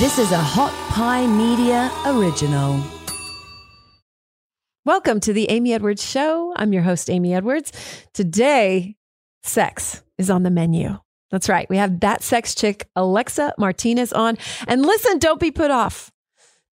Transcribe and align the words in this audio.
This 0.00 0.18
is 0.18 0.32
a 0.32 0.38
Hot 0.38 0.72
Pie 0.88 1.26
Media 1.26 1.92
original. 2.06 2.82
Welcome 4.86 5.20
to 5.20 5.34
the 5.34 5.50
Amy 5.50 5.74
Edwards 5.74 6.02
Show. 6.02 6.54
I'm 6.56 6.72
your 6.72 6.80
host, 6.80 7.10
Amy 7.10 7.34
Edwards. 7.34 7.70
Today, 8.14 8.96
sex 9.42 10.02
is 10.16 10.30
on 10.30 10.42
the 10.42 10.50
menu. 10.50 10.96
That's 11.30 11.50
right. 11.50 11.68
We 11.68 11.76
have 11.76 12.00
that 12.00 12.22
sex 12.22 12.54
chick, 12.54 12.88
Alexa 12.96 13.52
Martinez, 13.58 14.14
on. 14.14 14.38
And 14.66 14.86
listen, 14.86 15.18
don't 15.18 15.38
be 15.38 15.50
put 15.50 15.70
off. 15.70 16.10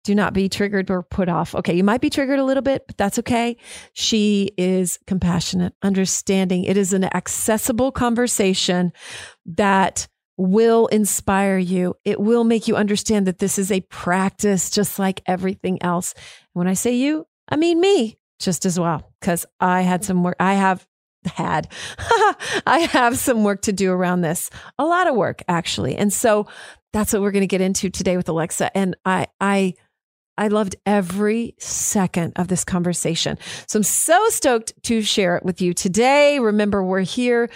Do 0.03 0.15
not 0.15 0.33
be 0.33 0.49
triggered 0.49 0.89
or 0.89 1.03
put 1.03 1.29
off. 1.29 1.53
Okay, 1.53 1.75
you 1.75 1.83
might 1.83 2.01
be 2.01 2.09
triggered 2.09 2.39
a 2.39 2.43
little 2.43 2.63
bit, 2.63 2.85
but 2.87 2.97
that's 2.97 3.19
okay. 3.19 3.57
She 3.93 4.49
is 4.57 4.97
compassionate, 5.05 5.75
understanding. 5.83 6.63
It 6.63 6.77
is 6.77 6.93
an 6.93 7.03
accessible 7.03 7.91
conversation 7.91 8.91
that 9.45 10.07
will 10.39 10.87
inspire 10.87 11.57
you. 11.57 11.95
It 12.05 12.19
will 12.19 12.45
make 12.45 12.67
you 12.67 12.77
understand 12.77 13.27
that 13.27 13.39
this 13.39 13.59
is 13.59 13.71
a 13.71 13.81
practice 13.81 14.69
just 14.69 14.97
like 14.97 15.21
everything 15.25 15.83
else. 15.83 16.13
When 16.53 16.65
I 16.65 16.73
say 16.73 16.95
you, 16.95 17.27
I 17.49 17.57
mean 17.57 17.81
me 17.81 18.17
just 18.39 18.65
as 18.65 18.79
well, 18.79 19.11
because 19.19 19.45
I 19.59 19.81
had 19.81 20.05
some 20.05 20.23
work. 20.23 20.37
I 20.39 20.53
have 20.53 20.87
had, 21.25 21.69
I 22.65 22.87
have 22.91 23.17
some 23.17 23.43
work 23.43 23.63
to 23.63 23.73
do 23.73 23.91
around 23.91 24.21
this, 24.21 24.49
a 24.77 24.85
lot 24.85 25.07
of 25.07 25.15
work 25.15 25.43
actually. 25.49 25.97
And 25.97 26.11
so 26.13 26.47
that's 26.93 27.11
what 27.11 27.21
we're 27.21 27.31
going 27.31 27.41
to 27.41 27.47
get 27.47 27.59
into 27.59 27.89
today 27.89 28.15
with 28.15 28.29
Alexa. 28.29 28.75
And 28.75 28.95
I, 29.03 29.27
I, 29.41 29.73
I 30.37 30.47
loved 30.47 30.77
every 30.85 31.55
second 31.59 32.31
of 32.37 32.47
this 32.47 32.63
conversation. 32.63 33.37
So 33.67 33.79
I'm 33.79 33.83
so 33.83 34.29
stoked 34.29 34.71
to 34.83 35.01
share 35.01 35.35
it 35.35 35.43
with 35.43 35.61
you 35.61 35.73
today. 35.73 36.39
Remember, 36.39 36.81
we're 36.81 37.01
here 37.01 37.49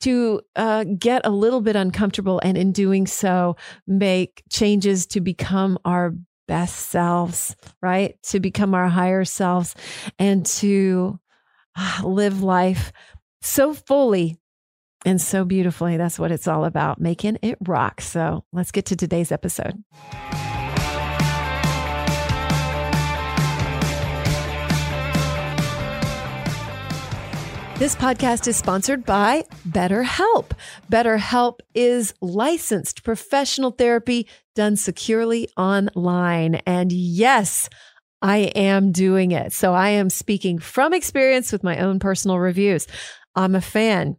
to 0.00 0.40
uh, 0.56 0.84
get 0.84 1.22
a 1.24 1.30
little 1.30 1.60
bit 1.60 1.76
uncomfortable 1.76 2.40
and 2.42 2.56
in 2.56 2.72
doing 2.72 3.06
so 3.06 3.56
make 3.86 4.42
changes 4.50 5.06
to 5.06 5.20
become 5.20 5.78
our 5.84 6.14
best 6.48 6.76
selves 6.90 7.54
right? 7.80 8.20
To 8.24 8.40
become 8.40 8.74
our 8.74 8.88
higher 8.88 9.24
selves 9.24 9.74
and 10.18 10.44
to 10.46 11.18
uh, 11.76 12.00
live 12.04 12.42
life 12.42 12.92
so 13.40 13.72
fully 13.72 14.36
and 15.04 15.20
so 15.20 15.44
beautifully. 15.44 15.96
That's 15.96 16.18
what 16.18 16.32
it's 16.32 16.48
all 16.48 16.64
about 16.64 17.00
making 17.00 17.38
it 17.42 17.56
rock. 17.66 18.00
So 18.00 18.44
let's 18.52 18.72
get 18.72 18.86
to 18.86 18.96
today's 18.96 19.32
episode 19.32 19.82
This 27.80 27.96
podcast 27.96 28.46
is 28.46 28.58
sponsored 28.58 29.06
by 29.06 29.44
BetterHelp. 29.66 30.50
BetterHelp 30.92 31.60
is 31.74 32.12
licensed 32.20 33.02
professional 33.04 33.70
therapy 33.70 34.28
done 34.54 34.76
securely 34.76 35.48
online. 35.56 36.56
And 36.66 36.92
yes, 36.92 37.70
I 38.20 38.52
am 38.54 38.92
doing 38.92 39.30
it. 39.30 39.54
So 39.54 39.72
I 39.72 39.88
am 39.88 40.10
speaking 40.10 40.58
from 40.58 40.92
experience 40.92 41.52
with 41.52 41.64
my 41.64 41.78
own 41.78 42.00
personal 42.00 42.38
reviews. 42.38 42.86
I'm 43.34 43.54
a 43.54 43.62
fan. 43.62 44.18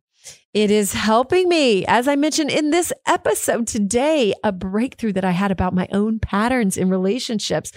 It 0.54 0.70
is 0.70 0.92
helping 0.92 1.48
me, 1.48 1.86
as 1.86 2.10
I 2.10 2.18
mentioned 2.18 2.52
in 2.52 2.72
this 2.72 2.92
episode 3.08 3.68
today, 3.68 4.34
a 4.44 4.52
breakthrough 4.52 5.14
that 5.14 5.24
I 5.24 5.32
had 5.32 5.50
about 5.50 5.74
my 5.74 5.88
own 5.94 6.20
patterns 6.20 6.76
in 6.76 6.90
relationships. 6.90 7.72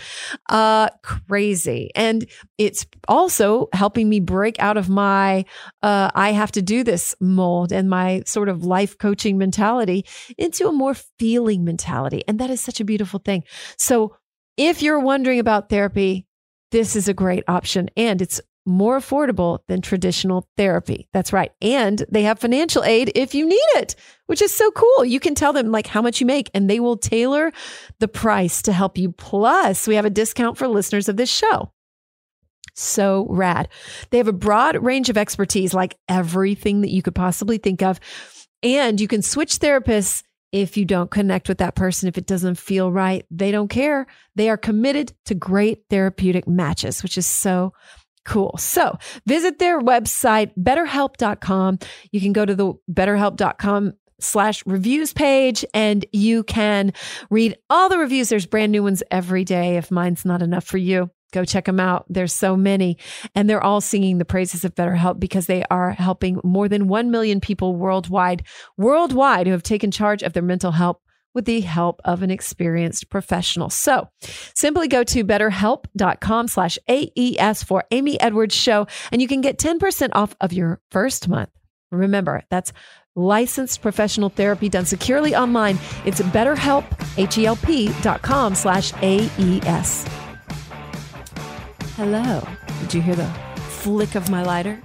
Uh, 0.48 0.88
crazy. 1.04 1.92
And 1.94 2.26
it's 2.58 2.84
also 3.06 3.68
helping 3.72 4.08
me 4.08 4.18
break 4.18 4.58
out 4.58 4.76
of 4.76 4.88
my, 4.88 5.44
uh, 5.84 6.10
I 6.16 6.32
have 6.32 6.50
to 6.52 6.62
do 6.62 6.82
this 6.82 7.14
mold 7.20 7.70
and 7.70 7.88
my 7.88 8.22
sort 8.26 8.48
of 8.48 8.64
life 8.64 8.98
coaching 8.98 9.38
mentality 9.38 10.04
into 10.36 10.66
a 10.66 10.72
more 10.72 10.94
feeling 11.18 11.64
mentality. 11.64 12.24
And 12.26 12.40
that 12.40 12.50
is 12.50 12.60
such 12.60 12.80
a 12.80 12.84
beautiful 12.84 13.20
thing. 13.20 13.44
So 13.78 14.16
if 14.56 14.82
you're 14.82 15.00
wondering 15.00 15.38
about 15.38 15.68
therapy, 15.68 16.26
this 16.72 16.96
is 16.96 17.06
a 17.06 17.14
great 17.14 17.44
option 17.46 17.88
and 17.96 18.20
it's 18.20 18.40
more 18.66 18.98
affordable 18.98 19.58
than 19.68 19.80
traditional 19.80 20.48
therapy. 20.56 21.08
That's 21.12 21.32
right. 21.32 21.52
And 21.60 22.04
they 22.10 22.22
have 22.22 22.38
financial 22.38 22.82
aid 22.84 23.12
if 23.14 23.34
you 23.34 23.46
need 23.46 23.66
it, 23.76 23.94
which 24.26 24.40
is 24.40 24.54
so 24.54 24.70
cool. 24.70 25.04
You 25.04 25.20
can 25.20 25.34
tell 25.34 25.52
them 25.52 25.70
like 25.70 25.86
how 25.86 26.00
much 26.00 26.20
you 26.20 26.26
make 26.26 26.50
and 26.54 26.68
they 26.68 26.80
will 26.80 26.96
tailor 26.96 27.52
the 27.98 28.08
price 28.08 28.62
to 28.62 28.72
help 28.72 28.96
you. 28.96 29.12
Plus, 29.12 29.86
we 29.86 29.96
have 29.96 30.06
a 30.06 30.10
discount 30.10 30.56
for 30.56 30.66
listeners 30.66 31.08
of 31.08 31.16
this 31.16 31.30
show. 31.30 31.72
So 32.74 33.26
rad. 33.30 33.68
They 34.10 34.18
have 34.18 34.28
a 34.28 34.32
broad 34.32 34.82
range 34.82 35.08
of 35.08 35.18
expertise, 35.18 35.74
like 35.74 35.96
everything 36.08 36.80
that 36.80 36.90
you 36.90 37.02
could 37.02 37.14
possibly 37.14 37.58
think 37.58 37.82
of. 37.82 38.00
And 38.62 39.00
you 39.00 39.06
can 39.06 39.22
switch 39.22 39.58
therapists 39.58 40.22
if 40.50 40.76
you 40.76 40.84
don't 40.84 41.10
connect 41.10 41.48
with 41.48 41.58
that 41.58 41.74
person, 41.74 42.08
if 42.08 42.16
it 42.16 42.26
doesn't 42.26 42.56
feel 42.56 42.90
right. 42.90 43.26
They 43.30 43.50
don't 43.50 43.68
care. 43.68 44.06
They 44.36 44.48
are 44.48 44.56
committed 44.56 45.12
to 45.26 45.34
great 45.34 45.82
therapeutic 45.90 46.46
matches, 46.46 47.02
which 47.02 47.18
is 47.18 47.26
so 47.26 47.72
Cool. 48.24 48.54
So 48.58 48.98
visit 49.26 49.58
their 49.58 49.80
website, 49.80 50.52
betterhelp.com. 50.58 51.78
You 52.10 52.20
can 52.20 52.32
go 52.32 52.44
to 52.44 52.54
the 52.54 52.72
betterhelp.com 52.90 53.94
slash 54.20 54.64
reviews 54.66 55.12
page 55.12 55.64
and 55.74 56.06
you 56.12 56.42
can 56.44 56.92
read 57.30 57.56
all 57.68 57.88
the 57.88 57.98
reviews. 57.98 58.28
There's 58.28 58.46
brand 58.46 58.72
new 58.72 58.82
ones 58.82 59.02
every 59.10 59.44
day. 59.44 59.76
If 59.76 59.90
mine's 59.90 60.24
not 60.24 60.40
enough 60.40 60.64
for 60.64 60.78
you, 60.78 61.10
go 61.32 61.44
check 61.44 61.66
them 61.66 61.80
out. 61.80 62.06
There's 62.08 62.32
so 62.32 62.56
many 62.56 62.96
and 63.34 63.50
they're 63.50 63.62
all 63.62 63.80
singing 63.80 64.18
the 64.18 64.24
praises 64.24 64.64
of 64.64 64.74
BetterHelp 64.74 65.20
because 65.20 65.46
they 65.46 65.64
are 65.70 65.90
helping 65.90 66.40
more 66.42 66.68
than 66.68 66.88
1 66.88 67.10
million 67.10 67.40
people 67.40 67.76
worldwide, 67.76 68.44
worldwide 68.78 69.46
who 69.46 69.52
have 69.52 69.62
taken 69.62 69.90
charge 69.90 70.22
of 70.22 70.32
their 70.32 70.42
mental 70.42 70.72
health 70.72 70.98
with 71.34 71.44
the 71.44 71.60
help 71.60 72.00
of 72.04 72.22
an 72.22 72.30
experienced 72.30 73.10
professional. 73.10 73.70
So 73.70 74.08
simply 74.54 74.88
go 74.88 75.04
to 75.04 75.24
betterhelp.com 75.24 76.48
slash 76.48 76.78
AES 76.88 77.62
for 77.62 77.84
Amy 77.90 78.20
Edwards 78.20 78.54
Show, 78.54 78.86
and 79.12 79.20
you 79.20 79.28
can 79.28 79.40
get 79.40 79.58
10% 79.58 80.10
off 80.12 80.34
of 80.40 80.52
your 80.52 80.80
first 80.90 81.28
month. 81.28 81.50
Remember, 81.90 82.42
that's 82.50 82.72
licensed 83.16 83.82
professional 83.82 84.28
therapy 84.28 84.68
done 84.68 84.84
securely 84.84 85.34
online. 85.34 85.78
It's 86.04 86.20
betterhelp, 86.20 86.84
H-E-L-P 87.16 87.92
dot 88.02 88.22
com 88.22 88.54
slash 88.54 88.92
AES. 89.02 90.06
Hello. 91.96 92.46
Did 92.80 92.94
you 92.94 93.02
hear 93.02 93.14
the 93.14 93.28
flick 93.68 94.14
of 94.16 94.30
my 94.30 94.42
lighter? 94.42 94.82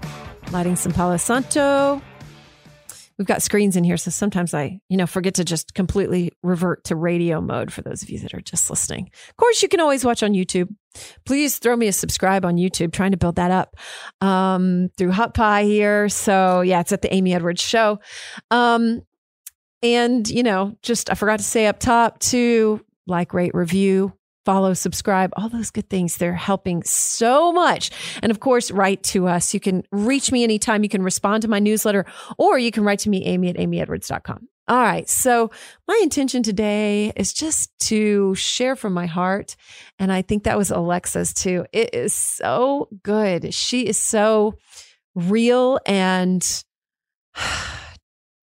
Lighting 0.52 0.76
some 0.76 0.92
Palo 0.92 1.18
Santo 1.18 2.02
we've 3.20 3.28
got 3.28 3.44
screens 3.44 3.76
in 3.76 3.84
here. 3.84 3.98
So 3.98 4.10
sometimes 4.10 4.54
I, 4.54 4.80
you 4.88 4.96
know, 4.96 5.06
forget 5.06 5.36
to 5.36 5.44
just 5.44 5.76
completely 5.76 6.32
revert 6.42 6.86
to 6.86 6.96
radio 6.96 7.42
mode 7.42 7.72
for 7.72 7.82
those 7.82 8.02
of 8.02 8.10
you 8.10 8.18
that 8.20 8.34
are 8.34 8.42
just 8.42 8.70
listening. 8.70 9.12
Of 9.30 9.36
course, 9.36 9.62
you 9.62 9.68
can 9.68 9.82
always 9.82 10.06
watch 10.06 10.24
on 10.24 10.32
YouTube. 10.32 10.74
Please 11.26 11.60
throw 11.60 11.76
me 11.76 11.88
a 11.88 11.94
subscribe 11.94 12.46
on 12.46 12.56
YouTube, 12.56 12.94
trying 12.94 13.12
to 13.12 13.18
build 13.18 13.36
that 13.36 13.52
up 13.52 13.76
um, 14.22 14.90
through 14.98 15.12
Hot 15.12 15.34
Pie 15.34 15.66
here. 15.66 16.08
So 16.08 16.62
yeah, 16.62 16.80
it's 16.80 16.94
at 16.94 17.02
the 17.02 17.14
Amy 17.14 17.34
Edwards 17.34 17.62
Show. 17.62 18.00
Um, 18.50 19.02
and, 19.84 20.28
you 20.28 20.44
know, 20.44 20.78
just 20.82 21.12
I 21.12 21.16
forgot 21.16 21.40
to 21.40 21.46
say 21.46 21.68
up 21.68 21.80
top 21.80 22.20
to 22.20 22.84
like, 23.06 23.34
rate, 23.34 23.54
review, 23.54 24.14
follow, 24.46 24.74
subscribe, 24.74 25.32
all 25.36 25.50
those 25.50 25.72
good 25.72 25.90
things. 25.90 26.18
They're 26.18 26.34
helping 26.34 26.84
so 26.84 27.52
much. 27.52 27.92
And 28.22 28.32
of 28.32 28.40
course, 28.40 28.72
write 28.72 29.04
to 29.04 29.28
us. 29.28 29.54
You 29.54 29.60
can 29.60 29.84
reach 29.92 30.32
me 30.32 30.44
anytime. 30.44 30.84
You 30.84 30.90
can 30.90 31.04
respond 31.04 31.42
to 31.44 31.48
my 31.48 31.60
newsletter 31.60 32.06
or 32.38 32.58
you 32.58 32.72
can 32.72 32.84
write 32.84 33.00
to 33.00 33.10
me, 33.10 33.26
amy 33.26 33.50
at 33.50 33.58
amyedwards.com. 33.58 34.48
All 34.70 34.78
right. 34.78 35.10
So 35.10 35.50
my 35.88 36.00
intention 36.04 36.44
today 36.44 37.12
is 37.16 37.34
just 37.34 37.72
to 37.88 38.36
share 38.36 38.76
from 38.76 38.94
my 38.94 39.08
heart. 39.08 39.56
And 39.98 40.12
I 40.12 40.22
think 40.22 40.44
that 40.44 40.60
was 40.60 40.70
Alexa's 40.70 41.34
too. 41.34 41.66
It 41.74 41.96
is 41.96 42.14
so 42.14 42.88
good. 43.02 43.52
She 43.52 43.88
is 43.88 44.00
so 44.00 44.54
real 45.16 45.80
and 45.88 46.64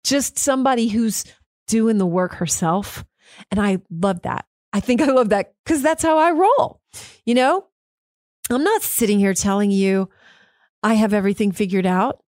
just 0.05 0.39
somebody 0.39 0.89
who's 0.89 1.25
doing 1.67 1.99
the 1.99 2.07
work 2.07 2.35
herself. 2.35 3.05
And 3.51 3.61
I 3.61 3.79
love 3.91 4.23
that. 4.23 4.47
I 4.73 4.81
think 4.81 5.01
I 5.01 5.07
love 5.07 5.31
that 5.31 5.55
because 5.65 5.83
that's 5.83 6.03
how 6.03 6.19
I 6.19 6.33
roll. 6.33 6.81
You 7.25 7.35
know, 7.35 7.67
I'm 8.51 8.65
not 8.65 8.83
sitting 8.83 9.19
here 9.19 9.35
telling 9.35 9.71
you 9.71 10.09
I 10.83 10.95
have 10.95 11.15
everything 11.15 11.53
figured 11.53 11.87
out. 11.87 12.23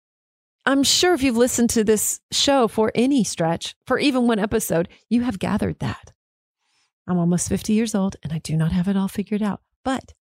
I'm 0.65 0.83
sure 0.83 1.13
if 1.13 1.23
you've 1.23 1.37
listened 1.37 1.69
to 1.71 1.83
this 1.83 2.19
show 2.31 2.67
for 2.67 2.91
any 2.93 3.23
stretch, 3.23 3.75
for 3.85 3.97
even 3.99 4.27
one 4.27 4.39
episode, 4.39 4.89
you 5.09 5.21
have 5.21 5.39
gathered 5.39 5.79
that. 5.79 6.11
I'm 7.07 7.17
almost 7.17 7.47
50 7.47 7.71
years 7.73 7.95
old 7.95 8.17
and 8.23 8.33
I 8.33 8.39
do 8.39 8.57
not 8.57 8.73
have 8.73 8.87
it 8.87 8.97
all 8.97 9.07
figured 9.07 9.41
out. 9.41 9.61
But 9.85 10.13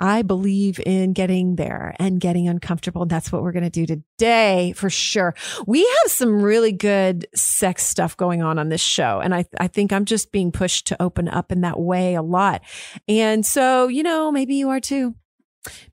I 0.00 0.22
believe 0.22 0.80
in 0.84 1.12
getting 1.12 1.56
there 1.56 1.94
and 1.98 2.20
getting 2.20 2.48
uncomfortable. 2.48 3.02
And 3.02 3.10
that's 3.10 3.30
what 3.30 3.42
we're 3.42 3.52
going 3.52 3.64
to 3.64 3.70
do 3.70 3.86
today 3.86 4.72
for 4.76 4.90
sure. 4.90 5.34
We 5.66 5.80
have 5.80 6.10
some 6.10 6.42
really 6.42 6.72
good 6.72 7.26
sex 7.34 7.84
stuff 7.86 8.16
going 8.16 8.42
on 8.42 8.58
on 8.58 8.68
this 8.68 8.80
show. 8.80 9.20
And 9.20 9.34
I, 9.34 9.44
I 9.58 9.68
think 9.68 9.92
I'm 9.92 10.04
just 10.04 10.32
being 10.32 10.52
pushed 10.52 10.88
to 10.88 11.02
open 11.02 11.28
up 11.28 11.52
in 11.52 11.60
that 11.62 11.78
way 11.78 12.14
a 12.14 12.22
lot. 12.22 12.62
And 13.08 13.46
so, 13.46 13.88
you 13.88 14.02
know, 14.02 14.32
maybe 14.32 14.56
you 14.56 14.70
are 14.70 14.80
too. 14.80 15.14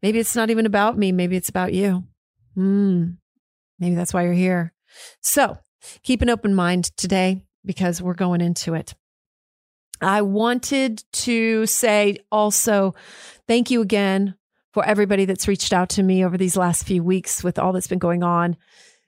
Maybe 0.01 0.19
it's 0.19 0.35
not 0.35 0.49
even 0.49 0.65
about 0.65 0.97
me. 0.97 1.11
Maybe 1.11 1.37
it's 1.37 1.49
about 1.49 1.73
you. 1.73 2.03
Hmm. 2.55 3.11
Maybe 3.79 3.95
that's 3.95 4.13
why 4.13 4.23
you're 4.23 4.33
here. 4.33 4.73
So 5.21 5.57
keep 6.03 6.21
an 6.21 6.29
open 6.29 6.53
mind 6.53 6.95
today 6.97 7.45
because 7.65 8.01
we're 8.01 8.13
going 8.13 8.41
into 8.41 8.73
it. 8.73 8.93
I 10.01 10.21
wanted 10.21 11.03
to 11.13 11.65
say 11.65 12.17
also 12.31 12.95
thank 13.47 13.71
you 13.71 13.81
again 13.81 14.35
for 14.73 14.85
everybody 14.85 15.25
that's 15.25 15.47
reached 15.47 15.73
out 15.73 15.89
to 15.89 16.03
me 16.03 16.23
over 16.23 16.37
these 16.37 16.55
last 16.55 16.85
few 16.85 17.03
weeks 17.03 17.43
with 17.43 17.59
all 17.59 17.73
that's 17.73 17.87
been 17.87 17.99
going 17.99 18.23
on 18.23 18.57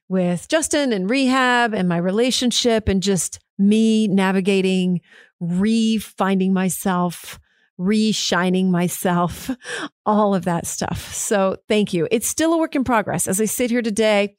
with 0.09 0.47
Justin 0.49 0.93
and 0.93 1.09
rehab 1.09 1.73
and 1.73 1.87
my 1.87 1.97
relationship 1.97 2.87
and 2.87 3.01
just 3.01 3.39
me 3.57 4.07
navigating, 4.07 5.01
re-finding 5.39 6.53
myself, 6.53 7.39
re-shining 7.77 8.69
myself, 8.69 9.49
all 10.05 10.35
of 10.35 10.45
that 10.45 10.67
stuff. 10.67 11.13
So 11.13 11.57
thank 11.67 11.93
you. 11.93 12.07
It's 12.11 12.27
still 12.27 12.53
a 12.53 12.57
work 12.57 12.75
in 12.75 12.83
progress. 12.83 13.27
As 13.27 13.39
I 13.39 13.45
sit 13.45 13.71
here 13.71 13.81
today, 13.81 14.35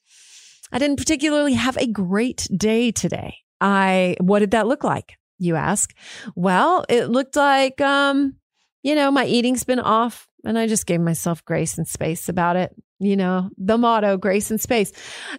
I 0.71 0.79
didn't 0.79 0.99
particularly 0.99 1.55
have 1.55 1.77
a 1.77 1.87
great 1.87 2.47
day 2.55 2.91
today. 2.91 3.39
I 3.61 4.17
what 4.21 4.41
did 4.41 4.51
that 4.51 4.67
look 4.67 4.85
like? 4.85 5.17
You 5.45 5.57
ask. 5.57 5.95
Well, 6.35 6.85
it 6.89 7.11
looked 7.11 7.37
like 7.37 7.81
um, 7.81 8.37
you 8.85 8.95
know, 8.95 9.11
my 9.11 9.25
eating's 9.25 9.65
been 9.65 9.81
off 9.81 10.29
and 10.45 10.59
I 10.59 10.67
just 10.67 10.87
gave 10.87 11.01
myself 11.01 11.45
grace 11.45 11.79
and 11.79 11.89
space 11.89 12.29
about 12.29 12.57
it. 12.57 12.75
You 13.01 13.17
know, 13.17 13.51
the 13.57 13.77
motto, 13.77 14.17
grace 14.17 14.51
and 14.51 14.61
space. 14.61 14.93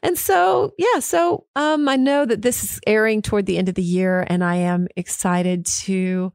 And 0.04 0.18
so, 0.18 0.74
yeah, 0.78 1.00
so 1.00 1.46
um, 1.56 1.88
I 1.88 1.96
know 1.96 2.26
that 2.26 2.42
this 2.42 2.64
is 2.64 2.80
airing 2.86 3.22
toward 3.22 3.46
the 3.46 3.58
end 3.58 3.70
of 3.70 3.76
the 3.76 3.84
year, 3.84 4.26
and 4.28 4.44
I 4.44 4.58
am 4.58 4.88
excited 4.98 5.66
to 5.84 6.34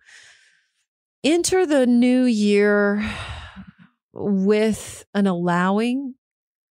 enter 1.22 1.66
the 1.66 1.86
new 1.86 2.24
year 2.24 3.04
with 4.12 5.04
an 5.12 5.26
allowing 5.26 6.14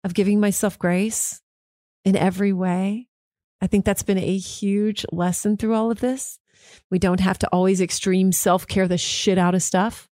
of 0.03 0.13
giving 0.13 0.41
myself 0.41 0.79
grace 0.79 1.41
in 2.05 2.17
every 2.17 2.53
way. 2.53 3.09
I 3.61 3.69
think 3.69 3.85
that's 3.85 4.03
been 4.03 4.19
a 4.19 4.37
huge 4.37 5.07
lesson 5.13 5.57
through 5.57 5.75
all 5.75 5.91
of 5.91 6.01
this. 6.01 6.39
We 6.91 6.99
don't 6.99 7.21
have 7.21 7.39
to 7.39 7.49
always 7.49 7.81
extreme 7.81 8.33
self 8.33 8.67
care 8.67 8.89
the 8.89 8.99
shit 8.99 9.39
out 9.39 9.55
of 9.55 9.63
stuff. 9.63 10.09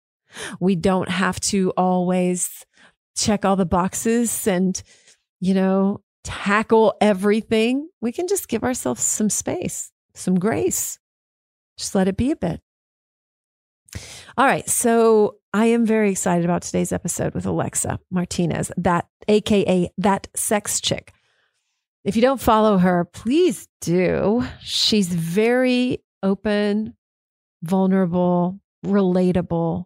We 0.60 0.76
don't 0.76 1.08
have 1.08 1.40
to 1.40 1.72
always 1.76 2.64
check 3.16 3.44
all 3.44 3.56
the 3.56 3.66
boxes 3.66 4.46
and, 4.46 4.80
you 5.40 5.54
know, 5.54 6.00
tackle 6.24 6.94
everything. 7.00 7.88
We 8.00 8.12
can 8.12 8.26
just 8.26 8.48
give 8.48 8.64
ourselves 8.64 9.02
some 9.02 9.30
space, 9.30 9.92
some 10.14 10.38
grace. 10.38 10.98
Just 11.78 11.94
let 11.94 12.08
it 12.08 12.16
be 12.16 12.30
a 12.30 12.36
bit. 12.36 12.60
All 14.36 14.46
right. 14.46 14.68
So 14.68 15.36
I 15.52 15.66
am 15.66 15.86
very 15.86 16.10
excited 16.10 16.44
about 16.44 16.62
today's 16.62 16.92
episode 16.92 17.34
with 17.34 17.46
Alexa 17.46 18.00
Martinez, 18.10 18.72
that 18.76 19.06
AKA 19.28 19.90
that 19.98 20.26
sex 20.34 20.80
chick. 20.80 21.12
If 22.04 22.16
you 22.16 22.22
don't 22.22 22.40
follow 22.40 22.76
her, 22.78 23.06
please 23.06 23.66
do. 23.80 24.44
She's 24.60 25.08
very 25.08 26.03
open, 26.24 26.96
vulnerable, 27.62 28.58
relatable, 28.84 29.84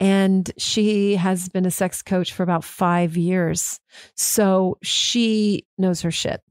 and 0.00 0.50
she 0.58 1.16
has 1.16 1.48
been 1.48 1.66
a 1.66 1.70
sex 1.70 2.02
coach 2.02 2.32
for 2.32 2.42
about 2.42 2.64
five 2.64 3.16
years. 3.16 3.80
So 4.16 4.78
she 4.82 5.66
knows 5.78 6.00
her 6.02 6.10
shit 6.10 6.42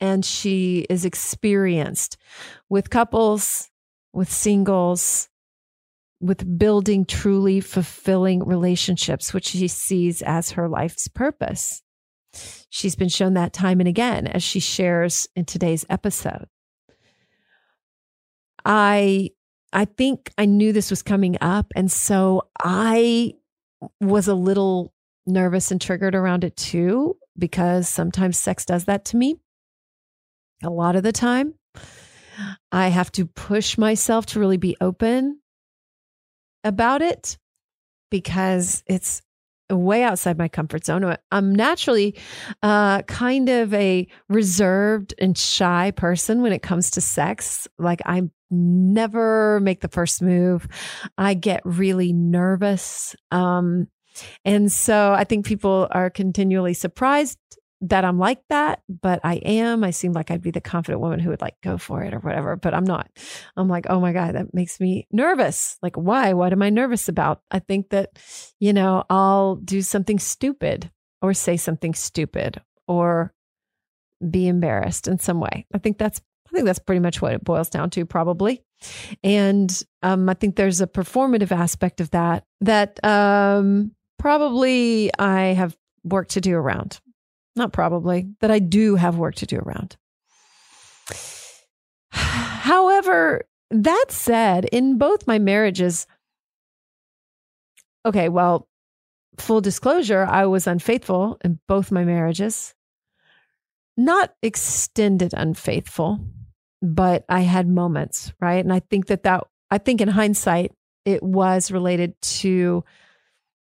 and 0.00 0.24
she 0.24 0.86
is 0.90 1.04
experienced 1.04 2.16
with 2.68 2.90
couples, 2.90 3.70
with 4.12 4.30
singles, 4.30 5.28
with 6.20 6.58
building 6.58 7.04
truly 7.04 7.60
fulfilling 7.60 8.44
relationships, 8.44 9.34
which 9.34 9.46
she 9.48 9.68
sees 9.68 10.22
as 10.22 10.52
her 10.52 10.68
life's 10.68 11.08
purpose. 11.08 11.82
She's 12.70 12.96
been 12.96 13.08
shown 13.08 13.34
that 13.34 13.52
time 13.52 13.80
and 13.80 13.88
again 13.88 14.26
as 14.26 14.42
she 14.42 14.58
shares 14.58 15.28
in 15.36 15.44
today's 15.44 15.84
episode. 15.88 16.46
I 18.64 19.30
I 19.72 19.84
think 19.86 20.32
I 20.38 20.46
knew 20.46 20.72
this 20.72 20.90
was 20.90 21.02
coming 21.02 21.36
up. 21.40 21.66
And 21.74 21.90
so 21.90 22.48
I 22.62 23.34
was 24.00 24.28
a 24.28 24.34
little 24.34 24.92
nervous 25.26 25.70
and 25.70 25.80
triggered 25.80 26.14
around 26.14 26.44
it 26.44 26.56
too, 26.56 27.16
because 27.36 27.88
sometimes 27.88 28.38
sex 28.38 28.64
does 28.64 28.84
that 28.84 29.04
to 29.06 29.16
me. 29.16 29.36
A 30.62 30.70
lot 30.70 30.96
of 30.96 31.02
the 31.02 31.12
time, 31.12 31.54
I 32.70 32.88
have 32.88 33.10
to 33.12 33.26
push 33.26 33.76
myself 33.76 34.26
to 34.26 34.40
really 34.40 34.56
be 34.56 34.76
open 34.80 35.40
about 36.62 37.02
it 37.02 37.36
because 38.10 38.82
it's 38.86 39.22
way 39.70 40.02
outside 40.02 40.38
my 40.38 40.48
comfort 40.48 40.84
zone. 40.84 41.16
I'm 41.30 41.54
naturally 41.54 42.16
uh, 42.62 43.02
kind 43.02 43.48
of 43.48 43.72
a 43.74 44.06
reserved 44.28 45.14
and 45.18 45.36
shy 45.36 45.90
person 45.92 46.42
when 46.42 46.52
it 46.52 46.62
comes 46.62 46.90
to 46.92 47.00
sex. 47.00 47.66
Like 47.78 48.00
I'm 48.04 48.30
never 48.50 49.60
make 49.60 49.80
the 49.80 49.88
first 49.88 50.22
move. 50.22 50.68
I 51.18 51.34
get 51.34 51.62
really 51.64 52.12
nervous. 52.12 53.16
Um, 53.30 53.88
and 54.44 54.70
so 54.70 55.12
I 55.12 55.24
think 55.24 55.44
people 55.44 55.88
are 55.90 56.10
continually 56.10 56.74
surprised 56.74 57.38
that 57.88 58.04
I'm 58.04 58.18
like 58.18 58.40
that, 58.48 58.80
but 58.88 59.20
I 59.24 59.34
am. 59.36 59.84
I 59.84 59.90
seem 59.90 60.12
like 60.12 60.30
I'd 60.30 60.42
be 60.42 60.50
the 60.50 60.60
confident 60.60 61.00
woman 61.00 61.20
who 61.20 61.30
would 61.30 61.42
like 61.42 61.56
go 61.62 61.76
for 61.76 62.02
it 62.02 62.14
or 62.14 62.18
whatever, 62.18 62.56
but 62.56 62.72
I'm 62.72 62.84
not. 62.84 63.10
I'm 63.56 63.68
like, 63.68 63.86
oh 63.90 64.00
my 64.00 64.12
God, 64.12 64.34
that 64.34 64.54
makes 64.54 64.80
me 64.80 65.06
nervous. 65.12 65.76
Like, 65.82 65.96
why? 65.96 66.32
What 66.32 66.52
am 66.52 66.62
I 66.62 66.70
nervous 66.70 67.08
about? 67.08 67.42
I 67.50 67.58
think 67.58 67.90
that, 67.90 68.18
you 68.58 68.72
know, 68.72 69.04
I'll 69.10 69.56
do 69.56 69.82
something 69.82 70.18
stupid 70.18 70.90
or 71.20 71.34
say 71.34 71.58
something 71.58 71.92
stupid 71.94 72.62
or 72.88 73.34
be 74.30 74.48
embarrassed 74.48 75.06
in 75.06 75.18
some 75.18 75.40
way. 75.40 75.66
I 75.74 75.78
think 75.78 75.98
that's 75.98 76.22
I 76.48 76.56
think 76.56 76.66
that's 76.66 76.78
pretty 76.78 77.00
much 77.00 77.20
what 77.20 77.32
it 77.32 77.42
boils 77.42 77.68
down 77.68 77.90
to, 77.90 78.06
probably. 78.06 78.62
And 79.24 79.82
um, 80.02 80.28
I 80.28 80.34
think 80.34 80.56
there's 80.56 80.80
a 80.80 80.86
performative 80.86 81.50
aspect 81.50 82.00
of 82.00 82.10
that 82.10 82.44
that 82.60 83.04
um, 83.04 83.92
probably 84.18 85.10
I 85.18 85.46
have 85.54 85.76
work 86.04 86.28
to 86.28 86.40
do 86.40 86.54
around. 86.54 87.00
Not 87.56 87.72
probably, 87.72 88.28
that 88.40 88.50
I 88.50 88.58
do 88.58 88.96
have 88.96 89.16
work 89.16 89.36
to 89.36 89.46
do 89.46 89.58
around. 89.58 89.96
However, 92.10 93.46
that 93.70 94.06
said, 94.08 94.64
in 94.66 94.98
both 94.98 95.26
my 95.26 95.38
marriages, 95.38 96.06
okay, 98.04 98.28
well, 98.28 98.68
full 99.38 99.60
disclosure, 99.60 100.26
I 100.28 100.46
was 100.46 100.66
unfaithful 100.66 101.38
in 101.44 101.58
both 101.68 101.90
my 101.90 102.04
marriages. 102.04 102.74
Not 103.96 104.34
extended 104.42 105.32
unfaithful, 105.36 106.20
but 106.82 107.24
I 107.28 107.40
had 107.40 107.68
moments, 107.68 108.32
right? 108.40 108.64
And 108.64 108.72
I 108.72 108.80
think 108.80 109.06
that 109.06 109.22
that, 109.22 109.44
I 109.70 109.78
think 109.78 110.00
in 110.00 110.08
hindsight, 110.08 110.72
it 111.04 111.22
was 111.22 111.70
related 111.70 112.20
to 112.22 112.84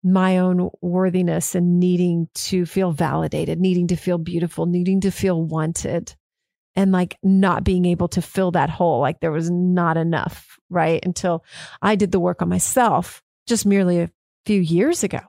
my 0.04 0.38
own 0.38 0.70
worthiness 0.80 1.54
and 1.54 1.78
needing 1.78 2.28
to 2.34 2.66
feel 2.66 2.92
validated, 2.92 3.60
needing 3.60 3.88
to 3.88 3.96
feel 3.96 4.18
beautiful, 4.18 4.66
needing 4.66 5.00
to 5.02 5.10
feel 5.10 5.42
wanted, 5.42 6.14
and 6.74 6.90
like 6.90 7.18
not 7.22 7.64
being 7.64 7.84
able 7.84 8.08
to 8.08 8.22
fill 8.22 8.50
that 8.52 8.70
hole. 8.70 9.00
Like 9.00 9.20
there 9.20 9.32
was 9.32 9.50
not 9.50 9.96
enough, 9.96 10.58
right? 10.70 11.04
Until 11.04 11.44
I 11.80 11.94
did 11.94 12.12
the 12.12 12.20
work 12.20 12.42
on 12.42 12.48
myself 12.48 13.22
just 13.46 13.66
merely 13.66 14.00
a 14.00 14.10
few 14.46 14.60
years 14.60 15.04
ago. 15.04 15.20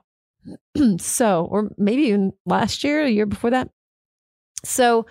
so, 0.98 1.44
or 1.44 1.70
maybe 1.78 2.02
even 2.02 2.32
last 2.46 2.84
year, 2.84 3.04
a 3.04 3.10
year 3.10 3.26
before 3.26 3.50
that. 3.50 3.70
So, 4.64 5.06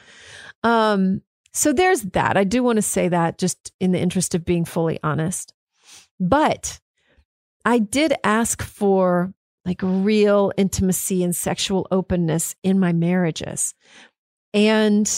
um, 0.64 1.22
so 1.54 1.72
there's 1.72 2.02
that. 2.02 2.36
I 2.36 2.44
do 2.44 2.64
want 2.64 2.78
to 2.78 2.82
say 2.82 3.10
that 3.10 3.38
just 3.38 3.72
in 3.80 3.92
the 3.92 4.00
interest 4.00 4.34
of 4.34 4.44
being 4.44 4.66
fully 4.66 5.00
honest. 5.04 5.54
But 6.20 6.80
I 7.64 7.80
did 7.80 8.14
ask 8.24 8.62
for 8.64 9.34
like 9.66 9.80
real 9.82 10.52
intimacy 10.58 11.24
and 11.24 11.36
sexual 11.36 11.88
openness 11.92 12.56
in 12.64 12.80
my 12.80 12.94
marriages. 12.94 13.74
And 14.54 15.10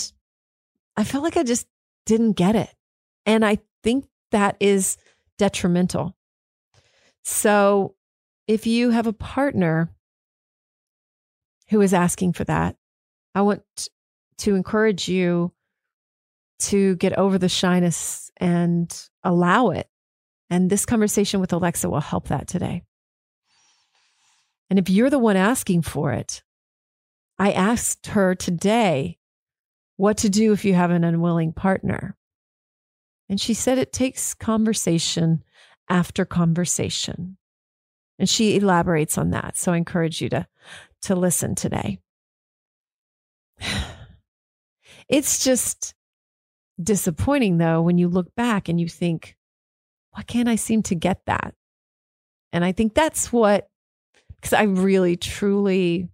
I 0.96 1.04
felt 1.04 1.24
like 1.24 1.38
I 1.38 1.44
just 1.44 1.68
didn't 2.06 2.34
get 2.34 2.56
it. 2.56 2.74
And 3.26 3.44
I 3.44 3.60
think 3.84 4.06
that 4.32 4.56
is 4.60 4.98
detrimental. 5.38 6.16
So 7.24 7.96
if 8.48 8.68
you 8.68 8.92
have 8.92 9.08
a 9.08 9.14
partner 9.14 9.90
who 11.70 11.82
is 11.82 11.94
asking 11.94 12.34
for 12.34 12.44
that, 12.44 12.76
I 13.34 13.42
want 13.42 13.64
to 14.40 14.56
encourage 14.56 15.10
you 15.10 15.52
to 16.60 16.96
get 16.98 17.18
over 17.18 17.38
the 17.38 17.50
shyness 17.50 18.32
and 18.38 18.96
allow 19.24 19.70
it. 19.70 19.90
And 20.50 20.70
this 20.70 20.86
conversation 20.86 21.40
with 21.40 21.52
Alexa 21.52 21.90
will 21.90 22.00
help 22.00 22.28
that 22.28 22.48
today. 22.48 22.84
And 24.70 24.80
if 24.80 24.90
you're 24.90 25.10
the 25.10 25.20
one 25.20 25.38
asking 25.38 25.84
for 25.84 26.12
it, 26.12 26.44
I 27.38 27.52
asked 27.52 28.08
her 28.08 28.36
today 28.36 29.18
what 29.98 30.18
to 30.18 30.30
do 30.30 30.52
if 30.52 30.66
you 30.66 30.74
have 30.74 30.92
an 30.92 31.04
unwilling 31.04 31.54
partner. 31.54 32.18
And 33.30 33.40
she 33.40 33.54
said 33.54 33.78
it 33.78 33.94
takes 33.94 34.34
conversation 34.34 35.44
after 35.90 36.26
conversation. 36.26 37.38
And 38.18 38.30
she 38.30 38.56
elaborates 38.56 39.18
on 39.18 39.32
that. 39.32 39.58
So 39.58 39.74
I 39.74 39.78
encourage 39.78 40.22
you 40.22 40.30
to, 40.30 40.48
to 41.04 41.16
listen 41.16 41.56
today. 41.56 42.00
It's 45.08 45.44
just 45.44 45.94
disappointing 46.82 47.60
though 47.60 47.82
when 47.84 48.00
you 48.00 48.08
look 48.08 48.34
back 48.34 48.70
and 48.70 48.82
you 48.82 48.90
think, 48.90 49.36
why 50.12 50.24
can't 50.24 50.50
I 50.50 50.56
seem 50.56 50.82
to 50.84 50.96
get 50.96 51.22
that? 51.28 51.54
And 52.52 52.66
I 52.66 52.72
think 52.72 52.96
that's 52.96 53.32
what, 53.32 53.70
because 54.46 54.60
I 54.60 54.66
really 54.66 55.18
truly 55.18 56.08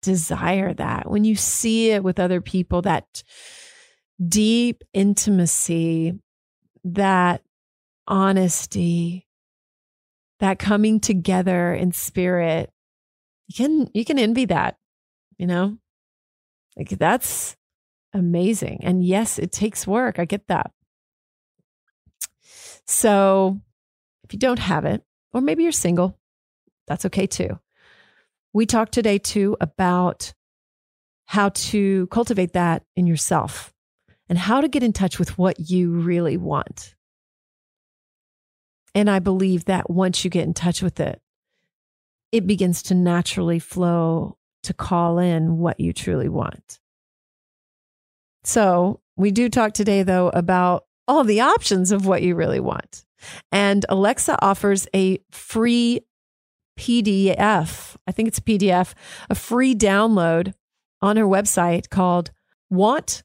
desire 0.00 0.72
that. 0.72 1.10
When 1.10 1.24
you 1.24 1.36
see 1.36 1.90
it 1.90 2.02
with 2.02 2.18
other 2.18 2.40
people, 2.40 2.80
that 2.82 3.22
deep 4.26 4.82
intimacy, 4.94 6.14
that 6.84 7.42
honesty, 8.08 9.28
that 10.38 10.58
coming 10.58 11.00
together 11.00 11.74
in 11.74 11.92
spirit, 11.92 12.72
you 13.48 13.54
can 13.54 13.90
you 13.92 14.06
can 14.06 14.18
envy 14.18 14.46
that, 14.46 14.78
you 15.36 15.46
know? 15.46 15.76
Like 16.78 16.88
that's 16.98 17.58
amazing. 18.14 18.80
And 18.84 19.04
yes, 19.04 19.38
it 19.38 19.52
takes 19.52 19.86
work. 19.86 20.18
I 20.18 20.24
get 20.24 20.48
that. 20.48 20.72
So 22.86 23.60
if 24.24 24.32
you 24.32 24.38
don't 24.38 24.60
have 24.60 24.86
it, 24.86 25.02
or 25.34 25.42
maybe 25.42 25.62
you're 25.62 25.72
single, 25.72 26.19
that's 26.90 27.04
okay 27.04 27.28
too. 27.28 27.56
We 28.52 28.66
talked 28.66 28.90
today 28.90 29.18
too 29.18 29.56
about 29.60 30.34
how 31.26 31.50
to 31.50 32.08
cultivate 32.08 32.54
that 32.54 32.82
in 32.96 33.06
yourself 33.06 33.72
and 34.28 34.36
how 34.36 34.60
to 34.60 34.66
get 34.66 34.82
in 34.82 34.92
touch 34.92 35.16
with 35.16 35.38
what 35.38 35.70
you 35.70 35.92
really 35.92 36.36
want. 36.36 36.96
And 38.92 39.08
I 39.08 39.20
believe 39.20 39.66
that 39.66 39.88
once 39.88 40.24
you 40.24 40.30
get 40.30 40.42
in 40.42 40.52
touch 40.52 40.82
with 40.82 40.98
it, 40.98 41.20
it 42.32 42.48
begins 42.48 42.82
to 42.84 42.96
naturally 42.96 43.60
flow 43.60 44.36
to 44.64 44.74
call 44.74 45.20
in 45.20 45.58
what 45.58 45.78
you 45.78 45.92
truly 45.92 46.28
want. 46.28 46.80
So, 48.42 49.00
we 49.16 49.30
do 49.30 49.48
talk 49.48 49.74
today, 49.74 50.02
though, 50.02 50.30
about 50.30 50.86
all 51.06 51.22
the 51.22 51.42
options 51.42 51.92
of 51.92 52.04
what 52.04 52.22
you 52.22 52.34
really 52.34 52.58
want. 52.58 53.04
And 53.52 53.86
Alexa 53.88 54.36
offers 54.42 54.88
a 54.92 55.20
free 55.30 56.00
PDF, 56.78 57.96
I 58.06 58.12
think 58.12 58.28
it's 58.28 58.38
a 58.38 58.42
PDF, 58.42 58.94
a 59.28 59.34
free 59.34 59.74
download 59.74 60.54
on 61.02 61.16
her 61.16 61.24
website 61.24 61.88
called 61.90 62.30
Want, 62.68 63.22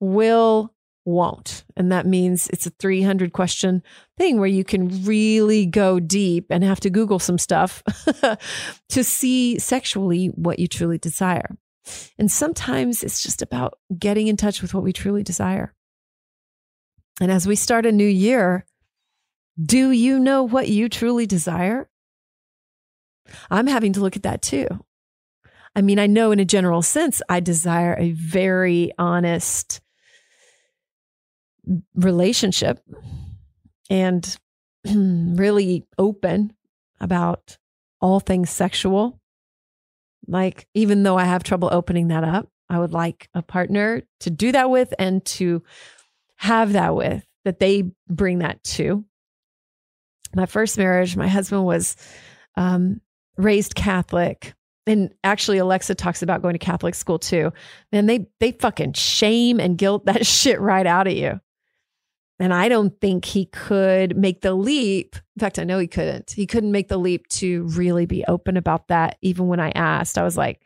Will, 0.00 0.74
Won't. 1.04 1.64
And 1.76 1.92
that 1.92 2.06
means 2.06 2.48
it's 2.48 2.66
a 2.66 2.70
300 2.70 3.32
question 3.32 3.82
thing 4.16 4.38
where 4.38 4.48
you 4.48 4.64
can 4.64 5.04
really 5.04 5.66
go 5.66 6.00
deep 6.00 6.46
and 6.50 6.64
have 6.64 6.80
to 6.80 6.90
Google 6.90 7.18
some 7.18 7.38
stuff 7.38 7.82
to 8.88 9.04
see 9.04 9.58
sexually 9.58 10.28
what 10.28 10.58
you 10.58 10.66
truly 10.66 10.98
desire. 10.98 11.56
And 12.18 12.30
sometimes 12.30 13.02
it's 13.02 13.22
just 13.22 13.42
about 13.42 13.78
getting 13.98 14.28
in 14.28 14.36
touch 14.36 14.62
with 14.62 14.72
what 14.72 14.82
we 14.82 14.92
truly 14.92 15.22
desire. 15.22 15.74
And 17.20 17.30
as 17.30 17.46
we 17.46 17.56
start 17.56 17.86
a 17.86 17.92
new 17.92 18.08
year, 18.08 18.64
do 19.62 19.90
you 19.90 20.18
know 20.18 20.42
what 20.42 20.68
you 20.68 20.88
truly 20.88 21.26
desire? 21.26 21.88
I'm 23.50 23.66
having 23.66 23.92
to 23.94 24.00
look 24.00 24.16
at 24.16 24.22
that 24.24 24.42
too. 24.42 24.66
I 25.76 25.82
mean, 25.82 25.98
I 25.98 26.06
know 26.06 26.30
in 26.30 26.40
a 26.40 26.44
general 26.44 26.82
sense, 26.82 27.20
I 27.28 27.40
desire 27.40 27.96
a 27.98 28.12
very 28.12 28.92
honest 28.98 29.80
relationship 31.94 32.80
and 33.90 34.36
really 34.84 35.84
open 35.98 36.52
about 37.00 37.58
all 38.00 38.20
things 38.20 38.50
sexual. 38.50 39.20
Like, 40.26 40.68
even 40.74 41.02
though 41.02 41.18
I 41.18 41.24
have 41.24 41.42
trouble 41.42 41.68
opening 41.72 42.08
that 42.08 42.24
up, 42.24 42.48
I 42.68 42.78
would 42.78 42.92
like 42.92 43.28
a 43.34 43.42
partner 43.42 44.02
to 44.20 44.30
do 44.30 44.52
that 44.52 44.70
with 44.70 44.94
and 44.98 45.24
to 45.26 45.62
have 46.36 46.72
that 46.72 46.94
with, 46.94 47.24
that 47.44 47.58
they 47.58 47.90
bring 48.08 48.38
that 48.38 48.62
to. 48.64 49.04
My 50.34 50.46
first 50.46 50.78
marriage, 50.78 51.16
my 51.16 51.28
husband 51.28 51.64
was 51.64 51.96
um, 52.56 53.00
raised 53.36 53.74
Catholic. 53.74 54.54
And 54.86 55.14
actually, 55.24 55.58
Alexa 55.58 55.94
talks 55.94 56.22
about 56.22 56.42
going 56.42 56.54
to 56.54 56.58
Catholic 56.58 56.94
school 56.94 57.18
too. 57.18 57.52
And 57.92 58.08
they 58.08 58.26
they 58.40 58.52
fucking 58.52 58.92
shame 58.94 59.60
and 59.60 59.78
guilt 59.78 60.06
that 60.06 60.26
shit 60.26 60.60
right 60.60 60.86
out 60.86 61.06
of 61.06 61.14
you. 61.14 61.40
And 62.40 62.52
I 62.52 62.68
don't 62.68 63.00
think 63.00 63.24
he 63.24 63.46
could 63.46 64.16
make 64.16 64.40
the 64.40 64.54
leap. 64.54 65.16
In 65.36 65.40
fact, 65.40 65.58
I 65.58 65.64
know 65.64 65.78
he 65.78 65.86
couldn't. 65.86 66.32
He 66.32 66.46
couldn't 66.46 66.72
make 66.72 66.88
the 66.88 66.98
leap 66.98 67.28
to 67.28 67.62
really 67.68 68.06
be 68.06 68.24
open 68.26 68.56
about 68.56 68.88
that. 68.88 69.18
Even 69.22 69.46
when 69.46 69.60
I 69.60 69.70
asked, 69.70 70.18
I 70.18 70.24
was 70.24 70.36
like, 70.36 70.60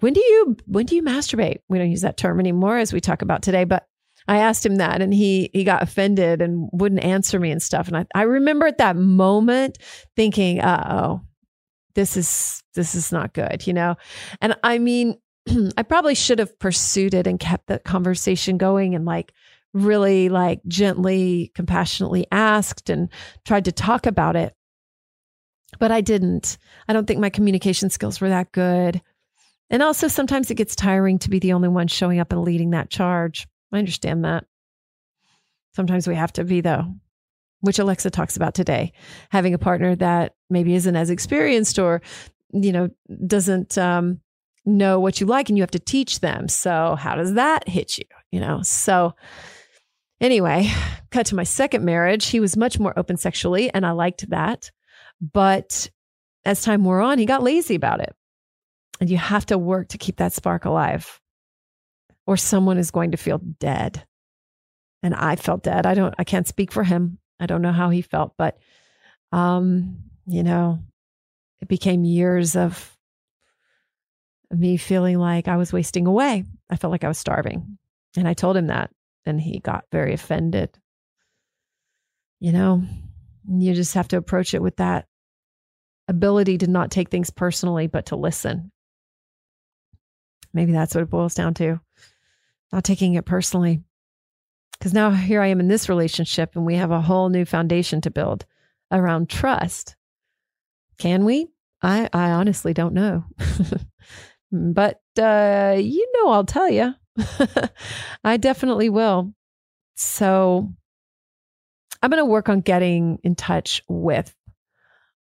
when 0.00 0.12
do 0.12 0.20
you 0.20 0.56
when 0.66 0.86
do 0.86 0.94
you 0.94 1.02
masturbate? 1.02 1.58
We 1.68 1.78
don't 1.78 1.90
use 1.90 2.02
that 2.02 2.16
term 2.16 2.38
anymore 2.38 2.78
as 2.78 2.92
we 2.92 3.00
talk 3.00 3.22
about 3.22 3.42
today, 3.42 3.64
but 3.64 3.86
I 4.28 4.38
asked 4.38 4.66
him 4.66 4.76
that 4.76 5.02
and 5.02 5.12
he 5.12 5.50
he 5.52 5.64
got 5.64 5.82
offended 5.82 6.42
and 6.42 6.68
wouldn't 6.72 7.02
answer 7.02 7.40
me 7.40 7.50
and 7.50 7.62
stuff. 7.62 7.88
And 7.88 7.96
I, 7.96 8.06
I 8.14 8.22
remember 8.22 8.66
at 8.66 8.78
that 8.78 8.96
moment 8.96 9.78
thinking, 10.14 10.60
uh 10.60 10.86
oh, 10.90 11.20
this 11.96 12.16
is 12.16 12.62
this 12.74 12.94
is 12.94 13.10
not 13.10 13.32
good, 13.32 13.66
you 13.66 13.72
know? 13.72 13.96
And 14.40 14.56
I 14.62 14.78
mean, 14.78 15.18
I 15.76 15.82
probably 15.82 16.14
should 16.14 16.38
have 16.38 16.56
pursued 16.60 17.14
it 17.14 17.26
and 17.26 17.40
kept 17.40 17.66
the 17.66 17.80
conversation 17.80 18.58
going 18.58 18.94
and 18.94 19.04
like 19.04 19.32
really 19.72 20.28
like 20.28 20.60
gently, 20.68 21.50
compassionately 21.54 22.26
asked 22.30 22.88
and 22.90 23.08
tried 23.44 23.64
to 23.64 23.72
talk 23.72 24.06
about 24.06 24.36
it. 24.36 24.54
But 25.78 25.90
I 25.90 26.00
didn't. 26.00 26.58
I 26.88 26.92
don't 26.92 27.06
think 27.06 27.20
my 27.20 27.30
communication 27.30 27.90
skills 27.90 28.20
were 28.20 28.28
that 28.28 28.52
good. 28.52 29.02
And 29.68 29.82
also 29.82 30.06
sometimes 30.06 30.50
it 30.50 30.54
gets 30.54 30.76
tiring 30.76 31.18
to 31.20 31.30
be 31.30 31.38
the 31.38 31.52
only 31.52 31.68
one 31.68 31.88
showing 31.88 32.20
up 32.20 32.32
and 32.32 32.42
leading 32.42 32.70
that 32.70 32.90
charge. 32.90 33.48
I 33.72 33.78
understand 33.78 34.24
that. 34.24 34.44
Sometimes 35.74 36.06
we 36.06 36.14
have 36.14 36.32
to 36.34 36.44
be, 36.44 36.60
though, 36.60 36.94
which 37.60 37.78
Alexa 37.78 38.10
talks 38.10 38.36
about 38.36 38.54
today. 38.54 38.92
Having 39.30 39.54
a 39.54 39.58
partner 39.58 39.94
that 39.96 40.34
maybe 40.50 40.74
isn't 40.74 40.96
as 40.96 41.10
experienced 41.10 41.78
or, 41.78 42.02
you 42.52 42.72
know, 42.72 42.88
doesn't 43.26 43.76
um, 43.78 44.20
know 44.64 45.00
what 45.00 45.20
you 45.20 45.26
like 45.26 45.48
and 45.48 45.56
you 45.56 45.62
have 45.62 45.70
to 45.72 45.78
teach 45.78 46.20
them. 46.20 46.48
So, 46.48 46.96
how 46.96 47.14
does 47.14 47.34
that 47.34 47.68
hit 47.68 47.98
you? 47.98 48.04
You 48.30 48.40
know, 48.40 48.62
so 48.62 49.14
anyway, 50.20 50.70
cut 51.10 51.26
to 51.26 51.36
my 51.36 51.44
second 51.44 51.84
marriage. 51.84 52.26
He 52.26 52.40
was 52.40 52.56
much 52.56 52.78
more 52.78 52.98
open 52.98 53.16
sexually, 53.16 53.72
and 53.72 53.86
I 53.86 53.92
liked 53.92 54.28
that. 54.30 54.70
But 55.20 55.90
as 56.44 56.62
time 56.62 56.84
wore 56.84 57.00
on, 57.00 57.18
he 57.18 57.26
got 57.26 57.42
lazy 57.42 57.74
about 57.74 58.00
it. 58.00 58.14
And 59.00 59.10
you 59.10 59.16
have 59.16 59.46
to 59.46 59.58
work 59.58 59.88
to 59.88 59.98
keep 59.98 60.16
that 60.16 60.32
spark 60.32 60.64
alive 60.64 61.20
or 62.26 62.36
someone 62.36 62.78
is 62.78 62.90
going 62.90 63.12
to 63.12 63.16
feel 63.16 63.38
dead. 63.38 64.04
And 65.02 65.14
I 65.14 65.36
felt 65.36 65.62
dead. 65.62 65.86
I 65.86 65.94
don't, 65.94 66.14
I 66.18 66.24
can't 66.24 66.48
speak 66.48 66.72
for 66.72 66.82
him. 66.82 67.18
I 67.38 67.46
don't 67.46 67.62
know 67.62 67.72
how 67.72 67.90
he 67.90 68.02
felt, 68.02 68.34
but, 68.36 68.58
um, 69.32 69.98
you 70.26 70.42
know, 70.42 70.80
it 71.60 71.68
became 71.68 72.04
years 72.04 72.56
of 72.56 72.96
me 74.50 74.76
feeling 74.76 75.18
like 75.18 75.48
I 75.48 75.56
was 75.56 75.72
wasting 75.72 76.06
away. 76.06 76.44
I 76.70 76.76
felt 76.76 76.90
like 76.90 77.04
I 77.04 77.08
was 77.08 77.18
starving. 77.18 77.78
And 78.16 78.26
I 78.26 78.34
told 78.34 78.56
him 78.56 78.68
that, 78.68 78.90
and 79.24 79.40
he 79.40 79.58
got 79.58 79.84
very 79.92 80.14
offended. 80.14 80.70
You 82.40 82.52
know, 82.52 82.82
you 83.48 83.74
just 83.74 83.94
have 83.94 84.08
to 84.08 84.16
approach 84.16 84.54
it 84.54 84.62
with 84.62 84.76
that 84.76 85.06
ability 86.08 86.58
to 86.58 86.66
not 86.66 86.90
take 86.90 87.10
things 87.10 87.30
personally, 87.30 87.86
but 87.86 88.06
to 88.06 88.16
listen. 88.16 88.70
Maybe 90.52 90.72
that's 90.72 90.94
what 90.94 91.02
it 91.02 91.10
boils 91.10 91.34
down 91.34 91.54
to 91.54 91.80
not 92.72 92.84
taking 92.84 93.14
it 93.14 93.24
personally. 93.24 93.82
Because 94.78 94.92
now 94.92 95.10
here 95.10 95.40
I 95.40 95.48
am 95.48 95.60
in 95.60 95.68
this 95.68 95.88
relationship 95.88 96.54
and 96.54 96.66
we 96.66 96.74
have 96.76 96.90
a 96.90 97.00
whole 97.00 97.28
new 97.28 97.44
foundation 97.44 98.00
to 98.02 98.10
build 98.10 98.44
around 98.90 99.28
trust. 99.28 99.96
Can 100.98 101.24
we? 101.24 101.48
I, 101.82 102.08
I 102.12 102.30
honestly 102.30 102.72
don't 102.72 102.94
know. 102.94 103.24
but 104.52 105.00
uh, 105.18 105.76
you 105.78 106.06
know, 106.14 106.30
I'll 106.30 106.44
tell 106.44 106.70
you. 106.70 106.94
I 108.24 108.36
definitely 108.36 108.90
will. 108.90 109.32
So 109.96 110.72
I'm 112.02 112.10
going 112.10 112.20
to 112.20 112.26
work 112.26 112.48
on 112.48 112.60
getting 112.60 113.18
in 113.24 113.34
touch 113.34 113.82
with 113.88 114.34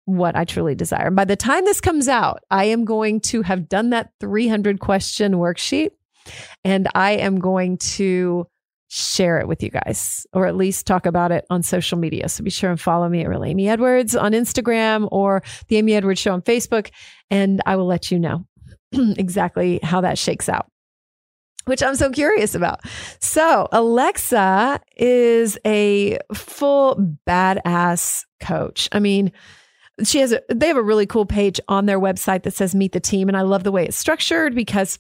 what 0.06 0.36
I 0.36 0.44
truly 0.44 0.76
desire. 0.76 1.12
By 1.12 1.26
the 1.26 1.36
time 1.36 1.64
this 1.66 1.80
comes 1.80 2.08
out, 2.08 2.44
I 2.52 2.66
am 2.66 2.86
going 2.86 3.22
to 3.22 3.42
have 3.44 3.70
done 3.70 3.92
that 3.92 4.12
300 4.20 4.80
question 4.80 5.34
worksheet 5.34 5.92
and 6.64 6.88
I 6.94 7.12
am 7.12 7.40
going 7.40 7.78
to 7.78 8.48
share 8.94 9.40
it 9.40 9.48
with 9.48 9.64
you 9.64 9.72
guys, 9.72 10.28
or 10.34 10.46
at 10.46 10.56
least 10.56 10.86
talk 10.86 11.08
about 11.08 11.32
it 11.32 11.46
on 11.50 11.64
social 11.64 11.98
media. 11.98 12.30
So 12.30 12.44
be 12.44 12.52
sure 12.52 12.70
and 12.70 12.80
follow 12.80 13.10
me 13.10 13.22
at 13.22 13.30
Real 13.30 13.44
Amy 13.44 13.68
Edwards 13.68 14.16
on 14.16 14.34
Instagram 14.34 15.08
or 15.12 15.42
the 15.68 15.78
Amy 15.78 15.96
Edwards 15.96 16.20
Show 16.20 16.32
on 16.32 16.44
Facebook, 16.44 16.92
and 17.32 17.60
I 17.66 17.76
will 17.76 17.88
let 17.88 18.12
you 18.12 18.20
know 18.20 18.46
exactly 18.92 19.80
how 19.82 20.02
that 20.02 20.20
shakes 20.20 20.48
out. 20.48 20.68
Which 21.66 21.82
I'm 21.82 21.96
so 21.96 22.12
curious 22.12 22.56
about. 22.56 22.82
So, 23.22 23.70
Alexa 23.72 24.82
is 24.98 25.58
a 25.66 26.20
full 26.34 27.16
badass 27.26 28.26
coach. 28.42 28.90
I 28.92 29.00
mean, 29.00 29.32
she 30.04 30.20
has 30.20 30.34
a, 30.34 30.42
they 30.54 30.68
have 30.68 30.78
a 30.78 30.84
really 30.84 31.06
cool 31.06 31.26
page 31.26 31.60
on 31.70 31.86
their 31.86 32.00
website 32.00 32.44
that 32.44 32.54
says 32.54 32.76
meet 32.76 32.92
the 32.92 33.00
team 33.00 33.30
and 33.30 33.38
I 33.38 33.42
love 33.42 33.64
the 33.64 33.72
way 33.72 33.86
it's 33.86 33.98
structured 33.98 34.54
because 34.54 35.00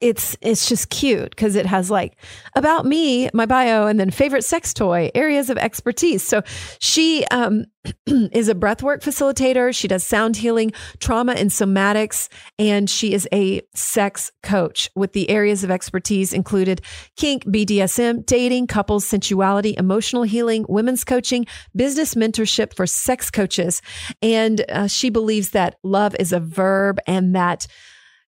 it's 0.00 0.36
it's 0.40 0.68
just 0.68 0.90
cute 0.90 1.30
because 1.30 1.56
it 1.56 1.66
has 1.66 1.90
like 1.90 2.16
about 2.54 2.86
me, 2.86 3.28
my 3.34 3.46
bio, 3.46 3.86
and 3.86 3.98
then 3.98 4.10
favorite 4.10 4.44
sex 4.44 4.72
toy, 4.72 5.10
areas 5.14 5.50
of 5.50 5.58
expertise. 5.58 6.22
So 6.22 6.42
she 6.78 7.24
um, 7.32 7.64
is 8.06 8.48
a 8.48 8.54
breathwork 8.54 9.00
facilitator. 9.02 9.74
She 9.74 9.88
does 9.88 10.04
sound 10.04 10.36
healing, 10.36 10.72
trauma 11.00 11.32
and 11.32 11.50
somatics, 11.50 12.28
and 12.60 12.88
she 12.88 13.12
is 13.12 13.28
a 13.32 13.62
sex 13.74 14.30
coach 14.44 14.88
with 14.94 15.14
the 15.14 15.28
areas 15.28 15.64
of 15.64 15.70
expertise 15.70 16.32
included 16.32 16.80
kink, 17.16 17.44
BDSM, 17.44 18.24
dating, 18.24 18.68
couples, 18.68 19.04
sensuality, 19.04 19.74
emotional 19.76 20.22
healing, 20.22 20.64
women's 20.68 21.02
coaching, 21.02 21.44
business 21.74 22.14
mentorship 22.14 22.74
for 22.74 22.86
sex 22.86 23.30
coaches, 23.32 23.82
and 24.20 24.64
uh, 24.68 24.86
she 24.86 25.10
believes 25.10 25.50
that 25.50 25.76
love 25.82 26.14
is 26.20 26.32
a 26.32 26.40
verb 26.40 27.00
and 27.06 27.34
that 27.34 27.66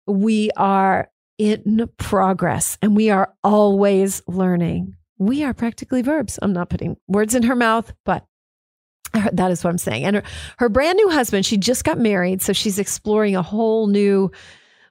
we 0.07 0.51
are 0.57 1.09
in 1.43 1.91
progress 1.97 2.79
and 2.81 2.95
we 2.95 3.11
are 3.11 3.35
always 3.43 4.23
learning. 4.29 4.95
We 5.19 5.43
are 5.43 5.53
practically 5.53 6.03
verbs. 6.03 6.39
I'm 6.41 6.53
not 6.53 6.71
putting 6.71 6.97
words 7.09 7.35
in 7.35 7.43
her 7.45 7.57
mouth, 7.57 7.93
but 8.05 8.25
that 9.33 9.51
is 9.51 9.65
what 9.65 9.71
I'm 9.71 9.79
saying. 9.79 10.05
And 10.05 10.17
her, 10.17 10.23
her 10.59 10.69
brand 10.69 10.97
new 10.97 11.11
husband, 11.11 11.45
she 11.45 11.57
just 11.57 11.85
got 11.85 11.99
married. 11.99 12.43
So 12.43 12.53
she's 12.53 12.79
exploring 12.79 13.35
a 13.35 13.43
whole 13.43 13.89
new 13.89 14.31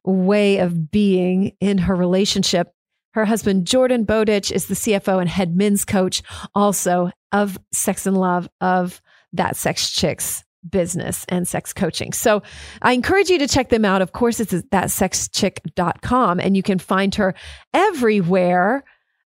way 0.04 0.58
of 0.58 0.92
being 0.92 1.54
in 1.62 1.78
her 1.78 1.96
relationship. 1.96 2.74
Her 3.14 3.26
husband, 3.26 3.66
Jordan 3.66 4.04
Bowditch, 4.04 4.52
is 4.52 4.66
the 4.66 4.76
CFO 4.76 5.20
and 5.20 5.30
head 5.30 5.56
men's 5.56 5.86
coach 5.86 6.22
also 6.54 7.12
of 7.32 7.58
Sex 7.72 8.06
and 8.06 8.18
Love 8.18 8.50
of 8.60 9.02
That 9.34 9.56
Sex 9.56 9.90
Chicks 9.90 10.44
business 10.70 11.26
and 11.30 11.48
sex 11.48 11.74
coaching. 11.74 12.14
So 12.14 12.44
I 12.82 12.94
encourage 12.94 13.30
you 13.30 13.40
to 13.40 13.48
check 13.48 13.70
them 13.70 13.86
out. 13.86 14.02
Of 14.02 14.12
course, 14.12 14.40
it's 14.40 14.54
thatsexchick.com 14.54 16.40
and 16.40 16.56
you 16.56 16.64
can 16.64 16.80
find 16.80 17.16
her 17.16 17.34
everywhere 17.74 18.84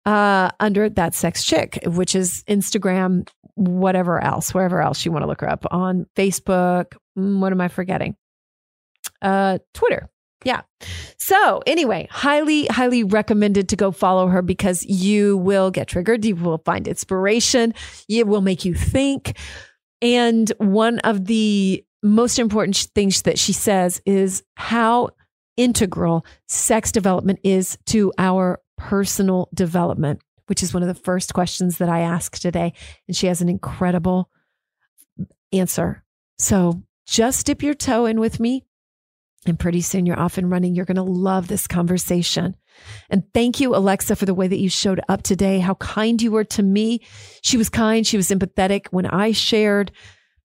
uh, 0.04 0.50
under 0.60 0.88
that 0.90 1.14
sex 1.14 1.44
chick, 1.44 1.78
which 1.86 2.14
is 2.14 2.42
Instagram, 2.48 3.28
whatever 3.54 4.22
else, 4.22 4.52
wherever 4.52 4.82
else 4.82 5.04
you 5.04 5.12
want 5.12 5.22
to 5.22 5.28
look 5.28 5.40
her 5.40 5.50
up 5.50 5.64
on 5.70 6.06
Facebook. 6.16 6.94
Mm, 7.16 7.40
what 7.40 7.52
am 7.52 7.60
I 7.60 7.68
forgetting? 7.68 8.16
Uh, 9.20 9.58
Twitter. 9.74 10.08
Yeah. 10.44 10.62
So, 11.18 11.62
anyway, 11.66 12.08
highly, 12.10 12.66
highly 12.66 13.04
recommended 13.04 13.68
to 13.68 13.76
go 13.76 13.92
follow 13.92 14.26
her 14.26 14.42
because 14.42 14.84
you 14.84 15.36
will 15.36 15.70
get 15.70 15.86
triggered. 15.86 16.24
You 16.24 16.34
will 16.34 16.58
find 16.58 16.88
inspiration. 16.88 17.74
It 18.08 18.26
will 18.26 18.40
make 18.40 18.64
you 18.64 18.74
think. 18.74 19.38
And 20.02 20.52
one 20.58 20.98
of 20.98 21.26
the 21.26 21.84
most 22.02 22.38
important 22.38 22.76
things 22.94 23.22
that 23.22 23.38
she 23.38 23.52
says 23.52 24.02
is 24.04 24.42
how 24.56 25.10
integral 25.56 26.26
sex 26.48 26.90
development 26.90 27.38
is 27.44 27.78
to 27.86 28.12
our 28.18 28.60
personal 28.76 29.48
development, 29.54 30.20
which 30.46 30.62
is 30.62 30.74
one 30.74 30.82
of 30.82 30.88
the 30.88 30.94
first 30.94 31.32
questions 31.32 31.78
that 31.78 31.88
I 31.88 32.00
ask 32.00 32.36
today. 32.38 32.72
And 33.06 33.16
she 33.16 33.28
has 33.28 33.40
an 33.40 33.48
incredible 33.48 34.28
answer. 35.52 36.02
So 36.38 36.82
just 37.06 37.46
dip 37.46 37.62
your 37.62 37.74
toe 37.74 38.06
in 38.06 38.18
with 38.18 38.40
me. 38.40 38.64
And 39.46 39.58
pretty 39.58 39.80
soon 39.80 40.06
you're 40.06 40.18
off 40.18 40.38
and 40.38 40.50
running. 40.50 40.74
You're 40.74 40.84
going 40.84 40.96
to 40.96 41.02
love 41.02 41.48
this 41.48 41.66
conversation. 41.66 42.56
And 43.10 43.24
thank 43.34 43.60
you, 43.60 43.74
Alexa, 43.74 44.16
for 44.16 44.24
the 44.24 44.34
way 44.34 44.46
that 44.46 44.60
you 44.60 44.68
showed 44.68 45.00
up 45.08 45.22
today, 45.22 45.58
how 45.58 45.74
kind 45.74 46.22
you 46.22 46.30
were 46.30 46.44
to 46.44 46.62
me. 46.62 47.00
She 47.42 47.56
was 47.56 47.68
kind, 47.68 48.06
she 48.06 48.16
was 48.16 48.28
empathetic 48.28 48.86
when 48.90 49.06
I 49.06 49.32
shared 49.32 49.90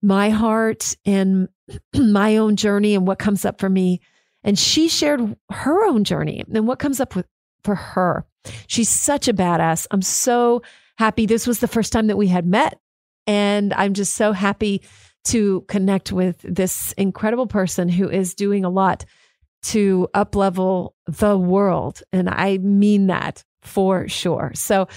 my 0.01 0.29
heart 0.29 0.95
and 1.05 1.47
my 1.95 2.37
own 2.37 2.55
journey 2.55 2.95
and 2.95 3.07
what 3.07 3.19
comes 3.19 3.45
up 3.45 3.59
for 3.59 3.69
me. 3.69 4.01
And 4.43 4.57
she 4.57 4.87
shared 4.87 5.35
her 5.51 5.85
own 5.85 6.03
journey 6.03 6.43
and 6.51 6.67
what 6.67 6.79
comes 6.79 6.99
up 6.99 7.15
with 7.15 7.27
for 7.63 7.75
her. 7.75 8.25
She's 8.67 8.89
such 8.89 9.27
a 9.27 9.33
badass. 9.33 9.87
I'm 9.91 10.01
so 10.01 10.61
happy. 10.97 11.25
This 11.25 11.45
was 11.45 11.59
the 11.59 11.67
first 11.67 11.91
time 11.91 12.07
that 12.07 12.17
we 12.17 12.27
had 12.27 12.45
met. 12.45 12.79
And 13.25 13.73
I'm 13.73 13.93
just 13.93 14.15
so 14.15 14.31
happy 14.31 14.81
to 15.25 15.61
connect 15.67 16.11
with 16.11 16.41
this 16.41 16.93
incredible 16.93 17.47
person 17.47 17.89
who 17.89 18.09
is 18.09 18.33
doing 18.33 18.63
a 18.63 18.69
lot 18.69 19.05
to 19.63 20.07
uplevel 20.13 20.91
the 21.05 21.37
world. 21.37 22.01
And 22.13 22.29
I 22.29 22.57
mean 22.59 23.07
that 23.07 23.43
for 23.61 24.07
sure. 24.07 24.51
So 24.55 24.87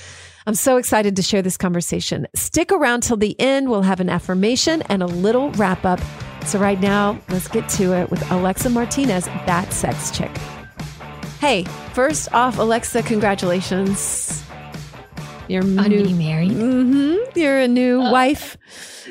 I'm 0.46 0.54
so 0.54 0.76
excited 0.76 1.16
to 1.16 1.22
share 1.22 1.42
this 1.42 1.56
conversation. 1.56 2.26
Stick 2.35 2.72
around 2.72 3.02
till 3.02 3.16
the 3.16 3.38
end. 3.40 3.68
We'll 3.68 3.83
have 3.83 4.00
an 4.00 4.09
affirmation 4.09 4.83
and 4.83 5.02
a 5.02 5.06
little 5.06 5.50
wrap 5.52 5.85
up. 5.85 6.00
So, 6.46 6.59
right 6.59 6.80
now, 6.80 7.20
let's 7.28 7.48
get 7.48 7.68
to 7.70 7.92
it 7.92 8.11
with 8.11 8.28
Alexa 8.30 8.70
Martinez, 8.70 9.26
that 9.26 9.70
sex 9.74 10.11
chick. 10.11 10.35
Hey, 11.38 11.64
first 11.92 12.33
off, 12.33 12.59
Alexa, 12.59 13.02
congratulations. 13.02 14.42
You're 15.48 15.62
new, 15.62 16.09
married. 16.14 16.52
Mm-hmm, 16.52 17.38
you're 17.38 17.59
a 17.59 17.68
new 17.68 18.00
uh, 18.00 18.11
wife 18.11 18.56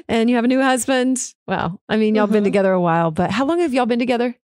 and 0.08 0.30
you 0.30 0.36
have 0.36 0.45
a 0.45 0.47
new 0.47 0.62
husband. 0.62 1.34
Well, 1.47 1.82
I 1.89 1.97
mean, 1.97 2.15
y'all 2.15 2.25
mm-hmm. 2.25 2.34
been 2.34 2.43
together 2.43 2.71
a 2.71 2.82
while, 2.82 3.12
but 3.12 3.32
how 3.32 3.45
long 3.45 3.60
have 3.60 3.73
y'all 3.73 3.86
been 3.86 3.99
together? 3.99 4.36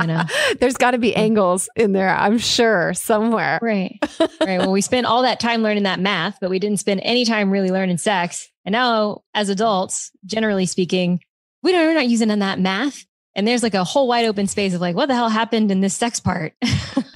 You 0.00 0.06
know, 0.06 0.22
there's 0.60 0.78
got 0.78 0.92
to 0.92 0.98
be 0.98 1.14
angles 1.14 1.68
in 1.76 1.92
there, 1.92 2.08
I'm 2.08 2.38
sure, 2.38 2.94
somewhere. 2.94 3.58
Right. 3.60 3.98
Right. 4.40 4.58
Well, 4.58 4.72
we 4.72 4.80
spent 4.80 5.06
all 5.06 5.22
that 5.22 5.40
time 5.40 5.62
learning 5.62 5.82
that 5.82 6.00
math, 6.00 6.38
but 6.40 6.48
we 6.48 6.58
didn't 6.58 6.78
spend 6.78 7.00
any 7.02 7.26
time 7.26 7.50
really 7.50 7.70
learning 7.70 7.98
sex. 7.98 8.48
And 8.64 8.72
now, 8.72 9.22
as 9.34 9.50
adults, 9.50 10.10
generally 10.24 10.64
speaking, 10.64 11.20
we 11.62 11.72
don't, 11.72 11.86
we're 11.86 11.94
not 11.94 12.08
using 12.08 12.28
that 12.28 12.58
math. 12.58 13.04
And 13.38 13.46
there's 13.46 13.62
like 13.62 13.74
a 13.74 13.84
whole 13.84 14.08
wide 14.08 14.26
open 14.26 14.48
space 14.48 14.74
of 14.74 14.80
like, 14.80 14.96
what 14.96 15.06
the 15.06 15.14
hell 15.14 15.28
happened 15.28 15.70
in 15.70 15.80
this 15.80 15.94
sex 15.94 16.18
part? 16.18 16.54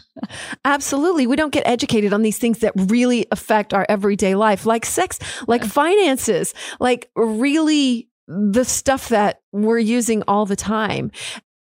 Absolutely. 0.65 1.27
We 1.27 1.35
don't 1.35 1.53
get 1.53 1.67
educated 1.67 2.13
on 2.13 2.23
these 2.23 2.39
things 2.39 2.61
that 2.61 2.73
really 2.77 3.27
affect 3.33 3.75
our 3.75 3.85
everyday 3.89 4.37
life, 4.37 4.65
like 4.65 4.87
sex, 4.87 5.19
like 5.49 5.65
finances, 5.65 6.55
like 6.79 7.11
really 7.17 8.09
the 8.29 8.65
stuff 8.65 9.09
that 9.09 9.43
we're 9.51 9.81
using 9.81 10.23
all 10.29 10.47
the 10.47 10.55
time 10.55 11.11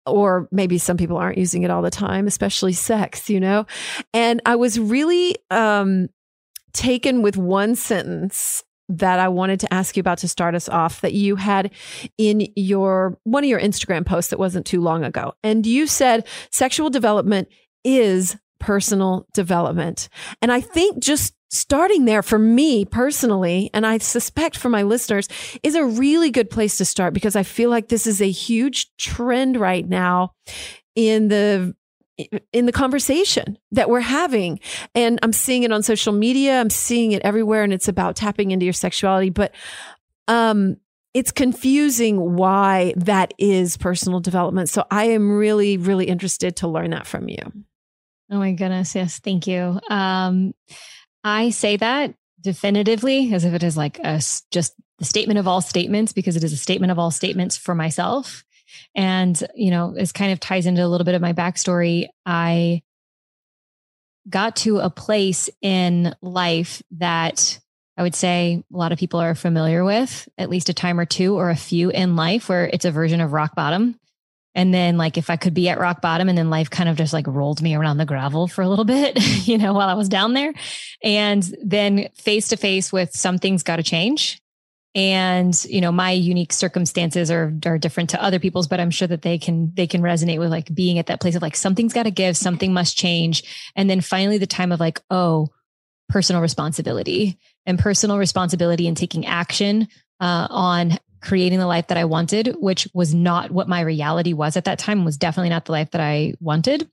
or 0.07 0.49
maybe 0.53 0.79
some 0.79 0.97
people 0.97 1.17
aren't 1.17 1.37
using 1.37 1.65
it 1.65 1.71
all 1.71 1.83
the 1.83 1.91
time 1.91 2.27
especially 2.27 2.73
sex 2.73 3.29
you 3.29 3.41
know 3.41 3.67
and 4.13 4.41
i 4.47 4.55
was 4.55 4.79
really 4.79 5.35
um 5.51 6.09
taken 6.73 7.23
with 7.23 7.37
one 7.37 7.75
sentence 7.75 8.63
that 8.89 9.19
I 9.19 9.29
wanted 9.29 9.61
to 9.61 9.73
ask 9.73 9.97
you 9.97 10.01
about 10.01 10.19
to 10.19 10.29
start 10.29 10.55
us 10.55 10.69
off 10.69 11.01
that 11.01 11.15
you 11.15 11.37
had 11.37 11.71
in 12.19 12.49
your 12.55 13.19
one 13.25 13.45
of 13.45 13.51
your 13.51 13.61
Instagram 13.61 14.05
posts 14.05 14.31
that 14.31 14.39
wasn't 14.39 14.67
too 14.67 14.81
long 14.81 15.05
ago. 15.05 15.35
And 15.43 15.67
you 15.67 15.87
said 15.87 16.27
sexual 16.51 16.91
development 16.91 17.49
is 17.85 18.37
personal 18.59 19.27
development. 19.35 20.09
And 20.41 20.51
I 20.51 20.61
think 20.61 20.99
just 20.99 21.35
starting 21.51 22.05
there 22.05 22.23
for 22.23 22.39
me 22.39 22.85
personally, 22.85 23.71
and 23.73 23.87
I 23.87 23.99
suspect 23.99 24.57
for 24.57 24.69
my 24.69 24.83
listeners, 24.83 25.29
is 25.63 25.75
a 25.75 25.85
really 25.85 26.31
good 26.31 26.51
place 26.51 26.79
to 26.79 26.85
start 26.85 27.15
because 27.15 27.37
I 27.37 27.43
feel 27.43 27.71
like 27.71 27.89
this 27.89 28.07
is 28.07 28.21
a 28.21 28.31
huge 28.31 28.95
trend 28.97 29.59
right 29.59 29.87
now 29.87 30.33
in 30.95 31.29
the 31.29 31.75
in 32.53 32.67
the 32.67 32.73
conversation 32.73 33.59
that 33.73 33.91
we're 33.91 34.01
having 34.01 34.61
and 34.95 35.19
i'm 35.23 35.33
seeing 35.33 35.65
it 35.65 35.73
on 35.73 35.83
social 35.83 36.13
media 36.13 36.61
i'm 36.61 36.71
seeing 36.71 37.13
it 37.13 37.23
everywhere 37.23 37.65
and 37.65 37.73
it's 37.73 37.89
about 37.89 38.15
tapping 38.15 38.53
into 38.53 38.65
your 38.65 38.73
sexuality 38.73 39.31
but 39.31 39.53
um 40.29 40.77
it's 41.13 41.31
confusing 41.31 42.35
why 42.35 42.93
that 42.97 43.35
is 43.39 43.77
personal 43.77 44.21
development 44.21 44.69
so 44.69 44.85
i 44.91 45.05
am 45.05 45.37
really 45.37 45.77
really 45.77 46.07
interested 46.07 46.55
to 46.55 46.69
learn 46.69 46.91
that 46.91 47.07
from 47.07 47.29
you 47.29 47.65
Oh 48.31 48.39
my 48.39 48.53
goodness. 48.53 48.95
Yes. 48.95 49.19
Thank 49.19 49.47
you. 49.47 49.79
Um, 49.89 50.55
I 51.23 51.51
say 51.51 51.77
that 51.77 52.15
definitively 52.41 53.33
as 53.33 53.45
if 53.45 53.55
it 53.55 53.63
is 53.63 53.77
like 53.77 53.99
a, 53.99 54.21
just 54.51 54.75
the 54.99 55.05
statement 55.05 55.39
of 55.39 55.49
all 55.49 55.61
statements 55.61 56.13
because 56.13 56.37
it 56.37 56.45
is 56.45 56.53
a 56.53 56.59
statement 56.59 56.91
of 56.93 56.99
all 56.99 57.11
statements 57.11 57.57
for 57.57 57.75
myself. 57.75 58.45
And, 58.95 59.43
you 59.55 59.71
know, 59.71 59.93
this 59.93 60.13
kind 60.13 60.33
of 60.33 60.41
ties 60.41 60.67
into 60.67 60.85
a 60.85 60.89
little 60.89 61.05
bit 61.05 61.15
of 61.15 61.23
my 61.23 61.33
backstory. 61.33 62.07
I 62.25 62.83
got 64.29 64.57
to 64.57 64.79
a 64.79 64.91
place 64.91 65.51
in 65.61 66.15
life 66.23 66.83
that 66.93 67.59
I 67.97 68.03
would 68.03 68.15
say 68.15 68.63
a 68.73 68.77
lot 68.77 68.93
of 68.93 68.99
people 68.99 69.21
are 69.21 69.35
familiar 69.35 69.85
with, 69.85 70.29
at 70.39 70.51
least 70.51 70.69
a 70.69 70.75
time 70.75 70.99
or 70.99 71.05
two 71.05 71.37
or 71.37 71.51
a 71.51 71.57
few 71.57 71.91
in 71.91 72.17
life 72.17 72.49
where 72.49 72.67
it's 72.67 72.85
a 72.85 72.91
version 72.91 73.21
of 73.21 73.33
rock 73.33 73.55
bottom 73.55 73.97
And 74.55 74.73
then 74.73 74.97
like 74.97 75.19
if 75.19 75.31
I 75.31 75.37
could 75.37 75.55
be 75.55 75.69
at 75.69 75.79
rock 75.79 76.01
bottom 76.01 76.29
and 76.29 76.39
then 76.39 76.51
life 76.51 76.71
kind 76.71 76.89
of 76.89 76.97
just 76.97 77.13
like 77.13 77.27
rolled 77.27 77.61
me 77.61 77.75
around 77.75 77.99
the 77.99 78.05
gravel 78.05 78.47
for 78.47 78.63
a 78.63 78.69
little 78.69 78.85
bit, 78.85 79.19
you 79.47 79.59
know, 79.59 79.73
while 79.73 79.89
I 79.89 79.95
was 79.95 80.09
down 80.09 80.35
there. 80.35 80.53
And 81.03 81.43
then 81.63 82.09
face 82.15 82.49
to 82.49 82.57
face 82.57 82.93
with 82.93 83.13
something's 83.13 83.63
got 83.63 83.77
to 83.77 83.83
change. 83.83 84.41
And, 84.97 85.65
you 85.65 85.81
know, 85.81 85.91
my 85.91 86.13
unique 86.13 86.53
circumstances 86.53 87.31
are 87.31 87.53
are 87.67 87.79
different 87.79 88.11
to 88.11 88.23
other 88.23 88.39
people's, 88.39 88.69
but 88.69 88.79
I'm 88.79 88.93
sure 88.93 89.09
that 89.09 89.23
they 89.23 89.39
can 89.39 89.73
they 89.75 89.89
can 89.89 90.03
resonate 90.03 90.39
with 90.39 90.51
like 90.51 90.73
being 90.73 90.99
at 90.99 91.07
that 91.07 91.21
place 91.21 91.35
of 91.35 91.43
like 91.43 91.57
something's 91.57 91.93
got 91.93 92.05
to 92.05 92.13
give, 92.13 92.37
something 92.37 92.73
must 92.73 92.97
change. 92.97 93.73
And 93.75 93.91
then 93.91 94.01
finally 94.01 94.39
the 94.39 94.47
time 94.47 94.71
of 94.71 94.79
like, 94.79 95.01
oh, 95.11 95.49
personal 96.09 96.43
responsibility 96.43 97.39
and 97.67 97.79
personal 97.79 98.19
responsibility 98.19 98.87
and 98.87 98.97
taking 98.97 99.27
action 99.27 99.89
uh, 100.21 100.47
on 100.51 100.99
creating 101.21 101.59
the 101.59 101.67
life 101.67 101.89
that 101.89 101.99
I 101.99 102.05
wanted, 102.05 102.55
which 102.61 102.87
was 102.95 103.15
not 103.15 103.51
what 103.51 103.69
my 103.69 103.81
reality 103.81 104.33
was 104.33 104.57
at 104.57 104.67
that 104.67 104.79
time, 104.79 105.05
was 105.05 105.17
definitely 105.17 105.49
not 105.49 105.65
the 105.65 105.73
life 105.73 105.91
that 105.93 106.01
I 106.01 106.35
wanted. 106.39 106.89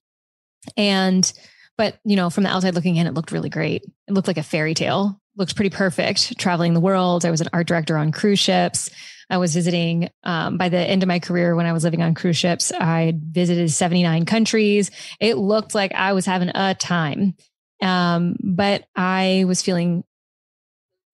And, 0.78 1.32
but, 1.78 2.00
you 2.06 2.16
know, 2.16 2.30
from 2.30 2.46
the 2.46 2.50
outside 2.50 2.76
looking 2.76 2.96
in, 2.96 3.08
it 3.08 3.14
looked 3.14 3.32
really 3.32 3.50
great. 3.50 3.84
It 4.08 4.14
looked 4.14 4.28
like 4.28 4.38
a 4.38 4.44
fairy 4.44 4.74
tale, 4.74 5.20
looked 5.38 5.56
pretty 5.56 5.70
perfect, 5.70 6.38
traveling 6.38 6.74
the 6.74 6.80
world. 6.80 7.26
I 7.26 7.32
was 7.32 7.42
an 7.42 7.50
art 7.54 7.68
director 7.68 7.98
on 7.98 8.12
cruise 8.12 8.40
ships. 8.40 8.90
I 9.30 9.38
was 9.38 9.54
visiting 9.54 10.10
um, 10.24 10.58
by 10.58 10.68
the 10.68 10.78
end 10.78 11.04
of 11.04 11.08
my 11.08 11.20
career 11.20 11.56
when 11.56 11.66
I 11.66 11.72
was 11.72 11.86
living 11.86 12.02
on 12.02 12.14
cruise 12.14 12.38
ships. 12.38 12.72
I 12.74 13.14
visited 13.16 13.72
79 13.72 14.26
countries. 14.26 14.92
It 15.22 15.38
looked 15.38 15.74
like 15.74 15.94
I 15.94 16.14
was 16.14 16.26
having 16.26 16.52
a 16.54 16.76
time. 16.76 17.36
Um, 17.82 18.36
but 18.44 18.86
I 18.96 19.46
was 19.48 19.62
feeling 19.62 20.04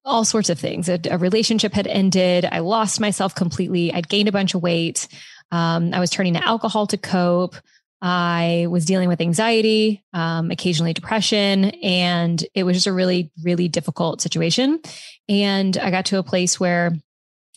all 0.04 0.24
sorts 0.24 0.50
of 0.50 0.58
things. 0.58 0.88
A, 0.88 0.98
a, 1.10 1.18
relationship 1.18 1.72
had 1.72 1.86
ended. 1.86 2.44
I 2.44 2.58
lost 2.58 3.00
myself 3.00 3.34
completely. 3.34 3.92
I'd 3.92 4.08
gained 4.08 4.28
a 4.28 4.32
bunch 4.32 4.54
of 4.54 4.62
weight. 4.62 5.06
Um, 5.50 5.94
I 5.94 6.00
was 6.00 6.10
turning 6.10 6.34
to 6.34 6.44
alcohol 6.44 6.86
to 6.88 6.96
cope. 6.96 7.54
I 8.00 8.66
was 8.70 8.84
dealing 8.84 9.08
with 9.08 9.20
anxiety, 9.20 10.04
um, 10.12 10.50
occasionally 10.50 10.92
depression, 10.92 11.66
and 11.82 12.44
it 12.54 12.62
was 12.62 12.76
just 12.76 12.86
a 12.86 12.92
really, 12.92 13.32
really 13.42 13.68
difficult 13.68 14.20
situation. 14.20 14.80
And 15.28 15.76
I 15.76 15.90
got 15.90 16.06
to 16.06 16.18
a 16.18 16.22
place 16.22 16.60
where 16.60 16.92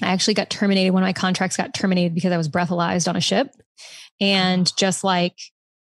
I 0.01 0.07
actually 0.07 0.33
got 0.33 0.49
terminated. 0.49 0.91
One 0.91 1.03
of 1.03 1.07
my 1.07 1.13
contracts 1.13 1.57
got 1.57 1.73
terminated 1.73 2.15
because 2.15 2.31
I 2.31 2.37
was 2.37 2.49
breathalyzed 2.49 3.07
on 3.07 3.15
a 3.15 3.21
ship. 3.21 3.55
And 4.19 4.71
just 4.77 5.03
like, 5.03 5.37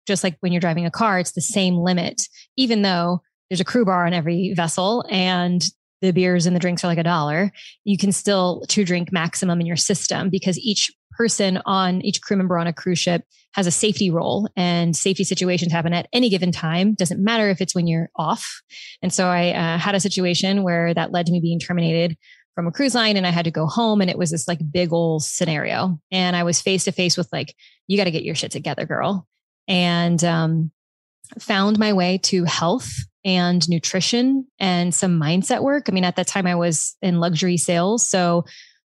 just 0.07 0.23
like 0.23 0.38
when 0.39 0.51
you're 0.51 0.59
driving 0.59 0.85
a 0.85 0.91
car, 0.91 1.19
it's 1.19 1.33
the 1.33 1.41
same 1.41 1.75
limit, 1.75 2.23
even 2.57 2.81
though 2.81 3.21
there's 3.49 3.62
a 3.62 3.65
crew 3.65 3.85
bar 3.85 4.05
on 4.05 4.13
every 4.13 4.53
vessel 4.55 5.05
and 5.09 5.63
the 6.01 6.12
beers 6.12 6.45
and 6.45 6.55
the 6.55 6.59
drinks 6.59 6.83
are 6.83 6.88
like 6.88 6.97
a 6.97 7.03
dollar, 7.03 7.51
you 7.83 7.97
can 7.97 8.12
still 8.12 8.63
two 8.67 8.85
drink 8.85 9.12
maximum 9.12 9.59
in 9.59 9.67
your 9.67 9.75
system 9.75 10.29
because 10.29 10.57
each 10.57 10.91
person 11.19 11.62
on 11.65 12.01
each 12.01 12.21
crew 12.21 12.38
member 12.38 12.58
on 12.58 12.65
a 12.65 12.71
cruise 12.71 12.97
ship 12.97 13.25
has 13.51 13.67
a 13.67 13.71
safety 13.71 14.10
role 14.10 14.47
and 14.55 14.95
safety 14.95 15.25
situations 15.25 15.73
happen 15.73 15.91
at 15.91 16.08
any 16.13 16.29
given 16.29 16.49
time. 16.49 16.93
Doesn't 16.93 17.21
matter 17.21 17.49
if 17.49 17.60
it's 17.60 17.75
when 17.75 17.88
you're 17.88 18.10
off. 18.15 18.62
And 19.01 19.12
so 19.12 19.27
I 19.27 19.49
uh, 19.49 19.77
had 19.77 19.95
a 19.95 19.99
situation 19.99 20.63
where 20.63 20.93
that 20.93 21.12
led 21.12 21.25
to 21.25 21.34
me 21.34 21.41
being 21.41 21.60
terminated 21.60 22.15
from 22.55 22.67
a 22.67 22.71
cruise 22.71 22.95
line 22.95 23.17
and 23.17 23.27
I 23.27 23.32
had 23.32 23.43
to 23.45 23.51
go 23.51 23.67
home 23.67 23.99
and 23.99 24.10
it 24.10 24.17
was 24.17 24.32
this 24.32 24.47
like 24.47 24.60
big 24.71 24.93
old 24.93 25.23
scenario. 25.23 25.99
And 26.10 26.38
I 26.38 26.43
was 26.43 26.62
face 26.62 26.86
to 26.86 26.93
face 26.93 27.17
with 27.17 27.27
like, 27.34 27.53
you 27.88 27.97
got 27.97 28.05
to 28.05 28.12
get 28.12 28.23
your 28.23 28.36
shit 28.36 28.51
together, 28.51 28.86
girl. 28.86 29.27
And, 29.67 30.23
um, 30.23 30.71
found 31.38 31.77
my 31.77 31.91
way 31.91 32.17
to 32.17 32.45
health 32.45 32.91
and 33.25 33.67
nutrition 33.67 34.47
and 34.58 34.95
some 34.95 35.19
mindset 35.19 35.63
work. 35.63 35.88
I 35.88 35.91
mean, 35.91 36.05
at 36.05 36.15
that 36.15 36.27
time 36.27 36.47
I 36.47 36.55
was 36.55 36.95
in 37.01 37.19
luxury 37.19 37.58
sales. 37.58 38.08
So 38.08 38.45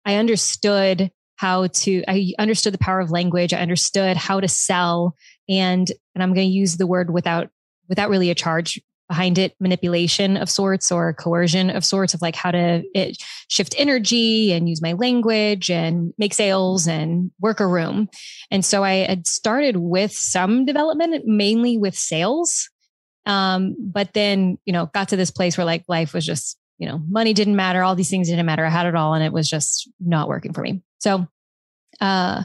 I 0.05 0.17
understood 0.17 1.11
how 1.37 1.67
to, 1.67 2.03
I 2.09 2.33
understood 2.39 2.75
the 2.75 2.79
power 2.79 3.01
of 3.01 3.11
language. 3.11 3.53
I 3.53 3.61
understood 3.61 4.17
how 4.17 4.41
to 4.41 4.49
sell 4.49 5.15
and, 5.49 5.91
and 6.15 6.23
I'm 6.23 6.35
going 6.35 6.49
to 6.49 6.55
use 6.55 6.77
the 6.77 6.87
word 6.87 7.13
without, 7.13 7.51
without 7.89 8.11
really 8.11 8.31
a 8.31 8.35
charge 8.35 8.81
behind 9.09 9.39
it, 9.39 9.55
manipulation 9.61 10.37
of 10.37 10.51
sorts 10.51 10.91
or 10.91 11.13
coercion 11.15 11.71
of 11.71 11.85
sorts 11.85 12.13
of 12.13 12.21
like 12.21 12.35
how 12.35 12.51
to 12.51 12.83
it, 12.93 13.17
shift 13.49 13.75
energy 13.79 14.53
and 14.53 14.69
use 14.69 14.83
my 14.83 14.95
language 14.95 15.71
and 15.71 16.13
make 16.19 16.35
sales 16.35 16.89
and 16.89 17.31
work 17.41 17.61
a 17.61 17.67
room. 17.67 18.09
And 18.51 18.65
so 18.65 18.83
I 18.83 19.07
had 19.07 19.27
started 19.29 19.77
with 19.77 20.11
some 20.11 20.65
development, 20.65 21.25
mainly 21.25 21.79
with 21.79 21.97
sales. 21.97 22.69
Um, 23.27 23.77
but 23.79 24.13
then, 24.13 24.59
you 24.65 24.73
know, 24.73 24.87
got 24.87 25.11
to 25.11 25.17
this 25.17 25.31
place 25.31 25.57
where 25.57 25.65
like 25.65 25.85
life 25.87 26.13
was 26.13 26.27
just, 26.27 26.59
you 26.79 26.87
know, 26.87 27.01
money 27.09 27.33
didn't 27.33 27.57
matter. 27.57 27.83
All 27.83 27.95
these 27.95 28.11
things 28.11 28.29
didn't 28.29 28.47
matter. 28.47 28.65
I 28.65 28.71
had 28.71 28.87
it 28.87 28.95
all 28.95 29.15
and 29.15 29.25
it 29.25 29.33
was 29.33 29.49
just 29.49 29.91
not 30.01 30.29
working 30.29 30.53
for 30.53 30.63
me. 30.63 30.83
So, 30.99 31.27
uh, 32.01 32.45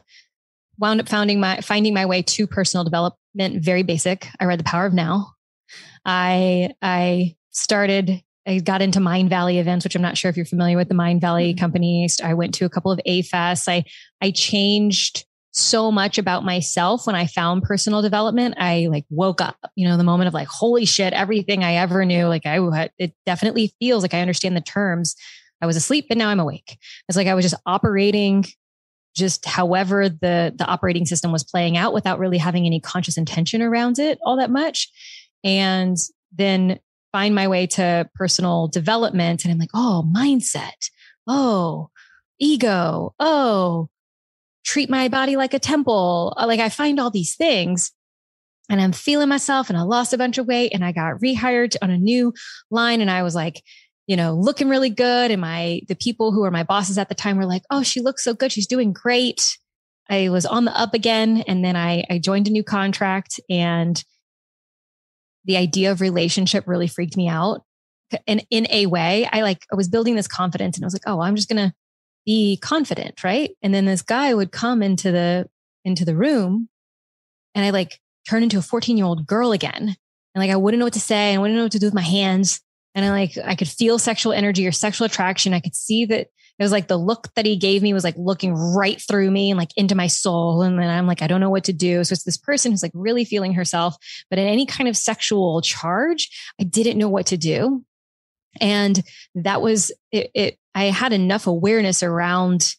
wound 0.78 1.02
up 1.02 1.10
finding 1.10 1.39
my, 1.39 1.62
finding 1.62 1.94
my 1.94 2.06
way 2.06 2.22
to 2.22 2.48
personal 2.48 2.84
development, 2.84 3.63
very 3.63 3.84
basic. 3.84 4.28
I 4.39 4.46
read 4.46 4.60
The 4.60 4.63
Power 4.63 4.86
of 4.86 4.94
Now. 4.94 5.34
I, 6.06 6.72
I 6.82 7.36
started 7.52 8.24
I 8.48 8.60
got 8.60 8.82
into 8.82 9.00
Mindvalley 9.00 9.60
events, 9.60 9.86
which 9.86 9.96
I'm 9.96 10.02
not 10.02 10.17
sure 10.17 10.30
if 10.30 10.36
you're 10.36 10.46
familiar 10.46 10.76
with 10.78 10.89
the 10.89 10.96
Mindvalley 10.96 11.52
mm-hmm. 11.52 11.60
companies. 11.60 12.20
I 12.24 12.34
went 12.34 12.56
to 12.56 12.65
a 12.65 12.70
couple 12.70 12.91
of 12.91 13.00
A-Fests. 13.06 13.67
I 13.67 13.84
I 14.20 14.32
changed 14.32 15.26
so 15.62 15.91
much 15.91 16.17
about 16.17 16.43
myself 16.43 17.08
when 17.08 17.15
I 17.15 17.28
found 17.28 17.63
personal 17.63 18.02
development. 18.02 18.56
I 18.58 18.88
like 18.89 19.06
woke 19.10 19.41
up, 19.41 19.58
you 19.76 19.88
know, 19.88 19.97
the 19.97 20.04
moment 20.04 20.28
of 20.28 20.34
like, 20.34 20.47
holy 20.47 20.86
shit, 20.86 21.13
everything 21.13 21.63
I 21.63 21.76
ever 21.76 22.06
knew. 22.06 22.26
Like 22.28 22.45
I, 22.45 22.89
it 22.97 23.13
definitely 23.26 23.74
feels 23.80 24.04
like 24.04 24.13
I 24.13 24.21
understand 24.21 24.56
the 24.58 24.62
terms. 24.62 25.15
I 25.62 25.65
was 25.67 25.76
asleep, 25.76 26.08
but 26.10 26.17
now 26.17 26.30
I'm 26.30 26.39
awake. 26.39 26.78
It's 27.08 27.17
like 27.17 27.28
I 27.28 27.36
was 27.36 27.45
just 27.45 27.62
operating 27.65 28.45
just 29.15 29.45
however 29.45 30.08
the 30.10 30.54
the 30.58 30.65
operating 30.65 31.06
system 31.06 31.32
was 31.32 31.43
playing 31.43 31.78
out 31.78 31.93
without 31.93 32.19
really 32.19 32.38
having 32.38 32.65
any 32.65 32.80
conscious 32.80 33.17
intention 33.17 33.62
around 33.62 34.00
it 34.00 34.17
all 34.24 34.38
that 34.38 34.50
much 34.50 34.89
and 35.43 35.97
then 36.32 36.80
find 37.12 37.36
my 37.36 37.47
way 37.47 37.67
to 37.67 38.10
personal 38.15 38.69
development 38.69 39.43
and 39.43 39.52
i'm 39.52 39.60
like 39.60 39.69
oh 39.74 40.10
mindset 40.15 40.89
oh 41.28 41.89
ego 42.39 43.13
oh 43.19 43.89
treat 44.63 44.89
my 44.89 45.08
body 45.08 45.36
like 45.36 45.54
a 45.54 45.60
temple. 45.60 46.34
Uh, 46.38 46.47
like 46.47 46.60
I 46.60 46.69
find 46.69 47.00
all 47.00 47.12
these 47.12 47.36
things 47.36 47.91
and 48.69 48.80
I'm 48.80 48.93
feeling 48.93 49.30
myself 49.30 49.69
and 49.69 49.78
I 49.78 49.82
lost 49.82 50.13
a 50.13 50.17
bunch 50.17 50.38
of 50.38 50.47
weight 50.47 50.71
and 50.74 50.84
I 50.84 50.91
got 50.91 51.19
rehired 51.19 51.76
on 51.82 51.89
a 51.89 51.97
new 51.97 52.34
line. 52.69 53.02
And 53.02 53.12
I 53.12 53.24
was 53.24 53.36
like, 53.36 53.62
you 54.08 54.15
know, 54.15 54.34
looking 54.34 54.69
really 54.69 54.89
good. 54.89 55.32
And 55.32 55.41
my, 55.41 55.82
the 55.88 55.95
people 55.95 56.32
who 56.32 56.41
were 56.41 56.52
my 56.52 56.63
bosses 56.63 56.97
at 56.97 57.10
the 57.10 57.15
time 57.15 57.38
were 57.38 57.45
like, 57.45 57.63
Oh, 57.69 57.84
she 57.84 58.02
looks 58.02 58.24
so 58.24 58.34
good. 58.34 58.52
She's 58.52 58.67
doing 58.67 58.93
great. 58.93 59.58
I 60.10 60.30
was 60.30 60.45
on 60.45 60.65
the 60.65 60.78
up 60.78 60.93
again. 60.93 61.43
And 61.47 61.63
then 61.63 61.76
I, 61.76 62.04
I 62.10 62.17
joined 62.17 62.47
a 62.47 62.52
new 62.52 62.63
contract 62.63 63.39
and 63.50 64.02
the 65.45 65.58
idea 65.58 65.91
of 65.91 66.02
relationship 66.02 66.67
really 66.67 66.88
freaked 66.88 67.17
me 67.17 67.28
out. 67.28 67.63
And 68.28 68.45
in 68.50 68.67
a 68.69 68.86
way, 68.86 69.28
I 69.32 69.41
like, 69.41 69.65
I 69.71 69.76
was 69.76 69.88
building 69.88 70.15
this 70.15 70.28
confidence 70.28 70.78
and 70.78 70.84
I 70.84 70.88
was 70.88 70.93
like, 70.93 71.04
Oh, 71.06 71.21
I'm 71.21 71.36
just 71.36 71.50
going 71.50 71.69
to 71.69 71.74
be 72.26 72.58
confident, 72.58 73.24
right? 73.24 73.52
And 73.62 73.74
then 73.74 73.86
this 73.86 74.02
guy 74.02 74.34
would 74.34 74.52
come 74.52 74.84
into 74.84 75.12
the 75.12 75.48
into 75.84 76.06
the 76.06 76.16
room 76.16 76.70
and 77.56 77.66
I 77.66 77.72
like 77.72 78.00
turn 78.30 78.44
into 78.44 78.58
a 78.58 78.62
14 78.62 78.98
year 78.98 79.06
old 79.06 79.26
girl 79.26 79.52
again. 79.52 79.96
And 80.34 80.42
like 80.42 80.52
I 80.52 80.56
wouldn't 80.56 80.80
know 80.80 80.86
what 80.86 80.94
to 80.94 81.00
say. 81.00 81.34
I 81.34 81.38
wouldn't 81.38 81.58
know 81.58 81.64
what 81.64 81.72
to 81.74 81.80
do 81.80 81.88
with 81.88 81.94
my 81.94 82.02
hands. 82.02 82.62
And 82.96 83.06
I 83.06 83.10
like 83.10 83.38
I 83.44 83.56
could 83.56 83.70
feel 83.70 84.00
sexual 84.00 84.34
energy 84.34 84.68
or 84.68 84.72
sexual 84.72 85.06
attraction. 85.06 85.54
I 85.54 85.60
could 85.60 85.76
see 85.76 86.06
that 86.06 86.28
it 86.60 86.64
was 86.64 86.72
like 86.72 86.88
the 86.88 86.98
look 86.98 87.34
that 87.36 87.46
he 87.46 87.56
gave 87.56 87.82
me 87.82 87.94
was 87.94 88.04
like 88.04 88.18
looking 88.18 88.54
right 88.54 89.02
through 89.02 89.32
me 89.32 89.50
and 89.50 89.58
like 89.58 89.72
into 89.76 89.96
my 89.96 90.08
soul. 90.08 90.62
And 90.62 90.78
then 90.78 90.90
I'm 90.90 91.08
like, 91.08 91.22
I 91.22 91.28
don't 91.28 91.40
know 91.40 91.50
what 91.50 91.64
to 91.64 91.74
do. 91.74 92.04
So 92.04 92.14
it's 92.14 92.24
this 92.24 92.38
person 92.38 92.72
who's 92.72 92.84
like 92.84 92.92
really 92.94 93.26
feeling 93.26 93.54
herself, 93.54 93.96
but 94.30 94.38
in 94.38 94.48
any 94.48 94.66
kind 94.66 94.88
of 94.88 94.96
sexual 94.96 95.62
charge, 95.62 96.30
I 96.60 96.64
didn't 96.64 96.98
know 97.00 97.10
what 97.10 97.26
to 97.28 97.38
do. 97.38 97.84
And 98.60 99.02
that 99.36 99.62
was 99.62 99.92
it, 100.12 100.32
it 100.34 100.58
I 100.76 100.86
had 100.86 101.14
enough 101.14 101.48
awareness 101.48 102.04
around 102.04 102.76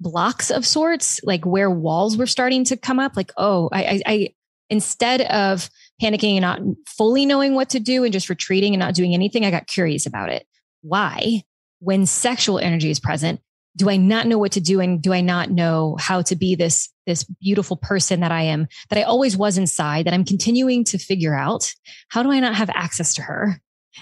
blocks 0.00 0.50
of 0.50 0.66
sorts, 0.66 1.20
like 1.24 1.44
where 1.44 1.70
walls 1.70 2.16
were 2.16 2.26
starting 2.26 2.64
to 2.64 2.76
come 2.76 3.00
up. 3.00 3.16
Like, 3.16 3.32
oh, 3.36 3.68
I, 3.72 3.84
I, 3.84 4.02
I 4.06 4.28
instead 4.70 5.22
of 5.22 5.68
panicking 6.00 6.36
and 6.36 6.42
not 6.42 6.60
fully 6.86 7.26
knowing 7.26 7.54
what 7.54 7.70
to 7.70 7.80
do 7.80 8.04
and 8.04 8.12
just 8.12 8.28
retreating 8.28 8.74
and 8.74 8.80
not 8.80 8.94
doing 8.94 9.14
anything, 9.14 9.44
I 9.44 9.50
got 9.50 9.66
curious 9.66 10.06
about 10.06 10.30
it. 10.30 10.46
Why? 10.82 11.42
When 11.80 12.06
sexual 12.06 12.58
energy 12.58 12.90
is 12.90 13.00
present, 13.00 13.40
do 13.76 13.90
I 13.90 13.96
not 13.96 14.26
know 14.26 14.38
what 14.38 14.52
to 14.52 14.60
do? 14.60 14.80
And 14.80 15.02
do 15.02 15.12
I 15.12 15.20
not 15.20 15.50
know 15.50 15.96
how 15.98 16.22
to 16.22 16.36
be 16.36 16.54
this, 16.54 16.88
this 17.06 17.24
beautiful 17.24 17.76
person 17.76 18.20
that 18.20 18.30
I 18.32 18.42
am, 18.42 18.68
that 18.88 18.98
I 18.98 19.02
always 19.02 19.36
was 19.36 19.58
inside, 19.58 20.06
that 20.06 20.14
I'm 20.14 20.24
continuing 20.24 20.84
to 20.84 20.98
figure 20.98 21.34
out? 21.34 21.72
How 22.08 22.22
do 22.22 22.30
I 22.30 22.40
not 22.40 22.54
have 22.54 22.70
access 22.70 23.14
to 23.14 23.22
her? 23.22 23.60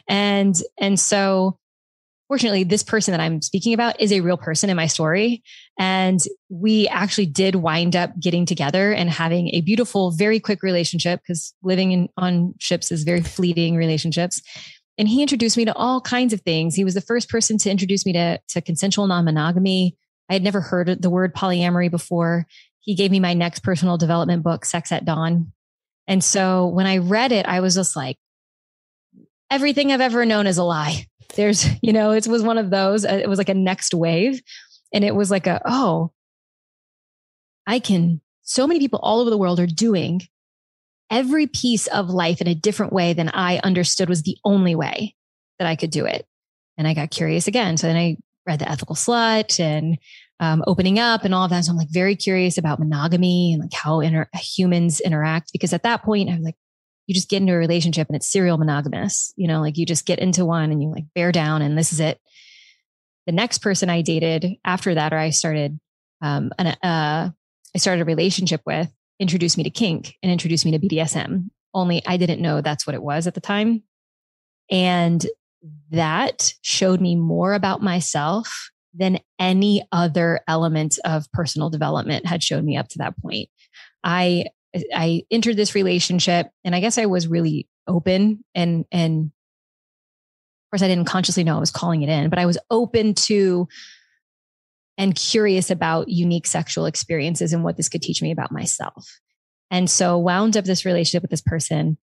And, 0.08 0.54
and 0.78 0.98
so 0.98 1.58
fortunately, 2.32 2.64
this 2.64 2.82
person 2.82 3.12
that 3.12 3.20
I'm 3.20 3.42
speaking 3.42 3.74
about 3.74 4.00
is 4.00 4.10
a 4.10 4.20
real 4.20 4.38
person 4.38 4.70
in 4.70 4.76
my 4.76 4.86
story. 4.86 5.42
And 5.78 6.18
we 6.48 6.88
actually 6.88 7.26
did 7.26 7.56
wind 7.56 7.94
up 7.94 8.18
getting 8.18 8.46
together 8.46 8.90
and 8.90 9.10
having 9.10 9.48
a 9.48 9.60
beautiful, 9.60 10.12
very 10.12 10.40
quick 10.40 10.62
relationship 10.62 11.20
because 11.20 11.52
living 11.62 11.92
in, 11.92 12.08
on 12.16 12.54
ships 12.58 12.90
is 12.90 13.04
very 13.04 13.20
fleeting 13.20 13.76
relationships. 13.76 14.40
And 14.96 15.08
he 15.08 15.20
introduced 15.20 15.58
me 15.58 15.66
to 15.66 15.74
all 15.74 16.00
kinds 16.00 16.32
of 16.32 16.40
things. 16.40 16.74
He 16.74 16.84
was 16.84 16.94
the 16.94 17.02
first 17.02 17.28
person 17.28 17.58
to 17.58 17.70
introduce 17.70 18.06
me 18.06 18.14
to, 18.14 18.40
to 18.48 18.62
consensual 18.62 19.06
non 19.06 19.26
monogamy. 19.26 19.96
I 20.30 20.32
had 20.32 20.42
never 20.42 20.62
heard 20.62 21.02
the 21.02 21.10
word 21.10 21.34
polyamory 21.34 21.90
before. 21.90 22.46
he 22.80 22.94
gave 22.94 23.10
me 23.10 23.20
my 23.20 23.34
next 23.34 23.60
personal 23.60 23.98
development 23.98 24.42
book, 24.42 24.64
Sex 24.64 24.90
at 24.90 25.04
Dawn. 25.04 25.52
And 26.08 26.24
so 26.24 26.66
when 26.68 26.86
I 26.86 26.96
read 26.96 27.30
it, 27.30 27.44
I 27.44 27.60
was 27.60 27.74
just 27.74 27.94
like, 27.94 28.16
everything 29.52 29.92
I've 29.92 30.00
ever 30.00 30.24
known 30.24 30.46
is 30.46 30.56
a 30.56 30.64
lie. 30.64 31.06
There's, 31.36 31.66
you 31.82 31.92
know, 31.92 32.10
it 32.10 32.26
was 32.26 32.42
one 32.42 32.58
of 32.58 32.70
those, 32.70 33.04
uh, 33.04 33.20
it 33.22 33.28
was 33.28 33.38
like 33.38 33.50
a 33.50 33.54
next 33.54 33.94
wave. 33.94 34.40
And 34.92 35.04
it 35.04 35.14
was 35.14 35.30
like 35.30 35.46
a, 35.46 35.60
oh, 35.64 36.10
I 37.66 37.78
can, 37.78 38.20
so 38.42 38.66
many 38.66 38.80
people 38.80 38.98
all 39.02 39.20
over 39.20 39.30
the 39.30 39.38
world 39.38 39.60
are 39.60 39.66
doing 39.66 40.22
every 41.10 41.46
piece 41.46 41.86
of 41.88 42.08
life 42.10 42.40
in 42.40 42.48
a 42.48 42.54
different 42.54 42.92
way 42.92 43.12
than 43.12 43.28
I 43.28 43.58
understood 43.58 44.08
was 44.08 44.22
the 44.22 44.38
only 44.44 44.74
way 44.74 45.14
that 45.58 45.68
I 45.68 45.76
could 45.76 45.90
do 45.90 46.06
it. 46.06 46.26
And 46.76 46.88
I 46.88 46.94
got 46.94 47.10
curious 47.10 47.46
again. 47.46 47.76
So 47.76 47.86
then 47.86 47.96
I 47.96 48.16
read 48.46 48.58
The 48.58 48.70
Ethical 48.70 48.96
Slut 48.96 49.60
and 49.60 49.98
um, 50.40 50.64
opening 50.66 50.98
up 50.98 51.24
and 51.24 51.34
all 51.34 51.44
of 51.44 51.50
that. 51.50 51.64
So 51.64 51.70
I'm 51.70 51.76
like 51.76 51.90
very 51.90 52.16
curious 52.16 52.58
about 52.58 52.78
monogamy 52.78 53.52
and 53.52 53.62
like 53.62 53.72
how 53.72 54.00
inter- 54.00 54.28
humans 54.34 55.00
interact 55.00 55.52
because 55.52 55.72
at 55.72 55.84
that 55.84 56.02
point 56.02 56.30
I 56.30 56.34
was 56.34 56.42
like, 56.42 56.56
you 57.06 57.14
just 57.14 57.28
get 57.28 57.42
into 57.42 57.52
a 57.52 57.58
relationship 57.58 58.08
and 58.08 58.16
it's 58.16 58.30
serial 58.30 58.58
monogamous, 58.58 59.32
you 59.36 59.48
know, 59.48 59.60
like 59.60 59.76
you 59.76 59.86
just 59.86 60.06
get 60.06 60.18
into 60.18 60.44
one 60.44 60.70
and 60.70 60.82
you 60.82 60.90
like 60.90 61.04
bear 61.14 61.32
down 61.32 61.62
and 61.62 61.76
this 61.76 61.92
is 61.92 62.00
it. 62.00 62.20
The 63.26 63.32
next 63.32 63.58
person 63.58 63.90
I 63.90 64.02
dated 64.02 64.56
after 64.64 64.94
that, 64.94 65.12
or 65.12 65.18
I 65.18 65.30
started, 65.30 65.78
um, 66.20 66.52
an, 66.58 66.68
uh, 66.82 67.30
I 67.74 67.78
started 67.78 68.02
a 68.02 68.06
relationship 68.06 68.62
with, 68.66 68.92
introduced 69.18 69.56
me 69.56 69.64
to 69.64 69.70
kink 69.70 70.16
and 70.22 70.30
introduced 70.30 70.64
me 70.64 70.72
to 70.72 70.78
BDSM. 70.78 71.50
Only 71.74 72.02
I 72.06 72.16
didn't 72.16 72.42
know 72.42 72.60
that's 72.60 72.86
what 72.86 72.94
it 72.94 73.02
was 73.02 73.26
at 73.26 73.34
the 73.34 73.40
time. 73.40 73.82
And 74.70 75.24
that 75.90 76.54
showed 76.62 77.00
me 77.00 77.14
more 77.16 77.54
about 77.54 77.82
myself 77.82 78.70
than 78.94 79.20
any 79.38 79.86
other 79.92 80.40
element 80.48 80.98
of 81.04 81.30
personal 81.32 81.70
development 81.70 82.26
had 82.26 82.42
shown 82.42 82.64
me 82.64 82.76
up 82.76 82.88
to 82.88 82.98
that 82.98 83.16
point. 83.18 83.48
I 84.04 84.46
I 84.94 85.22
entered 85.30 85.56
this 85.56 85.74
relationship 85.74 86.50
and 86.64 86.74
I 86.74 86.80
guess 86.80 86.98
I 86.98 87.06
was 87.06 87.28
really 87.28 87.68
open 87.86 88.44
and 88.54 88.84
and 88.90 89.26
of 89.26 90.70
course 90.70 90.82
I 90.82 90.88
didn't 90.88 91.06
consciously 91.06 91.44
know 91.44 91.56
I 91.56 91.60
was 91.60 91.70
calling 91.70 92.02
it 92.02 92.08
in, 92.08 92.30
but 92.30 92.38
I 92.38 92.46
was 92.46 92.58
open 92.70 93.14
to 93.14 93.68
and 94.98 95.14
curious 95.14 95.70
about 95.70 96.08
unique 96.08 96.46
sexual 96.46 96.86
experiences 96.86 97.52
and 97.52 97.64
what 97.64 97.76
this 97.76 97.88
could 97.88 98.02
teach 98.02 98.22
me 98.22 98.30
about 98.30 98.52
myself. 98.52 99.20
And 99.70 99.88
so 99.88 100.18
wound 100.18 100.56
up 100.56 100.64
this 100.64 100.84
relationship 100.84 101.22
with 101.22 101.30
this 101.30 101.40
person 101.40 101.98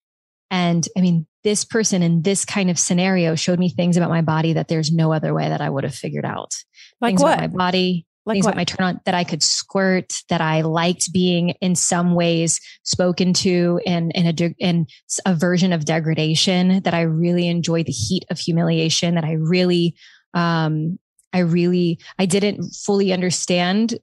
and 0.52 0.88
I 0.98 1.02
mean, 1.02 1.28
this 1.44 1.64
person 1.64 2.02
in 2.02 2.22
this 2.22 2.44
kind 2.44 2.70
of 2.70 2.80
scenario 2.80 3.36
showed 3.36 3.60
me 3.60 3.70
things 3.70 3.98
about 3.98 4.10
my 4.10 4.22
body 4.22 4.54
that 4.54 4.68
there's 4.68 4.92
no 4.92 5.14
other 5.14 5.34
way 5.34 5.48
that 5.48 5.62
I 5.62 5.70
would 5.70 5.84
have 5.84 5.94
figured 5.94 6.26
out. 6.26 6.56
Like 7.00 7.12
things 7.12 7.22
what? 7.22 7.38
about 7.38 7.52
my 7.52 7.58
body, 7.58 8.08
Like 8.30 8.36
things 8.36 8.46
what? 8.46 8.56
my 8.56 8.64
turn 8.64 8.86
on 8.86 9.02
that 9.06 9.16
I 9.16 9.24
could 9.24 9.42
squirt, 9.42 10.22
that 10.30 10.40
I 10.40 10.62
liked 10.62 11.12
being 11.12 11.50
in 11.62 11.76
some 11.76 12.14
ways 12.14 12.62
spoken 12.84 13.34
to 13.34 13.82
in, 13.86 14.12
in 14.12 14.28
a, 14.28 14.34
de- 14.34 14.56
in 14.60 14.86
a 15.26 15.34
version 15.34 15.74
of 15.74 15.86
degradation 15.86 16.82
that 16.84 16.94
I 16.94 17.02
really 17.02 17.48
enjoyed 17.48 17.88
the 17.88 17.92
heat 17.92 18.26
of 18.30 18.38
humiliation 18.38 19.16
that 19.16 19.24
I 19.24 19.34
really, 19.34 19.96
um, 20.36 21.00
I 21.34 21.40
really, 21.40 22.00
I 22.20 22.28
didn't 22.28 22.72
fully 22.72 23.12
understand 23.12 23.98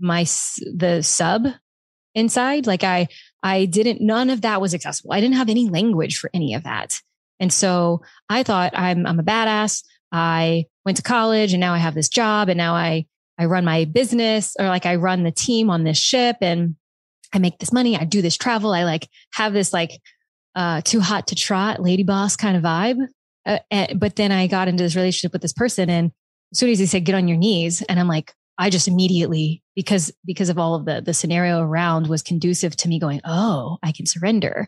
my, 0.00 0.22
the 0.22 1.02
sub 1.02 1.46
inside. 2.14 2.66
Like 2.66 2.82
I, 2.82 3.06
I 3.44 3.66
didn't, 3.66 4.00
none 4.00 4.28
of 4.28 4.40
that 4.42 4.60
was 4.60 4.74
accessible. 4.74 5.12
I 5.12 5.20
didn't 5.20 5.36
have 5.36 5.48
any 5.48 5.68
language 5.68 6.18
for 6.18 6.30
any 6.34 6.54
of 6.54 6.64
that. 6.64 7.00
And 7.38 7.52
so 7.52 8.02
I 8.28 8.42
thought 8.42 8.76
I'm, 8.76 9.06
I'm 9.06 9.20
a 9.20 9.24
badass. 9.24 9.84
I 10.10 10.64
went 10.84 10.96
to 10.96 11.02
college 11.04 11.52
and 11.52 11.60
now 11.60 11.74
I 11.74 11.78
have 11.78 11.94
this 11.94 12.08
job 12.08 12.48
and 12.48 12.58
now 12.58 12.74
I, 12.74 13.06
I 13.38 13.44
run 13.44 13.64
my 13.64 13.84
business 13.84 14.56
or 14.58 14.66
like 14.66 14.84
I 14.84 14.96
run 14.96 15.22
the 15.22 15.30
team 15.30 15.70
on 15.70 15.84
this 15.84 15.98
ship 15.98 16.36
and 16.40 16.74
I 17.32 17.38
make 17.38 17.58
this 17.58 17.72
money. 17.72 17.96
I 17.96 18.04
do 18.04 18.20
this 18.20 18.36
travel. 18.36 18.72
I 18.72 18.84
like 18.84 19.08
have 19.34 19.52
this 19.52 19.72
like, 19.72 19.92
uh, 20.54 20.80
too 20.80 21.00
hot 21.00 21.28
to 21.28 21.36
trot 21.36 21.80
lady 21.80 22.02
boss 22.02 22.34
kind 22.34 22.56
of 22.56 22.62
vibe. 22.62 23.06
Uh, 23.46 23.58
eh, 23.70 23.94
but 23.94 24.16
then 24.16 24.32
I 24.32 24.48
got 24.48 24.66
into 24.66 24.82
this 24.82 24.96
relationship 24.96 25.32
with 25.32 25.42
this 25.42 25.52
person 25.52 25.88
and 25.88 26.10
as 26.52 26.58
soon 26.58 26.70
as 26.70 26.78
he 26.78 26.86
said, 26.86 27.04
get 27.04 27.14
on 27.14 27.28
your 27.28 27.36
knees. 27.36 27.82
And 27.82 28.00
I'm 28.00 28.08
like, 28.08 28.32
I 28.56 28.70
just 28.70 28.88
immediately, 28.88 29.62
because, 29.76 30.10
because 30.24 30.48
of 30.48 30.58
all 30.58 30.74
of 30.74 30.84
the, 30.84 31.00
the 31.00 31.14
scenario 31.14 31.60
around 31.60 32.08
was 32.08 32.22
conducive 32.22 32.74
to 32.76 32.88
me 32.88 32.98
going, 32.98 33.20
Oh, 33.24 33.78
I 33.82 33.92
can 33.92 34.06
surrender. 34.06 34.66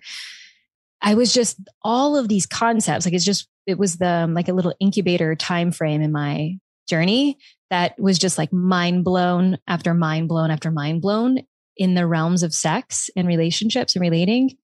I 1.03 1.15
was 1.15 1.33
just 1.33 1.59
all 1.83 2.17
of 2.17 2.29
these 2.29 2.47
concepts. 2.47 3.07
Like 3.07 3.15
it's 3.15 3.25
just, 3.25 3.49
it 3.67 3.79
was 3.79 3.97
the, 3.97 4.07
um, 4.09 4.35
like 4.35 4.49
a 4.49 4.53
little 4.53 4.75
incubator 4.79 5.35
time 5.35 5.73
frame 5.73 6.03
in 6.03 6.13
my 6.13 6.59
journey 6.89 7.39
that 7.71 7.99
was 7.99 8.19
just 8.19 8.37
like 8.37 8.53
mind 8.53 9.05
blown 9.05 9.59
after 9.67 9.95
mind 9.95 10.29
blown 10.29 10.51
after 10.51 10.71
mind 10.71 11.01
blown 11.01 11.39
in 11.77 11.95
the 11.95 12.07
realms 12.07 12.43
of 12.43 12.53
sex 12.53 13.09
and 13.17 13.27
relationships 13.27 13.95
and 13.95 14.03
relating 14.03 14.57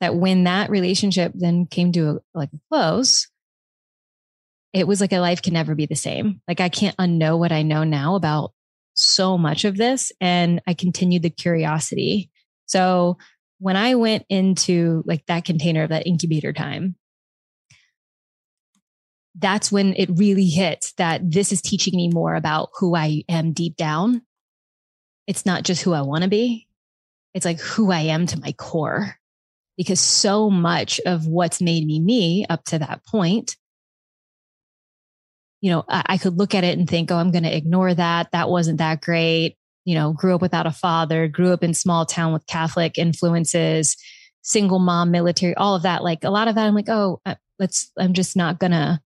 that 0.00 0.16
when 0.16 0.44
that 0.44 0.70
relationship 0.70 1.32
then 1.34 1.66
came 1.66 1.92
to 1.92 2.08
a, 2.08 2.18
like 2.34 2.50
a 2.52 2.58
close, 2.68 3.28
it 4.72 4.88
was 4.88 5.00
like 5.00 5.12
a 5.12 5.20
life 5.20 5.40
can 5.40 5.54
never 5.54 5.74
be 5.74 5.86
the 5.86 5.94
same. 5.94 6.40
Like 6.48 6.60
I 6.60 6.68
can't 6.68 6.96
unknow 6.96 7.38
what 7.38 7.52
I 7.52 7.62
know 7.62 7.84
now 7.84 8.16
about 8.16 8.52
so 8.94 9.38
much 9.38 9.64
of 9.64 9.76
this. 9.76 10.10
And 10.20 10.60
I 10.66 10.74
continued 10.74 11.22
the 11.22 11.30
curiosity. 11.30 12.30
So 12.66 13.18
when 13.58 13.76
I 13.76 13.94
went 13.94 14.24
into 14.28 15.02
like 15.06 15.24
that 15.26 15.44
container 15.44 15.84
of 15.84 15.90
that 15.90 16.06
incubator 16.06 16.52
time, 16.52 16.96
that's 19.36 19.72
when 19.72 19.94
it 19.94 20.10
really 20.12 20.46
hits 20.46 20.92
that 20.92 21.30
this 21.30 21.52
is 21.52 21.60
teaching 21.60 21.96
me 21.96 22.08
more 22.08 22.34
about 22.34 22.70
who 22.78 22.94
I 22.94 23.24
am 23.28 23.52
deep 23.52 23.76
down. 23.76 24.22
It's 25.26 25.44
not 25.44 25.64
just 25.64 25.82
who 25.82 25.92
I 25.92 26.02
want 26.02 26.22
to 26.22 26.30
be. 26.30 26.68
It's 27.32 27.44
like 27.44 27.60
who 27.60 27.90
I 27.90 28.00
am 28.00 28.26
to 28.26 28.40
my 28.40 28.52
core 28.52 29.16
because 29.76 30.00
so 30.00 30.50
much 30.50 31.00
of 31.04 31.26
what's 31.26 31.60
made 31.60 31.84
me 31.84 31.98
me 31.98 32.46
up 32.48 32.64
to 32.66 32.78
that 32.78 33.04
point 33.06 33.56
you 35.64 35.70
know, 35.70 35.82
I, 35.88 36.02
I 36.04 36.18
could 36.18 36.36
look 36.36 36.54
at 36.54 36.62
it 36.62 36.78
and 36.78 36.86
think, 36.86 37.10
oh, 37.10 37.16
I'm 37.16 37.30
going 37.30 37.44
to 37.44 37.56
ignore 37.56 37.94
that. 37.94 38.32
That 38.32 38.50
wasn't 38.50 38.76
that 38.80 39.00
great. 39.00 39.56
You 39.86 39.94
know, 39.94 40.12
grew 40.12 40.34
up 40.34 40.42
without 40.42 40.66
a 40.66 40.70
father, 40.70 41.26
grew 41.26 41.54
up 41.54 41.64
in 41.64 41.72
small 41.72 42.04
town 42.04 42.34
with 42.34 42.46
Catholic 42.46 42.98
influences, 42.98 43.96
single 44.42 44.78
mom, 44.78 45.10
military, 45.10 45.54
all 45.54 45.74
of 45.74 45.84
that. 45.84 46.04
Like 46.04 46.22
a 46.22 46.28
lot 46.28 46.48
of 46.48 46.54
that, 46.56 46.66
I'm 46.66 46.74
like, 46.74 46.90
oh, 46.90 47.22
let's, 47.58 47.90
I'm 47.98 48.12
just 48.12 48.36
not 48.36 48.58
gonna, 48.58 49.00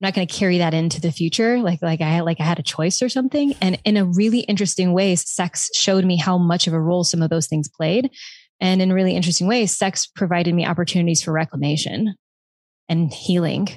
I'm 0.00 0.08
not 0.08 0.14
going 0.14 0.26
to 0.26 0.34
carry 0.34 0.58
that 0.58 0.74
into 0.74 1.00
the 1.00 1.10
future. 1.10 1.58
Like, 1.58 1.80
like 1.80 2.02
I, 2.02 2.20
like 2.20 2.38
I 2.38 2.44
had 2.44 2.58
a 2.58 2.62
choice 2.62 3.00
or 3.00 3.08
something. 3.08 3.54
And 3.62 3.80
in 3.84 3.96
a 3.96 4.04
really 4.04 4.40
interesting 4.40 4.92
way, 4.92 5.16
sex 5.16 5.70
showed 5.74 6.04
me 6.04 6.16
how 6.16 6.36
much 6.36 6.66
of 6.66 6.74
a 6.74 6.80
role 6.80 7.02
some 7.02 7.22
of 7.22 7.30
those 7.30 7.46
things 7.46 7.68
played. 7.68 8.10
And 8.60 8.82
in 8.82 8.92
really 8.92 9.16
interesting 9.16 9.46
ways, 9.46 9.74
sex 9.74 10.06
provided 10.06 10.54
me 10.54 10.66
opportunities 10.66 11.22
for 11.22 11.32
reclamation 11.32 12.14
and 12.88 13.12
healing 13.12 13.68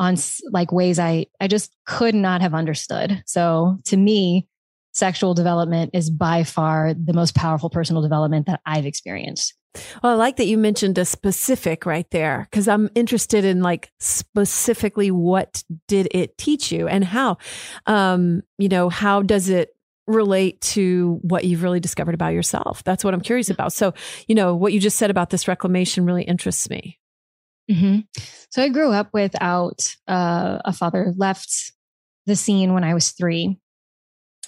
on 0.00 0.16
like 0.50 0.72
ways 0.72 0.98
I, 0.98 1.26
I 1.40 1.46
just 1.46 1.72
could 1.86 2.14
not 2.14 2.40
have 2.40 2.54
understood. 2.54 3.22
So 3.26 3.78
to 3.84 3.96
me, 3.96 4.48
sexual 4.92 5.34
development 5.34 5.90
is 5.94 6.10
by 6.10 6.44
far 6.44 6.92
the 6.94 7.12
most 7.12 7.34
powerful 7.34 7.70
personal 7.70 8.02
development 8.02 8.46
that 8.46 8.60
I've 8.66 8.86
experienced. 8.86 9.54
Well, 10.02 10.12
I 10.12 10.16
like 10.16 10.36
that 10.36 10.46
you 10.46 10.58
mentioned 10.58 10.98
a 10.98 11.04
specific 11.04 11.86
right 11.86 12.10
there 12.10 12.48
because 12.50 12.68
I'm 12.68 12.90
interested 12.94 13.44
in 13.44 13.62
like 13.62 13.92
specifically 14.00 15.10
what 15.10 15.62
did 15.86 16.08
it 16.10 16.38
teach 16.38 16.72
you 16.72 16.88
and 16.88 17.04
how, 17.04 17.38
um, 17.86 18.42
you 18.58 18.68
know, 18.68 18.88
how 18.88 19.22
does 19.22 19.48
it 19.48 19.74
relate 20.06 20.60
to 20.62 21.18
what 21.22 21.44
you've 21.44 21.62
really 21.62 21.80
discovered 21.80 22.14
about 22.14 22.32
yourself? 22.32 22.82
That's 22.82 23.04
what 23.04 23.14
I'm 23.14 23.20
curious 23.20 23.50
about. 23.50 23.72
So, 23.72 23.94
you 24.26 24.34
know, 24.34 24.54
what 24.54 24.72
you 24.72 24.80
just 24.80 24.96
said 24.96 25.10
about 25.10 25.30
this 25.30 25.46
reclamation 25.46 26.04
really 26.04 26.24
interests 26.24 26.68
me. 26.70 26.98
Mm-hmm. 27.70 28.00
So 28.50 28.62
I 28.62 28.70
grew 28.70 28.90
up 28.90 29.10
without 29.12 29.94
uh, 30.08 30.58
a 30.64 30.72
father, 30.72 31.12
left 31.16 31.72
the 32.26 32.36
scene 32.36 32.72
when 32.72 32.84
I 32.84 32.94
was 32.94 33.10
three. 33.10 33.58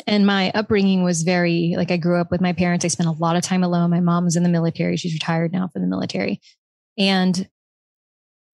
And 0.07 0.27
my 0.27 0.51
upbringing 0.55 1.03
was 1.03 1.23
very 1.23 1.75
like 1.77 1.91
I 1.91 1.97
grew 1.97 2.21
up 2.21 2.31
with 2.31 2.41
my 2.41 2.53
parents. 2.53 2.85
I 2.85 2.89
spent 2.89 3.09
a 3.09 3.13
lot 3.13 3.37
of 3.37 3.43
time 3.43 3.63
alone. 3.63 3.91
My 3.91 4.01
mom 4.01 4.25
was 4.25 4.37
in 4.37 4.43
the 4.43 4.49
military. 4.49 4.97
She's 4.97 5.13
retired 5.15 5.53
now 5.53 5.69
from 5.69 5.83
the 5.83 5.89
military. 5.89 6.41
And 6.99 7.49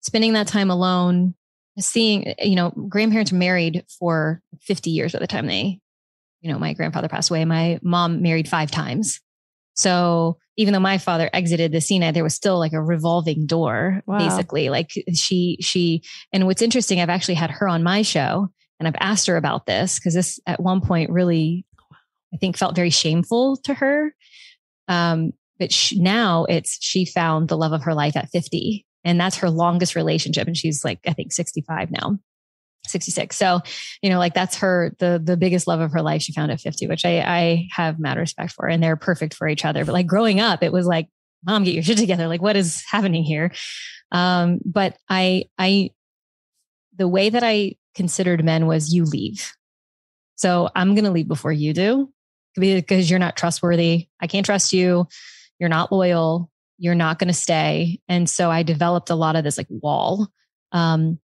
spending 0.00 0.32
that 0.32 0.48
time 0.48 0.70
alone, 0.70 1.34
seeing, 1.78 2.34
you 2.38 2.54
know, 2.56 2.70
grandparents 2.70 3.32
married 3.32 3.84
for 3.98 4.42
50 4.62 4.90
years 4.90 5.12
by 5.12 5.20
the 5.20 5.26
time 5.26 5.46
they, 5.46 5.80
you 6.40 6.52
know, 6.52 6.58
my 6.58 6.72
grandfather 6.74 7.08
passed 7.08 7.30
away. 7.30 7.44
My 7.44 7.78
mom 7.82 8.22
married 8.22 8.48
five 8.48 8.70
times. 8.70 9.20
So 9.74 10.38
even 10.58 10.74
though 10.74 10.80
my 10.80 10.98
father 10.98 11.30
exited 11.32 11.72
the 11.72 11.80
scene, 11.80 12.12
there 12.12 12.24
was 12.24 12.34
still 12.34 12.58
like 12.58 12.74
a 12.74 12.82
revolving 12.82 13.46
door, 13.46 14.02
Wow. 14.06 14.18
basically. 14.18 14.68
Like 14.68 14.90
she, 15.14 15.56
she, 15.60 16.02
and 16.32 16.46
what's 16.46 16.60
interesting, 16.62 17.00
I've 17.00 17.08
actually 17.08 17.34
had 17.36 17.50
her 17.50 17.68
on 17.68 17.82
my 17.82 18.02
show 18.02 18.48
and 18.82 18.88
I've 18.88 19.00
asked 19.00 19.28
her 19.28 19.36
about 19.36 19.66
this 19.66 19.98
because 19.98 20.14
this 20.14 20.40
at 20.44 20.60
one 20.60 20.80
point 20.80 21.10
really, 21.10 21.64
I 22.34 22.36
think 22.38 22.56
felt 22.56 22.74
very 22.74 22.90
shameful 22.90 23.56
to 23.58 23.74
her. 23.74 24.12
Um, 24.88 25.32
but 25.58 25.72
sh 25.72 25.92
now 25.92 26.44
it's, 26.46 26.78
she 26.84 27.04
found 27.04 27.48
the 27.48 27.56
love 27.56 27.72
of 27.72 27.84
her 27.84 27.94
life 27.94 28.16
at 28.16 28.30
50 28.30 28.84
and 29.04 29.20
that's 29.20 29.36
her 29.36 29.50
longest 29.50 29.94
relationship. 29.94 30.48
And 30.48 30.56
she's 30.56 30.84
like, 30.84 30.98
I 31.06 31.12
think 31.12 31.32
65 31.32 31.92
now. 31.92 32.18
66. 32.88 33.36
So, 33.36 33.60
you 34.02 34.10
know, 34.10 34.18
like 34.18 34.34
that's 34.34 34.56
her 34.56 34.92
the 34.98 35.22
the 35.22 35.36
biggest 35.36 35.68
love 35.68 35.78
of 35.78 35.92
her 35.92 36.02
life 36.02 36.22
she 36.22 36.32
found 36.32 36.50
at 36.50 36.60
50, 36.60 36.88
which 36.88 37.04
I 37.04 37.20
I 37.20 37.68
have 37.70 38.00
mad 38.00 38.18
respect 38.18 38.52
for 38.52 38.66
and 38.66 38.82
they're 38.82 38.96
perfect 38.96 39.34
for 39.34 39.46
each 39.46 39.64
other. 39.64 39.84
But 39.84 39.92
like 39.92 40.08
growing 40.08 40.40
up, 40.40 40.64
it 40.64 40.72
was 40.72 40.84
like, 40.84 41.06
mom, 41.46 41.62
get 41.62 41.74
your 41.74 41.84
shit 41.84 41.98
together. 41.98 42.26
Like 42.26 42.42
what 42.42 42.56
is 42.56 42.82
happening 42.90 43.22
here? 43.22 43.52
Um, 44.10 44.58
but 44.64 44.96
I 45.08 45.44
I 45.58 45.90
the 46.96 47.06
way 47.06 47.30
that 47.30 47.44
I 47.44 47.76
considered 47.94 48.44
men 48.44 48.66
was 48.66 48.92
you 48.92 49.04
leave. 49.04 49.52
So 50.36 50.70
I'm 50.74 50.94
gonna 50.94 51.10
leave 51.10 51.28
before 51.28 51.52
you 51.52 51.72
do 51.72 52.12
because 52.56 53.08
you're 53.08 53.18
not 53.18 53.36
trustworthy. 53.36 54.08
I 54.20 54.26
can't 54.26 54.46
trust 54.46 54.72
you. 54.72 55.06
You're 55.58 55.68
not 55.68 55.92
loyal. 55.92 56.50
You're 56.78 56.94
not 56.94 57.18
going 57.18 57.28
to 57.28 57.34
stay. 57.34 58.00
And 58.08 58.28
so 58.28 58.50
I 58.50 58.62
developed 58.62 59.10
a 59.10 59.14
lot 59.14 59.36
of 59.36 59.44
this 59.44 59.56
like 59.56 59.68
wall. 59.70 60.28
Um, 60.72 61.18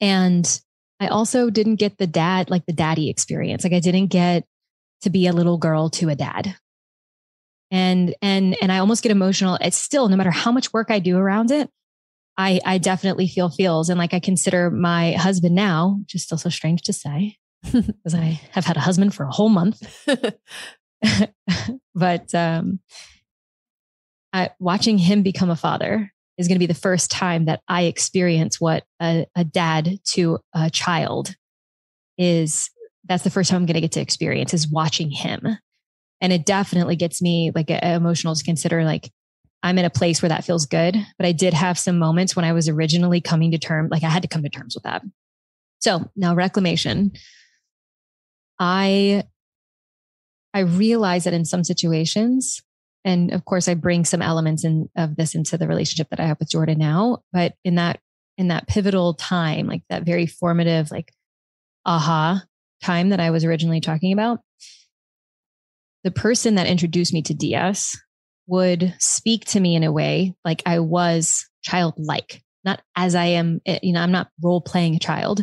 and 0.00 0.60
I 1.00 1.08
also 1.08 1.50
didn't 1.50 1.76
get 1.76 1.98
the 1.98 2.06
dad, 2.06 2.50
like 2.50 2.66
the 2.66 2.72
daddy 2.72 3.08
experience. 3.08 3.64
Like 3.64 3.72
I 3.72 3.80
didn't 3.80 4.08
get 4.08 4.44
to 5.02 5.10
be 5.10 5.26
a 5.26 5.32
little 5.32 5.58
girl 5.58 5.90
to 5.90 6.08
a 6.08 6.14
dad. 6.14 6.56
And, 7.70 8.14
and, 8.20 8.56
and 8.60 8.70
I 8.70 8.78
almost 8.78 9.02
get 9.02 9.12
emotional. 9.12 9.58
It's 9.60 9.78
still, 9.78 10.08
no 10.08 10.16
matter 10.16 10.30
how 10.30 10.52
much 10.52 10.72
work 10.72 10.90
I 10.90 10.98
do 10.98 11.16
around 11.16 11.50
it, 11.50 11.70
I, 12.36 12.60
I 12.64 12.78
definitely 12.78 13.28
feel 13.28 13.48
feels. 13.48 13.88
And 13.88 13.98
like 13.98 14.14
I 14.14 14.20
consider 14.20 14.70
my 14.70 15.12
husband 15.12 15.54
now, 15.54 15.98
which 16.00 16.14
is 16.14 16.24
still 16.24 16.38
so 16.38 16.50
strange 16.50 16.82
to 16.82 16.92
say, 16.92 17.36
because 17.62 18.14
I 18.14 18.40
have 18.52 18.64
had 18.64 18.76
a 18.76 18.80
husband 18.80 19.14
for 19.14 19.24
a 19.24 19.30
whole 19.30 19.48
month. 19.48 19.82
but 21.94 22.34
um, 22.34 22.80
I, 24.32 24.50
watching 24.58 24.98
him 24.98 25.22
become 25.22 25.50
a 25.50 25.56
father 25.56 26.12
is 26.36 26.48
going 26.48 26.56
to 26.56 26.60
be 26.60 26.66
the 26.66 26.74
first 26.74 27.10
time 27.10 27.44
that 27.44 27.62
I 27.68 27.82
experience 27.82 28.60
what 28.60 28.82
a, 29.00 29.26
a 29.36 29.44
dad 29.44 29.98
to 30.12 30.38
a 30.52 30.70
child 30.70 31.36
is. 32.18 32.68
That's 33.06 33.22
the 33.22 33.30
first 33.30 33.50
time 33.50 33.58
I'm 33.58 33.66
going 33.66 33.74
to 33.74 33.80
get 33.80 33.92
to 33.92 34.00
experience 34.00 34.54
is 34.54 34.68
watching 34.68 35.10
him. 35.10 35.58
And 36.20 36.32
it 36.32 36.46
definitely 36.46 36.96
gets 36.96 37.20
me 37.22 37.52
like 37.54 37.70
emotional 37.70 38.34
to 38.34 38.44
consider 38.44 38.82
like 38.84 39.10
I'm 39.64 39.78
in 39.78 39.86
a 39.86 39.90
place 39.90 40.20
where 40.20 40.28
that 40.28 40.44
feels 40.44 40.66
good. 40.66 40.94
But 41.16 41.26
I 41.26 41.32
did 41.32 41.54
have 41.54 41.78
some 41.78 41.98
moments 41.98 42.36
when 42.36 42.44
I 42.44 42.52
was 42.52 42.68
originally 42.68 43.22
coming 43.22 43.50
to 43.52 43.58
terms, 43.58 43.90
like 43.90 44.04
I 44.04 44.10
had 44.10 44.22
to 44.22 44.28
come 44.28 44.42
to 44.42 44.50
terms 44.50 44.74
with 44.76 44.84
that. 44.84 45.02
So 45.80 46.10
now 46.14 46.34
reclamation. 46.34 47.12
I 48.58 49.24
I 50.52 50.60
realize 50.60 51.24
that 51.24 51.32
in 51.32 51.46
some 51.46 51.64
situations, 51.64 52.62
and 53.04 53.32
of 53.32 53.46
course 53.46 53.66
I 53.66 53.74
bring 53.74 54.04
some 54.04 54.22
elements 54.22 54.64
in, 54.64 54.88
of 54.96 55.16
this 55.16 55.34
into 55.34 55.58
the 55.58 55.66
relationship 55.66 56.10
that 56.10 56.20
I 56.20 56.26
have 56.26 56.38
with 56.38 56.50
Jordan 56.50 56.78
now, 56.78 57.22
but 57.32 57.54
in 57.64 57.76
that 57.76 58.00
in 58.36 58.48
that 58.48 58.68
pivotal 58.68 59.14
time, 59.14 59.66
like 59.66 59.82
that 59.88 60.04
very 60.04 60.26
formative, 60.26 60.90
like 60.90 61.10
aha 61.86 62.44
time 62.82 63.08
that 63.08 63.20
I 63.20 63.30
was 63.30 63.44
originally 63.44 63.80
talking 63.80 64.12
about, 64.12 64.40
the 66.02 66.10
person 66.10 66.56
that 66.56 66.66
introduced 66.66 67.14
me 67.14 67.22
to 67.22 67.34
DS 67.34 67.96
would 68.46 68.94
speak 68.98 69.44
to 69.46 69.60
me 69.60 69.74
in 69.74 69.84
a 69.84 69.92
way 69.92 70.34
like 70.44 70.62
I 70.66 70.80
was 70.80 71.46
childlike, 71.62 72.42
not 72.64 72.82
as 72.96 73.14
I 73.14 73.26
am, 73.26 73.60
eh, 73.66 73.78
you 73.82 73.92
know, 73.92 74.00
I'm 74.00 74.12
not 74.12 74.28
role 74.42 74.60
playing 74.60 74.94
a 74.94 74.98
child, 74.98 75.42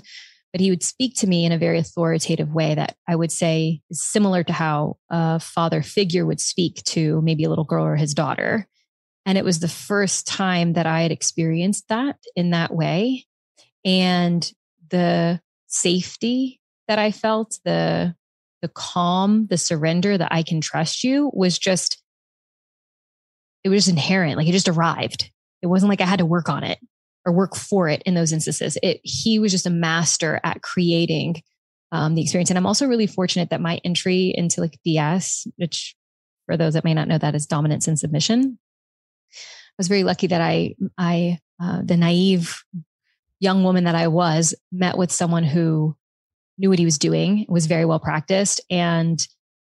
but 0.51 0.61
he 0.61 0.69
would 0.69 0.83
speak 0.83 1.15
to 1.17 1.27
me 1.27 1.45
in 1.45 1.51
a 1.51 1.57
very 1.57 1.79
authoritative 1.79 2.53
way 2.53 2.75
that 2.75 2.95
I 3.07 3.15
would 3.15 3.31
say 3.31 3.81
is 3.89 4.03
similar 4.03 4.43
to 4.43 4.53
how 4.53 4.97
a 5.09 5.39
father 5.39 5.81
figure 5.81 6.25
would 6.25 6.41
speak 6.41 6.83
to 6.85 7.21
maybe 7.21 7.43
a 7.43 7.49
little 7.49 7.63
girl 7.63 7.85
or 7.85 7.95
his 7.95 8.13
daughter. 8.13 8.67
And 9.25 9.37
it 9.37 9.45
was 9.45 9.59
the 9.59 9.67
first 9.67 10.27
time 10.27 10.73
that 10.73 10.85
I 10.85 11.03
had 11.03 11.11
experienced 11.11 11.87
that 11.89 12.17
in 12.35 12.51
that 12.51 12.73
way. 12.73 13.25
And 13.85 14.49
the 14.89 15.39
safety 15.67 16.59
that 16.87 16.99
I 16.99 17.11
felt, 17.11 17.57
the 17.63 18.15
the 18.61 18.67
calm, 18.67 19.47
the 19.47 19.57
surrender 19.57 20.19
that 20.19 20.31
I 20.31 20.43
can 20.43 20.61
trust 20.61 21.03
you 21.03 21.31
was 21.33 21.57
just 21.57 22.01
it 23.63 23.69
was 23.69 23.85
just 23.85 23.95
inherent. 23.95 24.37
Like 24.37 24.47
it 24.47 24.53
just 24.53 24.67
arrived. 24.67 25.29
It 25.61 25.67
wasn't 25.67 25.89
like 25.89 26.01
I 26.01 26.05
had 26.05 26.19
to 26.19 26.25
work 26.25 26.49
on 26.49 26.63
it 26.63 26.79
or 27.25 27.33
work 27.33 27.55
for 27.55 27.87
it 27.87 28.01
in 28.05 28.15
those 28.15 28.33
instances. 28.33 28.77
It, 28.81 28.99
he 29.03 29.39
was 29.39 29.51
just 29.51 29.67
a 29.67 29.71
master 29.71 30.39
at 30.43 30.61
creating 30.61 31.43
um, 31.91 32.15
the 32.15 32.21
experience. 32.21 32.49
And 32.49 32.57
I'm 32.57 32.65
also 32.65 32.87
really 32.87 33.07
fortunate 33.07 33.49
that 33.49 33.61
my 33.61 33.79
entry 33.83 34.33
into 34.35 34.61
like 34.61 34.79
DS, 34.83 35.45
which 35.57 35.95
for 36.45 36.57
those 36.57 36.73
that 36.73 36.83
may 36.83 36.93
not 36.93 37.07
know 37.07 37.17
that 37.17 37.35
is 37.35 37.45
dominance 37.45 37.87
and 37.87 37.99
submission, 37.99 38.57
I 39.31 39.77
was 39.77 39.87
very 39.87 40.03
lucky 40.03 40.27
that 40.27 40.41
I, 40.41 40.75
I, 40.97 41.39
uh, 41.61 41.81
the 41.83 41.97
naive 41.97 42.63
young 43.39 43.63
woman 43.63 43.83
that 43.83 43.95
I 43.95 44.07
was, 44.07 44.55
met 44.71 44.97
with 44.97 45.11
someone 45.11 45.43
who 45.43 45.95
knew 46.57 46.69
what 46.69 46.79
he 46.79 46.85
was 46.85 46.97
doing, 46.97 47.45
was 47.49 47.65
very 47.65 47.85
well 47.85 47.99
practiced, 47.99 48.61
and 48.69 49.19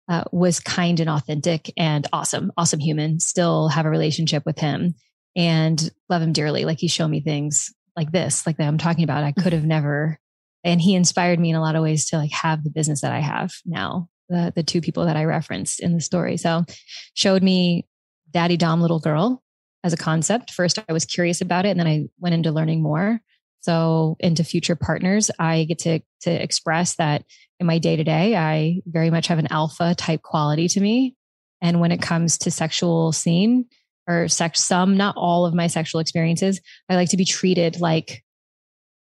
uh, 0.10 0.24
was 0.32 0.60
kind 0.60 1.00
and 1.00 1.10
authentic 1.10 1.72
and 1.78 2.08
awesome, 2.12 2.52
awesome 2.58 2.80
human. 2.80 3.20
Still 3.20 3.70
have 3.70 3.86
a 3.86 3.90
relationship 3.90 4.44
with 4.46 4.58
him 4.58 4.96
and 5.36 5.90
love 6.10 6.22
him 6.22 6.34
dearly. 6.34 6.66
Like 6.66 6.80
he 6.80 6.88
showed 6.88 7.10
me 7.10 7.22
things 7.22 7.72
like 7.96 8.12
this, 8.12 8.46
like 8.48 8.58
that 8.58 8.68
I'm 8.68 8.80
talking 8.80 9.04
about. 9.04 9.24
I 9.24 9.32
could 9.32 9.54
have 9.54 9.66
never, 9.66 10.18
and 10.64 10.82
he 10.82 10.96
inspired 10.96 11.40
me 11.40 11.52
in 11.52 11.56
a 11.56 11.62
lot 11.62 11.76
of 11.76 11.84
ways 11.84 12.10
to 12.10 12.18
like 12.18 12.32
have 12.32 12.64
the 12.64 12.72
business 12.72 13.02
that 13.02 13.14
I 13.14 13.20
have 13.20 13.52
now. 13.66 14.10
The 14.30 14.52
the 14.56 14.64
two 14.64 14.82
people 14.82 15.06
that 15.06 15.18
I 15.18 15.26
referenced 15.26 15.80
in 15.80 15.94
the 15.94 16.02
story. 16.02 16.38
So 16.38 16.66
showed 17.14 17.44
me 17.44 17.88
Daddy 18.32 18.58
Dom 18.58 18.82
Little 18.82 19.00
Girl 19.00 19.44
as 19.84 19.94
a 19.94 19.98
concept. 19.98 20.52
First, 20.52 20.80
I 20.88 20.94
was 20.94 21.06
curious 21.06 21.42
about 21.42 21.66
it, 21.66 21.70
and 21.70 21.80
then 21.80 21.88
I 21.88 22.08
went 22.20 22.36
into 22.36 22.52
learning 22.52 22.82
more. 22.82 23.22
So 23.62 24.16
into 24.20 24.44
future 24.44 24.76
partners, 24.76 25.30
I 25.38 25.66
get 25.66 25.80
to 25.80 26.00
to 26.22 26.32
express 26.32 26.96
that 26.96 27.26
in 27.60 27.68
my 27.68 27.78
day 27.78 27.96
to 27.96 28.04
day, 28.04 28.36
I 28.36 28.82
very 28.86 29.10
much 29.10 29.28
have 29.28 29.40
an 29.40 29.52
alpha 29.52 29.96
type 29.96 30.22
quality 30.22 30.68
to 30.70 30.80
me. 30.80 31.16
And 31.62 31.82
when 31.82 31.92
it 31.92 32.02
comes 32.02 32.38
to 32.40 32.52
sexual 32.52 33.12
scene, 33.12 33.66
or 34.10 34.28
sex, 34.28 34.62
some, 34.62 34.98
not 34.98 35.16
all 35.18 35.46
of 35.46 35.54
my 35.54 35.68
sexual 35.68 36.02
experiences, 36.02 36.60
I 36.90 36.96
like 36.96 37.10
to 37.10 37.18
be 37.18 37.26
treated 37.26 37.80
like, 37.80 38.24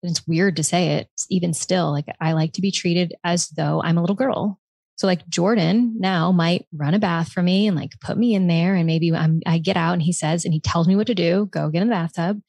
it's 0.02 0.26
weird 0.26 0.56
to 0.56 0.64
say 0.64 0.94
it 0.94 1.10
even 1.30 1.54
still, 1.54 1.92
like 1.92 2.06
I 2.22 2.32
like 2.32 2.54
to 2.54 2.62
be 2.62 2.72
treated 2.72 3.14
as 3.24 3.50
though 3.50 3.82
I'm 3.84 3.98
a 3.98 4.02
little 4.02 4.16
girl. 4.16 4.60
So 4.96 5.08
like 5.08 5.28
Jordan 5.28 5.96
now 6.00 6.32
might 6.32 6.66
run 6.74 6.94
a 6.94 7.00
bath 7.00 7.30
for 7.30 7.44
me 7.44 7.68
and 7.68 7.76
like 7.76 7.92
put 8.00 8.18
me 8.18 8.36
in 8.36 8.48
there. 8.48 8.76
And 8.76 8.86
maybe 8.86 9.12
I'm, 9.12 9.42
I 9.46 9.58
get 9.58 9.76
out 9.76 9.94
and 9.94 10.02
he 10.02 10.14
says, 10.14 10.46
and 10.46 10.54
he 10.54 10.62
tells 10.62 10.88
me 10.88 10.96
what 10.96 11.08
to 11.08 11.16
do, 11.16 11.50
go 11.52 11.70
get 11.70 11.82
in 11.82 11.90
the 11.90 11.94
bathtub 11.94 12.42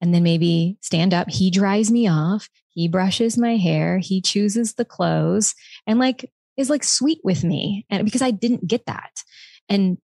and 0.00 0.14
then 0.14 0.22
maybe 0.22 0.78
stand 0.80 1.12
up. 1.12 1.28
He 1.28 1.50
dries 1.50 1.90
me 1.90 2.08
off. 2.08 2.48
He 2.68 2.88
brushes 2.88 3.36
my 3.36 3.56
hair. 3.56 3.98
He 3.98 4.20
chooses 4.20 4.74
the 4.74 4.84
clothes 4.84 5.54
and 5.86 5.98
like 5.98 6.30
is 6.56 6.70
like 6.70 6.84
sweet 6.84 7.20
with 7.24 7.44
me. 7.44 7.86
And 7.90 8.04
because 8.04 8.22
I 8.22 8.30
didn't 8.30 8.66
get 8.66 8.86
that. 8.86 9.22
And 9.68 9.98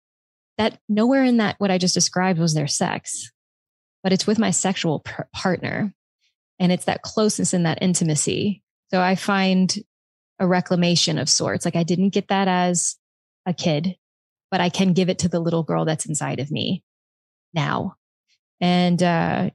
that 0.58 0.78
nowhere 0.88 1.24
in 1.24 1.38
that 1.38 1.56
what 1.58 1.70
I 1.70 1.78
just 1.78 1.94
described 1.94 2.38
was 2.38 2.54
their 2.54 2.66
sex, 2.68 3.30
but 4.02 4.12
it's 4.12 4.26
with 4.26 4.38
my 4.38 4.50
sexual 4.50 5.00
p- 5.00 5.12
partner. 5.34 5.94
And 6.58 6.70
it's 6.70 6.84
that 6.84 7.02
closeness 7.02 7.52
and 7.52 7.66
that 7.66 7.82
intimacy. 7.82 8.62
So 8.92 9.00
I 9.00 9.14
find 9.16 9.74
a 10.38 10.46
reclamation 10.46 11.18
of 11.18 11.28
sorts. 11.28 11.64
Like 11.64 11.76
I 11.76 11.82
didn't 11.82 12.10
get 12.10 12.28
that 12.28 12.48
as 12.48 12.96
a 13.46 13.54
kid, 13.54 13.96
but 14.50 14.60
I 14.60 14.68
can 14.68 14.92
give 14.92 15.08
it 15.08 15.20
to 15.20 15.28
the 15.28 15.40
little 15.40 15.62
girl 15.62 15.84
that's 15.84 16.06
inside 16.06 16.38
of 16.38 16.50
me 16.50 16.84
now. 17.54 17.96
And, 18.60 19.02
uh, 19.02 19.50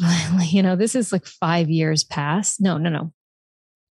you 0.42 0.62
know, 0.62 0.76
this 0.76 0.94
is 0.94 1.12
like 1.12 1.26
five 1.26 1.70
years 1.70 2.04
past. 2.04 2.60
No, 2.60 2.78
no, 2.78 2.90
no. 2.90 3.12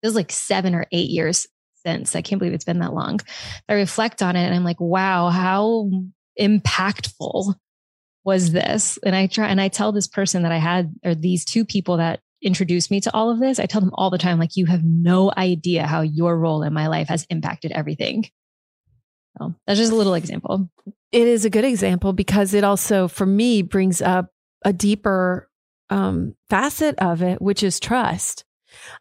This 0.02 0.12
is 0.12 0.16
like 0.16 0.32
seven 0.32 0.76
or 0.76 0.86
eight 0.92 1.10
years 1.10 1.48
since. 1.86 2.16
I 2.16 2.22
can't 2.22 2.40
believe 2.40 2.54
it's 2.54 2.66
been 2.66 2.80
that 2.80 2.94
long. 2.94 3.20
I 3.68 3.74
reflect 3.74 4.22
on 4.22 4.36
it 4.36 4.44
and 4.46 4.56
I'm 4.56 4.64
like, 4.64 4.80
wow, 4.80 5.30
how 5.30 5.90
impactful 6.40 7.56
was 8.24 8.52
this? 8.52 8.98
And 9.06 9.16
I 9.16 9.28
try 9.28 9.48
and 9.48 9.60
I 9.60 9.68
tell 9.68 9.92
this 9.92 10.08
person 10.08 10.44
that 10.44 10.52
I 10.52 10.58
had, 10.58 10.94
or 11.04 11.16
these 11.16 11.46
two 11.46 11.66
people 11.66 11.98
that 11.98 12.22
introduced 12.42 12.92
me 12.92 13.02
to 13.02 13.14
all 13.14 13.30
of 13.30 13.40
this, 13.40 13.60
I 13.60 13.66
tell 13.66 13.82
them 13.82 13.92
all 13.94 14.10
the 14.10 14.18
time, 14.18 14.40
like, 14.40 14.56
you 14.56 14.66
have 14.68 14.84
no 14.84 15.32
idea 15.36 15.86
how 15.86 16.02
your 16.02 16.38
role 16.38 16.64
in 16.64 16.74
my 16.74 16.88
life 16.88 17.10
has 17.10 17.26
impacted 17.30 17.72
everything. 17.72 18.26
So 19.38 19.56
that's 19.68 19.80
just 19.80 19.92
a 19.92 19.96
little 19.96 20.14
example. 20.14 20.70
It 21.12 21.28
is 21.28 21.46
a 21.46 21.50
good 21.50 21.66
example 21.66 22.14
because 22.14 22.54
it 22.54 22.64
also, 22.64 23.08
for 23.08 23.26
me, 23.26 23.62
brings 23.62 24.02
up 24.02 24.28
a 24.64 24.74
deeper 24.74 25.49
um, 25.90 26.36
facet 26.50 26.96
of 27.00 27.22
it, 27.22 27.42
which 27.42 27.64
is 27.64 27.80
trust. 27.80 28.46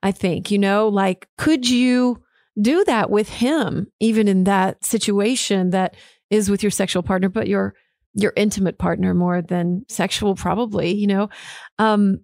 I 0.03 0.13
think, 0.13 0.51
you 0.51 0.59
know, 0.59 0.89
like, 0.89 1.29
could 1.37 1.69
you 1.69 2.23
do 2.61 2.85
that 2.85 3.11
with 3.11 3.29
him, 3.29 3.87
even 4.01 4.27
in 4.27 4.45
that 4.45 4.85
situation 4.85 5.71
that 5.71 5.97
is 6.31 6.51
with 6.51 6.63
your 6.63 6.71
sexual 6.71 7.03
partner, 7.03 7.29
but 7.29 7.49
your 7.49 7.75
your 8.15 8.33
intimate 8.35 8.79
partner 8.79 9.15
more 9.15 9.43
than 9.43 9.85
sexual, 9.89 10.35
probably, 10.35 10.93
you 10.93 11.07
know. 11.07 11.29
Um, 11.79 12.21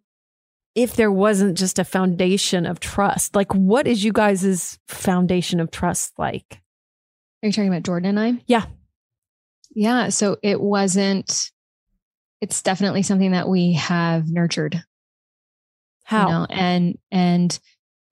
if 0.75 0.97
there 0.97 1.13
wasn't 1.13 1.57
just 1.57 1.79
a 1.79 1.85
foundation 1.85 2.67
of 2.67 2.81
trust, 2.81 3.37
like 3.37 3.55
what 3.55 3.87
is 3.87 4.03
you 4.03 4.13
guys' 4.13 4.79
foundation 4.89 5.61
of 5.61 5.71
trust 5.71 6.13
like? 6.19 6.61
Are 7.43 7.47
you 7.47 7.53
talking 7.53 7.69
about 7.69 7.85
Jordan 7.85 8.19
and 8.19 8.21
I? 8.39 8.43
Yeah. 8.47 8.65
Yeah. 9.73 10.09
So 10.09 10.39
it 10.43 10.61
wasn't, 10.61 11.53
it's 12.45 12.61
definitely 12.61 13.03
something 13.03 13.33
that 13.33 13.49
we 13.49 13.73
have 13.73 14.29
nurtured. 14.29 14.85
How? 16.05 16.27
You 16.27 16.33
know, 16.33 16.47
and, 16.51 16.99
and, 17.11 17.59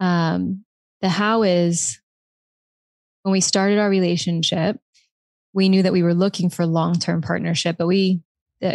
Um, 0.01 0.65
the 1.03 1.09
how 1.09 1.43
is 1.43 2.01
when 3.23 3.33
we 3.33 3.41
started 3.41 3.79
our 3.79 3.91
relationship, 3.91 4.81
we 5.53 5.69
knew 5.69 5.83
that 5.83 5.93
we 5.93 6.03
were 6.03 6.15
looking 6.15 6.49
for 6.49 6.65
long 6.65 6.99
term 6.99 7.21
partnership, 7.21 7.77
but 7.77 7.87
we 7.87 8.23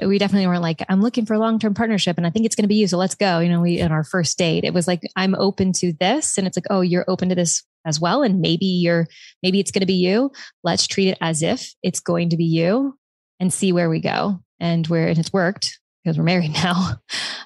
we 0.04 0.18
definitely 0.18 0.46
weren't 0.48 0.62
like 0.62 0.84
i'm 0.90 1.02
looking 1.02 1.26
for 1.26 1.34
a 1.34 1.40
long-term 1.40 1.74
partnership 1.74 2.18
and 2.18 2.28
i 2.28 2.30
think 2.30 2.46
it's 2.46 2.56
going 2.56 2.66
to 2.66 2.68
be 2.68 2.76
you 2.76 2.88
so 2.88 2.98
let's 2.98 3.16
go 3.16 3.40
you 3.40 3.48
know 3.48 3.62
we 3.62 3.80
in 3.80 3.90
our 3.90 4.04
first 4.04 4.38
date 4.38 4.66
it 4.66 4.74
was 4.74 4.86
like 4.86 5.02
i'm 5.16 5.34
open 5.36 5.72
to 5.72 5.94
this 5.94 6.38
and 6.38 6.46
it's 6.46 6.58
like 6.58 6.66
oh 6.70 6.82
you're 6.82 7.06
open 7.08 7.30
to 7.30 7.36
this 7.36 7.64
as 7.86 7.98
well 7.98 8.22
and 8.22 8.42
maybe 8.42 8.66
you're 8.66 9.08
maybe 9.42 9.62
it's 9.62 9.72
going 9.72 9.80
to 9.80 9.86
be 9.86 9.94
you 9.94 10.30
let's 10.62 10.88
treat 10.88 11.08
it 11.08 11.18
as 11.22 11.42
if 11.42 11.74
it's 11.82 12.02
going 12.02 12.28
to 12.28 12.36
be 12.36 12.44
you 12.44 13.00
and 13.40 13.54
see 13.54 13.72
where 13.72 13.90
we 13.90 14.02
go 14.02 14.42
and 14.60 14.88
where 14.88 15.08
and 15.08 15.18
it's 15.18 15.34
worked 15.34 15.80
because 16.04 16.18
we're 16.18 16.24
married 16.24 16.54
now 16.64 17.00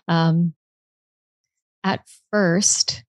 um 0.08 0.54
at 1.84 2.02
first 2.32 3.04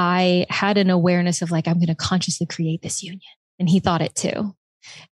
I 0.00 0.46
had 0.48 0.78
an 0.78 0.88
awareness 0.88 1.42
of 1.42 1.50
like, 1.50 1.68
I'm 1.68 1.74
going 1.74 1.88
to 1.88 1.94
consciously 1.94 2.46
create 2.46 2.80
this 2.80 3.02
union. 3.02 3.20
And 3.58 3.68
he 3.68 3.80
thought 3.80 4.00
it 4.00 4.14
too. 4.14 4.56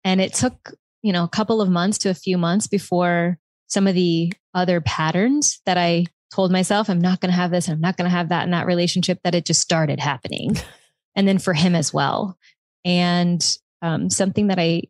And 0.02 0.18
it 0.18 0.32
took, 0.32 0.72
you 1.02 1.12
know, 1.12 1.24
a 1.24 1.28
couple 1.28 1.60
of 1.60 1.68
months 1.68 1.98
to 1.98 2.08
a 2.08 2.14
few 2.14 2.38
months 2.38 2.66
before 2.66 3.36
some 3.66 3.86
of 3.86 3.94
the 3.94 4.32
other 4.54 4.80
patterns 4.80 5.60
that 5.66 5.76
I 5.76 6.06
told 6.34 6.50
myself, 6.50 6.88
I'm 6.88 7.00
not 7.00 7.20
going 7.20 7.30
to 7.30 7.36
have 7.36 7.50
this, 7.50 7.68
I'm 7.68 7.82
not 7.82 7.98
going 7.98 8.06
to 8.06 8.16
have 8.16 8.30
that 8.30 8.44
in 8.44 8.50
that 8.52 8.66
relationship, 8.66 9.18
that 9.24 9.34
it 9.34 9.44
just 9.44 9.60
started 9.60 10.00
happening. 10.00 10.56
and 11.14 11.28
then 11.28 11.38
for 11.38 11.52
him 11.52 11.74
as 11.74 11.92
well. 11.92 12.38
And 12.82 13.44
um, 13.82 14.08
something 14.08 14.46
that 14.46 14.58
I, 14.58 14.84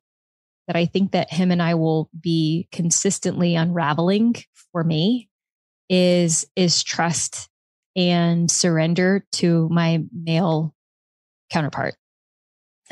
that 0.68 0.76
I 0.76 0.86
think 0.86 1.12
that 1.12 1.32
him 1.32 1.50
and 1.50 1.60
I 1.60 1.74
will 1.74 2.08
be 2.18 2.68
consistently 2.70 3.56
unraveling 3.56 4.36
for 4.70 4.84
me 4.84 5.28
is, 5.88 6.46
is 6.54 6.84
trust 6.84 7.48
and 7.96 8.50
surrender 8.50 9.26
to 9.32 9.68
my 9.70 10.04
male 10.12 10.74
counterpart. 11.50 11.94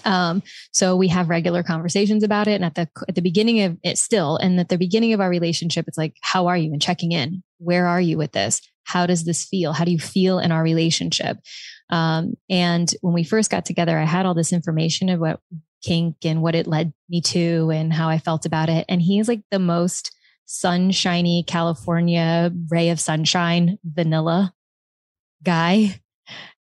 Um, 0.04 0.42
so 0.72 0.96
we 0.96 1.08
have 1.08 1.28
regular 1.28 1.62
conversations 1.62 2.22
about 2.22 2.48
it. 2.48 2.54
And 2.54 2.64
at 2.64 2.74
the 2.74 2.88
at 3.08 3.14
the 3.14 3.22
beginning 3.22 3.62
of 3.62 3.78
it 3.82 3.96
still, 3.96 4.36
and 4.36 4.60
at 4.60 4.68
the 4.68 4.76
beginning 4.76 5.12
of 5.12 5.20
our 5.20 5.30
relationship, 5.30 5.86
it's 5.88 5.96
like, 5.96 6.16
how 6.20 6.48
are 6.48 6.56
you? 6.56 6.72
And 6.72 6.82
checking 6.82 7.12
in. 7.12 7.42
Where 7.58 7.86
are 7.86 8.00
you 8.00 8.18
with 8.18 8.32
this? 8.32 8.60
How 8.84 9.06
does 9.06 9.24
this 9.24 9.44
feel? 9.44 9.72
How 9.72 9.84
do 9.84 9.90
you 9.90 9.98
feel 9.98 10.38
in 10.38 10.52
our 10.52 10.62
relationship? 10.62 11.38
Um, 11.88 12.34
and 12.50 12.92
when 13.00 13.14
we 13.14 13.24
first 13.24 13.50
got 13.50 13.64
together, 13.64 13.96
I 13.98 14.04
had 14.04 14.26
all 14.26 14.34
this 14.34 14.52
information 14.52 15.08
of 15.08 15.20
what 15.20 15.40
kink 15.86 16.16
and 16.24 16.42
what 16.42 16.54
it 16.54 16.66
led 16.66 16.92
me 17.08 17.20
to 17.20 17.70
and 17.70 17.92
how 17.92 18.08
I 18.08 18.18
felt 18.18 18.44
about 18.44 18.68
it. 18.68 18.84
And 18.88 19.00
he's 19.00 19.28
like 19.28 19.42
the 19.50 19.58
most 19.58 20.10
sunshiny 20.46 21.44
California 21.46 22.52
ray 22.68 22.90
of 22.90 23.00
sunshine, 23.00 23.78
vanilla 23.84 24.52
guy. 25.42 26.00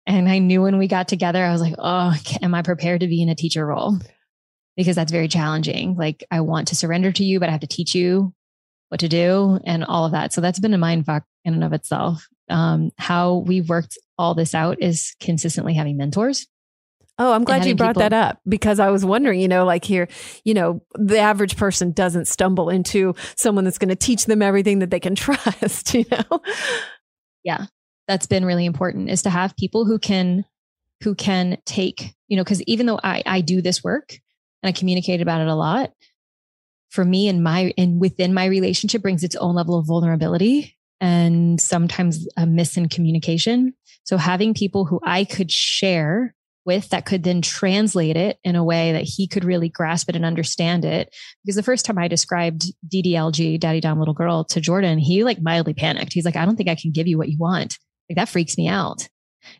And 0.07 0.27
I 0.27 0.39
knew 0.39 0.61
when 0.61 0.77
we 0.77 0.87
got 0.87 1.07
together, 1.07 1.43
I 1.43 1.51
was 1.51 1.61
like, 1.61 1.75
oh, 1.77 2.15
am 2.41 2.55
I 2.55 2.63
prepared 2.63 3.01
to 3.01 3.07
be 3.07 3.21
in 3.21 3.29
a 3.29 3.35
teacher 3.35 3.65
role? 3.65 3.99
Because 4.75 4.95
that's 4.95 5.11
very 5.11 5.27
challenging. 5.27 5.95
Like, 5.95 6.23
I 6.31 6.41
want 6.41 6.69
to 6.69 6.75
surrender 6.75 7.11
to 7.11 7.23
you, 7.23 7.39
but 7.39 7.49
I 7.49 7.51
have 7.51 7.61
to 7.61 7.67
teach 7.67 7.93
you 7.93 8.33
what 8.89 8.99
to 9.01 9.07
do 9.07 9.59
and 9.63 9.83
all 9.83 10.05
of 10.05 10.13
that. 10.13 10.33
So 10.33 10.41
that's 10.41 10.59
been 10.59 10.73
a 10.73 10.79
mind 10.79 11.05
fuck 11.05 11.23
in 11.45 11.53
and 11.53 11.63
of 11.63 11.73
itself. 11.73 12.27
Um, 12.49 12.91
how 12.97 13.37
we've 13.37 13.69
worked 13.69 13.97
all 14.17 14.33
this 14.33 14.55
out 14.55 14.81
is 14.81 15.15
consistently 15.19 15.75
having 15.75 15.97
mentors. 15.97 16.47
Oh, 17.21 17.33
I'm 17.33 17.43
glad 17.43 17.65
you 17.65 17.75
brought 17.75 17.89
people- 17.89 18.01
that 18.01 18.13
up 18.13 18.39
because 18.47 18.79
I 18.79 18.89
was 18.89 19.05
wondering, 19.05 19.39
you 19.39 19.47
know, 19.47 19.65
like 19.65 19.85
here, 19.85 20.07
you 20.43 20.53
know, 20.53 20.81
the 20.95 21.19
average 21.19 21.55
person 21.55 21.91
doesn't 21.91 22.27
stumble 22.27 22.69
into 22.69 23.15
someone 23.35 23.63
that's 23.63 23.77
going 23.77 23.89
to 23.89 23.95
teach 23.95 24.25
them 24.25 24.41
everything 24.41 24.79
that 24.79 24.89
they 24.89 24.99
can 24.99 25.15
trust, 25.25 25.93
you 25.93 26.05
know? 26.11 26.41
Yeah 27.43 27.65
that's 28.11 28.27
been 28.27 28.45
really 28.45 28.65
important 28.65 29.09
is 29.09 29.21
to 29.21 29.29
have 29.29 29.55
people 29.55 29.85
who 29.85 29.97
can 29.97 30.43
who 31.01 31.15
can 31.15 31.57
take 31.65 32.13
you 32.27 32.35
know 32.35 32.43
because 32.43 32.61
even 32.63 32.85
though 32.85 32.99
I, 33.01 33.23
I 33.25 33.39
do 33.39 33.61
this 33.61 33.83
work 33.83 34.09
and 34.61 34.67
i 34.69 34.77
communicate 34.77 35.21
about 35.21 35.39
it 35.39 35.47
a 35.47 35.55
lot 35.55 35.91
for 36.89 37.05
me 37.05 37.29
and 37.29 37.41
my 37.41 37.73
and 37.77 38.01
within 38.01 38.33
my 38.33 38.45
relationship 38.45 39.01
brings 39.01 39.23
its 39.23 39.37
own 39.37 39.55
level 39.55 39.77
of 39.77 39.87
vulnerability 39.87 40.77
and 40.99 41.59
sometimes 41.59 42.27
a 42.37 42.45
miss 42.45 42.75
in 42.75 42.89
communication 42.89 43.73
so 44.03 44.17
having 44.17 44.53
people 44.53 44.85
who 44.85 44.99
i 45.05 45.23
could 45.23 45.49
share 45.49 46.35
with 46.65 46.89
that 46.89 47.05
could 47.05 47.23
then 47.23 47.41
translate 47.41 48.17
it 48.17 48.37
in 48.43 48.55
a 48.55 48.63
way 48.63 48.91
that 48.91 49.03
he 49.03 49.27
could 49.27 49.43
really 49.43 49.69
grasp 49.69 50.09
it 50.09 50.15
and 50.15 50.25
understand 50.25 50.85
it. 50.85 51.15
Because 51.43 51.55
the 51.55 51.63
first 51.63 51.85
time 51.85 51.97
I 51.97 52.07
described 52.07 52.65
DDLG, 52.87 53.59
Daddy 53.59 53.79
Dom 53.79 53.99
Little 53.99 54.13
Girl, 54.13 54.43
to 54.45 54.61
Jordan, 54.61 54.99
he 54.99 55.23
like 55.23 55.41
mildly 55.41 55.73
panicked. 55.73 56.13
He's 56.13 56.25
like, 56.25 56.35
I 56.35 56.45
don't 56.45 56.55
think 56.55 56.69
I 56.69 56.75
can 56.75 56.91
give 56.91 57.07
you 57.07 57.17
what 57.17 57.29
you 57.29 57.37
want. 57.37 57.77
Like 58.09 58.17
that 58.17 58.29
freaks 58.29 58.57
me 58.57 58.67
out. 58.67 59.07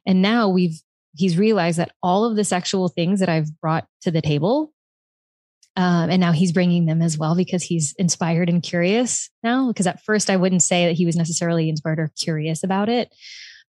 And 0.05 0.21
now 0.21 0.49
we've, 0.49 0.79
he's 1.15 1.37
realized 1.37 1.79
that 1.79 1.91
all 2.03 2.25
of 2.25 2.35
the 2.35 2.43
sexual 2.43 2.87
things 2.87 3.19
that 3.19 3.29
I've 3.29 3.59
brought 3.59 3.87
to 4.01 4.11
the 4.11 4.21
table, 4.21 4.71
um, 5.75 6.09
and 6.09 6.19
now 6.19 6.33
he's 6.33 6.51
bringing 6.51 6.85
them 6.85 7.01
as 7.01 7.17
well 7.17 7.35
because 7.35 7.63
he's 7.63 7.93
inspired 7.97 8.49
and 8.49 8.61
curious 8.61 9.29
now. 9.41 9.69
Because 9.69 9.87
at 9.87 10.03
first 10.03 10.29
I 10.29 10.35
wouldn't 10.35 10.63
say 10.63 10.85
that 10.85 10.97
he 10.97 11.05
was 11.05 11.15
necessarily 11.15 11.69
inspired 11.69 11.99
or 11.99 12.11
curious 12.19 12.63
about 12.63 12.89
it. 12.89 13.09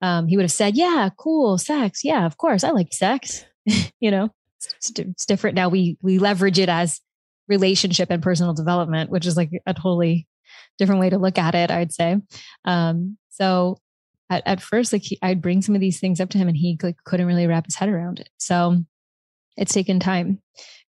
Um, 0.03 0.27
he 0.27 0.37
would 0.37 0.45
have 0.45 0.53
said, 0.53 0.77
"Yeah, 0.77 1.09
cool, 1.17 1.57
sex. 1.59 2.05
Yeah, 2.05 2.27
of 2.27 2.37
course, 2.37 2.65
I 2.65 2.71
like 2.71 2.93
sex." 2.93 3.45
you 4.01 4.11
know, 4.11 4.29
it's, 4.77 4.93
it's, 4.99 5.25
different 5.25 5.55
now. 5.55 5.69
We 5.69 5.97
we 6.03 6.19
leverage 6.19 6.59
it 6.59 6.69
as 6.69 7.01
relationship 7.49 8.11
and 8.11 8.23
personal 8.23 8.53
development, 8.53 9.11
which 9.11 9.27
is 9.27 9.37
like 9.37 9.51
a 9.67 9.75
totally 9.75 10.27
different 10.79 11.01
way 11.01 11.11
to 11.11 11.19
look 11.19 11.39
at 11.39 11.55
it. 11.55 11.71
I'd 11.71 11.93
say. 11.93 12.17
Um, 12.65 13.17
so 13.31 13.79
at, 14.29 14.43
at 14.47 14.61
first, 14.61 14.93
like 14.93 15.03
he, 15.03 15.19
I'd 15.23 15.41
bring 15.41 15.63
some 15.63 15.75
of 15.75 15.81
these 15.81 16.01
things 16.01 16.21
up 16.21 16.31
to 16.31 16.39
him 16.39 16.49
and 16.49 16.57
he 16.57 16.79
like 16.83 16.97
couldn't 17.05 17.27
really 17.27 17.47
wrap 17.47 17.67
his 17.67 17.77
head 17.77 17.89
around 17.89 18.19
it. 18.19 18.29
So 18.39 18.83
it's 19.57 19.73
taken 19.73 20.01
time 20.01 20.41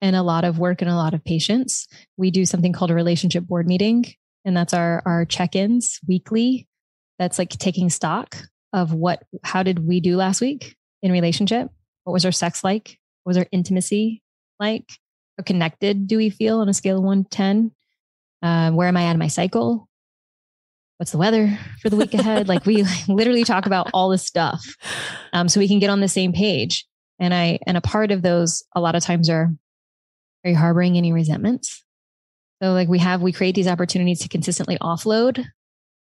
and 0.02 0.16
a 0.16 0.24
lot 0.24 0.44
of 0.44 0.60
work 0.60 0.82
and 0.82 0.90
a 0.90 0.96
lot 0.96 1.14
of 1.14 1.24
patience. 1.24 1.88
We 2.18 2.32
do 2.32 2.46
something 2.46 2.74
called 2.74 2.92
a 2.92 2.96
relationship 2.96 3.46
board 3.46 3.68
meeting, 3.68 4.06
and 4.46 4.56
that's 4.56 4.74
our 4.74 5.04
our 5.06 5.26
check-ins 5.26 6.00
weekly. 6.08 6.68
That's 7.20 7.38
like 7.38 7.50
taking 7.50 7.90
stock 7.90 8.38
of 8.74 8.94
what 8.94 9.24
how 9.44 9.64
did 9.64 9.86
we 9.86 10.00
do 10.00 10.16
last 10.18 10.42
week 10.42 10.76
in 11.02 11.12
relationship? 11.12 11.70
What 12.04 12.14
was 12.14 12.26
our 12.26 12.32
sex 12.32 12.64
like? 12.64 12.98
What 13.24 13.32
was 13.32 13.38
our 13.38 13.48
intimacy 13.52 14.22
like? 14.60 14.90
How 15.38 15.44
connected 15.44 16.08
do 16.08 16.18
we 16.18 16.30
feel 16.30 16.60
on 16.60 16.70
a 16.70 16.74
scale 16.74 16.98
of 16.98 17.04
one 17.04 17.24
to 17.24 17.30
ten? 17.30 17.72
Uh, 18.42 18.72
where 18.72 18.88
am 18.88 18.98
I 18.98 19.04
at 19.04 19.12
in 19.12 19.20
my 19.20 19.28
cycle? 19.28 19.88
what's 21.02 21.12
the 21.14 21.18
weather 21.18 21.58
for 21.82 21.90
the 21.90 21.96
week 21.96 22.14
ahead? 22.14 22.48
like 22.48 22.64
we 22.68 22.86
literally 23.08 23.44
talk 23.44 23.66
about 23.66 23.90
all 23.92 24.10
this 24.10 24.24
stuff. 24.24 24.64
Um, 25.34 25.50
so 25.50 25.60
we 25.60 25.68
can 25.68 25.80
get 25.80 25.90
on 25.90 26.00
the 26.00 26.08
same 26.08 26.32
page. 26.32 26.86
And 27.18 27.34
I, 27.34 27.58
and 27.66 27.76
a 27.76 27.82
part 27.82 28.12
of 28.12 28.22
those 28.22 28.64
a 28.76 28.80
lot 28.80 28.94
of 28.94 29.02
times 29.02 29.28
are, 29.28 29.52
are 30.46 30.50
you 30.52 30.56
harboring 30.56 30.98
any 30.98 31.12
resentments? 31.12 31.84
So 32.62 32.74
like 32.74 32.88
we 32.88 33.00
have, 33.00 33.24
we 33.24 33.32
create 33.32 33.56
these 33.56 33.68
opportunities 33.68 34.20
to 34.20 34.30
consistently 34.30 34.78
offload 34.78 35.44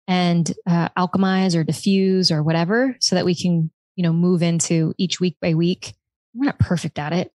and 0.08 0.52
uh, 0.68 0.90
alchemize 0.98 1.56
or 1.56 1.64
diffuse 1.64 2.32
or 2.32 2.44
whatever 2.44 2.96
so 3.00 3.16
that 3.16 3.26
we 3.26 3.36
can, 3.36 3.72
you 3.96 4.04
know, 4.04 4.14
move 4.14 4.44
into 4.44 4.94
each 4.98 5.20
week 5.20 5.38
by 5.42 5.54
week. 5.54 5.94
We're 6.34 6.46
not 6.46 6.60
perfect 6.60 7.00
at 7.00 7.14
it. 7.14 7.32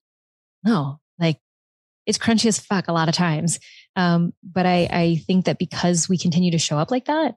No, 0.63 0.99
like 1.19 1.39
it's 2.05 2.17
crunchy 2.17 2.47
as 2.47 2.59
fuck 2.59 2.87
a 2.87 2.93
lot 2.93 3.09
of 3.09 3.15
times. 3.15 3.59
Um, 3.95 4.33
but 4.43 4.65
I, 4.65 4.87
I 4.91 5.23
think 5.27 5.45
that 5.45 5.59
because 5.59 6.09
we 6.09 6.17
continue 6.17 6.51
to 6.51 6.57
show 6.57 6.77
up 6.77 6.91
like 6.91 7.05
that, 7.05 7.35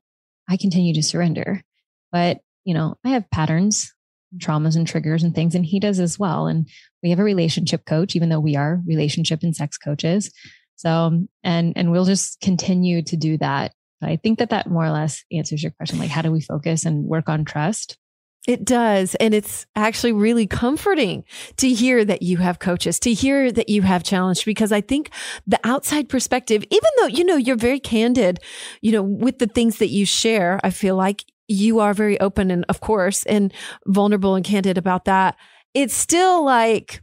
I 0.48 0.56
continue 0.56 0.94
to 0.94 1.02
surrender. 1.02 1.62
But, 2.10 2.38
you 2.64 2.74
know, 2.74 2.96
I 3.04 3.10
have 3.10 3.30
patterns, 3.30 3.92
traumas 4.38 4.76
and 4.76 4.86
triggers 4.86 5.22
and 5.22 5.34
things, 5.34 5.54
and 5.54 5.64
he 5.64 5.80
does 5.80 6.00
as 6.00 6.18
well. 6.18 6.46
And 6.46 6.68
we 7.02 7.10
have 7.10 7.18
a 7.18 7.24
relationship 7.24 7.84
coach, 7.84 8.16
even 8.16 8.28
though 8.28 8.40
we 8.40 8.56
are 8.56 8.80
relationship 8.86 9.42
and 9.42 9.54
sex 9.54 9.76
coaches. 9.78 10.32
So, 10.76 11.26
and, 11.42 11.72
and 11.76 11.90
we'll 11.90 12.04
just 12.04 12.40
continue 12.40 13.02
to 13.02 13.16
do 13.16 13.36
that. 13.38 13.72
I 14.02 14.16
think 14.16 14.38
that 14.38 14.50
that 14.50 14.70
more 14.70 14.84
or 14.84 14.90
less 14.90 15.24
answers 15.32 15.62
your 15.62 15.72
question. 15.72 15.98
Like, 15.98 16.10
how 16.10 16.22
do 16.22 16.30
we 16.30 16.40
focus 16.40 16.84
and 16.84 17.04
work 17.04 17.28
on 17.28 17.44
trust? 17.44 17.98
It 18.46 18.64
does. 18.64 19.14
And 19.16 19.34
it's 19.34 19.66
actually 19.76 20.12
really 20.12 20.46
comforting 20.46 21.24
to 21.56 21.68
hear 21.68 22.04
that 22.04 22.22
you 22.22 22.38
have 22.38 22.60
coaches, 22.60 22.98
to 23.00 23.12
hear 23.12 23.52
that 23.52 23.68
you 23.68 23.82
have 23.82 24.04
challenged, 24.04 24.46
because 24.46 24.72
I 24.72 24.80
think 24.80 25.10
the 25.46 25.60
outside 25.64 26.08
perspective, 26.08 26.64
even 26.70 26.90
though, 26.98 27.08
you 27.08 27.24
know, 27.24 27.36
you're 27.36 27.56
very 27.56 27.80
candid, 27.80 28.38
you 28.80 28.92
know, 28.92 29.02
with 29.02 29.38
the 29.38 29.48
things 29.48 29.78
that 29.78 29.88
you 29.88 30.06
share, 30.06 30.60
I 30.64 30.70
feel 30.70 30.96
like 30.96 31.24
you 31.46 31.80
are 31.80 31.92
very 31.92 32.18
open 32.20 32.50
and, 32.50 32.64
of 32.68 32.80
course, 32.80 33.24
and 33.26 33.52
vulnerable 33.86 34.34
and 34.34 34.44
candid 34.44 34.78
about 34.78 35.04
that. 35.06 35.36
It's 35.74 35.94
still 35.94 36.42
like, 36.44 37.02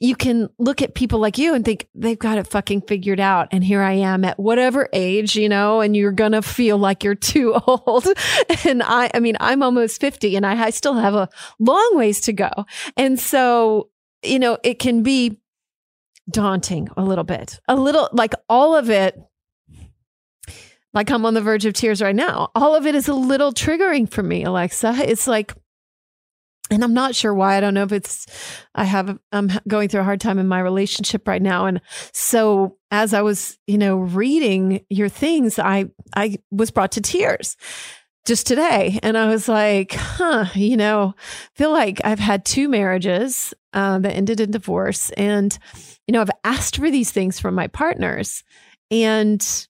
you 0.00 0.14
can 0.14 0.48
look 0.58 0.82
at 0.82 0.94
people 0.94 1.18
like 1.18 1.38
you 1.38 1.54
and 1.54 1.64
think 1.64 1.88
they've 1.94 2.18
got 2.18 2.38
it 2.38 2.46
fucking 2.46 2.82
figured 2.82 3.20
out. 3.20 3.48
And 3.50 3.64
here 3.64 3.82
I 3.82 3.92
am 3.92 4.24
at 4.24 4.38
whatever 4.38 4.88
age, 4.92 5.36
you 5.36 5.48
know, 5.48 5.80
and 5.80 5.96
you're 5.96 6.12
going 6.12 6.32
to 6.32 6.42
feel 6.42 6.78
like 6.78 7.02
you're 7.04 7.14
too 7.14 7.54
old. 7.66 8.06
and 8.64 8.82
I, 8.82 9.10
I 9.14 9.20
mean, 9.20 9.36
I'm 9.40 9.62
almost 9.62 10.00
50 10.00 10.36
and 10.36 10.46
I, 10.46 10.66
I 10.66 10.70
still 10.70 10.94
have 10.94 11.14
a 11.14 11.28
long 11.58 11.92
ways 11.94 12.20
to 12.22 12.32
go. 12.32 12.50
And 12.96 13.18
so, 13.18 13.90
you 14.22 14.38
know, 14.38 14.58
it 14.62 14.78
can 14.78 15.02
be 15.02 15.40
daunting 16.30 16.88
a 16.96 17.04
little 17.04 17.24
bit, 17.24 17.60
a 17.68 17.76
little 17.76 18.08
like 18.12 18.34
all 18.48 18.74
of 18.74 18.90
it 18.90 19.18
like 20.92 21.10
I'm 21.10 21.26
on 21.26 21.34
the 21.34 21.42
verge 21.42 21.66
of 21.66 21.74
tears 21.74 22.00
right 22.00 22.16
now. 22.16 22.50
All 22.54 22.74
of 22.74 22.86
it 22.86 22.94
is 22.94 23.06
a 23.06 23.14
little 23.14 23.52
triggering 23.52 24.10
for 24.10 24.22
me, 24.22 24.44
Alexa. 24.44 24.94
It's 25.06 25.26
like, 25.26 25.52
and 26.70 26.82
I'm 26.82 26.94
not 26.94 27.14
sure 27.14 27.32
why. 27.32 27.56
I 27.56 27.60
don't 27.60 27.74
know 27.74 27.84
if 27.84 27.92
it's 27.92 28.26
I 28.74 28.84
have 28.84 29.18
I'm 29.32 29.50
going 29.68 29.88
through 29.88 30.00
a 30.00 30.04
hard 30.04 30.20
time 30.20 30.38
in 30.38 30.48
my 30.48 30.60
relationship 30.60 31.26
right 31.28 31.42
now, 31.42 31.66
and 31.66 31.80
so 32.12 32.76
as 32.90 33.14
I 33.14 33.22
was, 33.22 33.58
you 33.66 33.78
know, 33.78 33.96
reading 33.96 34.84
your 34.90 35.08
things, 35.08 35.58
I 35.58 35.86
I 36.16 36.38
was 36.50 36.70
brought 36.70 36.92
to 36.92 37.00
tears 37.00 37.56
just 38.26 38.46
today, 38.46 38.98
and 39.02 39.16
I 39.16 39.28
was 39.28 39.48
like, 39.48 39.92
huh, 39.92 40.46
you 40.54 40.76
know, 40.76 41.14
feel 41.54 41.72
like 41.72 42.00
I've 42.04 42.18
had 42.18 42.44
two 42.44 42.68
marriages 42.68 43.54
uh, 43.72 43.98
that 44.00 44.12
ended 44.14 44.40
in 44.40 44.50
divorce, 44.50 45.10
and 45.10 45.56
you 46.06 46.12
know, 46.12 46.20
I've 46.20 46.30
asked 46.44 46.76
for 46.76 46.90
these 46.90 47.12
things 47.12 47.38
from 47.38 47.54
my 47.54 47.68
partners, 47.68 48.42
and 48.90 49.66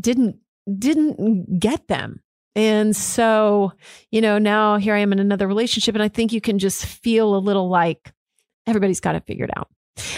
didn't 0.00 0.36
didn't 0.78 1.58
get 1.58 1.88
them 1.88 2.20
and 2.56 2.96
so, 2.96 3.74
you 4.10 4.22
know, 4.22 4.38
now 4.38 4.78
here 4.78 4.94
I 4.94 5.00
am 5.00 5.12
in 5.12 5.18
another 5.18 5.46
relationship, 5.46 5.94
and 5.94 6.02
I 6.02 6.08
think 6.08 6.32
you 6.32 6.40
can 6.40 6.58
just 6.58 6.86
feel 6.86 7.36
a 7.36 7.38
little 7.38 7.68
like 7.68 8.12
everybody's 8.66 8.98
got 8.98 9.14
it 9.14 9.24
figured 9.26 9.50
out. 9.54 9.68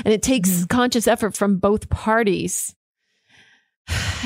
And 0.05 0.15
it 0.15 0.23
takes 0.23 0.49
mm-hmm. 0.51 0.67
conscious 0.67 1.09
effort 1.09 1.37
from 1.37 1.59
both 1.59 1.91
parties. 1.91 2.75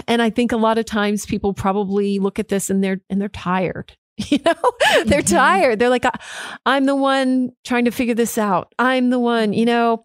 And 0.07 0.21
I 0.21 0.29
think 0.29 0.53
a 0.53 0.57
lot 0.59 0.77
of 0.77 0.85
times 0.85 1.25
people 1.25 1.55
probably 1.55 2.19
look 2.19 2.39
at 2.39 2.49
this 2.49 2.69
and 2.69 2.85
they're 2.85 3.01
and 3.09 3.21
they're 3.21 3.29
tired. 3.29 3.97
You 4.29 4.39
know, 4.45 4.53
they're 5.07 5.23
mm-hmm. 5.23 5.35
tired. 5.35 5.79
They're 5.79 5.89
like, 5.89 6.05
I'm 6.67 6.85
the 6.85 6.95
one 6.95 7.53
trying 7.65 7.87
to 7.87 7.91
figure 7.91 8.15
this 8.15 8.37
out. 8.37 8.73
I'm 8.79 9.09
the 9.09 9.19
one, 9.19 9.55
you 9.55 9.65
know. 9.65 10.05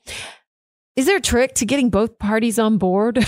Is 0.98 1.06
there 1.06 1.18
a 1.18 1.22
trick 1.22 1.54
to 1.56 1.66
getting 1.68 1.92
both 1.92 2.18
parties 2.18 2.58
on 2.58 2.80
board? 2.80 3.18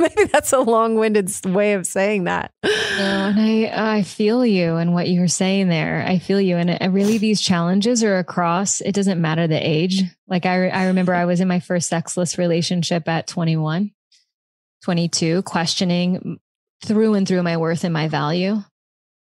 Maybe 0.00 0.24
that's 0.24 0.52
a 0.52 0.58
long-winded 0.58 1.46
way 1.46 1.74
of 1.74 1.86
saying 1.86 2.24
that. 2.24 2.50
No, 2.64 2.70
and 3.00 3.40
I 3.40 3.98
I 3.98 4.02
feel 4.02 4.44
you 4.44 4.74
and 4.74 4.92
what 4.92 5.06
you 5.06 5.20
were 5.20 5.28
saying 5.28 5.68
there. 5.68 6.04
I 6.04 6.18
feel 6.18 6.40
you, 6.40 6.56
and 6.56 6.68
it, 6.68 6.82
really 6.90 7.18
these 7.18 7.40
challenges 7.40 8.02
are 8.02 8.18
across. 8.18 8.80
It 8.80 8.92
doesn't 8.92 9.20
matter 9.20 9.46
the 9.46 9.54
age. 9.54 10.02
Like 10.26 10.46
I 10.46 10.68
I 10.68 10.86
remember 10.86 11.14
I 11.14 11.26
was 11.26 11.40
in 11.40 11.46
my 11.46 11.60
first 11.60 11.88
sexless 11.88 12.38
relationship 12.38 13.08
at 13.08 13.28
21, 13.28 13.92
22, 14.82 15.42
questioning 15.42 16.40
through 16.84 17.14
and 17.14 17.28
through 17.28 17.44
my 17.44 17.56
worth 17.56 17.84
and 17.84 17.94
my 17.94 18.08
value 18.08 18.64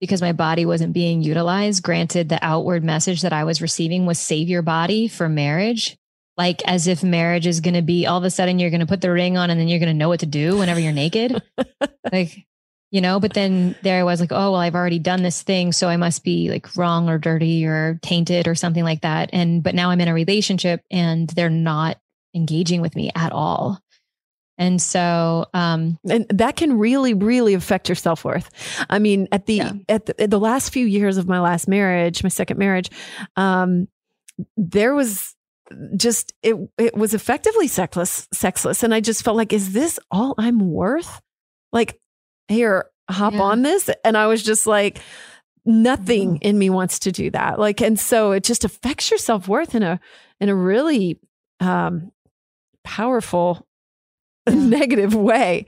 because 0.01 0.23
my 0.23 0.33
body 0.33 0.65
wasn't 0.65 0.95
being 0.95 1.23
utilized. 1.23 1.83
Granted, 1.83 2.31
the 2.31 2.43
outward 2.43 2.85
message 2.85 3.21
that 3.21 3.35
I 3.35 3.45
was 3.45 3.61
receiving 3.61 4.07
was 4.07 4.19
save 4.19 4.49
your 4.49 4.63
body 4.63 5.09
for 5.09 5.29
marriage 5.29 5.99
like 6.37 6.63
as 6.67 6.87
if 6.87 7.03
marriage 7.03 7.47
is 7.47 7.61
going 7.61 7.75
to 7.75 7.83
be 7.83 8.07
all 8.07 8.19
of 8.19 8.25
a 8.25 8.31
sudden 8.31 8.59
you're 8.59 8.71
going 8.71 8.81
to 8.81 8.87
put 8.87 9.01
the 9.01 9.11
ring 9.11 9.37
on 9.39 9.51
and 9.51 9.59
then 9.59 9.69
you're 9.69 9.79
going 9.79 9.93
to 9.93 9.95
know 9.95 10.09
what 10.09 10.21
to 10.21 10.27
do 10.27 10.57
whenever 10.59 10.81
you're 10.81 10.93
naked. 10.93 11.43
like, 12.13 12.47
you 12.91 13.01
know, 13.01 13.19
but 13.19 13.35
then 13.35 13.75
there 13.83 14.01
I 14.01 14.05
was 14.05 14.21
like, 14.21 14.33
oh, 14.33 14.53
well, 14.53 14.57
I've 14.57 14.75
already 14.75 14.99
done 14.99 15.23
this 15.23 15.43
thing. 15.43 15.73
So 15.73 15.89
I 15.89 15.97
must 15.97 16.25
be 16.25 16.51
like 16.51 16.77
wrong 16.77 17.09
or 17.09 17.19
dirty 17.19 17.67
or 17.67 17.99
tainted 18.03 18.47
or 18.47 18.55
something 18.55 18.85
like 18.85 19.01
that. 19.01 19.31
And, 19.33 19.63
but 19.63 19.75
now 19.75 19.91
I'm 19.91 20.01
in 20.01 20.09
a 20.09 20.15
relationship 20.15 20.83
and 20.91 21.29
they're 21.31 21.51
not 21.51 21.99
engaging 22.35 22.81
with 22.81 22.95
me 22.95 23.11
at 23.15 23.33
all. 23.33 23.81
And 24.59 24.81
so, 24.81 25.47
um, 25.53 25.99
and 26.09 26.27
that 26.31 26.57
can 26.57 26.79
really, 26.79 27.13
really 27.13 27.55
affect 27.55 27.89
your 27.89 27.97
self 27.97 28.25
worth. 28.25 28.49
I 28.89 28.99
mean, 28.99 29.29
at 29.31 29.47
the, 29.47 29.55
yeah. 29.55 29.73
at 29.89 30.07
the, 30.07 30.23
at 30.23 30.31
the 30.31 30.41
last 30.41 30.71
few 30.71 30.87
years 30.87 31.19
of 31.19 31.29
my 31.29 31.41
last 31.41 31.69
marriage, 31.69 32.23
my 32.23 32.31
second 32.31 32.59
marriage, 32.59 32.91
um, 33.37 33.89
there 34.57 34.95
was 34.95 35.35
just 35.97 36.33
it 36.43 36.57
it 36.79 36.97
was 36.97 37.15
effectively 37.15 37.67
sexless 37.67 38.29
sexless 38.33 38.83
and 38.83 38.95
i 38.95 39.01
just 39.01 39.25
felt 39.25 39.37
like 39.37 39.53
is 39.53 39.73
this 39.73 39.99
all 40.11 40.35
i'm 40.39 40.59
worth 40.61 41.21
like 41.73 41.99
here 42.49 42.87
hop 43.11 43.33
yeah. 43.33 43.41
on 43.41 43.63
this 43.63 43.91
and 44.05 44.17
i 44.17 44.27
was 44.27 44.43
just 44.43 44.67
like 44.67 44.99
nothing 45.65 46.35
mm-hmm. 46.35 46.49
in 46.49 46.59
me 46.59 46.71
wants 46.71 47.01
to 47.01 47.11
do 47.11 47.31
that 47.31 47.59
like 47.59 47.81
and 47.81 47.99
so 47.99 48.33
it 48.33 48.45
just 48.45 48.65
affects 48.65 49.11
your 49.11 49.19
self-worth 49.19 49.75
in 49.75 49.83
a 49.83 49.99
in 50.41 50.49
a 50.49 50.55
really 50.55 51.19
um 51.61 52.13
powerful 52.85 53.67
negative 54.51 55.15
way. 55.15 55.67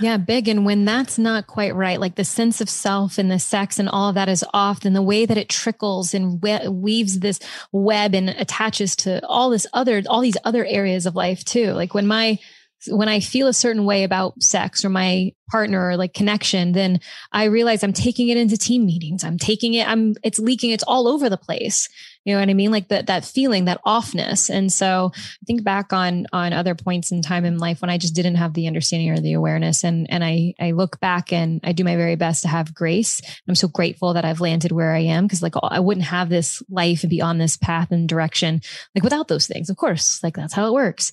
Yeah, 0.00 0.18
big. 0.18 0.48
And 0.48 0.66
when 0.66 0.84
that's 0.84 1.18
not 1.18 1.46
quite 1.46 1.74
right, 1.74 1.98
like 1.98 2.16
the 2.16 2.24
sense 2.24 2.60
of 2.60 2.68
self 2.68 3.16
and 3.16 3.30
the 3.30 3.38
sex 3.38 3.78
and 3.78 3.88
all 3.88 4.10
of 4.10 4.14
that 4.16 4.28
is 4.28 4.44
off, 4.52 4.80
then 4.80 4.92
the 4.92 5.02
way 5.02 5.24
that 5.24 5.38
it 5.38 5.48
trickles 5.48 6.12
and 6.12 6.42
we- 6.42 6.68
weaves 6.68 7.20
this 7.20 7.40
web 7.72 8.14
and 8.14 8.28
attaches 8.28 8.94
to 8.96 9.24
all 9.26 9.50
this 9.50 9.66
other, 9.72 10.02
all 10.08 10.20
these 10.20 10.36
other 10.44 10.64
areas 10.66 11.06
of 11.06 11.14
life 11.14 11.44
too. 11.44 11.72
Like 11.72 11.94
when 11.94 12.06
my, 12.06 12.38
when 12.86 13.08
I 13.08 13.20
feel 13.20 13.48
a 13.48 13.52
certain 13.52 13.84
way 13.84 14.04
about 14.04 14.42
sex 14.42 14.84
or 14.84 14.88
my 14.88 15.32
partner 15.50 15.88
or 15.88 15.96
like 15.96 16.12
connection, 16.14 16.72
then 16.72 17.00
I 17.32 17.44
realize 17.44 17.82
I'm 17.82 17.92
taking 17.92 18.28
it 18.28 18.36
into 18.36 18.56
team 18.56 18.86
meetings. 18.86 19.24
I'm 19.24 19.38
taking 19.38 19.74
it, 19.74 19.88
I'm, 19.88 20.14
it's 20.22 20.38
leaking, 20.38 20.70
it's 20.70 20.84
all 20.84 21.08
over 21.08 21.28
the 21.28 21.36
place. 21.38 21.88
You 22.28 22.34
know 22.34 22.40
what 22.40 22.50
I 22.50 22.54
mean? 22.54 22.70
Like 22.70 22.88
that, 22.88 23.06
that 23.06 23.24
feeling, 23.24 23.64
that 23.64 23.80
offness. 23.86 24.50
And 24.50 24.70
so 24.70 25.12
I 25.14 25.44
think 25.46 25.64
back 25.64 25.94
on, 25.94 26.26
on 26.30 26.52
other 26.52 26.74
points 26.74 27.10
in 27.10 27.22
time 27.22 27.46
in 27.46 27.56
life 27.56 27.80
when 27.80 27.88
I 27.88 27.96
just 27.96 28.14
didn't 28.14 28.34
have 28.34 28.52
the 28.52 28.66
understanding 28.66 29.08
or 29.08 29.18
the 29.18 29.32
awareness. 29.32 29.82
And, 29.82 30.06
and 30.10 30.22
I, 30.22 30.52
I 30.60 30.72
look 30.72 31.00
back 31.00 31.32
and 31.32 31.58
I 31.64 31.72
do 31.72 31.84
my 31.84 31.96
very 31.96 32.16
best 32.16 32.42
to 32.42 32.48
have 32.48 32.74
grace. 32.74 33.22
I'm 33.48 33.54
so 33.54 33.66
grateful 33.66 34.12
that 34.12 34.26
I've 34.26 34.42
landed 34.42 34.72
where 34.72 34.92
I 34.92 35.04
am. 35.04 35.26
Cause 35.26 35.42
like 35.42 35.54
I 35.62 35.80
wouldn't 35.80 36.04
have 36.04 36.28
this 36.28 36.62
life 36.68 37.02
and 37.02 37.08
be 37.08 37.22
on 37.22 37.38
this 37.38 37.56
path 37.56 37.92
and 37.92 38.06
direction 38.06 38.60
like 38.94 39.04
without 39.04 39.28
those 39.28 39.46
things. 39.46 39.70
Of 39.70 39.78
course, 39.78 40.22
like 40.22 40.36
that's 40.36 40.52
how 40.52 40.66
it 40.66 40.74
works. 40.74 41.12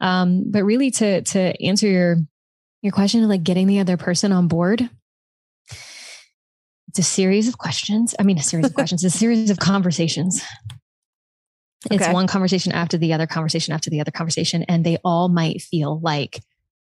Um, 0.00 0.44
but 0.48 0.62
really 0.62 0.92
to, 0.92 1.22
to 1.22 1.60
answer 1.60 1.88
your, 1.88 2.18
your 2.82 2.92
question 2.92 3.24
of 3.24 3.28
like 3.28 3.42
getting 3.42 3.66
the 3.66 3.80
other 3.80 3.96
person 3.96 4.30
on 4.30 4.46
board 4.46 4.88
it's 6.92 6.98
a 6.98 7.10
series 7.10 7.48
of 7.48 7.56
questions. 7.56 8.14
I 8.20 8.22
mean, 8.22 8.36
a 8.36 8.42
series 8.42 8.66
of 8.66 8.74
questions, 8.74 9.02
a 9.02 9.08
series 9.08 9.48
of 9.48 9.58
conversations. 9.58 10.44
It's 11.90 12.04
okay. 12.04 12.12
one 12.12 12.26
conversation 12.26 12.70
after 12.72 12.98
the 12.98 13.14
other 13.14 13.26
conversation 13.26 13.72
after 13.72 13.88
the 13.88 14.02
other 14.02 14.10
conversation. 14.10 14.62
And 14.64 14.84
they 14.84 14.98
all 15.02 15.30
might 15.30 15.62
feel 15.62 15.98
like 16.00 16.42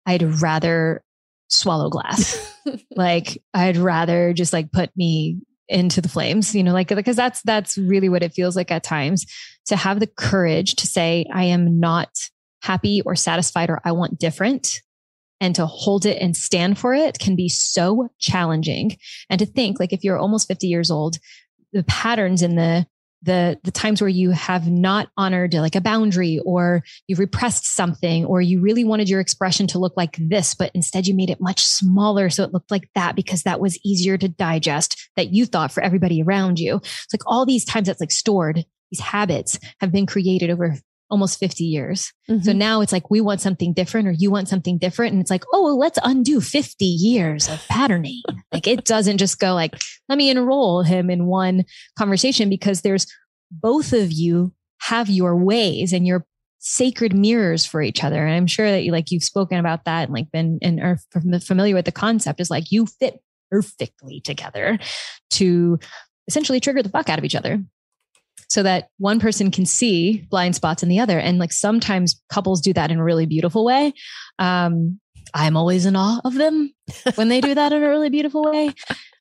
I'd 0.06 0.42
rather 0.42 1.04
swallow 1.50 1.90
glass. 1.90 2.56
like 2.96 3.44
I'd 3.54 3.76
rather 3.76 4.32
just 4.32 4.54
like 4.54 4.72
put 4.72 4.90
me 4.96 5.42
into 5.68 6.00
the 6.00 6.08
flames, 6.08 6.56
you 6.56 6.64
know, 6.64 6.72
like 6.72 6.88
because 6.88 7.18
that's 7.18 7.42
that's 7.42 7.78
really 7.78 8.08
what 8.08 8.24
it 8.24 8.32
feels 8.32 8.56
like 8.56 8.72
at 8.72 8.84
times 8.84 9.26
to 9.66 9.76
have 9.76 10.00
the 10.00 10.08
courage 10.08 10.76
to 10.76 10.88
say 10.88 11.26
I 11.34 11.44
am 11.44 11.82
not 11.82 12.08
happy 12.62 13.02
or 13.06 13.18
satisfied 13.18 13.70
or 13.70 13.82
I 13.84 13.92
want 13.92 14.18
different 14.18 14.80
and 15.40 15.56
to 15.56 15.66
hold 15.66 16.06
it 16.06 16.22
and 16.22 16.36
stand 16.36 16.78
for 16.78 16.94
it 16.94 17.20
can 17.20 17.36
be 17.36 17.50
so 17.50 18.10
challenging. 18.20 18.98
And 19.30 19.40
to 19.40 19.46
think 19.46 19.80
like 19.80 19.94
if 19.94 20.04
you're 20.04 20.18
almost 20.18 20.48
50 20.48 20.68
years 20.68 20.92
old, 20.92 21.18
the 21.74 21.84
patterns 21.84 22.42
in 22.42 22.56
the 22.56 22.86
the 23.22 23.60
the 23.64 23.72
times 23.72 24.02
where 24.02 24.10
you 24.10 24.32
have 24.32 24.70
not 24.70 25.10
honored 25.18 25.54
like 25.54 25.76
a 25.76 25.82
boundary 25.82 26.40
or 26.46 26.84
you've 27.08 27.20
repressed 27.20 27.66
something 27.66 28.24
or 28.26 28.42
you 28.42 28.62
really 28.62 28.86
wanted 28.86 29.10
your 29.10 29.20
expression 29.20 29.68
to 29.68 29.80
look 29.80 29.94
like 29.98 30.16
this 30.20 30.56
but 30.56 30.72
instead 30.74 31.06
you 31.06 31.14
made 31.14 31.30
it 31.30 31.42
much 31.42 31.62
smaller 31.62 32.30
so 32.30 32.44
it 32.44 32.54
looked 32.54 32.72
like 32.72 32.90
that 32.96 33.16
because 33.16 33.44
that 33.44 33.60
was 33.60 33.78
easier 33.84 34.18
to 34.18 34.30
digest 34.30 35.10
that 35.18 35.34
you 35.34 35.46
thought 35.46 35.72
for 35.72 35.84
everybody 35.84 36.24
around 36.24 36.60
you 36.60 36.78
it's 36.78 37.14
like 37.14 37.26
all 37.26 37.46
these 37.46 37.66
times 37.66 37.88
that's 37.88 38.00
like 38.00 38.12
stored 38.12 38.64
these 38.90 39.02
habits 39.02 39.60
have 39.82 39.92
been 39.92 40.06
created 40.06 40.50
over 40.50 40.78
almost 41.10 41.40
50 41.40 41.64
years. 41.64 42.14
Mm-hmm. 42.30 42.44
So 42.44 42.54
now 42.54 42.82
it's 42.82 42.92
like 42.92 43.10
we 43.10 43.22
want 43.22 43.42
something 43.42 43.74
different 43.74 44.08
or 44.08 44.12
you 44.12 44.32
want 44.32 44.48
something 44.48 44.78
different. 44.78 45.14
And 45.14 45.22
it's 45.22 45.32
like, 45.32 45.44
oh, 45.54 45.64
well, 45.64 45.80
let's 45.80 46.00
undo 46.04 46.42
50 46.42 46.86
years 46.86 47.50
of 47.50 47.66
patterning. 47.68 48.22
like 48.52 48.68
it 48.68 48.86
doesn't 48.86 49.18
just 49.18 49.40
go 49.40 49.54
like, 49.54 49.76
let 50.08 50.18
me 50.18 50.30
enroll 50.30 50.84
him 50.84 51.10
in 51.10 51.26
one 51.26 51.66
conversation 51.98 52.50
because 52.50 52.82
there's 52.82 53.08
both 53.52 53.94
of 53.94 54.12
you 54.12 54.54
have 54.82 55.10
your 55.10 55.36
ways 55.36 55.94
and 55.94 56.06
your 56.06 56.26
sacred 56.60 57.16
mirrors 57.16 57.66
for 57.66 57.82
each 57.82 58.04
other. 58.04 58.26
And 58.26 58.36
I'm 58.36 58.48
sure 58.48 58.70
that 58.70 58.84
you 58.84 58.92
like 58.92 59.12
you've 59.12 59.24
spoken 59.24 59.58
about 59.58 59.86
that 59.86 60.04
and 60.04 60.14
like 60.14 60.32
been 60.32 60.60
and 60.62 60.80
are 60.80 61.00
familiar 61.42 61.76
with 61.76 61.86
the 61.86 61.92
concept 61.92 62.40
is 62.40 62.50
like 62.50 62.72
you 62.72 62.86
fit 62.86 63.20
perfectly 63.50 64.22
together 64.22 64.78
to 65.32 65.80
essentially 66.28 66.60
trigger 66.60 66.84
the 66.84 66.90
fuck 66.90 67.10
out 67.10 67.18
of 67.18 67.26
each 67.26 67.36
other 67.36 67.64
so 68.48 68.64
that 68.64 68.90
one 68.98 69.20
person 69.20 69.52
can 69.52 69.66
see 69.66 70.26
blind 70.30 70.56
spots 70.56 70.84
in 70.84 70.90
the 70.90 71.00
other. 71.00 71.20
And 71.20 71.40
like 71.40 71.52
sometimes 71.52 72.22
couples 72.30 72.62
do 72.62 72.74
that 72.74 72.92
in 72.92 73.00
a 73.00 73.04
really 73.04 73.26
beautiful 73.26 73.66
way. 73.66 73.94
Um, 74.38 75.00
I'm 75.34 75.58
always 75.58 75.86
in 75.86 75.96
awe 75.96 76.22
of 76.24 76.34
them 76.34 76.74
when 77.16 77.30
they 77.30 77.42
do 77.42 77.54
that 77.56 77.72
in 77.74 77.84
a 77.84 77.90
really 77.90 78.10
beautiful 78.10 78.44
way. 78.44 78.74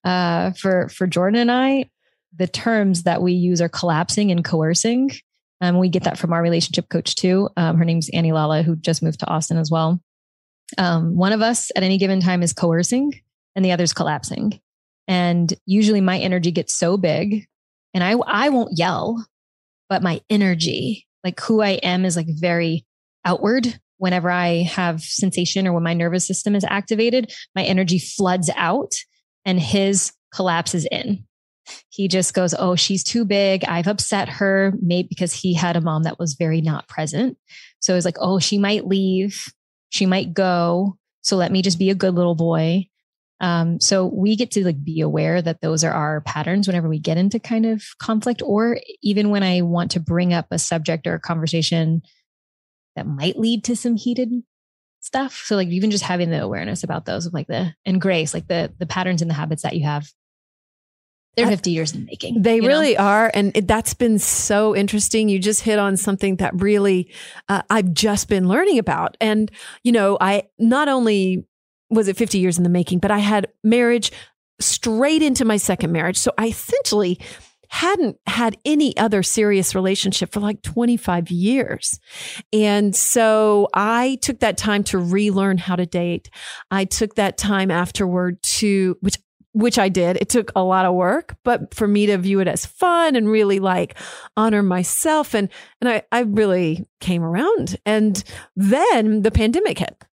Uh, 0.05 0.53
for 0.53 0.89
for 0.89 1.07
Jordan 1.07 1.41
and 1.41 1.51
I, 1.51 1.91
the 2.37 2.47
terms 2.47 3.03
that 3.03 3.21
we 3.21 3.33
use 3.33 3.61
are 3.61 3.69
collapsing 3.69 4.31
and 4.31 4.45
coercing. 4.45 5.11
Um, 5.61 5.79
we 5.79 5.89
get 5.89 6.05
that 6.05 6.19
from 6.19 6.33
our 6.33 6.41
relationship 6.41 6.89
coach 6.89 7.16
too. 7.16 7.49
Um, 7.57 7.77
her 7.79 7.85
name's 7.85 8.09
Annie 8.11 8.33
Lala, 8.33 8.62
who 8.62 8.77
just 8.77 9.03
moved 9.03 9.21
to 9.21 9.27
Austin 9.29 9.59
as 9.59 9.71
well. 9.71 10.01
Um, 10.77 11.16
one 11.16 11.33
of 11.33 11.43
us 11.43 11.71
at 11.75 11.83
any 11.83 11.99
given 11.99 12.21
time 12.21 12.43
is 12.43 12.53
coercing, 12.53 13.21
and 13.57 13.64
the 13.64 13.73
other's 13.73 13.93
collapsing. 13.93 14.61
And 15.09 15.53
usually, 15.66 16.01
my 16.01 16.19
energy 16.19 16.53
gets 16.53 16.77
so 16.77 16.97
big 16.97 17.49
and 17.95 18.05
I, 18.05 18.12
I 18.26 18.49
won't 18.51 18.76
yell, 18.78 19.26
but 19.89 20.03
my 20.03 20.20
energy, 20.30 21.07
like 21.24 21.41
who 21.41 21.61
I 21.62 21.70
am 21.82 22.05
is 22.05 22.16
like 22.16 22.28
very 22.28 22.86
outward. 23.24 23.78
whenever 23.99 24.30
I 24.30 24.62
have 24.62 25.03
sensation 25.03 25.66
or 25.66 25.72
when 25.72 25.82
my 25.82 25.93
nervous 25.95 26.26
system 26.26 26.55
is 26.55 26.64
activated, 26.64 27.32
my 27.55 27.64
energy 27.64 27.99
floods 27.99 28.49
out 28.57 28.95
and 29.45 29.59
his 29.61 30.12
collapses 30.32 30.86
in. 30.91 31.24
He 31.91 32.09
just 32.09 32.32
goes, 32.32 32.55
Oh, 32.57 32.76
she's 32.76 33.03
too 33.03 33.24
big. 33.24 33.64
I've 33.64 33.89
upset 33.89 34.28
her, 34.28 34.72
maybe 34.80 35.09
because 35.09 35.32
he 35.32 35.53
had 35.53 35.76
a 35.76 35.80
mom 35.80 36.05
that 36.05 36.18
was 36.18 36.34
very 36.34 36.61
not 36.61 36.89
present. 36.89 37.36
So 37.80 37.97
it's 37.97 38.05
like, 38.05 38.16
Oh, 38.20 38.39
she 38.39 38.57
might 38.57 38.86
leave. 38.86 39.53
She 39.91 40.07
might 40.07 40.32
go. 40.32 40.97
So 41.22 41.36
let 41.36 41.53
me 41.53 41.61
just 41.61 41.78
be 41.78 41.91
a 41.91 41.95
good 41.95 42.14
little 42.14 42.34
boy. 42.34 42.86
Um, 43.41 43.80
so 43.80 44.07
we 44.07 44.36
get 44.36 44.51
to 44.53 44.64
like 44.64 44.82
be 44.82 45.01
aware 45.01 45.41
that 45.41 45.61
those 45.61 45.84
are 45.84 45.93
our 45.93 46.20
patterns 46.22 46.66
whenever 46.66 46.89
we 46.89 46.99
get 46.99 47.18
into 47.18 47.39
kind 47.39 47.66
of 47.66 47.82
conflict, 48.01 48.43
or 48.45 48.78
even 49.03 49.30
when 49.30 49.43
I 49.43 49.62
want 49.62 49.93
to 49.93 50.01
bring 50.01 50.32
up 50.32 50.47
a 50.51 50.59
subject 50.59 51.07
or 51.07 51.14
a 51.14 51.20
conversation 51.20 52.03
that 52.97 53.07
might 53.07 53.39
lead 53.39 53.64
to 53.64 53.76
some 53.76 53.97
heated 53.97 54.30
stuff. 55.01 55.43
So 55.47 55.57
like 55.57 55.68
even 55.68 55.91
just 55.91 56.05
having 56.05 56.30
the 56.30 56.43
awareness 56.43 56.82
about 56.82 57.07
those 57.07 57.26
of 57.26 57.32
like 57.32 57.47
the 57.47 57.74
and 57.86 58.01
grace, 58.01 58.34
like 58.34 58.49
the 58.49 58.72
the 58.78 58.86
patterns 58.86 59.22
and 59.22 59.30
the 59.30 59.34
habits 59.34 59.62
that 59.62 59.76
you 59.76 59.84
have. 59.84 60.09
They're 61.36 61.47
50 61.47 61.70
years 61.70 61.95
in 61.95 62.01
the 62.01 62.07
making. 62.07 62.43
They 62.43 62.61
really 62.61 62.95
know? 62.95 63.05
are. 63.05 63.30
And 63.32 63.57
it, 63.57 63.68
that's 63.68 63.95
been 63.95 64.18
so 64.18 64.74
interesting. 64.74 65.28
You 65.28 65.39
just 65.39 65.61
hit 65.61 65.78
on 65.78 65.97
something 65.97 66.36
that 66.36 66.61
really 66.61 67.12
uh, 67.49 67.62
I've 67.70 67.93
just 67.95 68.28
been 68.28 68.49
learning 68.49 68.80
about. 68.80 69.16
And, 69.20 69.49
you 69.84 69.93
know, 69.93 70.18
I 70.20 70.49
not 70.59 70.89
only 70.89 71.47
was 71.91 72.09
it 72.09 72.16
50 72.16 72.39
years 72.39 72.59
in 72.59 72.64
the 72.64 72.70
making, 72.70 72.99
but 72.99 73.11
I 73.11 73.18
had 73.18 73.49
marriage 73.64 74.12
straight 74.61 75.22
into 75.22 75.45
my 75.45 75.57
second 75.57 75.93
marriage. 75.93 76.18
So 76.18 76.32
I 76.36 76.49
essentially 76.49 77.20
hadn't 77.70 78.16
had 78.26 78.57
any 78.64 78.97
other 78.97 79.22
serious 79.22 79.74
relationship 79.74 80.32
for 80.32 80.41
like 80.41 80.62
25 80.62 81.30
years. 81.30 82.01
And 82.53 82.97
so 82.97 83.68
I 83.74 84.18
took 84.22 84.41
that 84.41 84.57
time 84.57 84.84
to 84.84 84.99
relearn 84.99 85.59
how 85.59 85.76
to 85.76 85.86
date. 85.86 86.30
I 86.70 86.86
took 86.86 87.16
that 87.16 87.36
time 87.36 87.70
afterward 87.70 88.43
to, 88.43 88.97
which 89.01 89.18
which 89.53 89.78
I 89.78 89.89
did. 89.89 90.18
It 90.20 90.28
took 90.28 90.53
a 90.55 90.62
lot 90.62 90.84
of 90.84 90.95
work, 90.95 91.34
but 91.43 91.74
for 91.74 91.89
me 91.89 92.07
to 92.07 92.18
view 92.18 92.39
it 92.39 92.47
as 92.47 92.64
fun 92.64 93.16
and 93.16 93.28
really 93.28 93.59
like 93.59 93.99
honor 94.36 94.62
myself 94.62 95.34
and 95.34 95.49
and 95.80 95.91
I 95.91 96.03
I 96.12 96.20
really 96.20 96.86
came 97.01 97.24
around. 97.24 97.76
And 97.84 98.22
then 98.57 99.22
the 99.22 99.30
pandemic 99.30 99.78
hit. 99.78 100.05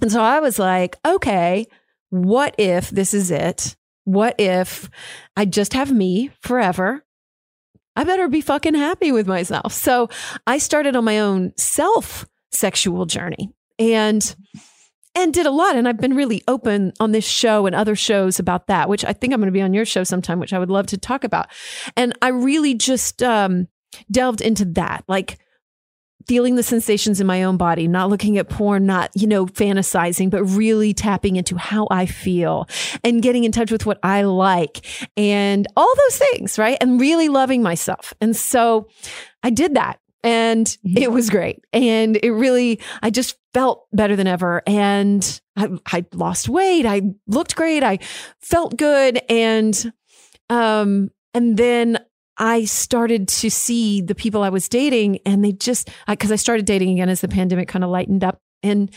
And 0.00 0.10
so 0.10 0.22
I 0.22 0.40
was 0.40 0.58
like, 0.58 0.96
okay, 1.06 1.66
what 2.10 2.54
if 2.58 2.90
this 2.90 3.14
is 3.14 3.30
it? 3.30 3.76
What 4.04 4.34
if 4.38 4.90
I 5.36 5.44
just 5.44 5.74
have 5.74 5.92
me 5.92 6.30
forever? 6.40 7.04
I 7.96 8.04
better 8.04 8.28
be 8.28 8.40
fucking 8.40 8.74
happy 8.74 9.12
with 9.12 9.26
myself. 9.26 9.72
So 9.72 10.08
I 10.46 10.58
started 10.58 10.96
on 10.96 11.04
my 11.04 11.18
own 11.18 11.52
self 11.56 12.26
sexual 12.52 13.06
journey 13.06 13.52
and 13.78 14.34
and 15.14 15.34
did 15.34 15.46
a 15.46 15.50
lot 15.50 15.76
and 15.76 15.88
I've 15.88 15.98
been 16.00 16.14
really 16.14 16.42
open 16.48 16.92
on 17.00 17.12
this 17.12 17.26
show 17.26 17.66
and 17.66 17.74
other 17.74 17.96
shows 17.96 18.38
about 18.38 18.68
that, 18.68 18.88
which 18.88 19.04
I 19.04 19.12
think 19.12 19.32
I'm 19.32 19.40
going 19.40 19.48
to 19.48 19.52
be 19.52 19.60
on 19.60 19.74
your 19.74 19.84
show 19.84 20.04
sometime, 20.04 20.38
which 20.38 20.52
I 20.52 20.58
would 20.58 20.70
love 20.70 20.86
to 20.88 20.98
talk 20.98 21.24
about. 21.24 21.48
And 21.96 22.16
I 22.22 22.28
really 22.28 22.74
just 22.74 23.22
um 23.22 23.68
delved 24.10 24.40
into 24.40 24.64
that. 24.64 25.04
Like 25.08 25.39
feeling 26.30 26.54
the 26.54 26.62
sensations 26.62 27.20
in 27.20 27.26
my 27.26 27.42
own 27.42 27.56
body, 27.56 27.88
not 27.88 28.08
looking 28.08 28.38
at 28.38 28.48
porn, 28.48 28.86
not, 28.86 29.10
you 29.16 29.26
know, 29.26 29.46
fantasizing, 29.46 30.30
but 30.30 30.44
really 30.44 30.94
tapping 30.94 31.34
into 31.34 31.56
how 31.56 31.88
I 31.90 32.06
feel 32.06 32.68
and 33.02 33.20
getting 33.20 33.42
in 33.42 33.50
touch 33.50 33.72
with 33.72 33.84
what 33.84 33.98
I 34.04 34.22
like 34.22 34.86
and 35.16 35.66
all 35.76 35.92
those 35.92 36.18
things, 36.18 36.56
right? 36.56 36.78
And 36.80 37.00
really 37.00 37.28
loving 37.28 37.64
myself. 37.64 38.14
And 38.20 38.36
so 38.36 38.86
I 39.42 39.50
did 39.50 39.74
that 39.74 39.98
and 40.22 40.66
mm-hmm. 40.66 40.98
it 40.98 41.10
was 41.10 41.30
great. 41.30 41.64
And 41.72 42.16
it 42.22 42.30
really, 42.30 42.78
I 43.02 43.10
just 43.10 43.36
felt 43.52 43.88
better 43.92 44.14
than 44.14 44.28
ever. 44.28 44.62
And 44.68 45.40
I, 45.56 45.68
I 45.86 46.06
lost 46.12 46.48
weight. 46.48 46.86
I 46.86 47.02
looked 47.26 47.56
great. 47.56 47.82
I 47.82 47.98
felt 48.38 48.76
good. 48.76 49.20
And, 49.28 49.92
um, 50.48 51.10
and 51.34 51.56
then 51.56 51.98
I 52.40 52.64
started 52.64 53.28
to 53.28 53.50
see 53.50 54.00
the 54.00 54.14
people 54.14 54.42
I 54.42 54.48
was 54.48 54.68
dating 54.68 55.18
and 55.26 55.44
they 55.44 55.52
just, 55.52 55.90
because 56.08 56.30
I, 56.30 56.34
I 56.34 56.36
started 56.36 56.64
dating 56.64 56.90
again 56.90 57.10
as 57.10 57.20
the 57.20 57.28
pandemic 57.28 57.68
kind 57.68 57.84
of 57.84 57.90
lightened 57.90 58.24
up 58.24 58.40
and 58.62 58.90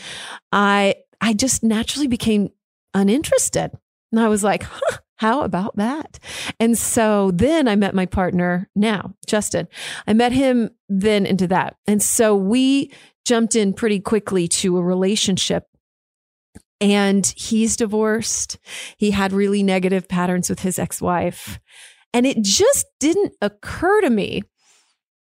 I, 0.50 0.96
I 1.20 1.34
just 1.34 1.62
naturally 1.62 2.06
became 2.06 2.48
uninterested. 2.94 3.70
And 4.10 4.20
I 4.20 4.28
was 4.28 4.42
like, 4.42 4.62
huh, 4.62 4.98
how 5.16 5.42
about 5.42 5.76
that? 5.76 6.18
And 6.58 6.76
so 6.76 7.32
then 7.32 7.68
I 7.68 7.76
met 7.76 7.94
my 7.94 8.06
partner 8.06 8.68
now, 8.74 9.14
Justin. 9.26 9.68
I 10.06 10.14
met 10.14 10.32
him 10.32 10.70
then 10.88 11.26
into 11.26 11.46
that. 11.48 11.76
And 11.86 12.02
so 12.02 12.34
we 12.34 12.92
jumped 13.26 13.56
in 13.56 13.74
pretty 13.74 14.00
quickly 14.00 14.48
to 14.48 14.78
a 14.78 14.82
relationship 14.82 15.66
and 16.80 17.26
he's 17.36 17.76
divorced. 17.76 18.58
He 18.96 19.10
had 19.10 19.32
really 19.32 19.62
negative 19.62 20.08
patterns 20.08 20.48
with 20.48 20.60
his 20.60 20.78
ex 20.78 21.00
wife. 21.00 21.60
And 22.14 22.26
it 22.26 22.40
just 22.40 22.86
didn't 23.00 23.34
occur 23.42 24.00
to 24.00 24.08
me 24.08 24.42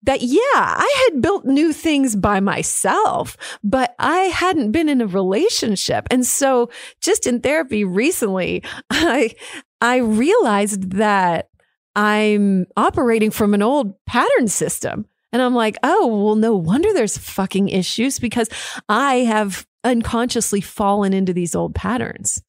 that, 0.05 0.21
yeah, 0.21 0.39
I 0.55 1.09
had 1.11 1.23
built 1.23 1.45
new 1.45 1.73
things 1.73 2.15
by 2.15 2.39
myself, 2.41 3.37
but 3.65 3.95
I 3.99 4.19
hadn't 4.19 4.73
been 4.73 4.89
in 4.89 5.01
a 5.01 5.07
relationship. 5.07 6.07
And 6.11 6.27
so 6.27 6.71
just 7.01 7.27
in 7.27 7.41
therapy 7.41 7.85
recently, 7.85 8.63
I, 8.91 9.35
I 9.81 9.97
realized 9.97 10.93
that 10.93 11.49
I'm 11.97 12.67
operating 12.77 13.31
from 13.31 13.55
an 13.55 13.63
old 13.63 13.95
pattern 14.05 14.49
system. 14.49 15.07
And 15.33 15.41
I'm 15.41 15.55
like, 15.55 15.79
oh, 15.83 16.07
well, 16.07 16.37
no 16.37 16.55
wonder 16.55 16.93
there's 16.93 17.17
fucking 17.17 17.71
issues 17.71 18.19
because 18.19 18.51
I 18.91 19.17
have 19.17 19.67
unconsciously 19.83 20.61
fallen 20.61 21.15
into 21.15 21.33
these 21.33 21.55
old 21.55 21.75
patterns. 21.75 22.43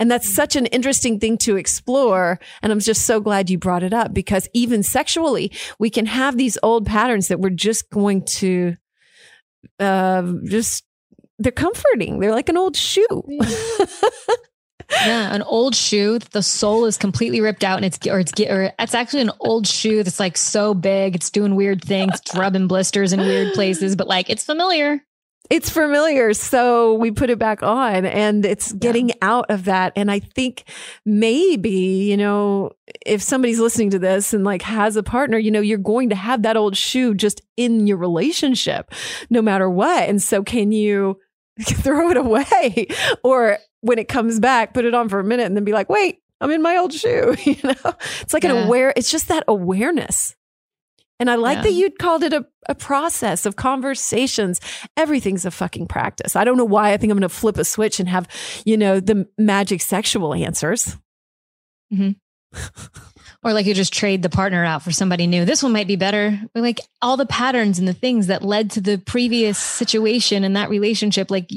And 0.00 0.10
that's 0.10 0.28
mm. 0.28 0.34
such 0.34 0.56
an 0.56 0.66
interesting 0.66 1.20
thing 1.20 1.38
to 1.38 1.56
explore. 1.56 2.38
And 2.62 2.72
I'm 2.72 2.80
just 2.80 3.06
so 3.06 3.20
glad 3.20 3.50
you 3.50 3.58
brought 3.58 3.82
it 3.82 3.92
up 3.92 4.12
because 4.12 4.48
even 4.52 4.82
sexually, 4.82 5.52
we 5.78 5.90
can 5.90 6.06
have 6.06 6.36
these 6.36 6.58
old 6.62 6.86
patterns 6.86 7.28
that 7.28 7.40
we're 7.40 7.50
just 7.50 7.90
going 7.90 8.24
to 8.24 8.76
uh, 9.78 10.32
just, 10.44 10.84
they're 11.38 11.52
comforting. 11.52 12.18
They're 12.20 12.32
like 12.32 12.48
an 12.48 12.56
old 12.56 12.76
shoe. 12.76 13.22
yeah, 14.90 15.34
an 15.34 15.42
old 15.42 15.74
shoe. 15.74 16.18
that 16.18 16.30
The 16.30 16.42
sole 16.42 16.84
is 16.86 16.96
completely 16.96 17.40
ripped 17.40 17.64
out, 17.64 17.76
and 17.76 17.84
it's 17.84 17.98
or 18.06 18.20
it's 18.20 18.32
or 18.40 18.72
it's 18.78 18.94
actually 18.94 19.22
an 19.22 19.32
old 19.40 19.66
shoe 19.66 20.02
that's 20.02 20.20
like 20.20 20.36
so 20.36 20.74
big, 20.74 21.16
it's 21.16 21.30
doing 21.30 21.56
weird 21.56 21.82
things, 21.82 22.20
it's 22.20 22.36
rubbing 22.36 22.68
blisters 22.68 23.12
in 23.12 23.20
weird 23.20 23.52
places, 23.54 23.96
but 23.96 24.06
like 24.06 24.30
it's 24.30 24.44
familiar 24.44 25.02
it's 25.50 25.68
familiar. 25.68 26.32
So 26.32 26.94
we 26.94 27.10
put 27.10 27.30
it 27.30 27.38
back 27.38 27.62
on 27.62 28.06
and 28.06 28.44
it's 28.46 28.72
getting 28.72 29.10
yeah. 29.10 29.14
out 29.20 29.46
of 29.50 29.64
that. 29.64 29.92
And 29.94 30.10
I 30.10 30.20
think 30.20 30.64
maybe, 31.04 32.08
you 32.08 32.16
know, 32.16 32.72
if 33.04 33.22
somebody's 33.22 33.60
listening 33.60 33.90
to 33.90 33.98
this 33.98 34.32
and 34.32 34.44
like 34.44 34.62
has 34.62 34.96
a 34.96 35.02
partner, 35.02 35.36
you 35.36 35.50
know, 35.50 35.60
you're 35.60 35.78
going 35.78 36.08
to 36.08 36.16
have 36.16 36.42
that 36.42 36.56
old 36.56 36.76
shoe 36.76 37.14
just 37.14 37.42
in 37.56 37.86
your 37.86 37.98
relationship 37.98 38.90
no 39.28 39.42
matter 39.42 39.68
what. 39.68 40.08
And 40.08 40.22
so 40.22 40.42
can 40.42 40.72
you 40.72 41.20
throw 41.62 42.10
it 42.10 42.16
away 42.16 42.86
or 43.22 43.58
when 43.82 43.98
it 43.98 44.08
comes 44.08 44.40
back, 44.40 44.72
put 44.72 44.86
it 44.86 44.94
on 44.94 45.10
for 45.10 45.20
a 45.20 45.24
minute 45.24 45.44
and 45.44 45.54
then 45.54 45.64
be 45.64 45.72
like, 45.72 45.90
wait, 45.90 46.20
I'm 46.40 46.50
in 46.50 46.62
my 46.62 46.76
old 46.78 46.92
shoe. 46.92 47.36
You 47.44 47.56
know, 47.62 47.94
it's 48.22 48.32
like 48.32 48.44
yeah. 48.44 48.52
an 48.52 48.66
aware, 48.66 48.94
it's 48.96 49.10
just 49.10 49.28
that 49.28 49.44
awareness 49.46 50.34
and 51.20 51.30
I 51.30 51.36
like 51.36 51.58
yeah. 51.58 51.62
that 51.62 51.72
you 51.72 51.90
called 51.90 52.24
it 52.24 52.32
a, 52.32 52.44
a 52.68 52.74
process 52.74 53.46
of 53.46 53.56
conversations. 53.56 54.60
Everything's 54.96 55.44
a 55.44 55.50
fucking 55.50 55.86
practice. 55.86 56.34
I 56.34 56.44
don't 56.44 56.56
know 56.56 56.64
why 56.64 56.92
I 56.92 56.96
think 56.96 57.10
I'm 57.10 57.18
going 57.18 57.22
to 57.22 57.28
flip 57.28 57.56
a 57.56 57.64
switch 57.64 58.00
and 58.00 58.08
have, 58.08 58.28
you 58.64 58.76
know, 58.76 59.00
the 59.00 59.28
magic 59.38 59.80
sexual 59.80 60.34
answers. 60.34 60.96
Mm-hmm. 61.92 62.12
or 63.44 63.52
like 63.52 63.66
you 63.66 63.74
just 63.74 63.92
trade 63.92 64.22
the 64.22 64.28
partner 64.28 64.64
out 64.64 64.82
for 64.82 64.90
somebody 64.90 65.26
new. 65.26 65.44
This 65.44 65.62
one 65.62 65.72
might 65.72 65.86
be 65.86 65.96
better. 65.96 66.40
like 66.54 66.80
all 67.00 67.16
the 67.16 67.26
patterns 67.26 67.78
and 67.78 67.86
the 67.86 67.94
things 67.94 68.26
that 68.26 68.42
led 68.42 68.72
to 68.72 68.80
the 68.80 68.98
previous 68.98 69.58
situation 69.58 70.42
and 70.42 70.56
that 70.56 70.70
relationship, 70.70 71.30
like 71.30 71.50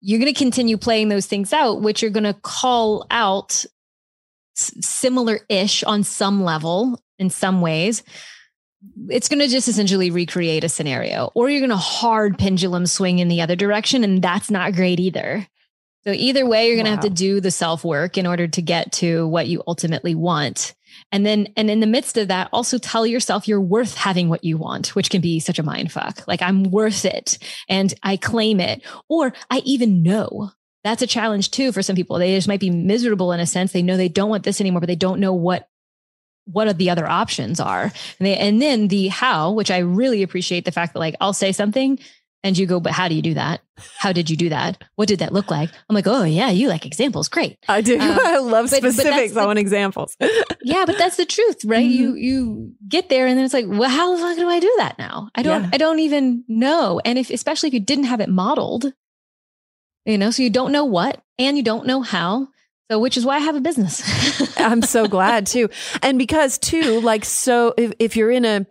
you're 0.00 0.18
going 0.18 0.32
to 0.32 0.38
continue 0.38 0.76
playing 0.76 1.10
those 1.10 1.26
things 1.26 1.52
out, 1.52 1.80
which 1.80 2.02
you're 2.02 2.10
going 2.10 2.24
to 2.24 2.34
call 2.34 3.06
out 3.10 3.64
similar 4.56 5.40
ish 5.48 5.84
on 5.84 6.02
some 6.02 6.42
level 6.42 7.00
in 7.18 7.30
some 7.30 7.60
ways 7.60 8.02
it's 9.08 9.28
going 9.28 9.40
to 9.40 9.48
just 9.48 9.68
essentially 9.68 10.10
recreate 10.10 10.64
a 10.64 10.68
scenario, 10.68 11.30
or 11.34 11.50
you're 11.50 11.60
going 11.60 11.70
to 11.70 11.76
hard 11.76 12.38
pendulum 12.38 12.86
swing 12.86 13.18
in 13.18 13.28
the 13.28 13.42
other 13.42 13.56
direction. 13.56 14.04
And 14.04 14.22
that's 14.22 14.50
not 14.50 14.74
great 14.74 15.00
either. 15.00 15.46
So, 16.04 16.12
either 16.12 16.46
way, 16.46 16.66
you're 16.66 16.76
going 16.76 16.86
to 16.86 16.92
wow. 16.92 16.96
have 16.96 17.04
to 17.04 17.10
do 17.10 17.40
the 17.40 17.50
self 17.50 17.84
work 17.84 18.16
in 18.16 18.26
order 18.26 18.48
to 18.48 18.62
get 18.62 18.92
to 18.92 19.26
what 19.28 19.48
you 19.48 19.62
ultimately 19.66 20.14
want. 20.14 20.74
And 21.12 21.26
then, 21.26 21.48
and 21.56 21.70
in 21.70 21.80
the 21.80 21.86
midst 21.86 22.16
of 22.16 22.28
that, 22.28 22.48
also 22.52 22.78
tell 22.78 23.06
yourself 23.06 23.46
you're 23.46 23.60
worth 23.60 23.96
having 23.96 24.28
what 24.28 24.44
you 24.44 24.56
want, 24.56 24.94
which 24.94 25.10
can 25.10 25.20
be 25.20 25.40
such 25.40 25.58
a 25.58 25.62
mind 25.62 25.92
fuck. 25.92 26.26
Like, 26.26 26.40
I'm 26.40 26.64
worth 26.64 27.04
it 27.04 27.38
and 27.68 27.92
I 28.02 28.16
claim 28.16 28.60
it, 28.60 28.82
or 29.08 29.32
I 29.50 29.58
even 29.64 30.02
know. 30.02 30.52
That's 30.82 31.02
a 31.02 31.06
challenge 31.06 31.50
too 31.50 31.72
for 31.72 31.82
some 31.82 31.96
people. 31.96 32.18
They 32.18 32.34
just 32.34 32.48
might 32.48 32.60
be 32.60 32.70
miserable 32.70 33.32
in 33.32 33.40
a 33.40 33.46
sense. 33.46 33.72
They 33.72 33.82
know 33.82 33.98
they 33.98 34.08
don't 34.08 34.30
want 34.30 34.44
this 34.44 34.60
anymore, 34.60 34.80
but 34.80 34.86
they 34.86 34.96
don't 34.96 35.20
know 35.20 35.34
what 35.34 35.68
what 36.52 36.68
are 36.68 36.72
the 36.72 36.90
other 36.90 37.08
options 37.08 37.60
are 37.60 37.84
and, 37.84 37.92
they, 38.26 38.36
and 38.36 38.60
then 38.60 38.88
the 38.88 39.08
how 39.08 39.50
which 39.50 39.70
i 39.70 39.78
really 39.78 40.22
appreciate 40.22 40.64
the 40.64 40.72
fact 40.72 40.92
that 40.92 41.00
like 41.00 41.14
i'll 41.20 41.32
say 41.32 41.52
something 41.52 41.98
And 42.42 42.56
you 42.56 42.66
go, 42.66 42.80
but 42.80 42.92
how 42.92 43.06
do 43.06 43.14
you 43.14 43.20
do 43.20 43.34
that? 43.34 43.60
How 43.98 44.12
did 44.12 44.30
you 44.30 44.36
do 44.36 44.48
that? 44.48 44.82
What 44.96 45.08
did 45.08 45.18
that 45.18 45.32
look 45.32 45.50
like? 45.50 45.68
I'm 45.88 45.94
like, 45.94 46.06
oh 46.06 46.24
yeah, 46.24 46.48
you 46.48 46.68
like 46.68 46.86
examples. 46.86 47.28
Great. 47.28 47.58
I 47.68 47.82
do. 47.82 48.00
Um, 48.00 48.18
I 48.22 48.38
love 48.38 48.70
but, 48.70 48.78
specifics. 48.78 49.34
But 49.34 49.42
I 49.42 49.46
want 49.46 49.58
examples. 49.58 50.16
yeah, 50.62 50.84
but 50.86 50.96
that's 50.96 51.16
the 51.16 51.26
truth, 51.26 51.62
right? 51.66 51.84
Mm-hmm. 51.84 52.00
You 52.00 52.14
you 52.14 52.72
get 52.88 53.10
there 53.10 53.26
and 53.26 53.36
then 53.36 53.44
it's 53.44 53.52
like, 53.52 53.66
well, 53.68 53.90
how 53.90 54.16
the 54.16 54.22
fuck 54.22 54.38
do 54.38 54.48
I 54.48 54.58
do 54.58 54.74
that 54.78 54.98
now? 54.98 55.28
I 55.34 55.42
don't 55.42 55.64
yeah. 55.64 55.70
I 55.74 55.76
don't 55.76 55.98
even 55.98 56.44
know. 56.48 57.00
And 57.04 57.18
if 57.18 57.28
especially 57.28 57.68
if 57.68 57.74
you 57.74 57.80
didn't 57.80 58.04
have 58.04 58.20
it 58.20 58.30
modeled, 58.30 58.90
you 60.06 60.16
know, 60.16 60.30
so 60.30 60.42
you 60.42 60.50
don't 60.50 60.72
know 60.72 60.86
what 60.86 61.22
and 61.38 61.58
you 61.58 61.62
don't 61.62 61.86
know 61.86 62.00
how. 62.00 62.48
So, 62.90 62.98
which 62.98 63.16
is 63.16 63.24
why 63.24 63.36
I 63.36 63.38
have 63.38 63.54
a 63.54 63.60
business. 63.60 64.02
I'm 64.58 64.82
so 64.82 65.06
glad 65.06 65.46
too. 65.46 65.70
And 66.02 66.18
because 66.18 66.58
too, 66.58 67.00
like, 67.00 67.24
so 67.24 67.72
if, 67.76 67.92
if 68.00 68.16
you're 68.16 68.32
in 68.32 68.44
a, 68.44 68.66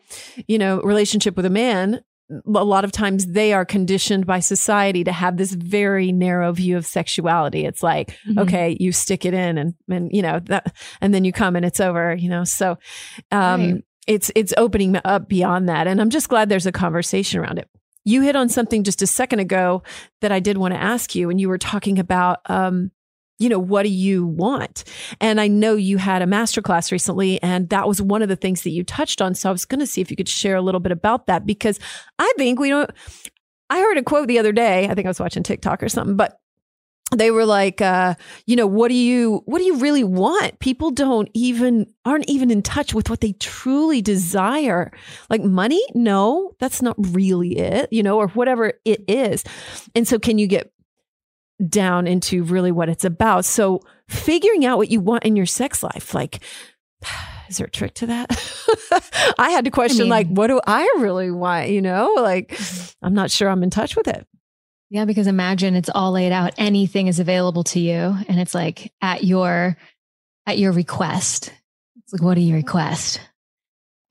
you 0.45 0.57
know, 0.57 0.81
relationship 0.81 1.37
with 1.37 1.45
a 1.45 1.49
man, 1.49 2.01
a 2.29 2.63
lot 2.63 2.83
of 2.83 2.91
times 2.91 3.27
they 3.27 3.53
are 3.53 3.63
conditioned 3.63 4.25
by 4.25 4.41
society 4.41 5.05
to 5.05 5.11
have 5.13 5.37
this 5.37 5.53
very 5.53 6.11
narrow 6.11 6.51
view 6.51 6.75
of 6.75 6.85
sexuality. 6.85 7.65
It's 7.65 7.81
like, 7.81 8.09
mm-hmm. 8.27 8.39
okay, 8.39 8.75
you 8.77 8.91
stick 8.91 9.23
it 9.23 9.33
in 9.33 9.57
and, 9.57 9.73
and, 9.89 10.11
you 10.11 10.21
know, 10.21 10.39
that, 10.45 10.75
and 10.99 11.13
then 11.13 11.23
you 11.23 11.31
come 11.31 11.55
and 11.55 11.65
it's 11.65 11.79
over, 11.79 12.13
you 12.13 12.27
know? 12.27 12.43
So, 12.43 12.77
um, 13.31 13.71
right. 13.71 13.83
it's, 14.05 14.31
it's 14.35 14.53
opening 14.57 14.99
up 15.05 15.29
beyond 15.29 15.69
that. 15.69 15.87
And 15.87 16.01
I'm 16.01 16.09
just 16.09 16.27
glad 16.27 16.49
there's 16.49 16.67
a 16.67 16.73
conversation 16.73 17.39
around 17.39 17.57
it. 17.57 17.69
You 18.03 18.21
hit 18.21 18.35
on 18.35 18.49
something 18.49 18.83
just 18.83 19.01
a 19.01 19.07
second 19.07 19.39
ago 19.39 19.81
that 20.19 20.33
I 20.33 20.41
did 20.41 20.57
want 20.57 20.73
to 20.73 20.81
ask 20.81 21.15
you, 21.15 21.29
and 21.29 21.39
you 21.39 21.47
were 21.47 21.57
talking 21.57 21.99
about, 21.99 22.39
um, 22.47 22.91
you 23.39 23.49
know, 23.49 23.57
what 23.57 23.83
do 23.83 23.89
you 23.89 24.25
want? 24.25 24.83
And 25.19 25.41
I 25.41 25.47
know 25.47 25.75
you 25.75 25.97
had 25.97 26.21
a 26.21 26.25
masterclass 26.25 26.91
recently, 26.91 27.41
and 27.41 27.69
that 27.69 27.87
was 27.87 28.01
one 28.01 28.21
of 28.21 28.29
the 28.29 28.35
things 28.35 28.63
that 28.63 28.71
you 28.71 28.83
touched 28.83 29.21
on. 29.21 29.33
So 29.33 29.49
I 29.49 29.51
was 29.51 29.65
going 29.65 29.79
to 29.79 29.87
see 29.87 30.01
if 30.01 30.11
you 30.11 30.17
could 30.17 30.29
share 30.29 30.55
a 30.55 30.61
little 30.61 30.81
bit 30.81 30.91
about 30.91 31.27
that 31.27 31.45
because 31.45 31.79
I 32.19 32.31
think 32.37 32.59
we 32.59 32.69
don't. 32.69 32.91
I 33.69 33.79
heard 33.79 33.97
a 33.97 34.03
quote 34.03 34.27
the 34.27 34.39
other 34.39 34.51
day. 34.51 34.87
I 34.87 34.93
think 34.93 35.05
I 35.05 35.09
was 35.09 35.19
watching 35.19 35.43
TikTok 35.43 35.83
or 35.83 35.89
something, 35.89 36.17
but 36.17 36.39
they 37.15 37.31
were 37.31 37.45
like, 37.45 37.81
uh, 37.81 38.15
you 38.45 38.55
know, 38.55 38.67
what 38.67 38.89
do 38.89 38.95
you, 38.95 39.41
what 39.45 39.59
do 39.59 39.65
you 39.65 39.77
really 39.77 40.03
want? 40.03 40.59
People 40.59 40.91
don't 40.91 41.29
even, 41.33 41.91
aren't 42.05 42.29
even 42.29 42.51
in 42.51 42.61
touch 42.61 42.93
with 42.93 43.09
what 43.09 43.21
they 43.21 43.33
truly 43.33 44.01
desire. 44.01 44.91
Like 45.29 45.43
money? 45.43 45.83
No, 45.93 46.55
that's 46.59 46.81
not 46.81 46.95
really 46.99 47.57
it, 47.57 47.91
you 47.91 48.03
know, 48.03 48.17
or 48.17 48.27
whatever 48.29 48.73
it 48.85 49.03
is. 49.07 49.43
And 49.95 50.07
so 50.07 50.19
can 50.19 50.37
you 50.37 50.47
get 50.47 50.71
down 51.67 52.07
into 52.07 52.43
really 52.43 52.71
what 52.71 52.89
it's 52.89 53.05
about. 53.05 53.45
So 53.45 53.81
figuring 54.07 54.65
out 54.65 54.77
what 54.77 54.89
you 54.89 54.99
want 54.99 55.23
in 55.23 55.35
your 55.35 55.45
sex 55.45 55.83
life, 55.83 56.13
like, 56.13 56.39
is 57.49 57.57
there 57.57 57.67
a 57.67 57.71
trick 57.71 57.93
to 57.95 58.07
that? 58.07 59.33
I 59.39 59.51
had 59.51 59.65
to 59.65 59.71
question, 59.71 60.01
I 60.01 60.03
mean, 60.03 60.09
like, 60.09 60.27
what 60.27 60.47
do 60.47 60.61
I 60.65 60.83
really 60.99 61.31
want? 61.31 61.69
You 61.69 61.81
know, 61.81 62.13
like. 62.17 62.59
I'm 63.01 63.13
not 63.13 63.31
sure 63.31 63.49
I'm 63.49 63.63
in 63.63 63.69
touch 63.69 63.95
with 63.95 64.07
it. 64.07 64.27
Yeah, 64.89 65.05
because 65.05 65.27
imagine 65.27 65.75
it's 65.75 65.89
all 65.93 66.11
laid 66.11 66.31
out. 66.31 66.53
Anything 66.57 67.07
is 67.07 67.19
available 67.19 67.63
to 67.65 67.79
you, 67.79 68.15
and 68.27 68.39
it's 68.39 68.55
like 68.55 68.91
at 69.01 69.23
your 69.23 69.77
at 70.47 70.57
your 70.57 70.71
request. 70.71 71.53
It's 72.03 72.11
like, 72.11 72.23
what 72.23 72.33
do 72.33 72.41
you 72.41 72.55
request? 72.55 73.21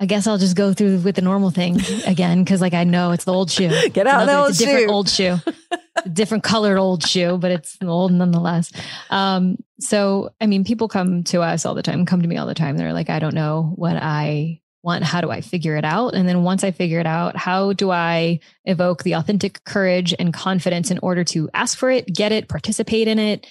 I 0.00 0.06
guess 0.06 0.28
I'll 0.28 0.38
just 0.38 0.54
go 0.54 0.72
through 0.72 0.98
with 0.98 1.16
the 1.16 1.22
normal 1.22 1.50
thing 1.50 1.80
again 2.06 2.44
because, 2.44 2.60
like, 2.60 2.74
I 2.74 2.84
know 2.84 3.10
it's 3.10 3.24
the 3.24 3.32
old 3.32 3.50
shoe. 3.50 3.70
Get 3.90 4.06
out 4.06 4.22
of 4.22 4.28
the 4.28 4.38
old 4.38 4.56
different 4.56 4.88
shoe. 4.88 4.92
old 4.92 5.08
shoe, 5.08 5.36
different 6.12 6.44
colored 6.44 6.78
old 6.78 7.06
shoe, 7.06 7.38
but 7.38 7.50
it's 7.50 7.76
old 7.82 8.12
nonetheless. 8.12 8.72
Um, 9.10 9.56
so, 9.80 10.30
I 10.40 10.46
mean, 10.46 10.64
people 10.64 10.88
come 10.88 11.24
to 11.24 11.42
us 11.42 11.64
all 11.64 11.74
the 11.74 11.82
time, 11.82 12.06
come 12.06 12.22
to 12.22 12.28
me 12.28 12.36
all 12.36 12.46
the 12.46 12.54
time. 12.54 12.76
They're 12.76 12.92
like, 12.92 13.10
I 13.10 13.18
don't 13.18 13.34
know 13.34 13.72
what 13.76 13.96
I 13.96 14.60
want. 14.82 15.04
How 15.04 15.20
do 15.20 15.30
I 15.30 15.40
figure 15.40 15.76
it 15.76 15.84
out? 15.84 16.14
And 16.14 16.28
then 16.28 16.42
once 16.42 16.64
I 16.64 16.70
figure 16.70 17.00
it 17.00 17.06
out, 17.06 17.36
how 17.36 17.72
do 17.72 17.90
I 17.90 18.40
evoke 18.64 19.02
the 19.02 19.14
authentic 19.14 19.64
courage 19.64 20.14
and 20.18 20.32
confidence 20.32 20.90
in 20.90 20.98
order 21.00 21.24
to 21.24 21.48
ask 21.54 21.76
for 21.76 21.90
it, 21.90 22.12
get 22.12 22.32
it, 22.32 22.48
participate 22.48 23.08
in 23.08 23.18
it? 23.18 23.46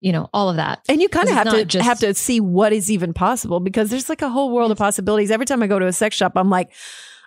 you 0.00 0.12
know 0.12 0.28
all 0.32 0.50
of 0.50 0.56
that 0.56 0.80
and 0.88 1.00
you 1.00 1.08
kind 1.08 1.28
of 1.28 1.34
have 1.34 1.50
to 1.50 1.64
just, 1.64 1.84
have 1.84 1.98
to 1.98 2.12
see 2.14 2.38
what 2.38 2.72
is 2.72 2.90
even 2.90 3.14
possible 3.14 3.60
because 3.60 3.90
there's 3.90 4.08
like 4.08 4.22
a 4.22 4.28
whole 4.28 4.50
world 4.50 4.70
of 4.70 4.78
possibilities 4.78 5.30
every 5.30 5.46
time 5.46 5.62
i 5.62 5.66
go 5.66 5.78
to 5.78 5.86
a 5.86 5.92
sex 5.92 6.14
shop 6.14 6.32
i'm 6.36 6.50
like 6.50 6.70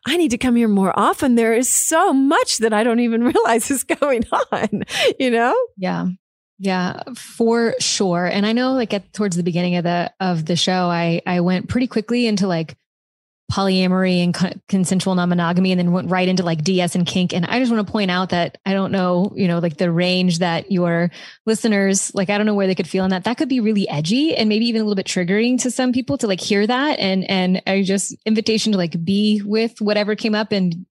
I 0.06 0.18
need 0.18 0.32
to 0.32 0.38
come 0.38 0.56
here 0.56 0.68
more 0.68 0.98
often. 0.98 1.36
There 1.36 1.54
is 1.54 1.70
so 1.70 2.14
much 2.14 2.58
that 2.58 2.74
I 2.74 2.84
don't 2.84 3.00
even 3.00 3.24
realize 3.34 3.70
is 3.72 3.84
going 3.84 4.24
on, 4.52 4.84
you 5.20 5.32
know? 5.32 5.56
Yeah. 5.78 6.08
Yeah, 6.62 7.04
for 7.16 7.74
sure. 7.80 8.26
And 8.26 8.46
I 8.46 8.52
know 8.52 8.74
like 8.74 8.94
at 8.94 9.14
towards 9.14 9.38
the 9.38 9.44
beginning 9.44 9.78
of 9.78 9.86
the 9.86 10.12
of 10.20 10.46
the 10.46 10.58
show 10.58 10.90
I 10.90 11.22
I 11.26 11.40
went 11.40 11.70
pretty 11.70 11.88
quickly 11.88 12.28
into 12.28 12.48
like 12.48 12.76
polyamory 13.50 14.24
and 14.24 14.60
consensual 14.68 15.16
non-monogamy 15.16 15.72
and 15.72 15.80
then 15.80 15.92
went 15.92 16.12
right 16.12 16.28
into 16.28 16.44
like 16.44 16.64
DS 16.64 16.94
and 16.94 17.06
kink. 17.06 17.34
And 17.34 17.46
I 17.48 17.60
just 17.60 17.72
want 17.72 17.86
to 17.86 17.92
point 17.92 18.12
out 18.12 18.30
that 18.30 18.60
I 18.66 18.74
don't 18.74 18.92
know, 18.92 19.34
you 19.36 19.48
know, 19.48 19.60
like 19.60 19.78
the 19.78 19.92
range 19.92 20.40
that 20.40 20.72
your 20.72 21.10
listeners, 21.46 22.14
like, 22.14 22.30
I 22.30 22.38
don't 22.38 22.46
know 22.46 22.54
where 22.54 22.68
they 22.68 22.76
could 22.76 22.88
feel 22.88 23.04
in 23.04 23.10
that. 23.10 23.24
That 23.24 23.38
could 23.38 23.50
be 23.50 23.60
really 23.60 23.90
edgy 23.90 24.36
and 24.36 24.50
maybe 24.50 24.66
even 24.66 24.82
a 24.82 24.84
little 24.84 24.96
bit 24.96 25.08
triggering 25.08 25.60
to 25.62 25.72
some 25.72 25.92
people 25.92 26.18
to 26.20 26.28
like 26.28 26.40
hear 26.40 26.66
that. 26.66 27.00
And, 27.00 27.30
and 27.30 27.62
I 27.66 27.82
just 27.82 28.16
invitation 28.26 28.72
to 28.74 28.78
like 28.78 29.04
be 29.04 29.42
with 29.44 29.82
whatever 29.82 30.16
came 30.16 30.36
up 30.36 30.52
and 30.52 30.86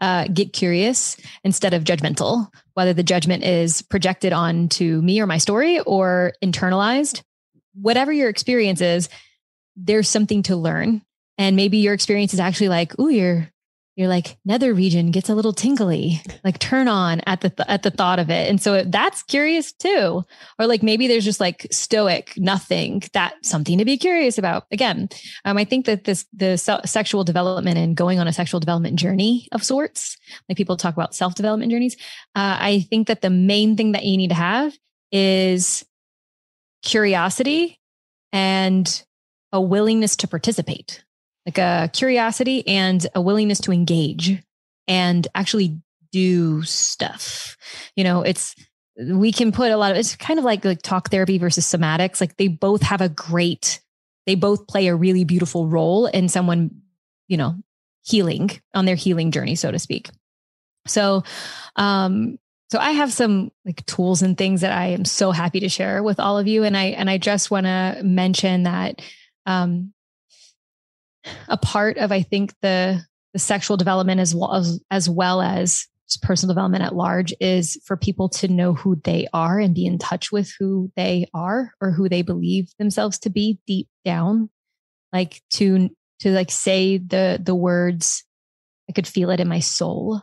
uh, 0.00 0.28
get 0.28 0.52
curious 0.52 1.16
instead 1.42 1.74
of 1.74 1.82
judgmental, 1.82 2.48
whether 2.74 2.92
the 2.92 3.02
judgment 3.02 3.42
is 3.42 3.82
projected 3.82 4.32
onto 4.32 5.00
me 5.02 5.20
or 5.20 5.26
my 5.26 5.38
story 5.38 5.80
or 5.80 6.32
internalized, 6.42 7.22
whatever 7.74 8.12
your 8.12 8.28
experience 8.28 8.80
is, 8.80 9.08
there's 9.76 10.08
something 10.08 10.44
to 10.44 10.54
learn 10.54 11.02
and 11.38 11.56
maybe 11.56 11.78
your 11.78 11.94
experience 11.94 12.34
is 12.34 12.40
actually 12.40 12.68
like, 12.68 12.94
oh, 12.98 13.08
you're 13.08 13.50
you're 13.96 14.08
like 14.08 14.38
nether 14.44 14.74
region 14.74 15.12
gets 15.12 15.28
a 15.28 15.36
little 15.36 15.52
tingly, 15.52 16.20
like 16.42 16.58
turn 16.58 16.88
on 16.88 17.20
at 17.26 17.42
the 17.42 17.50
th- 17.50 17.68
at 17.68 17.84
the 17.84 17.92
thought 17.92 18.18
of 18.18 18.28
it, 18.28 18.50
and 18.50 18.60
so 18.60 18.82
that's 18.82 19.22
curious 19.22 19.72
too. 19.72 20.24
Or 20.58 20.66
like 20.66 20.82
maybe 20.82 21.06
there's 21.06 21.24
just 21.24 21.38
like 21.38 21.68
stoic 21.70 22.32
nothing 22.36 23.04
that 23.12 23.34
something 23.44 23.78
to 23.78 23.84
be 23.84 23.96
curious 23.96 24.36
about. 24.36 24.66
Again, 24.72 25.08
um, 25.44 25.56
I 25.56 25.64
think 25.64 25.86
that 25.86 26.04
this 26.04 26.26
the 26.32 26.56
se- 26.56 26.80
sexual 26.86 27.22
development 27.22 27.78
and 27.78 27.96
going 27.96 28.18
on 28.18 28.26
a 28.26 28.32
sexual 28.32 28.58
development 28.58 28.98
journey 28.98 29.46
of 29.52 29.62
sorts, 29.62 30.16
like 30.48 30.58
people 30.58 30.76
talk 30.76 30.94
about 30.94 31.14
self 31.14 31.36
development 31.36 31.70
journeys. 31.70 31.94
Uh, 32.34 32.58
I 32.60 32.86
think 32.90 33.06
that 33.06 33.22
the 33.22 33.30
main 33.30 33.76
thing 33.76 33.92
that 33.92 34.04
you 34.04 34.16
need 34.16 34.30
to 34.30 34.34
have 34.34 34.76
is 35.12 35.84
curiosity 36.82 37.78
and 38.32 39.04
a 39.52 39.60
willingness 39.60 40.16
to 40.16 40.26
participate 40.26 41.04
like 41.46 41.58
a 41.58 41.90
curiosity 41.92 42.66
and 42.66 43.06
a 43.14 43.20
willingness 43.20 43.60
to 43.60 43.72
engage 43.72 44.42
and 44.88 45.26
actually 45.34 45.80
do 46.12 46.62
stuff. 46.62 47.56
You 47.96 48.04
know, 48.04 48.22
it's 48.22 48.54
we 48.96 49.32
can 49.32 49.52
put 49.52 49.72
a 49.72 49.76
lot 49.76 49.90
of 49.90 49.96
it's 49.96 50.14
kind 50.16 50.38
of 50.38 50.44
like 50.44 50.64
like 50.64 50.82
talk 50.82 51.10
therapy 51.10 51.38
versus 51.38 51.66
somatics. 51.66 52.20
Like 52.20 52.36
they 52.36 52.48
both 52.48 52.82
have 52.82 53.00
a 53.00 53.08
great, 53.08 53.80
they 54.26 54.34
both 54.34 54.66
play 54.66 54.86
a 54.86 54.94
really 54.94 55.24
beautiful 55.24 55.66
role 55.66 56.06
in 56.06 56.28
someone, 56.28 56.82
you 57.28 57.36
know, 57.36 57.56
healing 58.04 58.50
on 58.74 58.84
their 58.84 58.94
healing 58.94 59.30
journey, 59.30 59.54
so 59.54 59.70
to 59.70 59.78
speak. 59.78 60.10
So, 60.86 61.24
um, 61.76 62.38
so 62.70 62.78
I 62.78 62.92
have 62.92 63.12
some 63.12 63.50
like 63.64 63.84
tools 63.86 64.22
and 64.22 64.36
things 64.36 64.60
that 64.62 64.72
I 64.72 64.88
am 64.88 65.04
so 65.04 65.30
happy 65.30 65.60
to 65.60 65.68
share 65.68 66.02
with 66.02 66.20
all 66.20 66.38
of 66.38 66.46
you. 66.46 66.64
And 66.64 66.76
I 66.76 66.86
and 66.86 67.10
I 67.10 67.18
just 67.18 67.50
want 67.50 67.66
to 67.66 68.00
mention 68.02 68.64
that 68.64 69.02
um, 69.46 69.92
a 71.48 71.56
part 71.56 71.98
of 71.98 72.12
I 72.12 72.22
think 72.22 72.54
the 72.62 73.02
the 73.32 73.38
sexual 73.38 73.76
development 73.76 74.20
as 74.20 74.34
well 74.34 74.54
as, 74.54 74.80
as 74.90 75.10
well 75.10 75.42
as 75.42 75.88
personal 76.22 76.54
development 76.54 76.84
at 76.84 76.94
large 76.94 77.34
is 77.40 77.80
for 77.84 77.96
people 77.96 78.28
to 78.28 78.46
know 78.46 78.74
who 78.74 78.96
they 79.02 79.26
are 79.32 79.58
and 79.58 79.74
be 79.74 79.86
in 79.86 79.98
touch 79.98 80.30
with 80.30 80.52
who 80.58 80.92
they 80.96 81.26
are 81.34 81.72
or 81.80 81.90
who 81.90 82.08
they 82.08 82.22
believe 82.22 82.68
themselves 82.78 83.18
to 83.18 83.30
be 83.30 83.58
deep 83.66 83.88
down. 84.04 84.48
Like 85.12 85.42
to 85.54 85.90
to 86.20 86.30
like 86.30 86.50
say 86.50 86.98
the 86.98 87.40
the 87.42 87.54
words 87.54 88.24
i 88.88 88.92
could 88.92 89.06
feel 89.06 89.30
it 89.30 89.40
in 89.40 89.48
my 89.48 89.60
soul. 89.60 90.22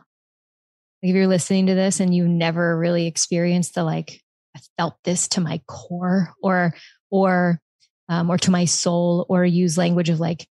Like 1.02 1.10
if 1.10 1.14
you're 1.14 1.26
listening 1.26 1.66
to 1.66 1.74
this 1.74 2.00
and 2.00 2.14
you 2.14 2.28
never 2.28 2.78
really 2.78 3.06
experienced 3.06 3.74
the 3.74 3.84
like 3.84 4.20
i 4.56 4.60
felt 4.78 4.96
this 5.04 5.28
to 5.28 5.40
my 5.40 5.60
core 5.66 6.32
or 6.42 6.74
or 7.10 7.60
um, 8.08 8.30
or 8.30 8.38
to 8.38 8.50
my 8.50 8.66
soul 8.66 9.26
or 9.28 9.44
use 9.44 9.78
language 9.78 10.10
of 10.10 10.20
like 10.20 10.46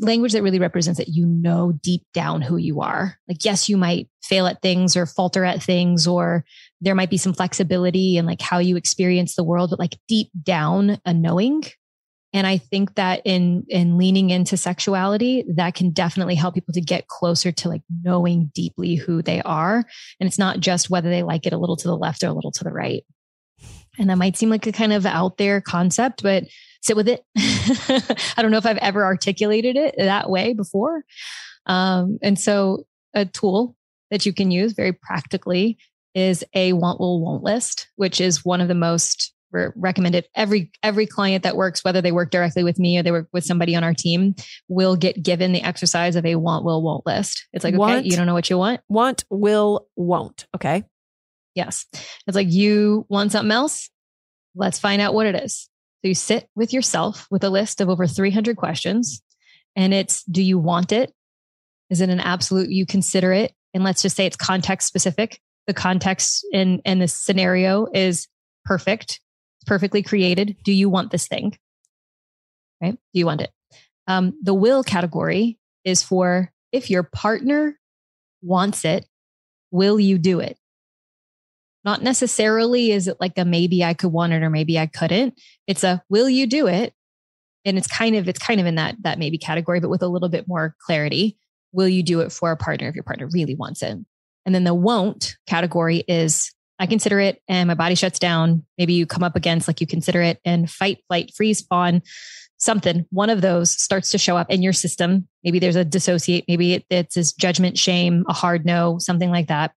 language 0.00 0.32
that 0.32 0.42
really 0.42 0.58
represents 0.58 0.98
that 0.98 1.08
you 1.08 1.26
know 1.26 1.72
deep 1.82 2.04
down 2.12 2.42
who 2.42 2.56
you 2.56 2.80
are. 2.80 3.16
Like, 3.28 3.44
yes, 3.44 3.68
you 3.68 3.76
might 3.76 4.08
fail 4.22 4.46
at 4.46 4.62
things 4.62 4.96
or 4.96 5.06
falter 5.06 5.44
at 5.44 5.62
things, 5.62 6.06
or 6.06 6.44
there 6.80 6.94
might 6.94 7.10
be 7.10 7.16
some 7.16 7.32
flexibility 7.32 8.16
in 8.16 8.26
like 8.26 8.40
how 8.40 8.58
you 8.58 8.76
experience 8.76 9.34
the 9.34 9.44
world, 9.44 9.70
but 9.70 9.78
like 9.78 9.98
deep 10.08 10.28
down 10.42 10.98
a 11.04 11.14
knowing. 11.14 11.64
And 12.32 12.46
I 12.46 12.58
think 12.58 12.94
that 12.94 13.22
in 13.24 13.64
in 13.68 13.98
leaning 13.98 14.30
into 14.30 14.56
sexuality, 14.56 15.44
that 15.56 15.74
can 15.74 15.90
definitely 15.90 16.36
help 16.36 16.54
people 16.54 16.74
to 16.74 16.80
get 16.80 17.08
closer 17.08 17.50
to 17.50 17.68
like 17.68 17.82
knowing 18.02 18.52
deeply 18.54 18.94
who 18.94 19.22
they 19.22 19.42
are. 19.42 19.84
And 20.20 20.26
it's 20.26 20.38
not 20.38 20.60
just 20.60 20.90
whether 20.90 21.10
they 21.10 21.22
like 21.22 21.46
it 21.46 21.52
a 21.52 21.58
little 21.58 21.76
to 21.76 21.88
the 21.88 21.96
left 21.96 22.22
or 22.22 22.28
a 22.28 22.32
little 22.32 22.52
to 22.52 22.64
the 22.64 22.72
right. 22.72 23.02
And 24.00 24.08
that 24.08 24.16
might 24.16 24.36
seem 24.36 24.48
like 24.48 24.66
a 24.66 24.72
kind 24.72 24.92
of 24.92 25.04
out 25.04 25.36
there 25.36 25.60
concept, 25.60 26.22
but 26.22 26.44
sit 26.82 26.96
with 26.96 27.06
it. 27.06 27.22
I 27.36 28.42
don't 28.42 28.50
know 28.50 28.58
if 28.58 28.66
I've 28.66 28.78
ever 28.78 29.04
articulated 29.04 29.76
it 29.76 29.94
that 29.98 30.30
way 30.30 30.54
before. 30.54 31.04
Um, 31.66 32.18
and 32.22 32.40
so 32.40 32.86
a 33.14 33.26
tool 33.26 33.76
that 34.10 34.24
you 34.24 34.32
can 34.32 34.50
use 34.50 34.72
very 34.72 34.92
practically 34.92 35.78
is 36.14 36.42
a 36.54 36.72
want 36.72 36.98
will 36.98 37.22
won't 37.22 37.44
list, 37.44 37.88
which 37.96 38.20
is 38.20 38.44
one 38.44 38.62
of 38.62 38.68
the 38.68 38.74
most 38.74 39.34
recommended 39.52 40.28
every 40.34 40.70
every 40.82 41.06
client 41.06 41.42
that 41.42 41.56
works 41.56 41.84
whether 41.84 42.00
they 42.00 42.12
work 42.12 42.30
directly 42.30 42.62
with 42.62 42.78
me 42.78 42.96
or 42.96 43.02
they 43.02 43.10
work 43.10 43.28
with 43.32 43.44
somebody 43.44 43.74
on 43.74 43.82
our 43.82 43.92
team 43.92 44.32
will 44.68 44.94
get 44.94 45.22
given 45.22 45.52
the 45.52 45.62
exercise 45.62 46.14
of 46.14 46.24
a 46.24 46.36
want 46.36 46.64
will 46.64 46.82
won't 46.82 47.04
list 47.04 47.48
it's 47.52 47.64
like 47.64 47.74
want, 47.74 47.98
okay 47.98 48.08
you 48.08 48.16
don't 48.16 48.26
know 48.26 48.32
what 48.32 48.48
you 48.48 48.56
want 48.56 48.80
want 48.88 49.24
will 49.28 49.88
won't 49.96 50.46
okay 50.54 50.84
yes 51.54 51.86
it's 52.26 52.34
like 52.34 52.50
you 52.50 53.06
want 53.08 53.32
something 53.32 53.52
else 53.52 53.90
let's 54.54 54.78
find 54.78 55.00
out 55.00 55.14
what 55.14 55.26
it 55.26 55.34
is 55.34 55.68
so 56.02 56.08
you 56.08 56.14
sit 56.14 56.48
with 56.54 56.72
yourself 56.72 57.26
with 57.30 57.44
a 57.44 57.50
list 57.50 57.80
of 57.80 57.88
over 57.88 58.06
300 58.06 58.56
questions 58.56 59.22
and 59.76 59.94
it's 59.94 60.22
do 60.24 60.42
you 60.42 60.58
want 60.58 60.92
it 60.92 61.12
is 61.90 62.00
it 62.00 62.10
an 62.10 62.20
absolute 62.20 62.70
you 62.70 62.86
consider 62.86 63.32
it 63.32 63.52
and 63.74 63.84
let's 63.84 64.02
just 64.02 64.16
say 64.16 64.26
it's 64.26 64.36
context 64.36 64.88
specific 64.88 65.40
the 65.66 65.74
context 65.74 66.46
in 66.52 66.80
in 66.84 66.98
the 66.98 67.08
scenario 67.08 67.86
is 67.92 68.28
perfect 68.64 69.20
perfectly 69.66 70.02
created. 70.02 70.56
Do 70.64 70.72
you 70.72 70.88
want 70.88 71.10
this 71.10 71.28
thing? 71.28 71.56
Right? 72.80 72.92
Do 72.92 73.18
you 73.18 73.26
want 73.26 73.42
it? 73.42 73.50
Um, 74.06 74.34
the 74.42 74.54
will 74.54 74.82
category 74.82 75.58
is 75.84 76.02
for 76.02 76.52
if 76.72 76.90
your 76.90 77.02
partner 77.02 77.78
wants 78.42 78.84
it, 78.84 79.06
will 79.70 80.00
you 80.00 80.18
do 80.18 80.40
it? 80.40 80.58
Not 81.84 82.02
necessarily 82.02 82.92
is 82.92 83.08
it 83.08 83.16
like 83.20 83.38
a 83.38 83.44
maybe 83.44 83.82
I 83.84 83.94
could 83.94 84.12
want 84.12 84.32
it 84.32 84.42
or 84.42 84.50
maybe 84.50 84.78
I 84.78 84.86
couldn't. 84.86 85.40
It's 85.66 85.84
a 85.84 86.02
will 86.08 86.28
you 86.28 86.46
do 86.46 86.66
it? 86.66 86.94
And 87.64 87.78
it's 87.78 87.86
kind 87.86 88.16
of 88.16 88.28
it's 88.28 88.38
kind 88.38 88.60
of 88.60 88.66
in 88.66 88.74
that 88.76 88.96
that 89.02 89.18
maybe 89.18 89.38
category, 89.38 89.80
but 89.80 89.90
with 89.90 90.02
a 90.02 90.08
little 90.08 90.28
bit 90.28 90.46
more 90.48 90.76
clarity. 90.84 91.36
Will 91.72 91.88
you 91.88 92.02
do 92.02 92.20
it 92.20 92.32
for 92.32 92.50
a 92.50 92.56
partner 92.56 92.88
if 92.88 92.96
your 92.96 93.04
partner 93.04 93.28
really 93.32 93.54
wants 93.54 93.82
it? 93.82 93.96
And 94.44 94.54
then 94.54 94.64
the 94.64 94.74
won't 94.74 95.36
category 95.46 95.98
is 96.08 96.52
I 96.80 96.86
consider 96.86 97.20
it 97.20 97.42
and 97.46 97.68
my 97.68 97.74
body 97.74 97.94
shuts 97.94 98.18
down. 98.18 98.64
Maybe 98.78 98.94
you 98.94 99.06
come 99.06 99.22
up 99.22 99.36
against 99.36 99.68
like 99.68 99.80
you 99.80 99.86
consider 99.86 100.22
it 100.22 100.40
and 100.44 100.68
fight, 100.68 100.98
flight, 101.08 101.30
freeze, 101.36 101.60
fawn, 101.60 102.02
something. 102.56 103.06
One 103.10 103.30
of 103.30 103.42
those 103.42 103.70
starts 103.70 104.10
to 104.10 104.18
show 104.18 104.36
up 104.36 104.50
in 104.50 104.62
your 104.62 104.72
system. 104.72 105.28
Maybe 105.44 105.58
there's 105.58 105.76
a 105.76 105.84
dissociate. 105.84 106.46
Maybe 106.48 106.74
it, 106.74 106.86
it's 106.88 107.14
this 107.14 107.32
judgment, 107.34 107.76
shame, 107.78 108.24
a 108.28 108.32
hard 108.32 108.64
no, 108.64 108.98
something 108.98 109.30
like 109.30 109.48
that. 109.48 109.72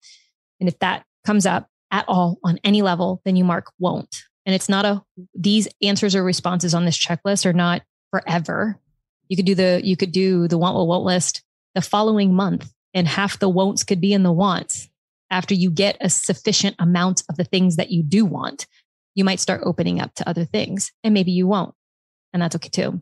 And 0.60 0.70
if 0.70 0.78
that 0.80 1.04
comes 1.26 1.47
up 1.47 1.68
at 1.91 2.05
all 2.07 2.39
on 2.43 2.59
any 2.63 2.81
level, 2.81 3.21
then 3.25 3.35
you 3.35 3.43
mark 3.43 3.71
won't. 3.79 4.23
And 4.45 4.55
it's 4.55 4.69
not 4.69 4.85
a, 4.85 5.03
these 5.35 5.67
answers 5.81 6.15
or 6.15 6.23
responses 6.23 6.73
on 6.73 6.85
this 6.85 6.97
checklist 6.97 7.45
are 7.45 7.53
not 7.53 7.83
forever. 8.09 8.79
You 9.27 9.35
could 9.35 9.45
do 9.45 9.55
the, 9.55 9.81
you 9.83 9.95
could 9.95 10.11
do 10.11 10.47
the 10.47 10.57
want 10.57 10.75
will 10.75 10.87
won't 10.87 11.05
list 11.05 11.43
the 11.75 11.81
following 11.81 12.33
month 12.33 12.71
and 12.93 13.07
half 13.07 13.39
the 13.39 13.49
won'ts 13.49 13.85
could 13.85 14.01
be 14.01 14.13
in 14.13 14.23
the 14.23 14.31
wants 14.31 14.89
after 15.29 15.53
you 15.53 15.71
get 15.71 15.97
a 16.01 16.09
sufficient 16.09 16.75
amount 16.77 17.23
of 17.29 17.37
the 17.37 17.45
things 17.45 17.77
that 17.77 17.89
you 17.89 18.03
do 18.03 18.25
want, 18.25 18.67
you 19.15 19.23
might 19.23 19.39
start 19.39 19.61
opening 19.63 20.01
up 20.01 20.13
to 20.15 20.27
other 20.27 20.45
things 20.45 20.91
and 21.03 21.13
maybe 21.13 21.31
you 21.31 21.47
won't. 21.47 21.73
And 22.33 22.41
that's 22.41 22.55
okay 22.57 22.69
too. 22.69 23.01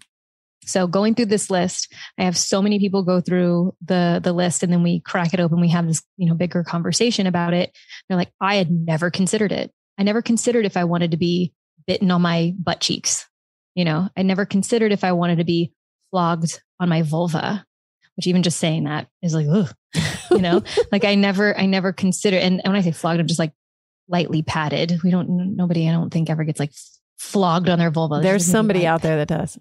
So 0.70 0.88
going 0.88 1.16
through 1.16 1.28
this 1.28 1.50
list, 1.50 1.94
I 2.18 2.24
have 2.24 2.38
so 2.38 2.62
many 2.62 2.80
people 2.80 3.04
go 3.04 3.22
through 3.22 3.76
the 3.86 4.20
the 4.24 4.34
list 4.34 4.64
and 4.64 4.72
then 4.72 4.84
we 4.84 5.00
crack 5.00 5.34
it 5.34 5.40
open. 5.40 5.60
We 5.60 5.70
have 5.70 5.88
this, 5.88 6.04
you 6.18 6.28
know, 6.28 6.36
bigger 6.36 6.64
conversation 6.64 7.28
about 7.28 7.54
it. 7.54 7.76
They're 8.08 8.18
like, 8.18 8.32
I 8.40 8.56
had 8.56 8.72
never 8.72 9.10
considered 9.10 9.52
it. 9.52 9.72
I 9.98 10.04
never 10.04 10.22
considered 10.22 10.66
if 10.66 10.78
I 10.78 10.86
wanted 10.86 11.12
to 11.12 11.18
be 11.18 11.54
bitten 11.88 12.12
on 12.12 12.22
my 12.22 12.54
butt 12.58 12.80
cheeks. 12.80 13.28
You 13.76 13.86
know, 13.86 14.10
I 14.16 14.24
never 14.24 14.46
considered 14.46 14.92
if 14.92 15.04
I 15.04 15.12
wanted 15.14 15.38
to 15.38 15.44
be 15.44 15.74
flogged 16.12 16.62
on 16.80 16.90
my 16.90 17.02
vulva, 17.02 17.66
which 18.16 18.28
even 18.28 18.44
just 18.44 18.60
saying 18.60 18.86
that 18.86 19.08
is 19.22 19.34
like, 19.34 19.48
ugh, 19.50 19.74
you 20.32 20.40
know, 20.40 20.64
like 20.92 21.06
I 21.06 21.16
never, 21.16 21.58
I 21.58 21.66
never 21.66 21.94
consider, 21.94 22.38
and 22.38 22.62
when 22.64 22.76
I 22.76 22.82
say 22.82 22.92
flogged, 22.92 23.20
I'm 23.20 23.28
just 23.28 23.40
like 23.40 23.54
lightly 24.08 24.42
patted. 24.42 25.00
We 25.04 25.12
don't, 25.12 25.56
nobody, 25.56 25.88
I 25.88 25.92
don't 25.92 26.10
think 26.10 26.30
ever 26.30 26.44
gets 26.44 26.60
like 26.60 26.74
flogged 27.18 27.70
on 27.70 27.80
their 27.80 27.92
vulva. 27.92 28.20
There's 28.22 28.46
somebody 28.46 28.88
out 28.88 29.02
there 29.02 29.18
that 29.18 29.28
does. 29.28 29.58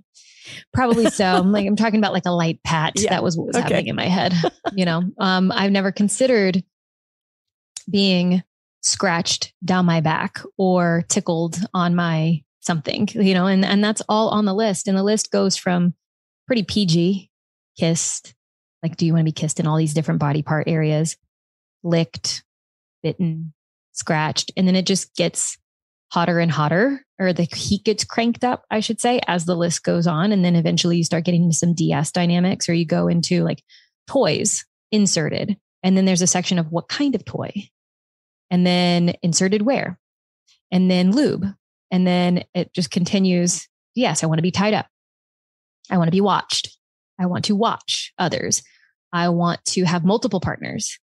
Probably 0.73 1.11
so. 1.11 1.25
I'm 1.25 1.53
like, 1.53 1.67
I'm 1.67 1.77
talking 1.77 1.99
about 1.99 2.13
like 2.13 2.27
a 2.27 2.31
light 2.31 2.63
pat. 2.63 2.95
Yeah. 2.97 3.11
That 3.11 3.23
was 3.23 3.37
what 3.37 3.49
was 3.49 3.57
okay. 3.57 3.63
happening 3.63 3.89
in 3.89 3.97
my 3.97 4.07
head. 4.07 4.35
You 4.75 4.85
know, 4.85 5.03
um, 5.19 5.53
I've 5.53 5.73
never 5.73 5.93
considered 5.93 6.63
being 7.91 8.43
scratched 8.83 9.53
down 9.65 9.87
my 9.87 10.01
back 10.01 10.41
or 10.57 11.05
tickled 11.09 11.59
on 11.75 11.95
my 11.95 12.43
something, 12.61 13.09
you 13.15 13.35
know, 13.35 13.47
and, 13.47 13.65
and 13.65 13.83
that's 13.83 14.03
all 14.09 14.29
on 14.29 14.45
the 14.45 14.55
list. 14.55 14.89
And 14.89 14.97
the 14.97 15.03
list 15.03 15.31
goes 15.31 15.57
from 15.57 15.95
pretty 16.47 16.63
PG, 16.63 17.31
kissed, 17.79 18.35
like, 18.83 18.97
do 18.97 19.07
you 19.07 19.13
want 19.13 19.23
to 19.23 19.25
be 19.25 19.33
kissed 19.33 19.59
in 19.59 19.67
all 19.67 19.77
these 19.77 19.95
different 19.95 20.21
body 20.21 20.43
part 20.43 20.69
areas, 20.69 21.17
licked, 21.83 22.45
bitten, 23.03 23.53
scratched? 23.93 24.53
And 24.57 24.69
then 24.69 24.77
it 24.77 24.87
just 24.87 25.15
gets 25.17 25.59
hotter 26.11 26.39
and 26.39 26.51
hotter, 26.51 27.05
or 27.19 27.33
the 27.33 27.43
heat 27.43 27.85
gets 27.85 28.05
cranked 28.05 28.45
up, 28.45 28.65
I 28.71 28.81
should 28.81 29.01
say, 29.01 29.21
as 29.27 29.45
the 29.45 29.57
list 29.57 29.83
goes 29.83 30.07
on. 30.07 30.33
And 30.33 30.45
then 30.45 30.57
eventually 30.57 30.97
you 30.97 31.05
start 31.05 31.25
getting 31.25 31.45
into 31.45 31.57
some 31.57 31.75
DS 31.75 32.13
dynamics, 32.13 32.69
or 32.69 32.75
you 32.75 32.87
go 32.87 33.09
into 33.09 33.45
like 33.45 33.63
toys 34.07 34.65
inserted. 34.91 35.57
And 35.83 35.97
then 35.97 36.05
there's 36.07 36.23
a 36.23 36.27
section 36.27 36.59
of 36.59 36.73
what 36.73 36.89
kind 36.89 37.15
of 37.15 37.25
toy, 37.25 37.53
and 38.51 38.67
then 38.67 39.15
inserted 39.23 39.63
where, 39.63 39.99
and 40.73 40.91
then 40.91 41.13
lube. 41.13 41.45
And 41.91 42.07
then 42.07 42.45
it 42.55 42.73
just 42.75 42.91
continues. 42.91 43.69
Yes, 43.95 44.23
I 44.23 44.27
want 44.27 44.39
to 44.39 44.43
be 44.43 44.51
tied 44.51 44.75
up. 44.75 44.87
I 45.91 45.97
want 45.97 46.09
to 46.09 46.13
be 46.13 46.21
watched. 46.21 46.77
I 47.19 47.27
want 47.27 47.47
to 47.47 47.57
watch 47.57 48.13
others. 48.19 48.63
I 49.13 49.31
want 49.31 49.65
to 49.67 49.85
have 49.85 50.05
multiple 50.05 50.41
partners. 50.41 50.99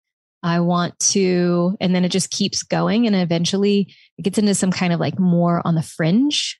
I 0.45 0.59
want 0.59 0.97
to, 0.99 1.75
and 1.81 1.95
then 1.95 2.05
it 2.05 2.09
just 2.09 2.29
keeps 2.29 2.61
going. 2.61 3.07
And 3.07 3.15
eventually 3.15 3.91
it 4.19 4.21
gets 4.21 4.37
into 4.37 4.53
some 4.53 4.71
kind 4.71 4.93
of 4.93 4.99
like 4.99 5.17
more 5.17 5.59
on 5.65 5.73
the 5.73 5.81
fringe 5.81 6.59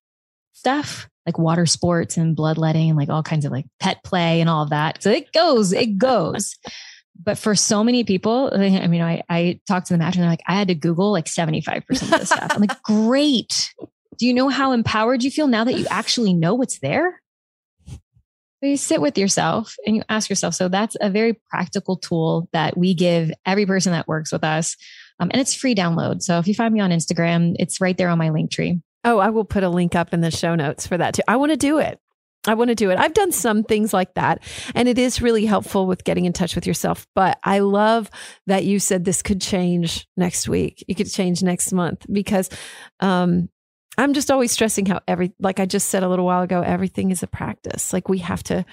stuff, 0.54 1.08
like 1.28 1.38
water 1.38 1.68
sports 1.68 2.18
and 2.18 2.36
bloodletting 2.36 2.90
and 2.90 2.98
like 2.98 3.10
all 3.10 3.22
kinds 3.22 3.46
of 3.46 3.52
like 3.52 3.66
pet 3.80 4.04
play 4.04 4.42
and 4.42 4.50
all 4.50 4.64
of 4.64 4.72
that. 4.72 5.04
So 5.04 5.12
it 5.12 5.32
goes, 5.34 5.72
it 5.72 6.00
goes. 6.00 6.56
but 7.24 7.38
for 7.38 7.54
so 7.54 7.84
many 7.84 8.04
people, 8.04 8.50
I 8.56 8.88
mean, 8.88 9.04
I, 9.04 9.22
I 9.30 9.60
talked 9.68 9.86
to 9.88 9.94
the 9.94 10.00
match 10.00 10.16
and 10.16 10.24
they're 10.24 10.32
like, 10.32 10.44
I 10.48 10.56
had 10.56 10.70
to 10.70 10.76
Google 10.76 11.12
like 11.12 11.26
75% 11.26 11.88
of 12.02 12.10
the 12.10 12.26
stuff. 12.26 12.52
I'm 12.56 12.62
like, 12.62 12.82
great. 12.82 13.72
Do 14.18 14.26
you 14.26 14.34
know 14.34 14.50
how 14.50 14.72
empowered 14.72 15.24
you 15.24 15.30
feel 15.30 15.46
now 15.46 15.64
that 15.64 15.78
you 15.78 15.86
actually 15.92 16.34
know 16.34 16.56
what's 16.56 16.80
there? 16.80 17.22
So 18.62 18.70
you 18.70 18.78
sit 18.78 19.02
with 19.02 19.18
yourself 19.18 19.76
and 19.86 19.96
you 19.96 20.04
ask 20.10 20.30
yourself. 20.30 20.56
So 20.56 20.70
that's 20.70 20.96
a 21.02 21.10
very 21.10 21.34
practical 21.50 21.98
tool 21.98 22.50
that 22.54 22.78
we 22.78 22.94
give 22.94 23.32
every 23.46 23.66
person 23.66 23.92
that 23.92 24.08
works 24.08 24.32
with 24.32 24.44
us. 24.44 24.76
Um, 25.20 25.30
and 25.32 25.42
it's 25.42 25.54
free 25.54 25.76
download. 25.76 26.22
So 26.22 26.40
if 26.40 26.48
you 26.48 26.54
find 26.54 26.74
me 26.74 26.80
on 26.80 26.92
Instagram, 26.92 27.56
it's 27.60 27.82
right 27.82 27.98
there 27.98 28.10
on 28.10 28.18
my 28.18 28.30
link 28.30 28.52
tree. 28.52 28.82
Oh, 29.04 29.20
I 29.20 29.30
will 29.30 29.46
put 29.46 29.64
a 29.64 29.70
link 29.70 29.94
up 29.96 30.14
in 30.14 30.22
the 30.22 30.32
show 30.32 30.56
notes 30.56 30.88
for 30.88 30.98
that 30.98 31.14
too. 31.14 31.22
I 31.28 31.36
want 31.36 31.52
to 31.52 31.58
do 31.58 31.78
it. 31.80 32.00
I 32.48 32.54
want 32.54 32.70
to 32.70 32.76
do 32.76 32.90
it. 32.92 33.00
I've 33.00 33.14
done 33.14 33.32
some 33.32 33.64
things 33.64 33.94
like 33.94 34.14
that, 34.16 34.44
and 34.76 34.88
it 34.88 34.98
is 34.98 35.22
really 35.22 35.46
helpful 35.46 35.88
with 35.88 36.04
getting 36.04 36.26
in 36.26 36.34
touch 36.34 36.56
with 36.56 36.68
yourself. 36.68 37.08
But 37.16 37.40
I 37.44 37.60
love 37.60 38.10
that 38.46 38.66
you 38.66 38.80
said 38.80 39.04
this 39.04 39.22
could 39.22 39.42
change 39.42 40.08
next 40.16 40.48
week. 40.48 40.84
You 40.88 40.96
could 40.96 41.12
change 41.12 41.42
next 41.42 41.72
month 41.74 42.06
because 42.12 42.50
um, 43.00 43.50
I'm 43.98 44.14
just 44.14 44.32
always 44.32 44.52
stressing 44.52 44.86
how 44.86 45.02
every, 45.08 45.34
like 45.40 45.60
I 45.60 45.66
just 45.66 45.90
said 45.90 46.04
a 46.04 46.10
little 46.10 46.26
while 46.26 46.44
ago, 46.44 46.62
everything 46.62 47.12
is 47.12 47.24
a 47.24 47.28
practice. 47.28 47.94
Like 47.94 48.10
we 48.10 48.20
have 48.20 48.44
to 48.44 48.66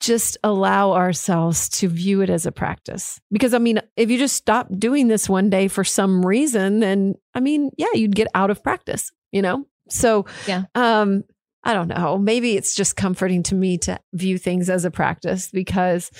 just 0.00 0.36
allow 0.42 0.92
ourselves 0.92 1.68
to 1.68 1.88
view 1.88 2.20
it 2.22 2.30
as 2.30 2.44
a 2.44 2.52
practice. 2.52 3.20
Because 3.30 3.54
I 3.54 3.58
mean, 3.58 3.80
if 3.96 4.10
you 4.10 4.18
just 4.18 4.36
stop 4.36 4.68
doing 4.76 5.08
this 5.08 5.28
one 5.28 5.48
day 5.48 5.68
for 5.68 5.84
some 5.84 6.26
reason, 6.26 6.80
then 6.80 7.14
I 7.34 7.40
mean, 7.40 7.70
yeah, 7.78 7.92
you'd 7.94 8.16
get 8.16 8.28
out 8.34 8.50
of 8.50 8.62
practice, 8.62 9.12
you 9.30 9.42
know? 9.42 9.66
So, 9.88 10.26
yeah. 10.46 10.64
Um, 10.74 11.24
I 11.64 11.74
don't 11.74 11.88
know. 11.88 12.18
Maybe 12.18 12.56
it's 12.56 12.74
just 12.74 12.96
comforting 12.96 13.44
to 13.44 13.54
me 13.54 13.78
to 13.78 14.00
view 14.12 14.36
things 14.36 14.68
as 14.68 14.84
a 14.84 14.90
practice 14.90 15.48
because 15.52 16.10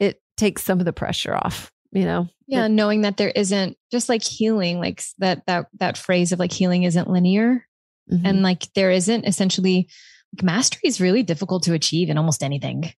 it 0.00 0.20
takes 0.36 0.64
some 0.64 0.80
of 0.80 0.84
the 0.84 0.92
pressure 0.92 1.36
off 1.36 1.70
you 1.92 2.04
know 2.04 2.28
yeah 2.50 2.66
knowing 2.66 3.02
that 3.02 3.16
there 3.16 3.30
isn't 3.30 3.76
just 3.90 4.08
like 4.08 4.22
healing 4.22 4.78
like 4.78 5.02
that 5.18 5.42
that 5.46 5.66
that 5.78 5.96
phrase 5.96 6.32
of 6.32 6.38
like 6.38 6.52
healing 6.52 6.82
isn't 6.82 7.08
linear. 7.08 7.66
Mm-hmm. 8.10 8.26
and 8.26 8.42
like 8.42 8.66
there 8.74 8.90
isn't 8.90 9.24
essentially 9.24 9.88
like 10.34 10.42
mastery 10.42 10.80
is 10.82 11.00
really 11.00 11.22
difficult 11.22 11.62
to 11.64 11.74
achieve 11.74 12.10
in 12.10 12.18
almost 12.18 12.42
anything. 12.42 12.92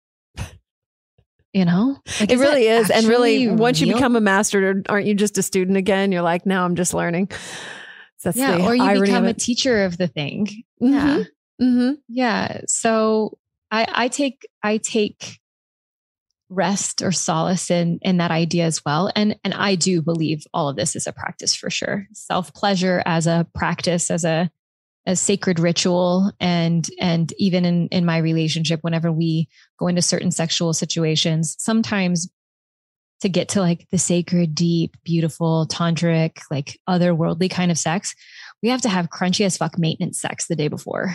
You 1.52 1.66
know? 1.66 1.98
Like, 2.18 2.32
it 2.32 2.38
really 2.38 2.66
is 2.66 2.90
and 2.90 3.06
really 3.06 3.46
once 3.46 3.78
you 3.78 3.92
become 3.92 4.16
a 4.16 4.22
master 4.22 4.82
aren't 4.88 5.06
you 5.06 5.14
just 5.14 5.36
a 5.36 5.42
student 5.42 5.76
again? 5.76 6.12
You're 6.12 6.22
like 6.22 6.46
now 6.46 6.64
i'm 6.64 6.76
just 6.76 6.94
learning. 6.94 7.30
That's 8.24 8.38
yeah 8.38 8.64
or 8.64 8.74
you 8.74 9.00
become 9.00 9.26
a 9.26 9.34
teacher 9.34 9.84
of 9.84 9.98
the 9.98 10.08
thing. 10.08 10.46
Mm-hmm. 10.82 10.94
yeah 10.94 11.24
mm-hmm. 11.60 11.92
yeah 12.08 12.60
so 12.66 13.36
i 13.70 13.86
i 13.92 14.08
take 14.08 14.48
i 14.62 14.78
take 14.78 15.41
rest 16.52 17.02
or 17.02 17.12
solace 17.12 17.70
in 17.70 17.98
in 18.02 18.18
that 18.18 18.30
idea 18.30 18.64
as 18.64 18.84
well 18.84 19.10
and 19.16 19.36
and 19.44 19.54
i 19.54 19.74
do 19.74 20.02
believe 20.02 20.44
all 20.52 20.68
of 20.68 20.76
this 20.76 20.94
is 20.94 21.06
a 21.06 21.12
practice 21.12 21.54
for 21.54 21.70
sure 21.70 22.06
self 22.12 22.52
pleasure 22.54 23.02
as 23.06 23.26
a 23.26 23.46
practice 23.54 24.10
as 24.10 24.24
a 24.24 24.50
a 25.06 25.16
sacred 25.16 25.58
ritual 25.58 26.30
and 26.38 26.88
and 27.00 27.32
even 27.38 27.64
in 27.64 27.88
in 27.88 28.04
my 28.04 28.18
relationship 28.18 28.80
whenever 28.82 29.10
we 29.10 29.48
go 29.78 29.88
into 29.88 30.02
certain 30.02 30.30
sexual 30.30 30.72
situations 30.72 31.56
sometimes 31.58 32.28
to 33.22 33.28
get 33.28 33.48
to 33.50 33.60
like 33.60 33.88
the 33.90 33.98
sacred, 33.98 34.52
deep, 34.52 34.96
beautiful, 35.04 35.66
tantric, 35.68 36.38
like 36.50 36.78
otherworldly 36.88 37.48
kind 37.48 37.70
of 37.70 37.78
sex, 37.78 38.16
we 38.62 38.68
have 38.68 38.82
to 38.82 38.88
have 38.88 39.10
crunchy 39.10 39.46
as 39.46 39.56
fuck 39.56 39.78
maintenance 39.78 40.20
sex 40.20 40.48
the 40.48 40.56
day 40.56 40.66
before. 40.66 41.14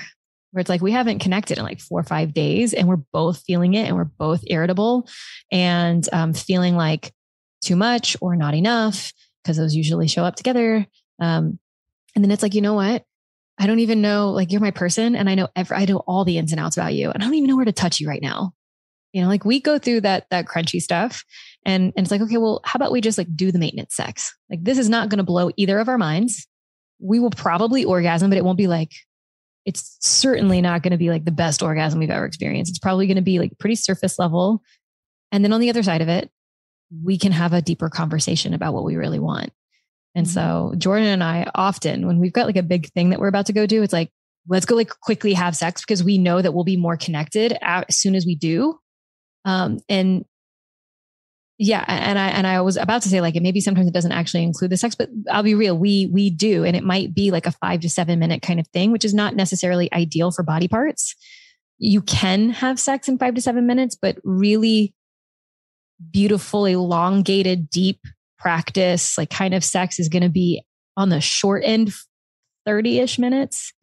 Where 0.52 0.62
it's 0.62 0.70
like 0.70 0.82
we 0.82 0.92
haven't 0.92 1.20
connected 1.20 1.58
in 1.58 1.64
like 1.64 1.80
four 1.80 2.00
or 2.00 2.04
five 2.04 2.34
days 2.34 2.74
and 2.74 2.88
we're 2.88 3.04
both 3.12 3.44
feeling 3.46 3.74
it 3.74 3.88
and 3.88 3.96
we're 3.96 4.06
both 4.06 4.42
irritable 4.48 5.08
and 5.52 6.08
um, 6.14 6.34
feeling 6.34 6.76
like 6.76 7.14
too 7.62 7.76
much 7.76 8.16
or 8.22 8.36
not 8.36 8.54
enough 8.54 9.12
because 9.44 9.58
those 9.58 9.76
usually 9.76 10.08
show 10.08 10.24
up 10.24 10.36
together. 10.36 10.86
Um, 11.20 11.60
and 12.16 12.24
then 12.24 12.32
it's 12.32 12.44
like, 12.44 12.56
you 12.56 12.62
know 12.62 12.74
what? 12.74 13.04
I 13.60 13.68
don't 13.68 13.80
even 13.80 14.02
know, 14.02 14.30
like 14.30 14.52
you're 14.52 14.62
my 14.62 14.72
person 14.72 15.16
and 15.16 15.30
I 15.30 15.36
know 15.36 15.48
every, 15.56 15.78
I 15.78 15.86
know 15.86 16.04
all 16.08 16.26
the 16.26 16.38
ins 16.38 16.52
and 16.52 16.62
outs 16.62 16.78
about 16.78 16.94
you 16.94 17.12
and 17.12 17.22
I 17.22 17.26
don't 17.26 17.36
even 17.36 17.50
know 17.50 17.56
where 17.56 17.66
to 17.66 17.72
touch 17.72 18.00
you 18.00 18.08
right 18.08 18.22
now. 18.22 18.54
You 19.14 19.22
know, 19.22 19.28
like 19.28 19.46
we 19.46 19.60
go 19.60 19.80
through 19.80 20.02
that, 20.02 20.28
that 20.30 20.46
crunchy 20.46 20.82
stuff 20.82 21.24
and, 21.66 21.92
and 21.96 22.06
it's 22.06 22.12
like, 22.12 22.22
okay, 22.22 22.38
well, 22.38 22.62
how 22.64 22.78
about 22.78 22.92
we 22.92 23.02
just 23.02 23.18
like 23.18 23.36
do 23.36 23.52
the 23.52 23.60
maintenance 23.60 23.96
sex? 23.96 24.36
Like 24.50 24.64
this 24.64 24.78
is 24.78 24.90
not 24.90 25.10
going 25.10 25.18
to 25.18 25.24
blow 25.24 25.50
either 25.58 25.80
of 25.80 25.90
our 25.90 25.98
minds. 25.98 26.48
We 27.00 27.20
will 27.20 27.32
probably 27.32 27.84
orgasm, 27.84 28.30
but 28.30 28.38
it 28.38 28.46
won't 28.46 28.58
be 28.58 28.68
like, 28.68 28.92
it's 29.68 29.98
certainly 30.00 30.62
not 30.62 30.82
going 30.82 30.92
to 30.92 30.98
be 30.98 31.10
like 31.10 31.26
the 31.26 31.32
best 31.32 31.62
orgasm 31.62 32.00
we've 32.00 32.10
ever 32.10 32.24
experienced. 32.24 32.70
It's 32.70 32.80
probably 32.80 33.06
going 33.06 33.18
to 33.18 33.22
be 33.22 33.38
like 33.38 33.60
pretty 33.60 33.76
surface 33.76 34.18
level. 34.18 34.64
And 35.34 35.44
then 35.44 35.52
on 35.52 35.60
the 35.60 35.70
other 35.70 35.84
side 35.84 36.02
of 36.02 36.08
it, 36.08 36.32
we 37.04 37.18
can 37.18 37.34
have 37.34 37.52
a 37.52 37.62
deeper 37.62 37.90
conversation 37.90 38.54
about 38.54 38.74
what 38.74 38.86
we 38.86 38.96
really 38.96 39.20
want. 39.20 39.52
And 40.16 40.26
mm-hmm. 40.26 40.34
so 40.34 40.74
Jordan 40.78 41.08
and 41.08 41.22
I 41.22 41.52
often, 41.54 42.08
when 42.08 42.18
we've 42.18 42.32
got 42.32 42.46
like 42.46 42.56
a 42.56 42.64
big 42.64 42.90
thing 42.94 43.10
that 43.10 43.20
we're 43.20 43.28
about 43.28 43.48
to 43.48 43.54
go 43.54 43.66
do, 43.66 43.84
it's 43.84 43.92
like, 43.92 44.10
let's 44.48 44.66
go 44.66 44.76
like 44.76 44.90
quickly 45.02 45.34
have 45.34 45.54
sex 45.54 45.82
because 45.82 46.02
we 46.02 46.18
know 46.18 46.42
that 46.42 46.54
we'll 46.54 46.64
be 46.64 46.78
more 46.78 46.96
connected 46.96 47.58
as 47.62 47.98
soon 47.98 48.16
as 48.16 48.26
we 48.26 48.36
do. 48.36 48.80
Um, 49.44 49.80
and 49.90 50.24
yeah, 51.60 51.84
and 51.88 52.20
I 52.20 52.28
and 52.28 52.46
I 52.46 52.62
was 52.62 52.78
about 52.78 53.02
to 53.02 53.10
say 53.10 53.20
like 53.20 53.36
it 53.36 53.42
maybe 53.42 53.62
sometimes 53.62 53.88
it 53.88 53.94
doesn't 53.94 54.12
actually 54.12 54.44
include 54.44 54.70
the 54.70 54.78
sex, 54.78 54.94
but 54.94 55.10
I'll 55.32 55.42
be 55.42 55.56
real, 55.56 55.76
we 55.76 56.06
we 56.06 56.30
do, 56.30 56.64
and 56.64 56.76
it 56.76 56.84
might 56.84 57.16
be 57.16 57.32
like 57.32 57.48
a 57.48 57.52
five 57.52 57.80
to 57.82 57.90
seven 57.90 58.20
minute 58.20 58.44
kind 58.44 58.60
of 58.60 58.68
thing, 58.68 58.92
which 58.92 59.04
is 59.04 59.14
not 59.14 59.36
necessarily 59.36 59.92
ideal 59.92 60.30
for 60.30 60.44
body 60.44 60.68
parts. 60.68 61.16
You 61.80 62.02
can 62.02 62.52
have 62.52 62.80
sex 62.80 63.08
in 63.08 63.18
five 63.18 63.34
to 63.36 63.42
seven 63.42 63.66
minutes, 63.66 63.98
but 64.00 64.18
really 64.24 64.94
beautiful, 66.12 66.66
elongated, 66.66 67.72
deep 67.72 68.02
practice, 68.38 69.18
like 69.18 69.32
kind 69.32 69.56
of 69.56 69.64
sex 69.64 70.00
is 70.00 70.10
going 70.10 70.24
to 70.24 70.30
be 70.30 70.64
on 70.96 71.10
the 71.10 71.22
short 71.22 71.64
end, 71.66 71.92
30 72.66 73.00
ish 73.00 73.18
minutes. 73.18 73.74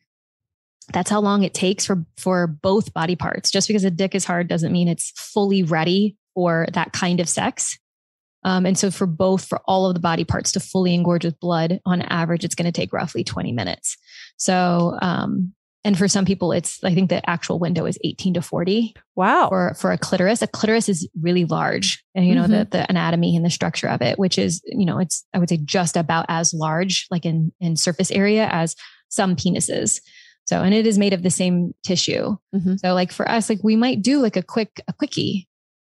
That's 0.93 1.11
how 1.11 1.21
long 1.21 1.43
it 1.43 1.55
takes 1.55 1.87
for, 1.87 2.05
for 2.19 2.47
both 2.47 2.93
body 2.93 3.17
parts. 3.17 3.51
Just 3.51 3.67
because 3.67 3.85
a 3.85 3.91
dick 3.91 4.15
is 4.15 4.25
hard 4.25 4.49
doesn't 4.49 4.73
mean 4.73 4.87
it's 4.87 5.11
fully 5.17 5.63
ready 5.63 6.17
for 6.35 6.67
that 6.73 6.93
kind 6.93 7.21
of 7.21 7.29
sex. 7.29 7.79
Um, 8.45 8.67
and 8.67 8.79
so 8.79 8.91
for 8.91 9.07
both, 9.07 9.47
for 9.47 9.61
all 9.67 9.87
of 9.87 9.95
the 9.95 10.01
body 10.01 10.25
parts 10.25 10.53
to 10.53 10.61
fully 10.61 10.97
engorge 10.97 11.25
with 11.25 11.41
blood, 11.41 11.81
on 11.87 12.03
average, 12.03 12.45
it's 12.45 12.55
going 12.55 12.71
to 12.71 12.73
take 12.73 12.93
roughly 12.93 13.25
20 13.25 13.53
minutes. 13.53 13.97
So, 14.37 14.99
um, 15.01 15.55
and 15.87 15.99
for 15.99 16.09
some 16.09 16.25
people, 16.25 16.53
it's, 16.53 16.83
I 16.83 16.95
think 16.95 17.11
the 17.11 17.29
actual 17.29 17.59
window 17.59 17.85
is 17.85 17.99
18 18.05 18.35
to 18.35 18.43
40. 18.43 18.95
Wow. 19.17 19.49
For, 19.51 19.75
for 19.75 19.93
a 19.93 19.99
clitoris, 19.99 20.41
a 20.41 20.47
clitoris 20.47 20.89
is 20.89 21.09
really 21.21 21.45
large 21.45 22.03
and, 22.15 22.27
you 22.27 22.35
know, 22.35 22.45
mm-hmm. 22.45 22.53
the, 22.53 22.69
the 22.71 22.87
anatomy 22.89 23.37
and 23.37 23.45
the 23.45 23.51
structure 23.51 23.89
of 23.89 24.01
it, 24.01 24.19
which 24.19 24.39
is, 24.39 24.63
you 24.65 24.87
know, 24.87 24.99
it's, 24.99 25.27
I 25.35 25.39
would 25.39 25.51
say 25.51 25.59
just 25.59 25.97
about 25.97 26.25
as 26.29 26.55
large, 26.55 27.07
like 27.11 27.27
in, 27.27 27.53
in 27.61 27.77
surface 27.77 28.11
area 28.11 28.49
as 28.51 28.77
some 29.09 29.37
penises. 29.37 30.01
So, 30.47 30.63
and 30.63 30.75
it 30.75 30.87
is 30.87 30.99
made 30.99 31.13
of 31.13 31.23
the 31.23 31.31
same 31.31 31.75
tissue. 31.85 32.37
Mm-hmm. 32.55 32.77
So 32.77 32.95
like 32.95 33.13
for 33.13 33.29
us, 33.29 33.51
like 33.51 33.63
we 33.63 33.77
might 33.77 34.01
do 34.01 34.21
like 34.21 34.37
a 34.37 34.43
quick, 34.43 34.81
a 34.89 34.93
quickie 34.95 35.49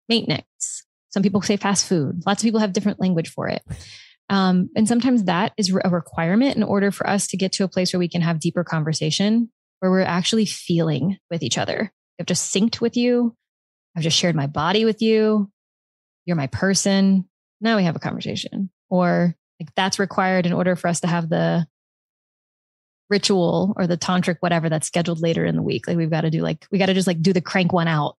maintenance. 0.09 0.83
Some 1.09 1.23
people 1.23 1.41
say 1.41 1.57
fast 1.57 1.87
food. 1.87 2.23
Lots 2.25 2.41
of 2.41 2.45
people 2.45 2.59
have 2.59 2.73
different 2.73 2.99
language 2.99 3.29
for 3.29 3.47
it. 3.47 3.63
Um, 4.29 4.69
and 4.75 4.87
sometimes 4.87 5.23
that 5.23 5.53
is 5.57 5.73
a 5.73 5.89
requirement 5.89 6.57
in 6.57 6.63
order 6.63 6.91
for 6.91 7.09
us 7.09 7.27
to 7.27 7.37
get 7.37 7.53
to 7.53 7.63
a 7.63 7.69
place 7.69 7.93
where 7.93 7.99
we 7.99 8.09
can 8.09 8.21
have 8.21 8.39
deeper 8.39 8.63
conversation 8.63 9.49
where 9.79 9.91
we're 9.91 10.01
actually 10.01 10.45
feeling 10.45 11.17
with 11.29 11.43
each 11.43 11.57
other. 11.57 11.91
I've 12.19 12.25
just 12.25 12.53
synced 12.53 12.81
with 12.81 12.97
you. 12.97 13.35
I've 13.95 14.03
just 14.03 14.17
shared 14.17 14.35
my 14.35 14.47
body 14.47 14.85
with 14.85 15.01
you. 15.01 15.51
You're 16.25 16.35
my 16.35 16.47
person. 16.47 17.27
Now 17.61 17.77
we 17.77 17.83
have 17.83 17.95
a 17.95 17.99
conversation. 17.99 18.69
Or 18.89 19.35
like 19.59 19.73
that's 19.75 19.99
required 19.99 20.45
in 20.45 20.53
order 20.53 20.75
for 20.75 20.87
us 20.87 21.01
to 21.01 21.07
have 21.07 21.29
the 21.29 21.65
ritual 23.09 23.73
or 23.77 23.87
the 23.87 23.97
tantric 23.97 24.37
whatever 24.41 24.69
that's 24.69 24.87
scheduled 24.87 25.21
later 25.21 25.45
in 25.45 25.55
the 25.55 25.61
week. 25.61 25.87
Like 25.87 25.97
we've 25.97 26.09
got 26.09 26.21
to 26.21 26.29
do 26.29 26.41
like 26.41 26.67
we 26.71 26.77
got 26.77 26.87
to 26.87 26.93
just 26.93 27.07
like 27.07 27.21
do 27.21 27.33
the 27.33 27.41
crank 27.41 27.71
one 27.71 27.87
out 27.87 28.17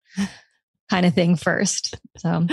kind 0.89 1.05
of 1.05 1.13
thing 1.13 1.35
first. 1.35 1.99
So 2.17 2.45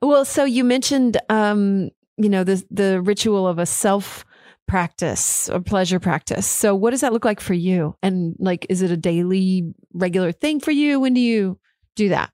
well, 0.00 0.24
so 0.24 0.44
you 0.44 0.64
mentioned 0.64 1.18
um, 1.28 1.90
you 2.16 2.28
know, 2.28 2.44
the 2.44 2.64
the 2.70 3.00
ritual 3.00 3.46
of 3.46 3.58
a 3.58 3.66
self 3.66 4.24
practice 4.68 5.50
or 5.50 5.60
pleasure 5.60 6.00
practice. 6.00 6.46
So 6.46 6.74
what 6.74 6.90
does 6.90 7.00
that 7.00 7.12
look 7.12 7.24
like 7.24 7.40
for 7.40 7.54
you? 7.54 7.96
And 8.02 8.36
like, 8.38 8.66
is 8.68 8.80
it 8.82 8.90
a 8.90 8.96
daily 8.96 9.74
regular 9.92 10.32
thing 10.32 10.60
for 10.60 10.70
you? 10.70 11.00
When 11.00 11.14
do 11.14 11.20
you 11.20 11.58
do 11.96 12.10
that? 12.10 12.30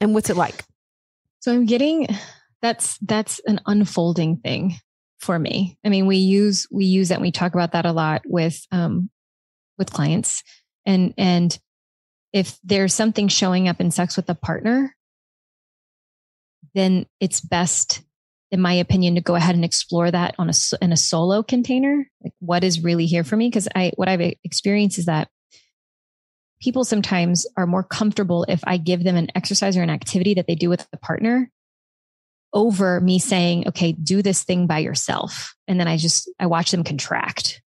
And 0.00 0.14
what's 0.14 0.30
it 0.30 0.36
like? 0.36 0.64
So 1.40 1.52
I'm 1.52 1.66
getting 1.66 2.08
that's 2.60 2.98
that's 2.98 3.40
an 3.46 3.60
unfolding 3.66 4.38
thing 4.38 4.74
for 5.18 5.38
me. 5.38 5.78
I 5.84 5.88
mean, 5.88 6.06
we 6.06 6.16
use 6.16 6.66
we 6.70 6.84
use 6.84 7.08
that 7.08 7.16
and 7.16 7.22
we 7.22 7.32
talk 7.32 7.54
about 7.54 7.72
that 7.72 7.86
a 7.86 7.92
lot 7.92 8.22
with 8.26 8.66
um 8.72 9.10
with 9.78 9.92
clients. 9.92 10.42
And 10.86 11.14
and 11.16 11.56
if 12.32 12.58
there's 12.62 12.94
something 12.94 13.28
showing 13.28 13.68
up 13.68 13.80
in 13.80 13.90
sex 13.90 14.16
with 14.16 14.28
a 14.28 14.34
partner, 14.34 14.94
then 16.74 17.06
it's 17.20 17.40
best 17.40 18.02
in 18.50 18.60
my 18.60 18.72
opinion, 18.72 19.14
to 19.14 19.20
go 19.20 19.36
ahead 19.36 19.54
and 19.54 19.64
explore 19.64 20.10
that 20.10 20.34
on 20.38 20.50
a 20.50 20.52
in 20.82 20.92
a 20.92 20.96
solo 20.96 21.42
container. 21.42 22.06
Like, 22.22 22.32
what 22.40 22.64
is 22.64 22.82
really 22.82 23.06
here 23.06 23.24
for 23.24 23.36
me? 23.36 23.48
Because 23.48 23.68
I 23.74 23.92
what 23.96 24.08
I've 24.08 24.34
experienced 24.42 24.98
is 24.98 25.06
that 25.06 25.28
people 26.60 26.84
sometimes 26.84 27.46
are 27.56 27.66
more 27.66 27.84
comfortable 27.84 28.44
if 28.48 28.60
I 28.64 28.76
give 28.76 29.04
them 29.04 29.16
an 29.16 29.28
exercise 29.34 29.76
or 29.76 29.82
an 29.82 29.90
activity 29.90 30.34
that 30.34 30.46
they 30.46 30.56
do 30.56 30.68
with 30.68 30.86
a 30.92 30.98
partner 30.98 31.50
over 32.52 33.00
me 33.00 33.18
saying, 33.18 33.68
okay, 33.68 33.92
do 33.92 34.20
this 34.20 34.42
thing 34.42 34.66
by 34.66 34.78
yourself. 34.78 35.54
And 35.68 35.78
then 35.78 35.86
I 35.86 35.96
just, 35.96 36.28
I 36.38 36.46
watch 36.46 36.72
them 36.72 36.82
contract, 36.82 37.62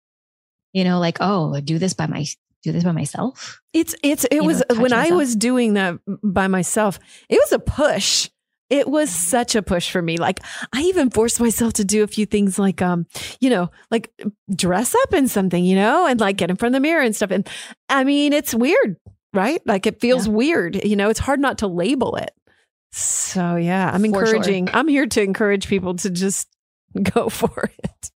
you 0.73 0.83
know, 0.83 0.99
like, 0.99 1.19
oh, 1.21 1.59
do 1.61 1.79
this 1.79 1.95
by 1.95 2.07
my, 2.07 2.27
do 2.63 2.73
this 2.73 2.85
by 2.85 2.93
myself. 2.93 3.61
It's, 3.73 3.95
it's, 4.03 4.25
it 4.25 4.35
you 4.35 4.45
was 4.45 4.63
know, 4.71 4.81
when 4.81 4.91
myself. 4.91 5.13
I 5.13 5.15
was 5.15 5.37
doing 5.37 5.75
that 5.75 5.99
by 6.23 6.49
myself, 6.49 6.99
it 7.29 7.37
was 7.37 7.53
a 7.53 7.59
push 7.59 8.29
it 8.73 8.89
was 8.89 9.11
such 9.11 9.55
a 9.55 9.61
push 9.63 9.91
for 9.91 10.01
me. 10.01 10.17
Like 10.17 10.41
I 10.73 10.81
even 10.85 11.11
forced 11.11 11.39
myself 11.39 11.75
to 11.75 11.85
do 11.85 12.03
a 12.03 12.07
few 12.07 12.25
things 12.25 12.59
like, 12.59 12.81
um, 12.81 13.07
you 13.39 13.51
know, 13.51 13.71
like 13.91 14.11
dress 14.55 14.95
up 14.95 15.13
in 15.13 15.29
something, 15.29 15.63
you 15.63 15.77
know, 15.77 16.07
and 16.07 16.19
like 16.19 16.39
get 16.39 16.49
in 16.49 16.57
front 16.57 16.75
of 16.75 16.81
the 16.81 16.81
mirror 16.81 17.03
and 17.03 17.15
stuff. 17.15 17.31
And 17.31 17.47
I 17.91 18.05
mean, 18.05 18.33
it's 18.33 18.55
weird, 18.55 18.97
right? 19.35 19.61
Like 19.67 19.87
it 19.87 20.01
feels 20.01 20.27
yeah. 20.27 20.33
weird. 20.33 20.85
You 20.87 20.97
know, 20.97 21.11
it's 21.11 21.21
hard 21.21 21.39
not 21.39 21.59
to 21.59 21.67
label 21.67 22.17
it. 22.17 22.31
So 22.93 23.57
yeah, 23.57 23.91
I'm 23.93 24.01
for 24.01 24.07
encouraging, 24.07 24.69
sure. 24.69 24.77
I'm 24.77 24.89
here 24.89 25.07
to 25.07 25.23
encourage 25.23 25.69
people 25.69 25.97
to 25.97 26.09
just 26.09 26.49
go 27.03 27.29
for 27.29 27.71
it 27.79 28.11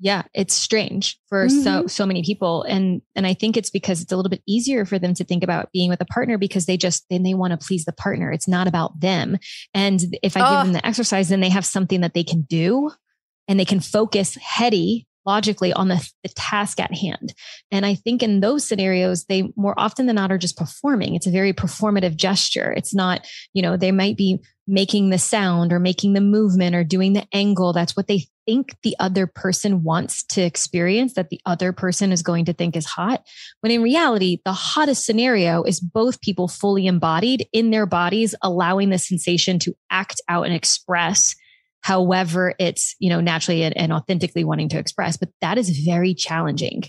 yeah 0.00 0.22
it's 0.34 0.54
strange 0.54 1.18
for 1.28 1.46
mm-hmm. 1.46 1.62
so 1.62 1.86
so 1.86 2.06
many 2.06 2.22
people 2.22 2.62
and 2.64 3.02
and 3.14 3.26
i 3.26 3.34
think 3.34 3.56
it's 3.56 3.70
because 3.70 4.00
it's 4.00 4.10
a 4.10 4.16
little 4.16 4.30
bit 4.30 4.42
easier 4.46 4.84
for 4.84 4.98
them 4.98 5.14
to 5.14 5.24
think 5.24 5.44
about 5.44 5.70
being 5.72 5.90
with 5.90 6.00
a 6.00 6.06
partner 6.06 6.38
because 6.38 6.66
they 6.66 6.76
just 6.76 7.04
then 7.10 7.22
they 7.22 7.34
want 7.34 7.52
to 7.52 7.66
please 7.66 7.84
the 7.84 7.92
partner 7.92 8.32
it's 8.32 8.48
not 8.48 8.66
about 8.66 8.98
them 8.98 9.38
and 9.74 10.00
if 10.22 10.36
i 10.36 10.40
oh. 10.40 10.56
give 10.56 10.66
them 10.66 10.72
the 10.72 10.86
exercise 10.86 11.28
then 11.28 11.40
they 11.40 11.50
have 11.50 11.66
something 11.66 12.00
that 12.00 12.14
they 12.14 12.24
can 12.24 12.42
do 12.42 12.90
and 13.46 13.60
they 13.60 13.64
can 13.64 13.80
focus 13.80 14.36
heady 14.36 15.06
logically 15.26 15.72
on 15.72 15.88
the, 15.88 16.12
the 16.22 16.30
task 16.30 16.80
at 16.80 16.94
hand. 16.94 17.34
And 17.70 17.84
I 17.84 17.94
think 17.94 18.22
in 18.22 18.40
those 18.40 18.66
scenarios, 18.66 19.24
they 19.24 19.52
more 19.56 19.74
often 19.78 20.06
than 20.06 20.16
not 20.16 20.32
are 20.32 20.38
just 20.38 20.56
performing. 20.56 21.14
It's 21.14 21.26
a 21.26 21.30
very 21.30 21.52
performative 21.52 22.16
gesture. 22.16 22.72
It's 22.72 22.94
not, 22.94 23.26
you 23.52 23.62
know, 23.62 23.76
they 23.76 23.92
might 23.92 24.16
be 24.16 24.40
making 24.70 25.10
the 25.10 25.18
sound 25.18 25.72
or 25.72 25.80
making 25.80 26.12
the 26.12 26.20
movement 26.20 26.76
or 26.76 26.84
doing 26.84 27.12
the 27.12 27.26
angle. 27.32 27.72
That's 27.72 27.96
what 27.96 28.06
they 28.06 28.26
think 28.46 28.76
the 28.82 28.94
other 29.00 29.26
person 29.26 29.82
wants 29.82 30.22
to 30.26 30.42
experience, 30.42 31.14
that 31.14 31.28
the 31.28 31.40
other 31.44 31.72
person 31.72 32.12
is 32.12 32.22
going 32.22 32.44
to 32.44 32.52
think 32.52 32.76
is 32.76 32.86
hot. 32.86 33.26
When 33.60 33.72
in 33.72 33.82
reality, 33.82 34.38
the 34.44 34.52
hottest 34.52 35.04
scenario 35.04 35.64
is 35.64 35.80
both 35.80 36.20
people 36.20 36.46
fully 36.46 36.86
embodied 36.86 37.48
in 37.52 37.70
their 37.70 37.84
bodies, 37.84 38.34
allowing 38.42 38.90
the 38.90 38.98
sensation 38.98 39.58
to 39.58 39.74
act 39.90 40.20
out 40.28 40.46
and 40.46 40.54
express 40.54 41.34
however 41.82 42.54
it's, 42.58 42.94
you 43.00 43.08
know, 43.08 43.20
naturally 43.20 43.64
and, 43.64 43.76
and 43.76 43.92
authentically 43.92 44.44
wanting 44.44 44.68
to 44.68 44.78
express. 44.78 45.16
But 45.16 45.30
that 45.40 45.58
is 45.58 45.80
very 45.84 46.14
challenging. 46.14 46.84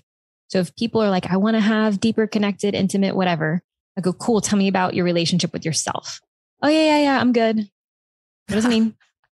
So 0.49 0.59
if 0.59 0.75
people 0.75 1.01
are 1.01 1.09
like, 1.09 1.31
I 1.31 1.37
want 1.37 1.55
to 1.55 1.61
have 1.61 1.99
deeper, 1.99 2.27
connected, 2.27 2.75
intimate, 2.75 3.15
whatever, 3.15 3.63
I 3.97 4.01
go, 4.01 4.13
cool. 4.13 4.39
Tell 4.39 4.59
me 4.59 4.67
about 4.67 4.93
your 4.93 5.05
relationship 5.05 5.51
with 5.53 5.65
yourself. 5.65 6.19
Oh, 6.61 6.69
yeah, 6.69 6.83
yeah, 6.83 6.99
yeah. 6.99 7.19
I'm 7.19 7.33
good. 7.33 7.57
What 7.57 8.55
does 8.55 8.65
it 8.65 8.69
mean? 8.69 8.95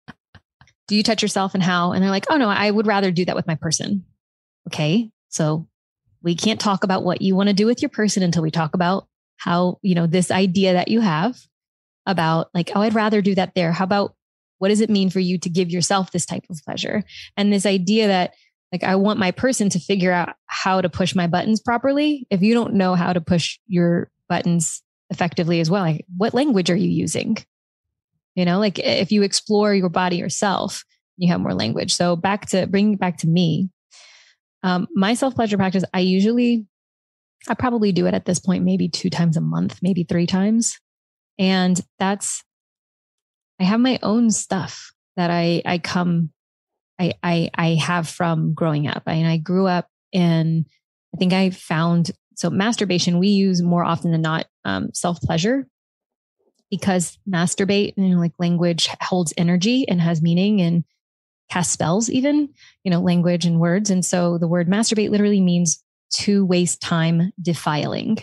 do 0.89 0.97
you 0.97 1.03
touch 1.03 1.23
yourself 1.23 1.55
and 1.55 1.63
how? 1.63 1.93
And 1.93 2.03
they're 2.03 2.11
like, 2.11 2.27
oh, 2.31 2.37
no, 2.37 2.49
I 2.49 2.71
would 2.71 2.87
rather 2.87 3.11
do 3.11 3.25
that 3.25 3.37
with 3.37 3.47
my 3.47 3.55
person. 3.55 4.05
Okay. 4.69 5.11
So 5.29 5.69
we 6.23 6.35
can't 6.35 6.61
talk 6.61 6.85
about 6.85 7.05
what 7.05 7.23
you 7.23 7.35
want 7.35 7.49
to 7.49 7.55
do 7.55 7.67
with 7.67 7.83
your 7.83 7.89
person 7.89 8.23
until 8.23 8.43
we 8.43 8.51
talk 8.51 8.75
about 8.75 9.07
how, 9.37 9.79
you 9.83 9.95
know, 9.95 10.07
this 10.07 10.31
idea 10.31 10.75
that 10.75 10.89
you 10.89 11.01
have 11.01 11.37
about 12.07 12.49
like, 12.55 12.71
oh, 12.75 12.81
I'd 12.81 12.95
rather 12.95 13.23
do 13.23 13.35
that 13.35 13.55
there. 13.55 13.73
How 13.73 13.85
about 13.85 14.15
what 14.59 14.69
does 14.69 14.81
it 14.81 14.91
mean 14.91 15.11
for 15.11 15.21
you 15.21 15.39
to 15.39 15.51
give 15.51 15.71
yourself 15.71 16.11
this 16.11 16.27
type 16.27 16.45
of 16.51 16.63
pleasure? 16.65 17.03
And 17.37 17.53
this 17.53 17.67
idea 17.67 18.09
that 18.09 18.35
like 18.73 18.85
I 18.85 18.97
want 18.97 19.19
my 19.19 19.31
person 19.31 19.69
to 19.71 19.79
figure 19.79 20.13
out 20.13 20.35
how 20.47 20.81
to 20.81 20.89
push 20.89 21.15
my 21.15 21.27
buttons 21.27 21.61
properly. 21.61 22.27
If 22.31 22.43
you 22.43 22.55
don't 22.55 22.75
know 22.75 22.95
how 22.95 23.13
to 23.13 23.21
push 23.21 23.59
your 23.67 24.11
buttons 24.29 24.83
effectively 25.15 25.61
as 25.61 25.71
well, 25.71 25.83
like 25.83 26.05
what 26.17 26.35
language 26.35 26.69
are 26.69 26.77
you 26.77 26.91
using? 26.91 27.39
You 28.35 28.45
know, 28.45 28.59
like 28.59 28.79
if 28.79 29.13
you 29.13 29.23
explore 29.23 29.75
your 29.75 29.89
body 29.89 30.17
yourself, 30.17 30.85
you 31.17 31.31
have 31.31 31.41
more 31.41 31.55
language. 31.55 31.95
So 31.95 32.17
back 32.17 32.47
to 32.51 32.67
bringing 32.67 32.97
back 32.97 33.19
to 33.19 33.29
me, 33.29 33.71
um, 34.63 34.89
my 34.95 35.15
self 35.15 35.35
pleasure 35.35 35.57
practice, 35.57 35.85
I 35.95 36.01
usually, 36.01 36.67
I 37.49 37.55
probably 37.55 37.93
do 37.93 38.07
it 38.07 38.15
at 38.15 38.25
this 38.25 38.41
point, 38.41 38.65
maybe 38.65 38.89
two 38.89 39.11
times 39.11 39.37
a 39.37 39.41
month, 39.41 39.79
maybe 39.83 40.05
three 40.05 40.27
times. 40.27 40.79
And 41.39 41.81
that's, 41.99 42.43
I 43.61 43.65
have 43.65 43.81
my 43.81 43.99
own 44.03 44.31
stuff 44.31 44.93
that 45.17 45.31
I, 45.31 45.63
I 45.65 45.79
come, 45.79 46.31
I, 46.99 47.13
I, 47.23 47.51
I 47.55 47.69
have 47.75 48.09
from 48.09 48.55
growing 48.55 48.89
up. 48.89 49.05
I, 49.07 49.15
and 49.15 49.29
I 49.29 49.37
grew 49.37 49.67
up 49.67 49.89
in, 50.13 50.65
I 51.15 51.19
think 51.19 51.33
I 51.33 51.51
found, 51.51 52.11
so 52.35 52.51
masturbation, 52.51 53.19
we 53.19 53.29
use 53.29 53.63
more 53.63 53.85
often 53.85 54.11
than 54.11 54.23
not 54.23 54.47
um, 54.65 54.91
self 54.93 55.21
pleasure 55.21 55.67
because 56.71 57.19
masturbate, 57.29 57.95
you 57.97 58.09
know, 58.09 58.19
like 58.19 58.33
language 58.39 58.89
holds 59.01 59.33
energy 59.37 59.87
and 59.89 60.01
has 60.01 60.23
meaning 60.23 60.61
and 60.61 60.85
cast 61.51 61.73
spells, 61.73 62.11
even, 62.11 62.49
you 62.83 62.91
know, 62.91 63.01
language 63.01 63.45
and 63.45 63.61
words. 63.61 63.91
And 63.91 64.05
so 64.05 64.39
the 64.39 64.49
word 64.49 64.69
masturbate 64.69 65.11
literally 65.11 65.41
means 65.41 65.83
to 66.15 66.45
waste 66.45 66.81
time 66.81 67.33
defiling. 67.41 68.19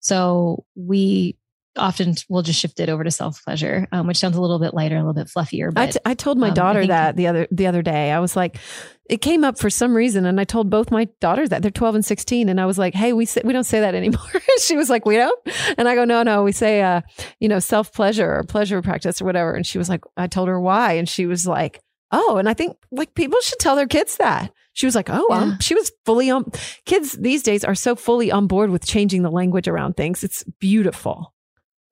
So 0.00 0.64
we 0.74 1.36
often 1.76 2.14
we'll 2.28 2.42
just 2.42 2.60
shift 2.60 2.80
it 2.80 2.88
over 2.88 3.04
to 3.04 3.10
self 3.10 3.42
pleasure, 3.44 3.86
um, 3.92 4.06
which 4.06 4.18
sounds 4.18 4.36
a 4.36 4.40
little 4.40 4.58
bit 4.58 4.74
lighter, 4.74 4.96
a 4.96 5.00
little 5.00 5.14
bit 5.14 5.28
fluffier. 5.28 5.72
But 5.72 5.80
I, 5.80 5.90
t- 5.90 5.98
I 6.04 6.14
told 6.14 6.38
my 6.38 6.48
um, 6.48 6.54
daughter 6.54 6.86
that 6.86 7.16
the 7.16 7.26
other 7.26 7.46
the 7.50 7.66
other 7.66 7.82
day. 7.82 8.12
I 8.12 8.20
was 8.20 8.36
like, 8.36 8.58
it 9.08 9.18
came 9.18 9.44
up 9.44 9.58
for 9.58 9.70
some 9.70 9.94
reason, 9.94 10.26
and 10.26 10.40
I 10.40 10.44
told 10.44 10.70
both 10.70 10.90
my 10.90 11.08
daughters 11.20 11.50
that 11.50 11.62
they're 11.62 11.70
twelve 11.70 11.94
and 11.94 12.04
sixteen, 12.04 12.48
and 12.48 12.60
I 12.60 12.66
was 12.66 12.78
like, 12.78 12.94
hey, 12.94 13.12
we 13.12 13.26
say, 13.26 13.42
we 13.44 13.52
don't 13.52 13.64
say 13.64 13.80
that 13.80 13.94
anymore. 13.94 14.22
she 14.60 14.76
was 14.76 14.90
like, 14.90 15.06
we 15.06 15.16
don't, 15.16 15.38
and 15.78 15.88
I 15.88 15.94
go, 15.94 16.04
no, 16.04 16.22
no, 16.22 16.42
we 16.42 16.52
say, 16.52 16.82
uh, 16.82 17.02
you 17.40 17.48
know, 17.48 17.58
self 17.58 17.92
pleasure 17.92 18.38
or 18.38 18.44
pleasure 18.44 18.80
practice 18.82 19.20
or 19.20 19.24
whatever. 19.24 19.54
And 19.54 19.66
she 19.66 19.78
was 19.78 19.88
like, 19.88 20.02
I 20.16 20.26
told 20.26 20.48
her 20.48 20.60
why, 20.60 20.94
and 20.94 21.08
she 21.08 21.26
was 21.26 21.46
like, 21.46 21.80
oh, 22.12 22.36
and 22.36 22.48
I 22.48 22.54
think 22.54 22.76
like 22.90 23.14
people 23.14 23.40
should 23.40 23.58
tell 23.58 23.76
their 23.76 23.86
kids 23.86 24.16
that. 24.16 24.52
She 24.76 24.84
was 24.84 24.94
like, 24.94 25.08
oh, 25.08 25.26
yeah. 25.30 25.38
um, 25.38 25.58
she 25.60 25.74
was 25.74 25.90
fully 26.04 26.28
on. 26.28 26.52
Kids 26.84 27.12
these 27.12 27.42
days 27.42 27.64
are 27.64 27.74
so 27.74 27.96
fully 27.96 28.30
on 28.30 28.46
board 28.46 28.68
with 28.68 28.84
changing 28.84 29.22
the 29.22 29.30
language 29.30 29.68
around 29.68 29.96
things. 29.96 30.22
It's 30.22 30.44
beautiful. 30.60 31.32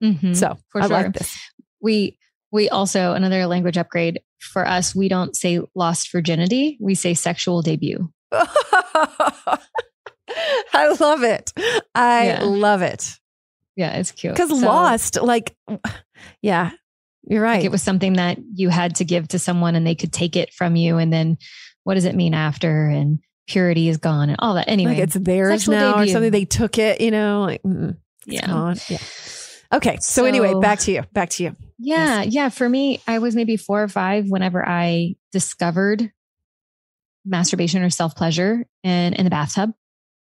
Mm-hmm, 0.05 0.35
so 0.35 0.59
for 0.71 0.83
I 0.83 0.87
sure. 0.87 0.97
like 0.97 1.13
this. 1.13 1.37
We 1.81 2.19
we 2.53 2.69
also 2.69 3.15
another 3.15 3.47
language 3.47 3.79
upgrade 3.79 4.21
for 4.41 4.67
us. 4.67 4.95
We 4.95 5.09
don't 5.09 5.35
say 5.35 5.61
lost 5.75 6.13
virginity. 6.13 6.79
We 6.81 6.95
say 6.95 7.15
sexual 7.15 7.63
debut. 7.63 8.11
I 8.33 9.59
love 11.01 11.23
it. 11.23 11.53
I 11.95 12.27
yeah. 12.27 12.41
love 12.43 12.83
it. 12.83 13.19
Yeah, 13.77 13.97
it's 13.97 14.13
cute. 14.13 14.35
Because 14.35 14.51
so, 14.51 14.67
lost, 14.67 15.21
like, 15.21 15.57
yeah, 16.43 16.71
you're 17.25 17.43
right. 17.43 17.57
Like 17.57 17.65
it 17.65 17.73
was 17.73 17.83
something 17.83 18.15
that 18.15 18.39
you 18.55 18.69
had 18.69 18.97
to 18.97 19.05
give 19.05 19.29
to 19.29 19.39
someone 19.39 19.75
and 19.75 19.87
they 19.87 19.95
could 19.95 20.13
take 20.13 20.37
it 20.37 20.53
from 20.53 20.77
you. 20.77 20.99
And 20.99 21.13
then 21.13 21.39
what 21.83 21.95
does 21.95 22.05
it 22.05 22.15
mean 22.15 22.35
after? 22.35 22.87
And 22.87 23.19
purity 23.47 23.89
is 23.89 23.99
gone 23.99 24.29
and 24.29 24.37
all 24.39 24.55
that. 24.55 24.69
Anyway, 24.69 24.93
like 24.95 25.03
it's 25.03 25.15
theirs 25.15 25.69
now 25.69 25.93
debut. 25.93 26.05
or 26.05 26.13
something. 26.13 26.31
They 26.31 26.45
took 26.45 26.79
it, 26.79 27.01
you 27.01 27.11
know, 27.11 27.43
like, 27.43 27.63
mm, 27.63 27.97
yeah. 28.27 28.47
Gone. 28.47 28.77
Yeah. 28.89 28.99
Okay. 29.75 29.97
So, 29.97 30.23
so, 30.23 30.25
anyway, 30.25 30.55
back 30.61 30.79
to 30.81 30.93
you. 30.93 31.03
Back 31.13 31.31
to 31.31 31.43
you. 31.43 31.57
Yeah. 31.79 32.23
Yes. 32.23 32.35
Yeah. 32.35 32.49
For 32.49 32.69
me, 32.69 33.01
I 33.07 33.19
was 33.19 33.35
maybe 33.35 33.57
four 33.57 33.83
or 33.83 33.89
five 33.89 34.27
whenever 34.29 34.67
I 34.67 35.17
discovered 35.33 36.11
masturbation 37.25 37.83
or 37.83 37.91
self 37.91 38.15
pleasure 38.15 38.67
and 38.83 39.15
in 39.15 39.25
the 39.25 39.31
bathtub. 39.31 39.73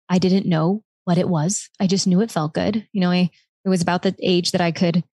I 0.09 0.19
didn't 0.19 0.47
know 0.47 0.83
what 1.05 1.17
it 1.17 1.29
was. 1.29 1.69
I 1.79 1.87
just 1.87 2.07
knew 2.07 2.21
it 2.21 2.31
felt 2.31 2.53
good. 2.53 2.87
You 2.91 3.01
know, 3.01 3.11
I, 3.11 3.29
it 3.65 3.69
was 3.69 3.81
about 3.81 4.01
the 4.01 4.15
age 4.21 4.51
that 4.51 4.61
I 4.61 4.71
could 4.71 5.03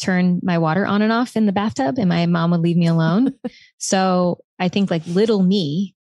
turn 0.00 0.40
my 0.42 0.58
water 0.58 0.86
on 0.86 1.02
and 1.02 1.12
off 1.12 1.36
in 1.36 1.46
the 1.46 1.52
bathtub 1.52 1.96
and 1.98 2.08
my 2.08 2.26
mom 2.26 2.50
would 2.50 2.60
leave 2.60 2.76
me 2.76 2.86
alone. 2.86 3.34
so 3.78 4.38
I 4.58 4.68
think 4.68 4.90
like 4.90 5.06
little 5.06 5.42
me 5.42 5.94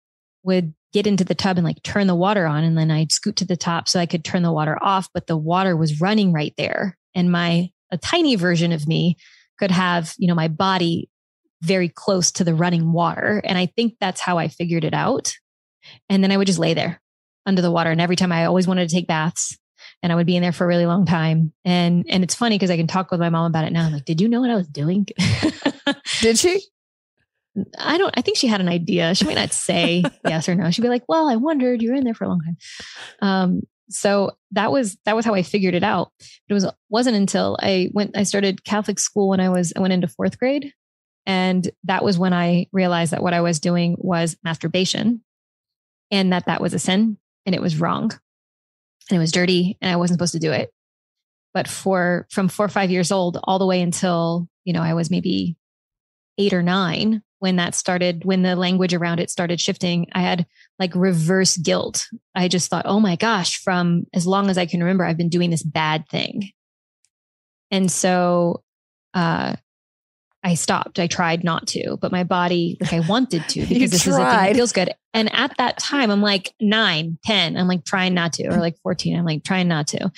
would 0.43 0.73
get 0.93 1.05
into 1.05 1.23
the 1.23 1.35
tub 1.35 1.57
and 1.57 1.65
like 1.65 1.83
turn 1.83 2.07
the 2.07 2.15
water 2.15 2.45
on 2.47 2.63
and 2.63 2.77
then 2.77 2.89
I'd 2.89 3.11
scoot 3.11 3.35
to 3.37 3.45
the 3.45 3.57
top 3.57 3.87
so 3.87 3.99
I 3.99 4.05
could 4.05 4.23
turn 4.23 4.41
the 4.41 4.51
water 4.51 4.77
off, 4.81 5.09
but 5.13 5.27
the 5.27 5.37
water 5.37 5.75
was 5.75 6.01
running 6.01 6.33
right 6.33 6.53
there. 6.57 6.97
And 7.15 7.31
my, 7.31 7.69
a 7.91 7.97
tiny 7.97 8.35
version 8.35 8.71
of 8.71 8.87
me 8.87 9.17
could 9.57 9.71
have, 9.71 10.13
you 10.17 10.27
know, 10.27 10.35
my 10.35 10.47
body 10.47 11.09
very 11.61 11.89
close 11.89 12.31
to 12.31 12.43
the 12.43 12.55
running 12.55 12.91
water. 12.93 13.41
And 13.43 13.57
I 13.57 13.65
think 13.65 13.95
that's 13.99 14.21
how 14.21 14.37
I 14.37 14.47
figured 14.47 14.83
it 14.83 14.93
out. 14.93 15.33
And 16.09 16.23
then 16.23 16.31
I 16.31 16.37
would 16.37 16.47
just 16.47 16.59
lay 16.59 16.73
there 16.73 17.01
under 17.45 17.61
the 17.61 17.71
water. 17.71 17.91
And 17.91 17.99
every 17.99 18.15
time 18.15 18.31
I 18.31 18.45
always 18.45 18.67
wanted 18.67 18.87
to 18.87 18.95
take 18.95 19.07
baths, 19.07 19.57
and 20.01 20.11
I 20.11 20.15
would 20.15 20.27
be 20.27 20.35
in 20.35 20.41
there 20.41 20.51
for 20.51 20.63
a 20.63 20.67
really 20.67 20.85
long 20.85 21.05
time. 21.05 21.53
And 21.65 22.05
and 22.09 22.23
it's 22.23 22.35
funny 22.35 22.55
because 22.55 22.71
I 22.71 22.77
can 22.77 22.87
talk 22.87 23.11
with 23.11 23.19
my 23.19 23.29
mom 23.29 23.47
about 23.47 23.65
it 23.65 23.73
now. 23.73 23.85
I'm 23.85 23.93
like, 23.93 24.05
did 24.05 24.21
you 24.21 24.29
know 24.29 24.41
what 24.41 24.49
I 24.49 24.55
was 24.55 24.67
doing? 24.67 25.07
did 26.21 26.37
she? 26.37 26.61
I 27.77 27.97
don't. 27.97 28.13
I 28.17 28.21
think 28.21 28.37
she 28.37 28.47
had 28.47 28.61
an 28.61 28.69
idea. 28.69 29.15
She 29.15 29.25
might 29.25 29.35
not 29.35 29.51
say 29.51 30.03
yes 30.25 30.47
or 30.47 30.55
no. 30.55 30.71
She'd 30.71 30.81
be 30.81 30.89
like, 30.89 31.03
"Well, 31.07 31.27
I 31.27 31.35
wondered. 31.35 31.81
You 31.81 31.91
were 31.91 31.97
in 31.97 32.03
there 32.03 32.13
for 32.13 32.23
a 32.23 32.29
long 32.29 32.41
time." 32.41 32.57
Um, 33.21 33.61
so 33.89 34.31
that 34.51 34.71
was 34.71 34.97
that 35.05 35.15
was 35.15 35.25
how 35.25 35.33
I 35.33 35.43
figured 35.43 35.73
it 35.73 35.83
out. 35.83 36.11
It 36.47 36.53
was 36.53 36.65
wasn't 36.89 37.17
until 37.17 37.57
I 37.61 37.89
went. 37.93 38.17
I 38.17 38.23
started 38.23 38.63
Catholic 38.63 38.99
school 38.99 39.29
when 39.29 39.39
I 39.39 39.49
was 39.49 39.73
I 39.75 39.79
went 39.79 39.93
into 39.93 40.07
fourth 40.07 40.39
grade, 40.39 40.73
and 41.25 41.69
that 41.85 42.03
was 42.03 42.17
when 42.17 42.33
I 42.33 42.67
realized 42.71 43.11
that 43.13 43.23
what 43.23 43.33
I 43.33 43.41
was 43.41 43.59
doing 43.59 43.95
was 43.99 44.37
masturbation, 44.43 45.23
and 46.11 46.31
that 46.33 46.45
that 46.45 46.61
was 46.61 46.73
a 46.73 46.79
sin 46.79 47.17
and 47.45 47.55
it 47.55 47.61
was 47.61 47.79
wrong 47.79 48.11
and 49.09 49.17
it 49.17 49.19
was 49.19 49.31
dirty 49.31 49.77
and 49.81 49.91
I 49.91 49.95
wasn't 49.95 50.17
supposed 50.17 50.33
to 50.33 50.39
do 50.39 50.51
it. 50.51 50.71
But 51.53 51.67
for 51.67 52.27
from 52.29 52.47
four 52.47 52.65
or 52.65 52.69
five 52.69 52.91
years 52.91 53.11
old 53.11 53.39
all 53.43 53.59
the 53.59 53.65
way 53.65 53.81
until, 53.81 54.47
you 54.65 54.73
know, 54.73 54.81
I 54.83 54.93
was 54.93 55.09
maybe 55.09 55.57
eight 56.37 56.53
or 56.53 56.61
nine 56.61 57.23
when 57.39 57.55
that 57.55 57.73
started, 57.73 58.25
when 58.25 58.43
the 58.43 58.55
language 58.55 58.93
around 58.93 59.19
it 59.19 59.29
started 59.29 59.59
shifting, 59.59 60.07
I 60.13 60.21
had 60.21 60.45
like 60.77 60.93
reverse 60.95 61.57
guilt. 61.57 62.07
I 62.35 62.47
just 62.47 62.69
thought, 62.69 62.85
oh 62.85 62.99
my 62.99 63.15
gosh, 63.15 63.57
from 63.57 64.05
as 64.13 64.27
long 64.27 64.49
as 64.49 64.57
I 64.57 64.65
can 64.65 64.81
remember, 64.81 65.05
I've 65.05 65.17
been 65.17 65.29
doing 65.29 65.49
this 65.49 65.63
bad 65.63 66.07
thing. 66.09 66.51
And 67.71 67.91
so 67.91 68.63
uh, 69.13 69.55
I 70.43 70.55
stopped. 70.55 70.99
I 70.99 71.07
tried 71.07 71.43
not 71.43 71.67
to, 71.69 71.97
but 72.01 72.11
my 72.11 72.23
body, 72.23 72.77
like 72.79 72.93
I 72.93 73.01
wanted 73.01 73.47
to 73.49 73.61
because 73.65 73.91
this 73.91 74.03
tried. 74.03 74.11
is 74.11 74.17
a 74.17 74.19
thing 74.19 74.27
that 74.27 74.55
feels 74.55 74.71
good. 74.71 74.93
And 75.13 75.33
at 75.33 75.55
that 75.57 75.77
time, 75.79 76.11
I'm 76.11 76.21
like 76.21 76.53
nine, 76.61 77.17
10, 77.25 77.57
I'm 77.57 77.67
like 77.67 77.85
trying 77.85 78.13
not 78.13 78.33
to, 78.33 78.47
or 78.47 78.57
like 78.57 78.77
14, 78.83 79.17
I'm 79.17 79.25
like 79.25 79.43
trying 79.43 79.67
not 79.67 79.87
to, 79.87 80.11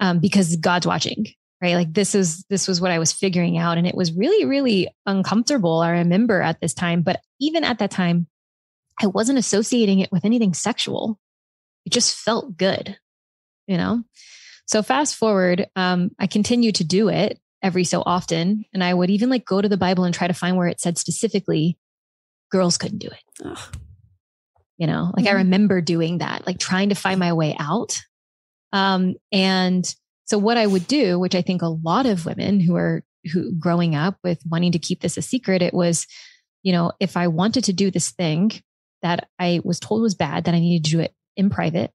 um, 0.00 0.18
because 0.18 0.56
God's 0.56 0.86
watching, 0.86 1.26
right? 1.62 1.76
Like 1.76 1.92
this 1.92 2.14
is, 2.14 2.44
this 2.50 2.66
was 2.66 2.80
what 2.80 2.90
I 2.90 2.98
was 2.98 3.12
figuring 3.12 3.56
out. 3.56 3.78
And 3.78 3.86
it 3.86 3.94
was 3.94 4.12
really, 4.12 4.44
really 4.44 4.88
uncomfortable. 5.06 5.78
I 5.78 5.90
remember 5.90 6.42
at 6.42 6.60
this 6.60 6.74
time, 6.74 7.02
but 7.02 7.20
even 7.40 7.62
at 7.62 7.78
that 7.78 7.92
time, 7.92 8.26
I 9.00 9.06
wasn't 9.06 9.38
associating 9.38 10.00
it 10.00 10.10
with 10.10 10.24
anything 10.24 10.54
sexual. 10.54 11.18
It 11.86 11.92
just 11.92 12.16
felt 12.16 12.56
good, 12.56 12.98
you 13.66 13.76
know? 13.76 14.02
So 14.66 14.82
fast 14.82 15.16
forward, 15.16 15.68
um, 15.76 16.10
I 16.18 16.26
continued 16.26 16.76
to 16.76 16.84
do 16.84 17.08
it 17.08 17.38
every 17.62 17.84
so 17.84 18.02
often. 18.04 18.64
And 18.72 18.82
I 18.82 18.92
would 18.92 19.10
even 19.10 19.30
like 19.30 19.44
go 19.44 19.60
to 19.60 19.68
the 19.68 19.76
Bible 19.76 20.04
and 20.04 20.14
try 20.14 20.26
to 20.26 20.34
find 20.34 20.56
where 20.56 20.68
it 20.68 20.80
said 20.80 20.98
specifically, 20.98 21.78
girls 22.50 22.76
couldn't 22.76 22.98
do 22.98 23.08
it. 23.08 23.22
Ugh. 23.44 23.76
You 24.78 24.86
know, 24.88 25.12
like 25.16 25.26
mm-hmm. 25.26 25.36
I 25.36 25.38
remember 25.38 25.80
doing 25.80 26.18
that, 26.18 26.44
like 26.46 26.58
trying 26.58 26.88
to 26.88 26.96
find 26.96 27.20
my 27.20 27.32
way 27.34 27.54
out. 27.58 28.00
Um, 28.72 29.14
and 29.30 29.84
so 30.24 30.38
what 30.38 30.56
I 30.56 30.66
would 30.66 30.86
do, 30.86 31.18
which 31.18 31.34
I 31.34 31.42
think 31.42 31.62
a 31.62 31.66
lot 31.68 32.06
of 32.06 32.26
women 32.26 32.60
who 32.60 32.76
are 32.76 33.02
who 33.32 33.52
growing 33.52 33.94
up 33.94 34.16
with 34.24 34.42
wanting 34.48 34.72
to 34.72 34.78
keep 34.78 35.00
this 35.00 35.16
a 35.16 35.22
secret, 35.22 35.62
it 35.62 35.74
was, 35.74 36.06
you 36.62 36.72
know, 36.72 36.92
if 36.98 37.16
I 37.16 37.28
wanted 37.28 37.64
to 37.64 37.72
do 37.72 37.90
this 37.90 38.10
thing 38.10 38.50
that 39.02 39.28
I 39.38 39.60
was 39.64 39.78
told 39.78 40.02
was 40.02 40.14
bad, 40.14 40.44
that 40.44 40.54
I 40.54 40.60
needed 40.60 40.84
to 40.84 40.90
do 40.90 41.00
it 41.00 41.14
in 41.36 41.50
private, 41.50 41.92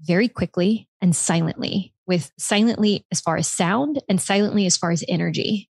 very 0.00 0.28
quickly 0.28 0.88
and 1.00 1.14
silently 1.14 1.94
with 2.06 2.30
silently 2.38 3.04
as 3.10 3.20
far 3.20 3.36
as 3.36 3.48
sound 3.48 4.02
and 4.08 4.20
silently 4.20 4.66
as 4.66 4.76
far 4.76 4.90
as 4.90 5.04
energy. 5.08 5.68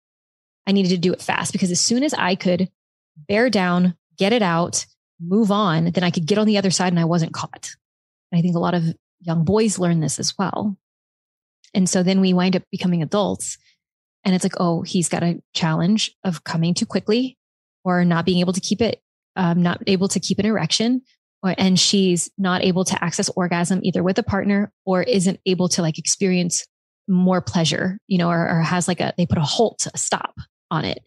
I 0.68 0.72
needed 0.72 0.89
to 0.89 0.98
do 0.98 1.14
it 1.14 1.22
fast 1.22 1.52
because 1.52 1.72
as 1.72 1.81
soon 1.81 2.03
as 2.03 2.14
I 2.14 2.35
could 2.35 2.69
bear 3.27 3.49
down, 3.49 3.95
get 4.18 4.31
it 4.31 4.41
out, 4.41 4.85
move 5.19 5.52
on, 5.52 5.91
then 5.91 6.03
I 6.03 6.11
could 6.11 6.26
get 6.26 6.38
on 6.38 6.48
the 6.48 6.57
other 6.57 6.72
side 6.72 6.93
and 6.93 6.99
I 6.99 7.06
wasn't 7.06 7.34
caught. 7.34 7.72
And 8.31 8.39
I 8.39 8.41
think 8.41 8.56
a 8.56 8.60
lot 8.60 8.73
of 8.73 8.84
young 9.19 9.43
boys 9.43 9.80
learn 9.80 9.99
this 9.99 10.19
as 10.19 10.34
well. 10.38 10.77
And 11.73 11.89
so 11.89 12.03
then 12.03 12.22
we 12.22 12.34
wind 12.34 12.56
up 12.56 12.64
becoming 12.72 13.02
adults. 13.02 13.57
And 14.23 14.35
it's 14.35 14.43
like, 14.43 14.60
oh, 14.60 14.81
he's 14.81 15.10
got 15.10 15.23
a 15.23 15.41
challenge 15.53 16.11
of 16.23 16.43
coming 16.43 16.73
too 16.73 16.85
quickly 16.85 17.38
or 17.84 18.06
not 18.06 18.26
being 18.26 18.39
able 18.39 18.53
to 18.53 18.61
keep 18.61 18.81
it, 18.81 19.02
um, 19.35 19.64
not 19.64 19.81
able 19.88 20.07
to 20.10 20.19
keep 20.19 20.38
an 20.39 20.45
erection 20.45 21.02
or, 21.43 21.56
and 21.57 21.80
she's 21.80 22.30
not 22.38 22.64
able 22.64 22.85
to 22.85 23.03
access 23.03 23.30
orgasm 23.35 23.80
either 23.84 24.03
with 24.03 24.19
a 24.19 24.23
partner 24.23 24.72
or 24.85 25.02
isn't 25.02 25.39
able 25.45 25.69
to 25.69 25.81
like 25.81 25.98
experience 25.98 26.68
more 27.07 27.41
pleasure, 27.41 27.98
you 28.07 28.18
know, 28.19 28.30
or, 28.30 28.48
or 28.48 28.61
has 28.61 28.88
like 28.88 28.99
a, 28.99 29.14
they 29.18 29.26
put 29.26 29.39
a 29.39 29.41
halt, 29.41 29.88
a 29.93 29.98
stop 29.98 30.35
on 30.69 30.85
it. 30.85 30.99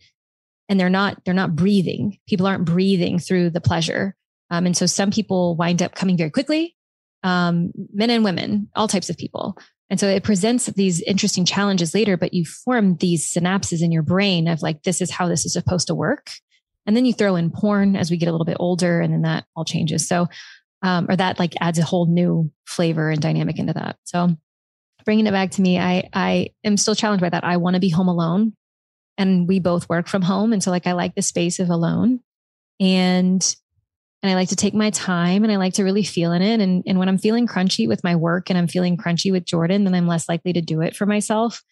and 0.69 0.81
they're 0.81 0.91
not 0.91 1.24
they're 1.24 1.35
not 1.35 1.55
breathing. 1.55 2.19
People 2.28 2.47
aren't 2.47 2.65
breathing 2.65 3.19
through 3.19 3.51
the 3.51 3.61
pleasure. 3.61 4.15
Um, 4.51 4.66
and 4.66 4.77
so 4.77 4.86
some 4.86 5.11
people 5.11 5.57
wind 5.57 5.82
up 5.82 5.95
coming 5.95 6.16
very 6.16 6.31
quickly. 6.31 6.77
Um, 7.23 7.73
men 7.93 8.11
and 8.11 8.24
women 8.24 8.69
all 8.77 8.89
types 8.89 9.09
of 9.09 9.16
people 9.16 9.57
and 9.90 10.01
so 10.01 10.09
it 10.09 10.24
presents 10.24 10.66
these 10.66 11.02
interesting 11.02 11.44
challenges 11.44 11.94
later 11.94 12.16
but 12.16 12.35
you 12.35 12.44
form 12.44 12.97
these 12.97 13.32
synapses 13.32 13.82
in 13.82 13.93
your 13.93 14.02
brain 14.02 14.48
of 14.48 14.62
like 14.62 14.82
this 14.82 15.01
is 15.01 15.11
how 15.11 15.28
this 15.28 15.44
is 15.44 15.52
supposed 15.52 15.89
to 15.89 15.94
work. 15.94 16.31
And 16.86 16.97
then 16.97 17.06
you 17.06 17.15
throw 17.15 17.36
in 17.36 17.51
porn 17.51 17.97
as 17.97 18.11
we 18.11 18.16
get 18.16 18.28
a 18.28 18.32
little 18.32 18.44
bit 18.44 18.59
older 18.61 19.01
and 19.01 19.12
then 19.12 19.23
that 19.23 19.44
all 19.56 19.65
changes. 19.65 20.06
So 20.06 20.28
um, 20.82 21.06
or 21.09 21.16
that 21.16 21.39
like 21.39 21.55
adds 21.61 21.78
a 21.78 21.85
whole 21.85 22.06
new 22.06 22.51
flavor 22.66 23.11
and 23.11 23.20
dynamic 23.20 23.59
into 23.59 23.73
that. 23.73 23.97
So 24.05 24.36
bringing 25.05 25.27
it 25.27 25.32
back 25.32 25.51
to 25.51 25.61
me 25.61 25.78
i 25.78 26.09
i 26.15 26.48
am 26.65 26.78
still 26.78 26.94
challenged 26.94 27.20
by 27.20 27.28
that. 27.28 27.44
I 27.44 27.59
want 27.59 27.74
to 27.74 27.81
be 27.81 27.90
home 27.90 28.09
alone 28.09 28.55
and 29.19 29.47
we 29.47 29.61
both 29.61 29.89
work 29.89 30.09
from 30.09 30.23
home. 30.23 30.52
And 30.52 30.62
so 30.62 30.70
like 30.70 30.86
i 30.86 30.93
like 30.93 31.15
the 31.15 31.23
space 31.23 31.59
of 31.59 31.69
alone. 31.69 32.20
And 32.81 33.55
and 34.25 34.33
i 34.33 34.35
like 34.35 34.49
to 34.49 34.57
take 34.57 34.75
my 34.75 34.91
time 34.91 35.45
and 35.45 35.53
i 35.53 35.57
like 35.57 35.75
to 35.75 35.85
really 35.85 36.03
feel 36.03 36.33
in 36.33 36.43
it 36.43 36.61
and 36.61 36.83
and 36.87 36.99
when 36.99 37.09
i'm 37.09 37.19
feeling 37.19 37.47
crunchy 37.47 37.87
with 37.87 38.03
my 38.03 38.17
work 38.17 38.51
and 38.51 38.59
i'm 38.59 38.67
feeling 38.67 38.97
crunchy 38.97 39.31
with 39.31 39.45
jordan 39.45 39.85
then 39.85 39.95
i'm 39.95 40.09
less 40.09 40.29
likely 40.29 40.53
to 40.53 40.63
do 40.63 40.81
it 40.81 40.97
for 40.97 41.07
myself 41.07 41.63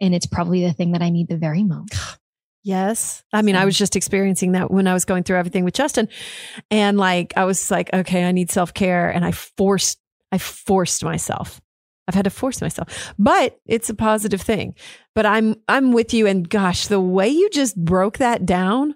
and 0.00 0.14
it's 0.14 0.26
probably 0.26 0.62
the 0.62 0.72
thing 0.72 0.92
that 0.92 1.02
i 1.02 1.08
need 1.08 1.28
the 1.28 1.38
very 1.38 1.62
most 1.62 1.94
Yes. 2.62 3.24
I 3.32 3.40
mean, 3.40 3.56
I 3.56 3.64
was 3.64 3.76
just 3.76 3.96
experiencing 3.96 4.52
that 4.52 4.70
when 4.70 4.86
I 4.86 4.92
was 4.92 5.06
going 5.06 5.22
through 5.22 5.38
everything 5.38 5.64
with 5.64 5.72
Justin. 5.72 6.10
And 6.70 6.98
like, 6.98 7.32
I 7.34 7.44
was 7.44 7.70
like, 7.70 7.88
okay, 7.92 8.24
I 8.24 8.32
need 8.32 8.50
self 8.50 8.74
care. 8.74 9.08
And 9.08 9.24
I 9.24 9.32
forced, 9.32 9.98
I 10.30 10.36
forced 10.36 11.02
myself. 11.02 11.58
I've 12.06 12.14
had 12.14 12.24
to 12.24 12.30
force 12.30 12.60
myself, 12.60 13.14
but 13.18 13.58
it's 13.66 13.88
a 13.88 13.94
positive 13.94 14.42
thing. 14.42 14.74
But 15.14 15.26
I'm, 15.26 15.54
I'm 15.68 15.92
with 15.92 16.12
you. 16.12 16.26
And 16.26 16.48
gosh, 16.48 16.88
the 16.88 17.00
way 17.00 17.28
you 17.28 17.48
just 17.50 17.82
broke 17.82 18.18
that 18.18 18.44
down 18.44 18.94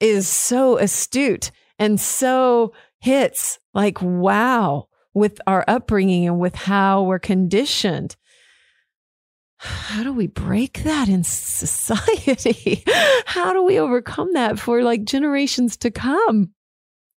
is 0.00 0.26
so 0.26 0.78
astute 0.78 1.52
and 1.78 2.00
so 2.00 2.72
hits 3.00 3.58
like, 3.72 4.00
wow, 4.00 4.88
with 5.12 5.40
our 5.46 5.64
upbringing 5.68 6.26
and 6.26 6.38
with 6.38 6.54
how 6.54 7.02
we're 7.02 7.18
conditioned 7.18 8.16
how 9.58 10.02
do 10.02 10.12
we 10.12 10.26
break 10.26 10.82
that 10.84 11.08
in 11.08 11.24
society? 11.24 12.84
How 13.26 13.52
do 13.52 13.64
we 13.64 13.78
overcome 13.78 14.32
that 14.34 14.58
for 14.58 14.82
like 14.82 15.04
generations 15.04 15.76
to 15.78 15.90
come? 15.90 16.50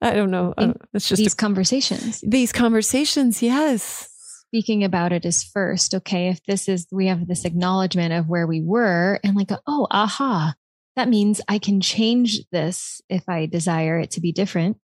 I 0.01 0.15
don't 0.15 0.31
know. 0.31 0.55
it's 0.57 0.79
uh, 0.95 0.99
just 0.99 1.17
these 1.17 1.35
a, 1.35 1.37
conversations. 1.37 2.23
These 2.27 2.53
conversations, 2.53 3.43
yes. 3.43 4.09
Speaking 4.49 4.85
about 4.85 5.13
it 5.13 5.25
is 5.25 5.43
first. 5.43 5.95
Okay, 5.95 6.29
if 6.29 6.43
this 6.45 6.69
is, 6.69 6.87
we 6.93 7.07
have 7.07 7.27
this 7.27 7.45
acknowledgement 7.45 8.13
of 8.13 8.29
where 8.29 8.47
we 8.47 8.63
were 8.63 9.19
and 9.25 9.37
like, 9.37 9.51
oh, 9.67 9.87
aha, 9.91 10.55
that 10.97 11.09
means 11.09 11.41
I 11.47 11.59
can 11.59 11.81
change 11.81 12.41
this 12.51 13.01
if 13.09 13.29
I 13.29 13.47
desire 13.47 13.99
it 13.99 14.13
to 14.13 14.21
be 14.21 14.33
different. 14.33 14.79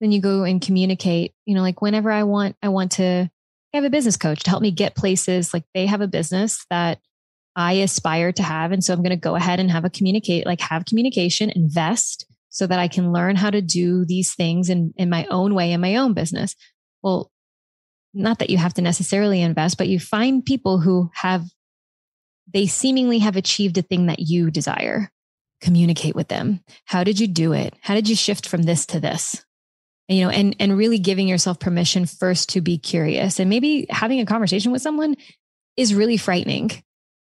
Then 0.00 0.12
you 0.12 0.20
go 0.20 0.44
and 0.44 0.60
communicate, 0.60 1.32
you 1.46 1.54
know, 1.54 1.62
like 1.62 1.80
whenever 1.80 2.10
I 2.10 2.24
want, 2.24 2.56
I 2.62 2.68
want 2.68 2.92
to 2.92 3.30
have 3.72 3.84
a 3.84 3.90
business 3.90 4.16
coach 4.16 4.42
to 4.42 4.50
help 4.50 4.62
me 4.62 4.70
get 4.70 4.94
places 4.94 5.54
like 5.54 5.64
they 5.74 5.86
have 5.86 6.02
a 6.02 6.08
business 6.08 6.66
that 6.70 7.00
I 7.56 7.74
aspire 7.74 8.32
to 8.32 8.42
have. 8.42 8.72
And 8.72 8.84
so 8.84 8.92
I'm 8.92 9.02
going 9.02 9.10
to 9.10 9.16
go 9.16 9.34
ahead 9.34 9.60
and 9.60 9.70
have 9.70 9.84
a 9.84 9.90
communicate, 9.90 10.44
like 10.44 10.60
have 10.60 10.84
communication, 10.84 11.50
invest 11.50 12.26
so 12.50 12.66
that 12.66 12.78
I 12.78 12.88
can 12.88 13.12
learn 13.12 13.36
how 13.36 13.50
to 13.50 13.62
do 13.62 14.04
these 14.04 14.34
things 14.34 14.68
in, 14.68 14.92
in 14.96 15.08
my 15.08 15.26
own 15.30 15.54
way 15.54 15.72
in 15.72 15.80
my 15.80 15.96
own 15.96 16.12
business. 16.12 16.54
Well, 17.02 17.30
not 18.12 18.40
that 18.40 18.50
you 18.50 18.58
have 18.58 18.74
to 18.74 18.82
necessarily 18.82 19.40
invest, 19.40 19.78
but 19.78 19.88
you 19.88 19.98
find 19.98 20.44
people 20.44 20.78
who 20.78 21.10
have, 21.14 21.46
they 22.52 22.66
seemingly 22.66 23.20
have 23.20 23.36
achieved 23.36 23.78
a 23.78 23.82
thing 23.82 24.06
that 24.06 24.18
you 24.18 24.50
desire. 24.50 25.10
Communicate 25.62 26.14
with 26.14 26.28
them. 26.28 26.60
How 26.84 27.04
did 27.04 27.18
you 27.18 27.26
do 27.26 27.54
it? 27.54 27.74
How 27.80 27.94
did 27.94 28.08
you 28.08 28.16
shift 28.16 28.46
from 28.46 28.64
this 28.64 28.84
to 28.86 29.00
this? 29.00 29.42
you 30.08 30.22
know 30.22 30.30
and 30.30 30.56
and 30.58 30.76
really 30.76 30.98
giving 30.98 31.28
yourself 31.28 31.58
permission 31.58 32.06
first 32.06 32.50
to 32.50 32.60
be 32.60 32.78
curious 32.78 33.38
and 33.38 33.48
maybe 33.48 33.86
having 33.90 34.20
a 34.20 34.26
conversation 34.26 34.72
with 34.72 34.82
someone 34.82 35.16
is 35.76 35.94
really 35.94 36.16
frightening 36.16 36.70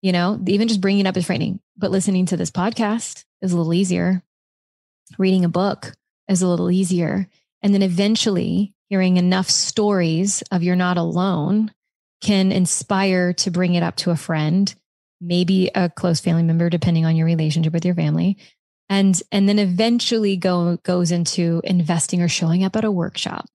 you 0.02 0.12
know 0.12 0.40
even 0.48 0.68
just 0.68 0.82
bringing 0.82 1.06
it 1.06 1.08
up 1.08 1.18
is 1.18 1.26
frightening 1.26 1.60
but 1.78 1.92
listening 1.92 2.26
to 2.26 2.38
this 2.38 2.52
podcast 2.52 3.26
is 3.42 3.52
a 3.52 3.58
little 3.58 3.74
easier 3.74 4.24
reading 5.18 5.46
a 5.46 5.50
book 5.50 5.94
is 6.28 6.42
a 6.42 6.48
little 6.48 6.72
easier 6.72 7.28
and 7.62 7.74
then 7.74 7.82
eventually 7.82 8.74
hearing 8.90 9.18
enough 9.18 9.50
stories 9.50 10.44
of 10.52 10.64
you're 10.64 10.76
not 10.76 10.98
alone 10.98 11.72
can 12.22 12.52
inspire 12.52 13.34
to 13.34 13.52
bring 13.52 13.76
it 13.76 13.84
up 13.84 13.96
to 13.96 14.12
a 14.12 14.16
friend 14.16 14.74
maybe 15.20 15.70
a 15.74 15.90
close 15.90 16.20
family 16.20 16.44
member 16.44 16.70
depending 16.70 17.06
on 17.06 17.16
your 17.16 17.26
relationship 17.26 17.74
with 17.74 17.86
your 17.86 17.96
family. 17.96 18.38
And 18.90 19.22
and 19.32 19.50
then 19.50 19.60
eventually 19.60 20.38
go 20.38 20.78
goes 20.78 21.12
into 21.12 21.62
investing 21.64 22.22
or 22.22 22.30
showing 22.30 22.64
up 22.64 22.76
at 22.76 22.86
a 22.86 22.92
workshop. 22.92 23.46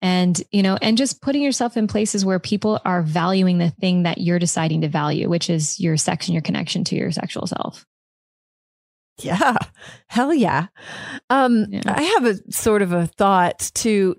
And 0.00 0.40
you 0.52 0.62
know 0.62 0.78
and 0.80 0.96
just 0.96 1.20
putting 1.20 1.42
yourself 1.42 1.76
in 1.76 1.88
places 1.88 2.24
where 2.24 2.38
people 2.38 2.80
are 2.84 3.02
valuing 3.02 3.58
the 3.58 3.70
thing 3.70 4.04
that 4.04 4.18
you're 4.18 4.38
deciding 4.38 4.82
to 4.82 4.88
value 4.88 5.28
which 5.28 5.50
is 5.50 5.80
your 5.80 5.96
sex 5.96 6.28
and 6.28 6.34
your 6.34 6.42
connection 6.42 6.84
to 6.84 6.96
your 6.96 7.10
sexual 7.10 7.46
self. 7.46 7.84
Yeah. 9.20 9.56
Hell 10.06 10.32
yeah. 10.32 10.68
Um 11.28 11.66
yeah. 11.70 11.82
i 11.86 12.02
have 12.02 12.24
a 12.24 12.52
sort 12.52 12.82
of 12.82 12.92
a 12.92 13.08
thought 13.08 13.70
to 13.74 14.14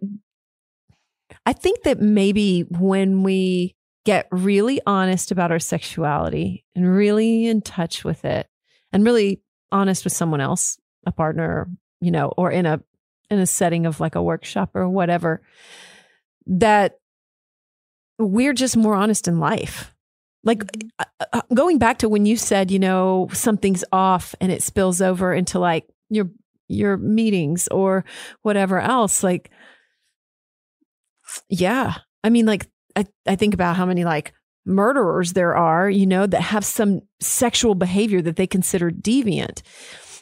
i 1.45 1.53
think 1.53 1.83
that 1.83 2.01
maybe 2.01 2.65
when 2.69 3.23
we 3.23 3.75
get 4.09 4.27
really 4.31 4.81
honest 4.87 5.29
about 5.29 5.51
our 5.51 5.59
sexuality 5.59 6.65
and 6.75 6.91
really 6.91 7.45
in 7.45 7.61
touch 7.61 8.03
with 8.03 8.25
it 8.25 8.47
and 8.91 9.05
really 9.05 9.39
honest 9.71 10.03
with 10.03 10.11
someone 10.11 10.41
else, 10.41 10.79
a 11.05 11.11
partner, 11.11 11.69
you 12.01 12.09
know, 12.09 12.33
or 12.35 12.49
in 12.49 12.65
a 12.65 12.81
in 13.29 13.37
a 13.37 13.45
setting 13.45 13.85
of 13.85 13.99
like 13.99 14.15
a 14.15 14.23
workshop 14.23 14.71
or 14.73 14.89
whatever, 14.89 15.43
that 16.47 16.97
we're 18.17 18.53
just 18.53 18.75
more 18.75 18.95
honest 18.95 19.27
in 19.27 19.39
life. 19.39 19.93
Like 20.43 20.63
mm-hmm. 20.63 20.87
uh, 20.97 21.05
uh, 21.19 21.25
uh, 21.33 21.41
going 21.53 21.77
back 21.77 21.99
to 21.99 22.09
when 22.09 22.25
you 22.25 22.35
said, 22.35 22.71
you 22.71 22.79
know, 22.79 23.29
something's 23.31 23.85
off 23.91 24.33
and 24.41 24.51
it 24.51 24.63
spills 24.63 25.03
over 25.03 25.35
into 25.35 25.59
like 25.59 25.85
your 26.09 26.31
your 26.67 26.97
meetings 26.97 27.67
or 27.67 28.05
whatever 28.41 28.79
else, 28.79 29.21
like 29.21 29.51
yeah. 31.47 31.97
I 32.23 32.31
mean 32.31 32.47
like 32.47 32.67
I, 32.99 33.05
I 33.25 33.35
think 33.35 33.53
about 33.53 33.75
how 33.75 33.85
many 33.85 34.03
like 34.03 34.33
murderers 34.65 35.33
there 35.33 35.55
are, 35.55 35.89
you 35.89 36.05
know, 36.05 36.27
that 36.27 36.41
have 36.41 36.65
some 36.65 37.01
sexual 37.21 37.75
behavior 37.75 38.21
that 38.21 38.35
they 38.35 38.47
consider 38.47 38.91
deviant. 38.91 39.61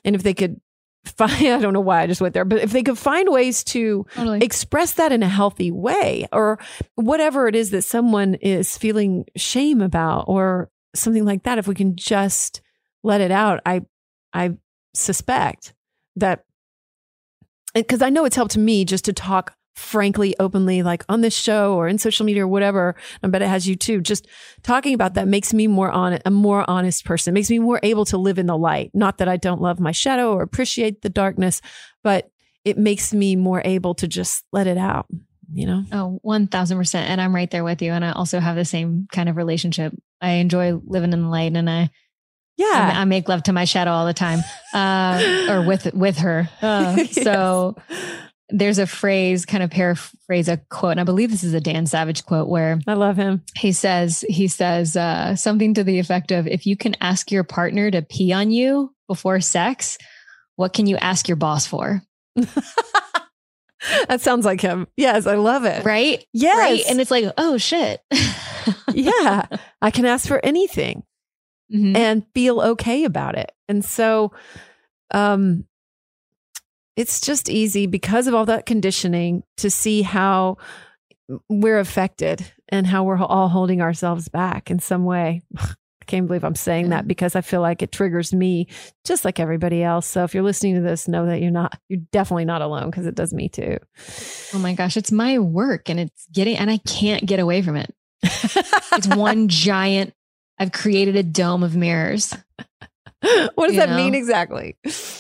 And 0.06 0.16
if 0.16 0.24
they 0.24 0.34
could 0.34 0.62
find, 1.06 1.32
I 1.48 1.60
don't 1.60 1.74
know 1.74 1.82
why 1.82 2.02
I 2.02 2.08
just 2.08 2.22
went 2.22 2.34
there, 2.34 2.46
but 2.46 2.60
if 2.60 2.72
they 2.72 2.84
could 2.84 2.98
find 2.98 3.30
ways 3.30 3.64
to 3.66 4.06
totally. 4.14 4.40
express 4.44 4.94
that 4.94 5.12
in 5.12 5.24
a 5.24 5.28
healthy 5.28 5.72
way 5.72 6.28
or 6.32 6.60
whatever 6.96 7.48
it 7.48 7.56
is 7.56 7.72
that 7.72 7.84
someone 7.84 8.36
is 8.36 8.78
feeling 8.78 9.26
shame 9.36 9.82
about 9.82 10.26
or 10.28 10.70
something 10.96 11.26
like 11.26 11.44
that, 11.44 11.58
if 11.58 11.68
we 11.68 11.76
can 11.76 11.96
just 11.96 12.62
let 13.04 13.22
it 13.22 13.32
out, 13.32 13.60
I, 13.66 13.82
I 14.34 14.58
suspect 14.94 15.74
that 16.16 16.44
because 17.74 18.02
I 18.02 18.10
know 18.10 18.26
it's 18.26 18.36
helped 18.36 18.58
me 18.58 18.86
just 18.86 19.06
to 19.06 19.14
talk 19.14 19.57
frankly, 19.78 20.36
openly, 20.40 20.82
like 20.82 21.06
on 21.08 21.22
this 21.22 21.36
show 21.36 21.76
or 21.76 21.88
in 21.88 22.00
social 22.00 22.26
media 22.26 22.44
or 22.44 22.48
whatever. 22.48 22.96
I 23.22 23.28
bet 23.28 23.44
it 23.44 23.48
has 23.48 23.68
you 23.68 23.76
too. 23.76 24.02
Just 24.02 24.28
talking 24.64 24.96
about 24.96 25.14
that 25.14 25.28
makes 25.28 25.54
me 25.54 25.68
more 25.68 25.92
honest, 25.92 26.24
a 26.26 26.32
more 26.32 26.68
honest 26.68 27.06
person. 27.06 27.32
It 27.32 27.36
makes 27.36 27.50
me 27.52 27.60
more 27.60 27.80
able 27.84 28.04
to 28.06 28.18
live 28.18 28.40
in 28.40 28.48
the 28.48 28.58
light. 28.58 28.90
Not 28.96 29.20
that 29.20 29.28
I 29.28 29.38
don't 29.38 29.62
love 29.62 29.80
my 29.80 29.92
shadow 29.92 30.34
or 30.34 30.42
appreciate 30.42 31.04
the 31.04 31.10
darkness, 31.10 31.62
but 32.04 32.32
it 32.66 32.80
makes 32.80 33.14
me 33.14 33.36
more 33.36 33.62
able 33.64 33.94
to 33.96 34.08
just 34.08 34.44
let 34.52 34.66
it 34.66 34.80
out. 34.80 35.06
You 35.54 35.68
know? 35.68 35.84
Oh, 35.92 36.20
1000%. 36.26 36.96
And 36.96 37.22
I'm 37.22 37.34
right 37.34 37.50
there 37.50 37.64
with 37.64 37.82
you. 37.84 37.92
And 37.92 38.04
I 38.04 38.14
also 38.14 38.40
have 38.40 38.56
the 38.56 38.66
same 38.66 39.08
kind 39.12 39.30
of 39.30 39.38
relationship. 39.38 39.94
I 40.20 40.32
enjoy 40.32 40.74
living 40.86 41.14
in 41.14 41.22
the 41.22 41.30
light 41.30 41.56
and 41.56 41.70
I, 41.70 41.92
yeah, 42.58 42.94
I, 42.96 43.06
make 43.06 43.30
love 43.30 43.44
to 43.44 43.54
my 43.54 43.66
shadow 43.66 43.92
all 43.92 44.08
the 44.08 44.16
time, 44.16 44.40
uh, 44.74 45.46
or 45.48 45.62
with 45.62 45.94
with 45.94 46.18
her. 46.18 46.50
Uh, 46.60 46.96
yes. 46.98 47.24
There's 48.50 48.80
a 48.80 48.88
phrase, 48.88 49.46
kind 49.46 49.62
of 49.62 49.70
paraphrase 49.70 50.48
a 50.48 50.58
quote, 50.70 50.92
and 50.92 51.02
I 51.02 51.04
believe 51.04 51.32
this 51.32 51.44
is 51.44 51.54
a 51.54 51.60
Dan 51.60 51.86
Savage 51.86 52.26
quote 52.26 52.48
where 52.48 52.80
I 52.88 52.94
love 52.94 53.18
him. 53.18 53.44
He 53.58 53.74
says, 53.74 54.24
he 54.30 54.48
says 54.48 54.96
uh, 54.96 55.36
something 55.36 55.74
to 55.74 55.84
the 55.84 56.00
effect 56.00 56.32
of, 56.32 56.48
if 56.48 56.66
you 56.66 56.78
can 56.78 56.96
ask 57.02 57.30
your 57.32 57.44
partner 57.44 57.92
to 57.92 58.02
pee 58.02 58.32
on 58.32 58.50
you 58.52 58.94
before 59.08 59.42
sex, 59.42 59.98
what 60.56 60.74
can 60.74 60.88
you 60.88 60.96
ask 60.98 61.28
your 61.28 61.36
boss 61.36 61.68
for? 61.68 62.02
that 64.08 64.22
sounds 64.22 64.46
like 64.46 64.62
him. 64.62 64.88
Yes, 64.96 65.28
I 65.28 65.36
love 65.36 65.66
it. 65.66 65.84
Right? 65.86 66.26
Yes. 66.34 66.58
Right? 66.58 66.84
And 66.90 67.02
it's 67.02 67.12
like, 67.12 67.26
oh 67.38 67.58
shit. 67.58 68.02
yeah, 68.94 69.44
I 69.82 69.92
can 69.92 70.06
ask 70.06 70.28
for 70.28 70.44
anything 70.44 71.04
mm-hmm. 71.74 71.96
and 71.96 72.26
feel 72.34 72.62
okay 72.62 73.04
about 73.04 73.38
it. 73.38 73.52
And 73.68 73.84
so, 73.84 74.32
um, 75.12 75.66
it's 76.98 77.22
just 77.22 77.50
easy 77.50 77.86
because 77.88 78.28
of 78.28 78.34
all 78.34 78.46
that 78.48 78.66
conditioning 78.66 79.44
to 79.58 79.70
see 79.70 80.02
how 80.02 80.58
we're 81.48 81.80
affected 81.80 82.52
and 82.70 82.88
how 82.88 83.04
we're 83.04 83.18
all 83.22 83.48
holding 83.50 83.82
ourselves 83.82 84.28
back 84.28 84.70
in 84.72 84.80
some 84.80 85.06
way. 85.06 85.42
I 85.58 86.06
can't 86.08 86.26
believe 86.28 86.46
I'm 86.46 86.56
saying 86.56 86.86
Yeah. 86.86 86.90
that 86.92 87.04
mm. 87.06 87.08
because 87.10 87.36
I 87.36 87.42
feel 87.42 87.62
like 87.62 87.82
it 87.82 87.92
triggers 87.92 88.34
me 88.34 88.68
just 89.06 89.26
like 89.26 89.40
everybody 89.40 89.84
else. 89.84 90.08
So 90.08 90.24
if 90.24 90.34
you're 90.34 90.44
listening 90.44 90.76
to 90.76 90.82
this, 90.82 91.08
know 91.08 91.26
that 91.28 91.42
you're 91.42 91.52
not, 91.52 91.78
you're 91.90 92.00
definitely 92.12 92.46
not 92.46 92.62
alone 92.62 92.90
because 92.90 93.06
it 93.06 93.16
does 93.16 93.34
me 93.34 93.50
too. 93.50 93.78
Oh 94.54 94.60
my 94.60 94.74
gosh, 94.74 94.98
it's 94.98 95.12
my 95.12 95.38
work 95.38 95.90
and 95.90 96.00
it's 96.00 96.26
getting, 96.32 96.58
and 96.58 96.72
I 96.72 96.78
can't 96.78 97.26
get 97.26 97.40
away 97.40 97.62
from 97.62 97.76
it. 97.78 97.94
It's 98.94 99.08
one 99.16 99.48
giant, 99.48 100.14
I've 100.58 100.72
created 100.72 101.16
a 101.16 101.22
dome 101.22 101.62
of 101.62 101.76
mirrors. 101.76 102.34
what 103.56 103.68
does 103.68 103.74
You 103.74 103.80
that 103.82 103.90
know? 103.90 103.96
mean 103.98 104.16
exactly? 104.16 104.76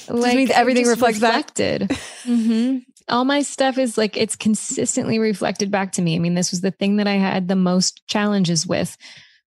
Like, 0.09 0.35
means 0.35 0.51
everything 0.51 0.85
reflects 0.85 1.19
back. 1.19 1.47
reflected. 1.57 1.91
hmm 2.23 2.77
All 3.09 3.25
my 3.25 3.41
stuff 3.41 3.77
is 3.77 3.97
like 3.97 4.17
it's 4.17 4.35
consistently 4.35 5.19
reflected 5.19 5.71
back 5.71 5.93
to 5.93 6.01
me. 6.01 6.15
I 6.15 6.19
mean, 6.19 6.35
this 6.35 6.51
was 6.51 6.61
the 6.61 6.71
thing 6.71 6.97
that 6.97 7.07
I 7.07 7.13
had 7.15 7.47
the 7.47 7.55
most 7.55 8.05
challenges 8.07 8.67
with 8.67 8.97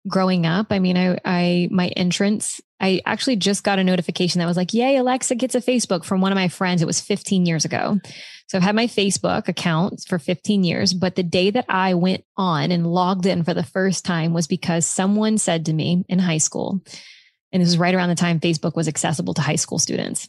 growing 0.08 0.46
up. 0.46 0.68
I 0.70 0.78
mean, 0.78 0.96
I, 0.96 1.18
I 1.24 1.68
my 1.70 1.88
entrance. 1.88 2.60
I 2.80 3.00
actually 3.04 3.34
just 3.36 3.64
got 3.64 3.80
a 3.80 3.84
notification 3.84 4.38
that 4.38 4.46
was 4.46 4.56
like, 4.56 4.72
"Yay, 4.72 4.96
Alexa 4.96 5.34
gets 5.34 5.56
a 5.56 5.60
Facebook" 5.60 6.04
from 6.04 6.20
one 6.20 6.30
of 6.32 6.36
my 6.36 6.48
friends. 6.48 6.80
It 6.80 6.86
was 6.86 7.00
15 7.00 7.44
years 7.44 7.64
ago. 7.64 7.98
So 8.46 8.56
I've 8.56 8.64
had 8.64 8.76
my 8.76 8.86
Facebook 8.86 9.48
account 9.48 10.04
for 10.08 10.18
15 10.18 10.64
years, 10.64 10.94
but 10.94 11.16
the 11.16 11.22
day 11.22 11.50
that 11.50 11.66
I 11.68 11.94
went 11.94 12.24
on 12.36 12.70
and 12.72 12.86
logged 12.86 13.26
in 13.26 13.42
for 13.44 13.52
the 13.52 13.62
first 13.64 14.06
time 14.06 14.32
was 14.32 14.46
because 14.46 14.86
someone 14.86 15.36
said 15.36 15.66
to 15.66 15.72
me 15.74 16.04
in 16.08 16.18
high 16.20 16.38
school, 16.38 16.80
and 17.52 17.62
this 17.62 17.68
was 17.68 17.78
right 17.78 17.94
around 17.94 18.08
the 18.08 18.14
time 18.14 18.40
Facebook 18.40 18.76
was 18.76 18.88
accessible 18.88 19.34
to 19.34 19.42
high 19.42 19.56
school 19.56 19.78
students 19.78 20.28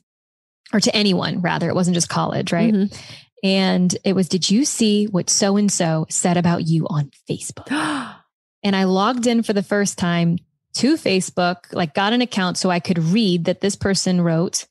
or 0.74 0.80
to 0.80 0.96
anyone, 0.96 1.42
rather. 1.42 1.70
It 1.70 1.76
wasn't 1.76 1.96
just 1.96 2.10
college, 2.10 2.52
right? 2.52 2.74
Mhm. 2.74 3.02
And 3.44 3.98
it 4.04 4.14
was, 4.14 4.28
Did 4.28 4.50
you 4.50 4.66
see 4.66 5.06
what 5.06 5.30
so 5.30 5.58
and 5.58 5.72
so 5.72 6.06
said 6.10 6.38
about 6.38 6.68
you 6.68 6.88
on 6.88 7.12
Facebook? 7.30 7.68
And 8.62 8.76
I 8.76 8.84
logged 8.84 9.26
in 9.26 9.42
for 9.42 9.54
the 9.54 9.64
first 9.64 9.98
time 9.98 10.38
to 10.74 10.96
Facebook, 10.96 11.72
like 11.72 11.94
got 11.94 12.12
an 12.12 12.22
account 12.22 12.58
so 12.58 12.70
I 12.70 12.82
could 12.82 13.00
read 13.00 13.46
that 13.46 13.62
this 13.62 13.78
person 13.78 14.20
wrote, 14.20 14.68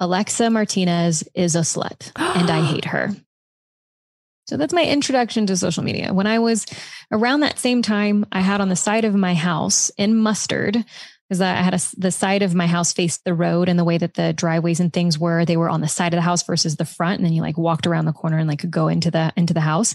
Alexa 0.00 0.50
Martinez 0.50 1.22
is 1.32 1.54
a 1.54 1.60
slut 1.60 2.10
and 2.16 2.50
I 2.50 2.62
hate 2.64 2.86
her. 2.86 3.14
So 4.46 4.56
that's 4.56 4.74
my 4.74 4.82
introduction 4.82 5.46
to 5.46 5.56
social 5.56 5.84
media. 5.84 6.12
When 6.12 6.26
I 6.26 6.40
was 6.40 6.66
around 7.12 7.40
that 7.40 7.60
same 7.60 7.82
time, 7.82 8.26
I 8.32 8.40
had 8.40 8.60
on 8.60 8.68
the 8.68 8.74
side 8.74 9.04
of 9.04 9.14
my 9.14 9.32
house 9.32 9.92
in 9.96 10.16
mustard, 10.16 10.84
because 11.30 11.40
I 11.40 11.52
had 11.52 11.74
a, 11.74 11.80
the 11.96 12.10
side 12.10 12.42
of 12.42 12.56
my 12.56 12.66
house 12.66 12.92
faced 12.92 13.22
the 13.22 13.34
road 13.34 13.68
and 13.68 13.78
the 13.78 13.84
way 13.84 13.96
that 13.96 14.14
the 14.14 14.32
driveways 14.32 14.80
and 14.80 14.92
things 14.92 15.16
were, 15.16 15.44
they 15.44 15.56
were 15.56 15.70
on 15.70 15.80
the 15.80 15.86
side 15.86 16.12
of 16.12 16.18
the 16.18 16.22
house 16.22 16.42
versus 16.42 16.74
the 16.74 16.84
front. 16.84 17.20
And 17.20 17.24
then 17.24 17.32
you 17.32 17.40
like 17.40 17.56
walked 17.56 17.86
around 17.86 18.06
the 18.06 18.12
corner 18.12 18.36
and 18.36 18.48
like 18.48 18.58
could 18.58 18.72
go 18.72 18.88
into 18.88 19.12
the 19.12 19.32
into 19.36 19.54
the 19.54 19.60
house. 19.60 19.94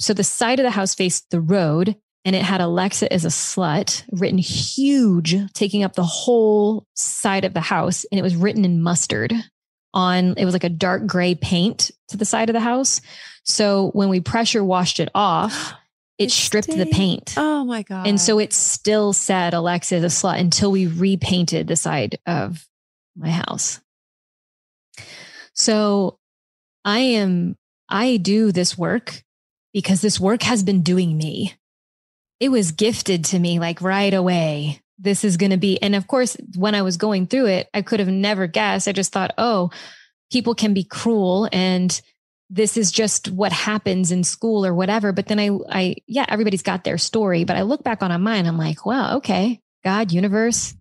So 0.00 0.12
the 0.12 0.24
side 0.24 0.58
of 0.58 0.64
the 0.64 0.72
house 0.72 0.92
faced 0.92 1.30
the 1.30 1.40
road 1.40 1.94
and 2.24 2.34
it 2.34 2.42
had 2.42 2.60
Alexa 2.60 3.14
is 3.14 3.24
a 3.24 3.28
slut 3.28 4.02
written 4.10 4.38
huge, 4.38 5.36
taking 5.54 5.84
up 5.84 5.94
the 5.94 6.02
whole 6.02 6.84
side 6.94 7.44
of 7.44 7.54
the 7.54 7.60
house. 7.60 8.04
And 8.10 8.18
it 8.18 8.22
was 8.22 8.34
written 8.34 8.64
in 8.64 8.82
mustard 8.82 9.32
on, 9.94 10.34
it 10.36 10.44
was 10.44 10.52
like 10.52 10.64
a 10.64 10.68
dark 10.68 11.06
gray 11.06 11.36
paint 11.36 11.92
to 12.08 12.16
the 12.16 12.24
side 12.24 12.50
of 12.50 12.54
the 12.54 12.60
house. 12.60 13.00
So 13.44 13.90
when 13.92 14.08
we 14.08 14.20
pressure 14.20 14.64
washed 14.64 14.98
it 14.98 15.10
off, 15.14 15.74
it 16.20 16.30
It 16.30 16.30
stripped 16.32 16.68
the 16.68 16.86
paint. 16.86 17.34
Oh 17.36 17.64
my 17.64 17.82
God. 17.82 18.06
And 18.06 18.20
so 18.20 18.38
it 18.38 18.52
still 18.52 19.12
said 19.12 19.54
Alexa 19.54 19.96
a 19.96 20.00
slut 20.00 20.38
until 20.38 20.70
we 20.70 20.86
repainted 20.86 21.66
the 21.66 21.76
side 21.76 22.18
of 22.26 22.66
my 23.16 23.30
house. 23.30 23.80
So 25.54 26.18
I 26.84 26.98
am, 27.00 27.56
I 27.88 28.16
do 28.16 28.52
this 28.52 28.78
work 28.78 29.22
because 29.72 30.00
this 30.00 30.20
work 30.20 30.42
has 30.42 30.62
been 30.62 30.82
doing 30.82 31.16
me. 31.16 31.54
It 32.38 32.50
was 32.50 32.72
gifted 32.72 33.24
to 33.26 33.38
me 33.38 33.58
like 33.58 33.82
right 33.82 34.14
away. 34.14 34.80
This 34.98 35.24
is 35.24 35.36
going 35.36 35.50
to 35.50 35.56
be, 35.56 35.80
and 35.82 35.94
of 35.94 36.06
course, 36.06 36.36
when 36.56 36.74
I 36.74 36.82
was 36.82 36.96
going 36.96 37.26
through 37.26 37.46
it, 37.46 37.68
I 37.72 37.82
could 37.82 38.00
have 38.00 38.08
never 38.08 38.46
guessed. 38.46 38.88
I 38.88 38.92
just 38.92 39.12
thought, 39.12 39.32
oh, 39.38 39.70
people 40.30 40.54
can 40.54 40.74
be 40.74 40.84
cruel 40.84 41.48
and 41.52 42.00
this 42.50 42.76
is 42.76 42.90
just 42.90 43.30
what 43.30 43.52
happens 43.52 44.10
in 44.10 44.24
school 44.24 44.66
or 44.66 44.74
whatever. 44.74 45.12
But 45.12 45.26
then 45.26 45.38
I, 45.38 45.50
I, 45.68 45.94
yeah, 46.08 46.26
everybody's 46.28 46.64
got 46.64 46.82
their 46.82 46.98
story, 46.98 47.44
but 47.44 47.56
I 47.56 47.62
look 47.62 47.84
back 47.84 48.02
on 48.02 48.20
mine. 48.22 48.46
I'm 48.46 48.58
like, 48.58 48.84
wow, 48.84 49.18
okay, 49.18 49.60
God, 49.84 50.10
universe, 50.10 50.74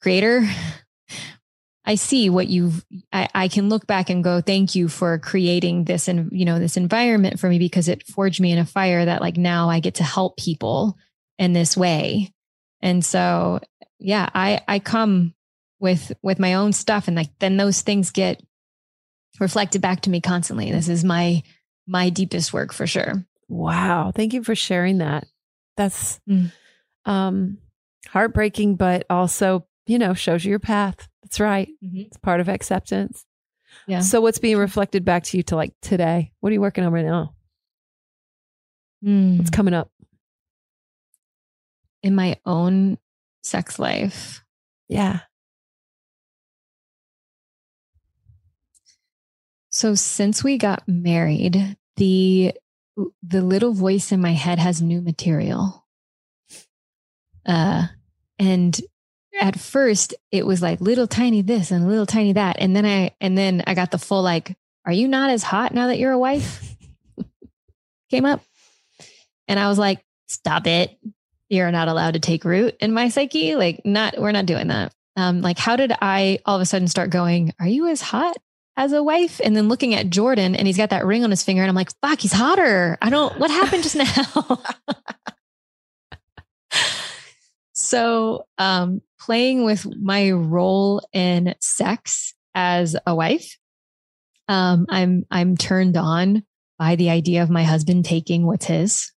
creator. 0.00 0.48
I 1.84 1.96
see 1.96 2.30
what 2.30 2.46
you've, 2.46 2.84
I, 3.12 3.28
I 3.34 3.48
can 3.48 3.68
look 3.68 3.86
back 3.86 4.08
and 4.08 4.24
go, 4.24 4.40
thank 4.40 4.74
you 4.74 4.88
for 4.88 5.18
creating 5.18 5.84
this 5.84 6.08
and, 6.08 6.30
you 6.32 6.44
know, 6.44 6.58
this 6.58 6.76
environment 6.76 7.40
for 7.40 7.48
me 7.48 7.58
because 7.58 7.88
it 7.88 8.06
forged 8.06 8.40
me 8.40 8.52
in 8.52 8.58
a 8.58 8.64
fire 8.64 9.04
that 9.04 9.20
like 9.20 9.36
now 9.36 9.68
I 9.68 9.80
get 9.80 9.96
to 9.96 10.04
help 10.04 10.36
people 10.36 10.96
in 11.38 11.52
this 11.52 11.76
way. 11.76 12.32
And 12.80 13.04
so, 13.04 13.60
yeah, 13.98 14.28
I, 14.32 14.60
I 14.68 14.78
come 14.78 15.34
with, 15.80 16.12
with 16.22 16.38
my 16.38 16.54
own 16.54 16.72
stuff 16.72 17.08
and 17.08 17.16
like, 17.16 17.30
then 17.40 17.56
those 17.56 17.80
things 17.80 18.12
get 18.12 18.40
reflected 19.40 19.80
back 19.82 20.02
to 20.02 20.10
me 20.10 20.20
constantly. 20.20 20.70
This 20.70 20.88
is 20.88 21.04
my, 21.04 21.42
my 21.86 22.10
deepest 22.10 22.52
work 22.52 22.72
for 22.72 22.86
sure. 22.86 23.24
Wow. 23.48 24.12
Thank 24.14 24.32
you 24.34 24.42
for 24.44 24.54
sharing 24.54 24.98
that. 24.98 25.26
That's 25.76 26.20
Mm. 26.28 26.52
um 27.06 27.58
heartbreaking, 28.08 28.76
but 28.76 29.06
also, 29.10 29.66
you 29.86 29.98
know, 29.98 30.14
shows 30.14 30.44
you 30.44 30.50
your 30.50 30.58
path. 30.58 31.08
That's 31.22 31.40
right. 31.40 31.68
It's 31.80 32.16
part 32.18 32.40
of 32.40 32.48
acceptance. 32.48 33.24
Yeah. 33.86 34.00
So 34.00 34.20
what's 34.20 34.38
being 34.38 34.58
reflected 34.58 35.04
back 35.04 35.22
to 35.24 35.36
you 35.38 35.42
to 35.44 35.56
like 35.56 35.72
today? 35.80 36.32
What 36.40 36.50
are 36.50 36.52
you 36.52 36.60
working 36.60 36.84
on 36.84 36.92
right 36.92 37.04
now? 37.04 37.34
Mm. 39.04 39.38
What's 39.38 39.50
coming 39.50 39.74
up? 39.74 39.90
in 42.02 42.16
my 42.16 42.36
own 42.44 42.98
sex 43.44 43.78
life. 43.78 44.44
Yeah. 44.88 45.20
So 49.72 49.94
since 49.94 50.44
we 50.44 50.58
got 50.58 50.86
married, 50.86 51.76
the 51.96 52.52
the 53.22 53.40
little 53.40 53.72
voice 53.72 54.12
in 54.12 54.20
my 54.20 54.32
head 54.32 54.58
has 54.58 54.82
new 54.82 55.00
material. 55.00 55.86
Uh 57.46 57.86
and 58.38 58.78
at 59.40 59.58
first 59.58 60.14
it 60.30 60.44
was 60.44 60.60
like 60.60 60.82
little 60.82 61.06
tiny 61.06 61.40
this 61.40 61.70
and 61.70 61.88
little 61.88 62.04
tiny 62.04 62.34
that 62.34 62.56
and 62.58 62.76
then 62.76 62.84
I 62.84 63.12
and 63.18 63.36
then 63.36 63.64
I 63.66 63.74
got 63.74 63.90
the 63.90 63.98
full 63.98 64.22
like 64.22 64.54
are 64.84 64.92
you 64.92 65.08
not 65.08 65.30
as 65.30 65.42
hot 65.42 65.72
now 65.72 65.86
that 65.86 65.98
you're 65.98 66.12
a 66.12 66.18
wife? 66.18 66.76
Came 68.10 68.26
up. 68.26 68.42
And 69.48 69.58
I 69.58 69.68
was 69.68 69.78
like 69.78 70.04
stop 70.26 70.66
it. 70.66 70.98
You're 71.48 71.72
not 71.72 71.88
allowed 71.88 72.14
to 72.14 72.20
take 72.20 72.44
root 72.44 72.76
in 72.80 72.92
my 72.92 73.08
psyche. 73.08 73.56
Like 73.56 73.80
not 73.86 74.18
we're 74.18 74.32
not 74.32 74.46
doing 74.46 74.68
that. 74.68 74.92
Um 75.16 75.40
like 75.40 75.58
how 75.58 75.76
did 75.76 75.92
I 76.02 76.40
all 76.44 76.56
of 76.56 76.62
a 76.62 76.66
sudden 76.66 76.88
start 76.88 77.08
going 77.08 77.54
are 77.58 77.66
you 77.66 77.88
as 77.88 78.02
hot 78.02 78.36
as 78.76 78.92
a 78.92 79.02
wife 79.02 79.40
and 79.44 79.54
then 79.54 79.68
looking 79.68 79.94
at 79.94 80.10
Jordan 80.10 80.54
and 80.56 80.66
he's 80.66 80.76
got 80.76 80.90
that 80.90 81.04
ring 81.04 81.24
on 81.24 81.30
his 81.30 81.42
finger 81.42 81.62
and 81.62 81.68
I'm 81.68 81.74
like, 81.74 81.90
fuck, 82.00 82.20
he's 82.20 82.32
hotter. 82.32 82.96
I 83.02 83.10
don't, 83.10 83.38
what 83.38 83.50
happened 83.50 83.82
just 83.82 83.96
now? 83.96 84.62
so, 87.72 88.46
um, 88.58 89.02
playing 89.20 89.64
with 89.64 89.86
my 89.96 90.30
role 90.30 91.06
in 91.12 91.54
sex 91.60 92.34
as 92.54 92.96
a 93.06 93.14
wife, 93.14 93.58
um, 94.48 94.86
I'm, 94.88 95.26
I'm 95.30 95.56
turned 95.56 95.96
on 95.96 96.44
by 96.78 96.96
the 96.96 97.10
idea 97.10 97.42
of 97.42 97.50
my 97.50 97.64
husband 97.64 98.04
taking 98.04 98.46
what's 98.46 98.64
his 98.64 99.12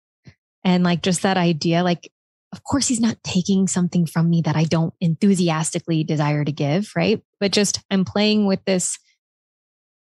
and 0.64 0.82
like 0.82 1.02
just 1.02 1.22
that 1.22 1.36
idea, 1.36 1.84
like, 1.84 2.10
of 2.52 2.62
course, 2.62 2.88
he's 2.88 3.00
not 3.00 3.22
taking 3.22 3.66
something 3.68 4.06
from 4.06 4.30
me 4.30 4.42
that 4.42 4.56
I 4.56 4.64
don't 4.64 4.94
enthusiastically 5.00 6.04
desire 6.04 6.44
to 6.44 6.52
give, 6.52 6.90
right? 6.96 7.22
But 7.40 7.52
just 7.52 7.80
I'm 7.90 8.04
playing 8.04 8.46
with 8.46 8.64
this 8.64 8.98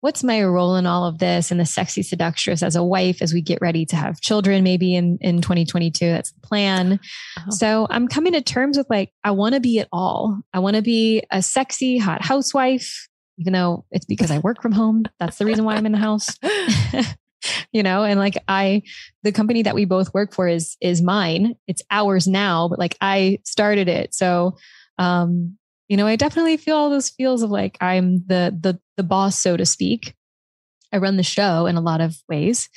what's 0.03 0.21
my 0.21 0.43
role 0.43 0.75
in 0.75 0.85
all 0.85 1.05
of 1.05 1.19
this 1.19 1.49
and 1.49 1.61
the 1.61 1.65
sexy 1.65 2.03
seductress 2.03 2.61
as 2.61 2.75
a 2.75 2.83
wife 2.83 3.21
as 3.21 3.33
we 3.33 3.41
get 3.41 3.57
ready 3.61 3.85
to 3.85 3.95
have 3.95 4.19
children 4.19 4.61
maybe 4.61 4.93
in 4.93 5.17
in 5.21 5.39
2022 5.39 6.09
that's 6.09 6.33
the 6.33 6.41
plan. 6.41 6.99
Oh. 7.39 7.43
so 7.51 7.87
i'm 7.89 8.09
coming 8.09 8.33
to 8.33 8.41
terms 8.41 8.77
with 8.77 8.89
like 8.89 9.13
i 9.23 9.31
want 9.31 9.55
to 9.55 9.61
be 9.61 9.79
it 9.79 9.87
all. 9.93 10.41
I 10.53 10.59
want 10.59 10.75
to 10.75 10.81
be 10.81 11.23
a 11.31 11.41
sexy 11.41 11.97
hot 11.97 12.21
housewife 12.21 13.07
even 13.37 13.53
though 13.53 13.85
it's 13.91 14.05
because 14.05 14.29
i 14.29 14.39
work 14.39 14.61
from 14.61 14.73
home. 14.73 15.05
That's 15.21 15.37
the 15.37 15.45
reason 15.45 15.63
why 15.63 15.75
i'm 15.75 15.85
in 15.85 15.93
the 15.93 15.97
house. 15.97 16.37
You 17.73 17.83
know 17.83 18.03
and 18.03 18.19
like 18.19 18.37
i 18.47 18.83
the 19.23 19.31
company 19.31 19.63
that 19.63 19.75
we 19.75 19.85
both 19.85 20.13
work 20.13 20.33
for 20.33 20.49
is 20.49 20.75
is 20.81 21.01
mine. 21.01 21.55
It's 21.67 21.81
ours 21.89 22.27
now 22.27 22.67
but 22.67 22.77
like 22.77 22.97
i 22.99 23.39
started 23.45 23.87
it. 23.87 24.13
So 24.13 24.57
um 24.97 25.57
you 25.87 25.97
know 25.97 26.07
i 26.07 26.15
definitely 26.15 26.57
feel 26.57 26.75
all 26.75 26.89
those 26.89 27.09
feels 27.09 27.41
of 27.41 27.49
like 27.49 27.77
i'm 27.81 28.25
the 28.27 28.57
the 28.59 28.79
the 28.97 29.03
boss 29.03 29.39
so 29.39 29.57
to 29.57 29.65
speak. 29.65 30.15
I 30.91 30.97
run 30.97 31.17
the 31.17 31.23
show 31.23 31.65
in 31.65 31.75
a 31.75 31.81
lot 31.81 32.01
of 32.01 32.15
ways. 32.29 32.69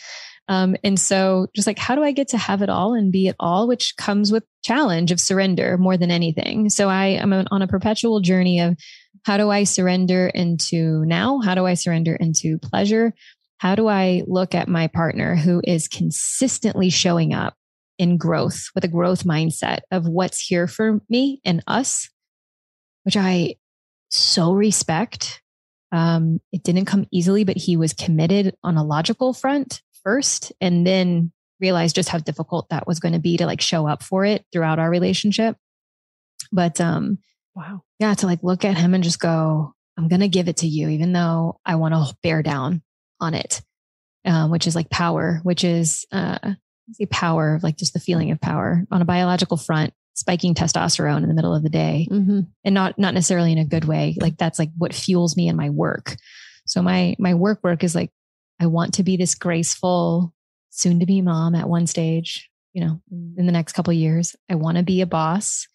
Um 0.49 0.77
and 0.83 0.99
so 0.99 1.49
just 1.55 1.67
like 1.67 1.79
how 1.79 1.95
do 1.95 2.03
i 2.03 2.13
get 2.13 2.29
to 2.29 2.39
have 2.39 2.63
it 2.63 2.71
all 2.71 2.95
and 2.95 3.13
be 3.13 3.29
it 3.29 3.37
all 3.39 3.69
which 3.69 3.95
comes 3.99 4.33
with 4.33 4.45
challenge 4.65 5.13
of 5.13 5.21
surrender 5.21 5.77
more 5.77 5.97
than 5.97 6.11
anything? 6.11 6.71
So 6.71 6.89
i 6.89 7.07
am 7.07 7.33
on 7.33 7.63
a 7.63 7.69
perpetual 7.69 8.21
journey 8.21 8.61
of 8.61 8.77
how 9.25 9.37
do 9.37 9.51
i 9.51 9.65
surrender 9.65 10.29
into 10.29 11.05
now? 11.05 11.41
How 11.41 11.55
do 11.55 11.67
i 11.67 11.75
surrender 11.75 12.15
into 12.15 12.59
pleasure? 12.59 13.13
How 13.59 13.75
do 13.75 13.89
I 13.89 14.23
look 14.27 14.55
at 14.55 14.69
my 14.69 14.87
partner 14.87 15.35
who 15.35 15.63
is 15.65 15.89
consistently 15.89 16.91
showing 16.91 17.33
up 17.33 17.55
in 17.99 18.19
growth 18.19 18.67
with 18.75 18.85
a 18.85 18.89
growth 18.89 19.25
mindset 19.25 19.81
of 19.91 20.07
what's 20.07 20.41
here 20.41 20.67
for 20.67 21.01
me 21.09 21.41
and 21.45 21.63
us, 21.67 22.11
which 23.07 23.17
I 23.17 23.55
so 24.11 24.53
respect. 24.53 25.41
Um, 25.93 26.41
it 26.53 26.65
didn't 26.65 26.87
come 26.87 27.07
easily, 27.13 27.45
but 27.45 27.57
he 27.57 27.77
was 27.77 27.93
committed 27.93 28.57
on 28.65 28.77
a 28.77 28.85
logical 28.85 29.33
front 29.33 29.81
first 30.03 30.53
and 30.61 30.85
then 30.85 31.31
realized 31.61 31.95
just 31.95 32.09
how 32.09 32.19
difficult 32.19 32.69
that 32.69 32.87
was 32.87 32.99
going 32.99 33.15
to 33.15 33.21
be 33.21 33.37
to 33.37 33.47
like 33.47 33.61
show 33.61 33.87
up 33.87 34.03
for 34.03 34.25
it 34.25 34.45
throughout 34.53 34.81
our 34.81 34.91
relationship. 34.91 35.57
But 36.53 36.81
um 36.81 37.19
wow. 37.55 37.83
Yeah, 38.01 38.15
to 38.15 38.27
like 38.27 38.43
look 38.43 38.65
at 38.65 38.77
him 38.77 38.93
and 38.93 39.05
just 39.05 39.21
go, 39.21 39.73
I'm 39.97 40.09
going 40.09 40.21
to 40.21 40.29
give 40.29 40.49
it 40.49 40.59
to 40.59 40.67
you 40.67 40.89
even 40.89 41.13
though 41.13 41.61
I 41.65 41.77
want 41.77 41.95
to 41.95 42.15
bear 42.23 42.43
down 42.43 42.83
on 43.21 43.35
it. 43.35 43.63
Um, 44.25 44.51
which 44.51 44.67
is 44.67 44.75
like 44.75 44.91
power, 44.91 45.39
which 45.45 45.63
is 45.63 46.05
uh 46.11 46.55
the 46.99 47.07
power 47.07 47.55
of 47.55 47.63
like 47.63 47.77
just 47.77 47.95
the 47.95 48.01
feeling 48.01 48.33
of 48.33 48.41
power 48.41 48.85
on 48.91 49.01
a 49.01 49.07
biological 49.07 49.57
front 49.57 49.95
spiking 50.17 50.55
testosterone 50.55 51.23
in 51.23 51.29
the 51.29 51.35
middle 51.35 51.55
of 51.55 51.63
the 51.63 51.69
day. 51.69 52.09
Mm-hmm. 52.11 52.41
and 52.65 52.75
not 52.75 52.99
not 52.99 53.15
necessarily 53.15 53.53
in 53.53 53.59
a 53.59 53.65
good 53.65 53.85
way. 53.85 54.17
Like 54.21 54.37
that's 54.37 54.59
like 54.59 54.71
what 54.77 54.95
fuels 54.95 55.37
me 55.37 55.49
in 55.49 55.57
my 55.57 55.71
work. 55.71 56.17
So 56.67 56.83
my 56.83 57.15
my 57.19 57.35
work 57.35 57.61
work 57.63 57.85
is 57.85 57.95
like 57.95 58.11
i 58.59 58.67
want 58.67 58.95
to 58.95 59.03
be 59.03 59.17
this 59.17 59.35
graceful 59.35 60.35
soon 60.71 61.01
to 61.01 61.07
be 61.07 61.21
mom 61.21 61.55
at 61.55 61.69
one 61.69 61.87
stage 61.87 62.51
you 62.73 62.83
know 62.83 63.01
in 63.37 63.47
the 63.47 63.53
next 63.53 63.73
couple 63.73 63.93
years. 63.93 64.35
I 64.51 64.57
want 64.57 64.79
to 64.79 64.83
be 64.83 65.01
a 65.01 65.07
boss. 65.07 65.69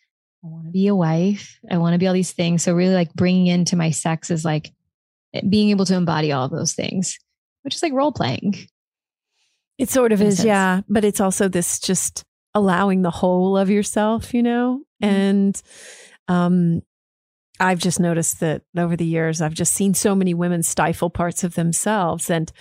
I 0.43 0.47
want 0.47 0.65
to 0.65 0.72
be 0.72 0.88
a 0.88 0.95
wife. 0.95 1.59
I 1.69 1.77
want 1.77 1.93
to 1.93 1.99
be 1.99 2.07
all 2.07 2.13
these 2.13 2.34
things. 2.34 2.63
So 2.63 2.73
really 2.73 2.95
like 2.95 3.13
bringing 3.13 3.47
into 3.47 3.76
my 3.76 3.91
sex 3.91 4.31
is 4.31 4.43
like 4.43 4.72
being 5.47 5.69
able 5.69 5.85
to 5.85 5.95
embody 5.95 6.31
all 6.34 6.45
of 6.45 6.51
those 6.51 6.73
things 6.73 7.18
which 7.61 7.76
is 7.76 7.84
like 7.84 7.93
role 7.93 8.11
playing 8.11 8.55
it 9.81 9.89
sort 9.89 10.11
of 10.11 10.22
is 10.22 10.45
yeah. 10.45 10.81
But 10.88 11.03
it's 11.03 11.19
also 11.19 11.47
this 11.47 11.80
just 11.80 12.23
allowing 12.53 13.02
the 13.02 13.11
whole 13.11 13.57
of 13.57 13.69
yourself, 13.69 14.34
you 14.34 14.44
know? 14.44 14.82
Mm-hmm. 15.02 15.15
And 15.15 15.61
um 16.28 16.82
I've 17.60 17.80
just 17.80 17.99
noticed 17.99 18.40
that 18.40 18.64
over 18.76 18.95
the 18.95 19.06
years 19.06 19.40
I've 19.41 19.53
just 19.53 19.73
seen 19.73 19.94
so 19.94 20.15
many 20.15 20.34
women 20.34 20.64
stifle 20.64 21.10
parts 21.10 21.44
of 21.44 21.53
themselves 21.53 22.30
and 22.30 22.52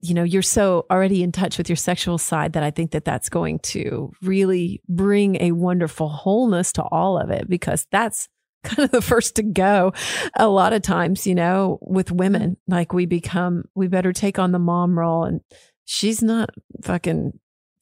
you 0.00 0.14
know 0.14 0.22
you're 0.22 0.42
so 0.42 0.86
already 0.90 1.22
in 1.22 1.32
touch 1.32 1.58
with 1.58 1.68
your 1.68 1.76
sexual 1.76 2.18
side 2.18 2.52
that 2.54 2.62
I 2.62 2.70
think 2.70 2.92
that 2.92 3.04
that's 3.04 3.28
going 3.28 3.58
to 3.60 4.12
really 4.22 4.80
bring 4.88 5.42
a 5.42 5.52
wonderful 5.52 6.08
wholeness 6.08 6.72
to 6.74 6.82
all 6.82 7.18
of 7.18 7.30
it 7.30 7.48
because 7.48 7.86
that's 7.90 8.28
kind 8.64 8.80
of 8.80 8.90
the 8.90 9.02
first 9.02 9.36
to 9.36 9.42
go 9.42 9.92
a 10.36 10.48
lot 10.48 10.72
of 10.72 10.82
times 10.82 11.26
you 11.26 11.34
know 11.34 11.78
with 11.80 12.10
women 12.10 12.56
like 12.66 12.92
we 12.92 13.06
become 13.06 13.64
we 13.74 13.86
better 13.88 14.12
take 14.12 14.38
on 14.38 14.52
the 14.52 14.58
mom 14.58 14.98
role 14.98 15.24
and 15.24 15.40
she's 15.84 16.22
not 16.22 16.50
fucking 16.82 17.32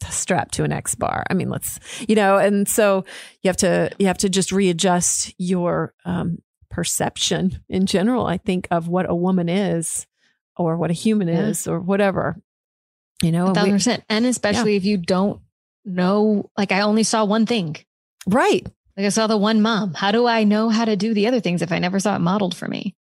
strapped 0.09 0.55
to 0.55 0.65
an 0.65 0.73
X 0.73 0.95
bar. 0.95 1.25
I 1.31 1.35
mean, 1.35 1.51
let's, 1.51 1.79
you 2.09 2.15
know, 2.15 2.37
and 2.37 2.69
so 2.69 3.05
you 3.43 3.49
have 3.49 3.57
to, 3.59 3.91
you 3.99 4.07
have 4.07 4.19
to 4.19 4.29
just 4.29 4.53
readjust 4.53 5.35
your 5.39 5.95
um, 6.05 6.39
perception 6.71 7.63
in 7.69 7.87
general, 7.87 8.27
I 8.27 8.39
think, 8.39 8.69
of 8.71 8.89
what 8.89 9.09
a 9.09 9.15
woman 9.15 9.49
is 9.49 10.07
or 10.57 10.77
what 10.77 10.91
a 10.91 10.95
human 10.95 11.29
yeah. 11.29 11.47
is 11.47 11.67
or 11.67 11.81
whatever, 11.81 12.41
you 13.23 13.33
know, 13.33 13.49
a 13.49 13.55
thousand 13.55 13.73
percent. 13.73 14.05
And 14.09 14.27
especially 14.27 14.73
yeah. 14.73 14.79
if 14.79 14.85
you 14.85 14.97
don't 14.97 15.41
know, 15.85 16.51
like 16.57 16.73
I 16.73 16.83
only 16.83 17.03
saw 17.03 17.25
one 17.25 17.47
thing. 17.47 17.77
Right. 18.27 18.67
Like 18.97 19.07
I 19.07 19.11
saw 19.11 19.27
the 19.27 19.37
one 19.37 19.63
mom. 19.63 19.95
How 19.95 20.11
do 20.11 20.27
I 20.27 20.45
know 20.45 20.69
how 20.69 20.85
to 20.85 20.97
do 20.97 21.15
the 21.15 21.27
other 21.27 21.41
things 21.41 21.63
if 21.63 21.73
I 21.73 21.79
never 21.79 22.01
saw 22.01 22.17
it 22.17 22.21
modeled 22.21 22.55
for 22.55 22.67
me? 22.67 22.95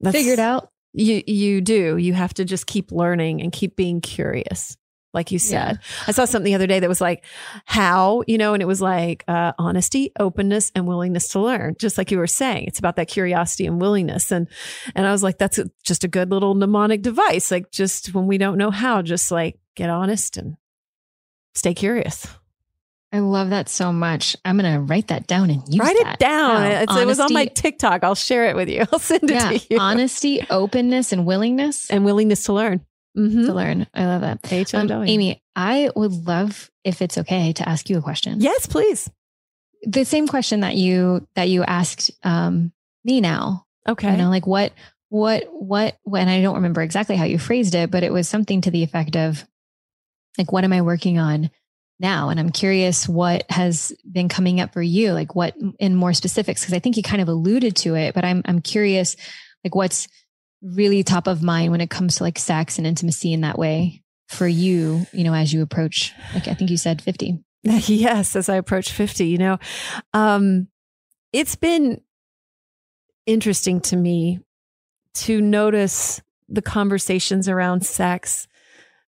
That's, 0.00 0.16
Figured 0.16 0.38
out. 0.38 0.70
You 0.92 1.22
you 1.26 1.60
do. 1.60 1.96
You 1.98 2.14
have 2.14 2.32
to 2.34 2.44
just 2.44 2.66
keep 2.66 2.90
learning 2.90 3.42
and 3.42 3.52
keep 3.52 3.76
being 3.76 4.00
curious 4.00 4.76
like 5.16 5.32
you 5.32 5.40
said. 5.40 5.80
Yeah. 5.82 6.04
I 6.06 6.12
saw 6.12 6.26
something 6.26 6.44
the 6.44 6.54
other 6.54 6.68
day 6.68 6.78
that 6.78 6.88
was 6.88 7.00
like, 7.00 7.24
how, 7.64 8.22
you 8.28 8.38
know, 8.38 8.52
and 8.52 8.62
it 8.62 8.66
was 8.66 8.80
like 8.80 9.24
uh, 9.26 9.52
honesty, 9.58 10.12
openness, 10.20 10.70
and 10.76 10.86
willingness 10.86 11.28
to 11.30 11.40
learn. 11.40 11.74
Just 11.80 11.98
like 11.98 12.12
you 12.12 12.18
were 12.18 12.28
saying, 12.28 12.66
it's 12.68 12.78
about 12.78 12.96
that 12.96 13.08
curiosity 13.08 13.66
and 13.66 13.80
willingness. 13.80 14.30
And 14.30 14.46
and 14.94 15.06
I 15.06 15.12
was 15.12 15.24
like, 15.24 15.38
that's 15.38 15.58
a, 15.58 15.68
just 15.82 16.04
a 16.04 16.08
good 16.08 16.30
little 16.30 16.54
mnemonic 16.54 17.02
device. 17.02 17.50
Like 17.50 17.72
just 17.72 18.14
when 18.14 18.28
we 18.28 18.38
don't 18.38 18.58
know 18.58 18.70
how, 18.70 19.02
just 19.02 19.32
like 19.32 19.58
get 19.74 19.90
honest 19.90 20.36
and 20.36 20.56
stay 21.54 21.74
curious. 21.74 22.28
I 23.12 23.20
love 23.20 23.50
that 23.50 23.68
so 23.68 23.92
much. 23.92 24.36
I'm 24.44 24.58
going 24.58 24.70
to 24.70 24.80
write 24.80 25.08
that 25.08 25.26
down 25.26 25.48
and 25.48 25.62
use 25.68 25.78
Write 25.78 25.96
that. 26.02 26.14
it 26.14 26.18
down. 26.18 26.60
Honesty, 26.60 27.00
it 27.00 27.06
was 27.06 27.20
on 27.20 27.32
my 27.32 27.46
TikTok. 27.46 28.04
I'll 28.04 28.16
share 28.16 28.46
it 28.50 28.56
with 28.56 28.68
you. 28.68 28.84
I'll 28.92 28.98
send 28.98 29.30
it 29.30 29.30
yeah, 29.30 29.50
to 29.50 29.66
you. 29.70 29.78
Honesty, 29.78 30.44
openness, 30.50 31.12
and 31.12 31.24
willingness. 31.24 31.88
And 31.88 32.04
willingness 32.04 32.44
to 32.44 32.52
learn 32.52 32.84
mm-hmm. 33.16 33.46
to 33.46 33.54
learn. 33.54 33.86
I 33.94 34.06
love 34.06 34.20
that. 34.20 34.74
Um, 34.74 34.90
Amy, 35.04 35.42
I 35.54 35.90
would 35.96 36.12
love 36.26 36.70
if 36.84 37.02
it's 37.02 37.18
okay 37.18 37.52
to 37.54 37.68
ask 37.68 37.88
you 37.88 37.98
a 37.98 38.02
question. 38.02 38.40
Yes, 38.40 38.66
please. 38.66 39.10
The 39.82 40.04
same 40.04 40.28
question 40.28 40.60
that 40.60 40.76
you 40.76 41.26
that 41.34 41.48
you 41.48 41.62
asked 41.62 42.10
um, 42.22 42.72
me 43.04 43.20
now. 43.20 43.66
Okay. 43.88 44.10
You 44.10 44.16
know, 44.16 44.30
like 44.30 44.46
what 44.46 44.72
what 45.08 45.44
what 45.52 45.96
when 46.02 46.28
I 46.28 46.42
don't 46.42 46.56
remember 46.56 46.82
exactly 46.82 47.16
how 47.16 47.24
you 47.24 47.38
phrased 47.38 47.74
it, 47.74 47.90
but 47.90 48.02
it 48.02 48.12
was 48.12 48.28
something 48.28 48.60
to 48.62 48.70
the 48.70 48.82
effect 48.82 49.16
of 49.16 49.46
like 50.38 50.52
what 50.52 50.64
am 50.64 50.72
I 50.72 50.82
working 50.82 51.18
on 51.18 51.50
now? 51.98 52.28
And 52.28 52.38
I'm 52.38 52.50
curious 52.50 53.08
what 53.08 53.44
has 53.50 53.92
been 54.10 54.28
coming 54.28 54.60
up 54.60 54.72
for 54.72 54.82
you, 54.82 55.12
like 55.12 55.34
what 55.34 55.54
in 55.78 55.94
more 55.94 56.12
specifics, 56.12 56.62
because 56.62 56.74
I 56.74 56.78
think 56.78 56.96
you 56.96 57.02
kind 57.02 57.22
of 57.22 57.28
alluded 57.28 57.76
to 57.76 57.94
it, 57.94 58.14
but 58.14 58.24
I'm 58.24 58.42
I'm 58.44 58.60
curious 58.60 59.16
like 59.64 59.74
what's 59.74 60.08
really 60.74 61.02
top 61.02 61.26
of 61.26 61.42
mind 61.42 61.70
when 61.70 61.80
it 61.80 61.90
comes 61.90 62.16
to 62.16 62.22
like 62.24 62.38
sex 62.38 62.78
and 62.78 62.86
intimacy 62.86 63.32
in 63.32 63.42
that 63.42 63.58
way 63.58 64.02
for 64.28 64.48
you, 64.48 65.06
you 65.12 65.24
know, 65.24 65.34
as 65.34 65.52
you 65.52 65.62
approach, 65.62 66.12
like 66.34 66.48
I 66.48 66.54
think 66.54 66.70
you 66.70 66.76
said 66.76 67.02
50. 67.02 67.42
Yes, 67.64 68.36
as 68.36 68.48
I 68.48 68.56
approach 68.56 68.92
50, 68.92 69.26
you 69.26 69.38
know, 69.38 69.58
um, 70.12 70.68
it's 71.32 71.56
been 71.56 72.00
interesting 73.26 73.80
to 73.80 73.96
me 73.96 74.38
to 75.14 75.40
notice 75.40 76.22
the 76.48 76.62
conversations 76.62 77.48
around 77.48 77.84
sex 77.84 78.46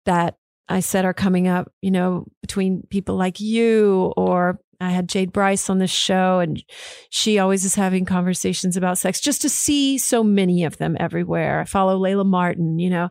that 0.04 0.36
I 0.68 0.80
said 0.80 1.04
are 1.04 1.14
coming 1.14 1.48
up, 1.48 1.72
you 1.80 1.90
know, 1.90 2.26
between 2.42 2.82
people 2.90 3.16
like 3.16 3.40
you 3.40 4.12
or 4.16 4.58
I 4.82 4.90
had 4.90 5.08
Jade 5.08 5.32
Bryce 5.32 5.70
on 5.70 5.78
the 5.78 5.86
show, 5.86 6.40
and 6.40 6.62
she 7.10 7.38
always 7.38 7.64
is 7.64 7.74
having 7.74 8.04
conversations 8.04 8.76
about 8.76 8.98
sex 8.98 9.20
just 9.20 9.42
to 9.42 9.48
see 9.48 9.98
so 9.98 10.24
many 10.24 10.64
of 10.64 10.78
them 10.78 10.96
everywhere. 10.98 11.60
I 11.60 11.64
follow 11.64 11.98
Layla 11.98 12.26
Martin, 12.26 12.78
you 12.78 12.90
know, 12.90 13.10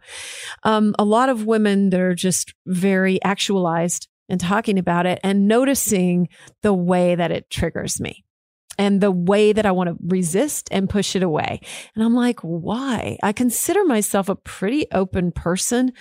um, 0.64 0.96
a 1.00 1.06
lot 1.06 1.30
of 1.30 1.46
women 1.46 1.90
that 1.92 2.00
are 2.00 2.16
just 2.16 2.54
very 2.66 3.22
actualized 3.24 4.08
and 4.28 4.40
talking 4.40 4.80
about 4.80 5.06
it 5.06 5.20
and 5.24 5.48
noticing 5.48 6.30
the 6.62 6.74
way 6.74 7.16
that 7.16 7.32
it 7.32 7.50
triggers 7.50 8.00
me 8.00 8.24
and 8.78 9.02
the 9.02 9.12
way 9.12 9.54
that 9.54 9.66
I 9.66 9.72
want 9.72 9.90
to 9.90 9.98
resist 10.08 10.70
and 10.72 10.90
push 10.90 11.16
it 11.16 11.24
away. 11.24 11.60
And 11.96 12.04
I'm 12.04 12.16
like, 12.16 12.40
why? 12.40 13.18
I 13.22 13.34
consider 13.34 13.84
myself 13.84 14.30
a 14.30 14.36
pretty 14.36 14.88
open 14.92 15.32
person 15.32 15.94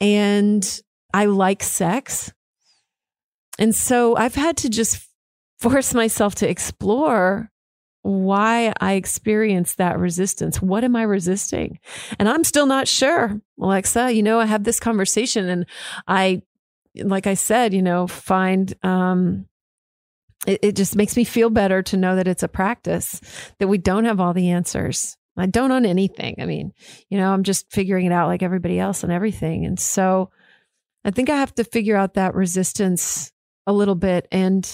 and 0.00 0.80
I 1.12 1.26
like 1.26 1.62
sex. 1.62 2.32
And 3.58 3.74
so 3.74 4.16
I've 4.16 4.34
had 4.34 4.56
to 4.58 4.70
just 4.70 5.06
force 5.62 5.94
myself 5.94 6.34
to 6.36 6.48
explore 6.48 7.50
why 8.02 8.72
I 8.80 8.94
experience 8.94 9.76
that 9.76 9.98
resistance. 9.98 10.60
What 10.60 10.82
am 10.82 10.96
I 10.96 11.02
resisting? 11.02 11.78
And 12.18 12.28
I'm 12.28 12.42
still 12.42 12.66
not 12.66 12.88
sure. 12.88 13.40
Alexa, 13.60 14.12
you 14.12 14.24
know, 14.24 14.40
I 14.40 14.46
have 14.46 14.64
this 14.64 14.80
conversation 14.80 15.48
and 15.48 15.66
I, 16.08 16.42
like 16.96 17.28
I 17.28 17.34
said, 17.34 17.72
you 17.72 17.80
know, 17.80 18.08
find, 18.08 18.74
um, 18.82 19.46
it, 20.48 20.58
it 20.62 20.76
just 20.76 20.96
makes 20.96 21.16
me 21.16 21.22
feel 21.22 21.48
better 21.48 21.80
to 21.84 21.96
know 21.96 22.16
that 22.16 22.26
it's 22.26 22.42
a 22.42 22.48
practice, 22.48 23.20
that 23.60 23.68
we 23.68 23.78
don't 23.78 24.04
have 24.04 24.18
all 24.18 24.34
the 24.34 24.50
answers. 24.50 25.16
I 25.36 25.46
don't 25.46 25.70
on 25.70 25.86
anything. 25.86 26.36
I 26.40 26.46
mean, 26.46 26.72
you 27.08 27.18
know, 27.18 27.32
I'm 27.32 27.44
just 27.44 27.70
figuring 27.70 28.06
it 28.06 28.12
out 28.12 28.26
like 28.26 28.42
everybody 28.42 28.80
else 28.80 29.04
and 29.04 29.12
everything. 29.12 29.64
And 29.64 29.78
so 29.78 30.30
I 31.04 31.12
think 31.12 31.30
I 31.30 31.36
have 31.36 31.54
to 31.54 31.64
figure 31.64 31.96
out 31.96 32.14
that 32.14 32.34
resistance 32.34 33.32
a 33.66 33.72
little 33.72 33.94
bit 33.94 34.26
and 34.32 34.68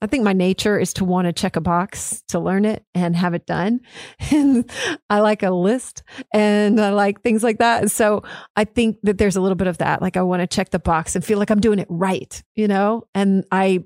I 0.00 0.06
think 0.06 0.22
my 0.22 0.32
nature 0.32 0.78
is 0.78 0.92
to 0.94 1.04
want 1.04 1.26
to 1.26 1.32
check 1.32 1.56
a 1.56 1.60
box 1.60 2.22
to 2.28 2.38
learn 2.38 2.64
it 2.64 2.84
and 2.94 3.16
have 3.16 3.34
it 3.34 3.46
done. 3.46 3.80
And 4.30 4.70
I 5.08 5.20
like 5.20 5.42
a 5.42 5.50
list 5.50 6.02
and 6.32 6.80
I 6.80 6.90
like 6.90 7.22
things 7.22 7.42
like 7.42 7.58
that. 7.58 7.90
so 7.90 8.22
I 8.56 8.64
think 8.64 8.98
that 9.02 9.18
there's 9.18 9.36
a 9.36 9.40
little 9.40 9.56
bit 9.56 9.66
of 9.66 9.78
that. 9.78 10.02
Like 10.02 10.16
I 10.16 10.22
want 10.22 10.40
to 10.40 10.46
check 10.46 10.70
the 10.70 10.78
box 10.78 11.16
and 11.16 11.24
feel 11.24 11.38
like 11.38 11.50
I'm 11.50 11.60
doing 11.60 11.78
it 11.78 11.88
right, 11.88 12.42
you 12.54 12.68
know? 12.68 13.04
And 13.14 13.44
I 13.50 13.84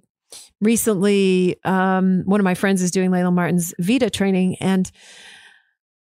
recently, 0.60 1.56
um, 1.64 2.22
one 2.24 2.40
of 2.40 2.44
my 2.44 2.54
friends 2.54 2.82
is 2.82 2.90
doing 2.90 3.10
Layla 3.10 3.32
Martin's 3.32 3.72
Vita 3.78 4.10
training 4.10 4.56
and 4.56 4.90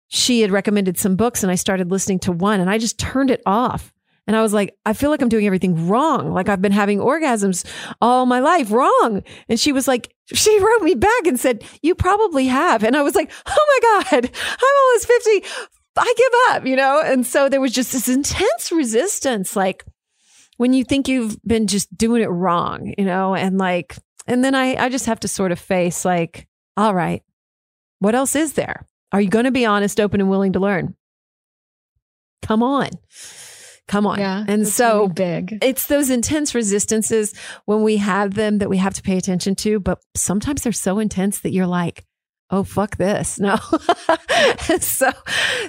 she 0.09 0.43
had 0.43 0.51
recommended 0.51 0.99
some 0.99 1.17
books 1.17 1.43
and 1.43 1.51
I 1.51 1.57
started 1.57 1.91
listening 1.91 2.21
to 2.21 2.33
one 2.33 2.61
and 2.61 2.71
I 2.71 2.79
just 2.79 2.99
turned 2.99 3.31
it 3.31 3.43
off 3.47 3.93
and 4.27 4.37
I 4.37 4.43
was 4.43 4.53
like, 4.53 4.77
I 4.85 4.93
feel 4.93 5.11
like 5.11 5.23
I'm 5.23 5.29
doing 5.29 5.47
everything 5.47 5.89
wrong. 5.89 6.33
Like 6.33 6.49
I've 6.49 6.63
been 6.63 6.73
having 6.73 6.99
orgasms 6.99 7.65
all 8.01 8.27
my 8.27 8.41
life 8.41 8.73
wrong. 8.73 9.23
And 9.49 9.59
she 9.59 9.73
was 9.73 9.87
like, 9.87 10.13
she 10.33 10.59
wrote 10.63 10.83
me 10.83 10.95
back 10.95 11.27
and 11.27 11.39
said, 11.39 11.65
You 11.83 11.95
probably 11.95 12.47
have. 12.47 12.83
And 12.83 12.97
I 12.97 13.03
was 13.03 13.15
like, 13.15 13.31
Oh 13.47 13.81
my 13.83 14.11
God, 14.11 14.31
I'm 14.35 14.77
almost 14.89 15.07
50. 15.07 15.45
I 15.99 16.15
give 16.17 16.33
up, 16.51 16.67
you 16.67 16.77
know? 16.77 17.01
And 17.05 17.27
so 17.27 17.49
there 17.49 17.61
was 17.61 17.73
just 17.73 17.93
this 17.93 18.09
intense 18.09 18.71
resistance. 18.71 19.57
Like, 19.57 19.85
when 20.59 20.73
you 20.73 20.85
think 20.85 21.09
you've 21.09 21.39
been 21.43 21.67
just 21.67 21.97
doing 21.97 22.23
it 22.23 22.27
wrong, 22.27 22.93
you 22.99 23.05
know, 23.05 23.35
and 23.35 23.57
like, 23.57 23.97
and 24.27 24.45
then 24.45 24.55
I, 24.55 24.75
I 24.77 24.89
just 24.89 25.07
have 25.07 25.21
to 25.21 25.29
sort 25.29 25.53
of 25.53 25.59
face 25.59 26.05
like, 26.05 26.49
all 26.77 26.95
right, 26.95 27.23
what 28.01 28.15
else 28.15 28.37
is 28.37 28.55
there? 28.55 28.87
Are 29.13 29.21
you 29.21 29.31
going 29.31 29.45
to 29.45 29.51
be 29.51 29.65
honest, 29.65 30.01
open, 30.01 30.21
and 30.21 30.29
willing 30.29 30.53
to 30.55 30.61
learn? 30.61 30.95
Come 32.43 32.63
on. 32.63 32.91
Come 33.89 34.07
on. 34.07 34.19
Yeah. 34.19 34.45
and 34.49 34.67
so 34.67 35.03
really 35.03 35.13
big. 35.13 35.59
it's 35.63 35.87
those 35.87 36.11
intense 36.11 36.55
resistances 36.55 37.35
when 37.67 37.83
we 37.83 37.99
have 37.99 38.35
them 38.35 38.59
that 38.59 38.69
we 38.69 38.79
have 38.79 38.95
to 38.95 39.03
pay 39.03 39.17
attention 39.17 39.55
to, 39.57 39.79
but 39.79 40.01
sometimes 40.17 40.63
they're 40.63 40.73
so 40.73 40.99
intense 40.99 41.41
that 41.41 41.53
you're 41.53 41.67
like, 41.67 42.05
oh 42.51 42.63
fuck 42.63 42.97
this 42.97 43.41
no 43.41 43.57
so 44.81 45.11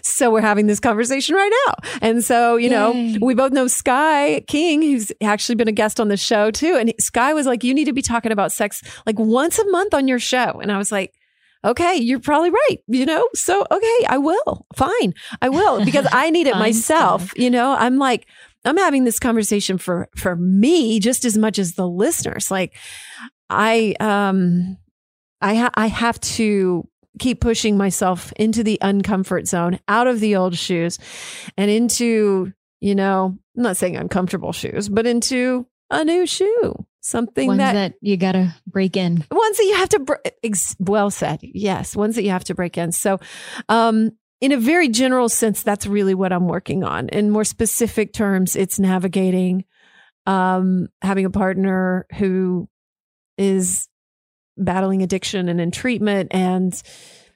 so 0.04 0.32
we're 0.32 0.42
having 0.42 0.68
this 0.68 0.80
conversation 0.80 1.36
right 1.36 1.52
now 1.68 1.74
and 2.02 2.24
so 2.24 2.56
you 2.56 2.70
know 2.70 2.94
Yay. 2.94 3.18
we 3.20 3.34
both 3.34 3.52
know 3.52 3.68
sky 3.68 4.44
king 4.48 4.82
who's 4.82 5.12
actually 5.24 5.56
been 5.56 5.68
a 5.68 5.72
guest 5.72 6.00
on 6.00 6.08
the 6.08 6.18
show 6.18 6.52
too 6.52 6.76
and 6.76 6.94
sky 7.00 7.34
was 7.34 7.48
like 7.48 7.64
you 7.64 7.74
need 7.74 7.86
to 7.86 7.94
be 7.94 8.04
talking 8.04 8.32
about 8.32 8.52
sex 8.52 8.84
like 9.06 9.18
once 9.18 9.58
a 9.58 9.66
month 9.72 9.94
on 9.94 10.08
your 10.08 10.20
show 10.20 10.60
and 10.62 10.72
i 10.72 10.78
was 10.78 10.92
like 10.92 11.14
okay 11.64 11.96
you're 11.96 12.20
probably 12.20 12.50
right 12.50 12.78
you 12.88 13.06
know? 13.06 13.28
So 13.34 13.66
okay 13.70 14.06
i 14.08 14.18
will. 14.18 14.66
Fine 14.76 15.14
i 15.42 15.50
will 15.50 15.84
because 15.86 16.08
i 16.12 16.30
need 16.30 16.48
it 16.48 16.56
myself 16.56 17.38
you 17.38 17.50
know? 17.50 17.74
I'm 17.74 17.98
like 17.98 18.28
i'm 18.66 18.78
having 18.78 19.04
this 19.04 19.20
conversation 19.20 19.78
for 19.78 20.10
for 20.16 20.36
me 20.36 21.00
just 21.00 21.26
as 21.26 21.38
much 21.38 21.60
as 21.60 21.74
the 21.74 21.88
listeners. 21.88 22.52
Like 22.52 22.76
i 23.50 23.96
um 24.00 24.78
I 25.42 25.56
ha- 25.56 25.72
I 25.76 25.88
have 25.88 26.20
to 26.22 26.88
keep 27.20 27.42
pushing 27.42 27.78
myself 27.78 28.32
into 28.38 28.64
the 28.64 28.80
uncomfort 28.82 29.48
zone, 29.48 29.80
out 29.88 30.08
of 30.08 30.20
the 30.20 30.36
old 30.36 30.58
shoes, 30.58 31.00
and 31.58 31.70
into 31.70 32.54
you 32.80 32.94
know, 32.94 33.38
I'm 33.56 33.64
not 33.64 33.78
saying 33.78 33.96
uncomfortable 33.96 34.52
shoes, 34.52 34.88
but 34.88 35.08
into 35.08 35.66
a 35.90 36.04
new 36.04 36.28
shoe, 36.28 36.86
something 37.08 37.48
Ones 37.48 37.60
that, 37.60 37.74
that, 37.74 37.94
you 38.02 38.18
got 38.18 38.34
to 38.34 38.54
break 38.68 38.98
in. 38.98 39.24
ones 39.32 39.58
that 39.58 39.66
you 39.66 39.76
have 39.76 39.90
to. 39.90 40.00
Br- 40.00 40.14
ex- 40.44 40.76
well 40.80 41.10
said, 41.10 41.40
yes, 41.42 41.96
ones 41.96 42.16
that 42.16 42.24
you 42.24 42.32
have 42.32 42.44
to 42.46 42.56
break 42.56 42.78
in. 42.78 42.92
So, 42.92 43.20
um, 43.70 44.12
in 44.42 44.52
a 44.52 44.58
very 44.58 44.90
general 44.90 45.30
sense, 45.30 45.64
that's 45.64 45.88
really 45.88 46.14
what 46.14 46.32
I'm 46.32 46.48
working 46.48 46.84
on. 46.84 47.10
In 47.10 47.32
more 47.32 47.44
specific 47.44 48.14
terms, 48.14 48.56
it's 48.56 48.78
navigating, 48.78 49.66
um, 50.28 50.90
having 51.02 51.26
a 51.26 51.32
partner 51.32 52.06
who 52.18 52.70
is 53.38 53.88
battling 54.58 55.02
addiction 55.02 55.50
and 55.50 55.62
in 55.62 55.72
treatment 55.72 56.30
and 56.32 56.80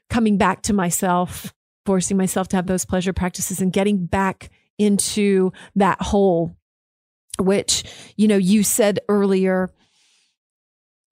coming 0.09 0.37
back 0.37 0.63
to 0.63 0.73
myself, 0.73 1.53
forcing 1.85 2.17
myself 2.17 2.49
to 2.49 2.55
have 2.57 2.67
those 2.67 2.85
pleasure 2.85 3.13
practices 3.13 3.61
and 3.61 3.73
getting 3.73 4.05
back 4.05 4.51
into 4.77 5.51
that 5.75 6.01
hole, 6.01 6.55
which, 7.41 7.83
you 8.15 8.27
know, 8.27 8.37
you 8.37 8.63
said 8.63 8.99
earlier. 9.09 9.69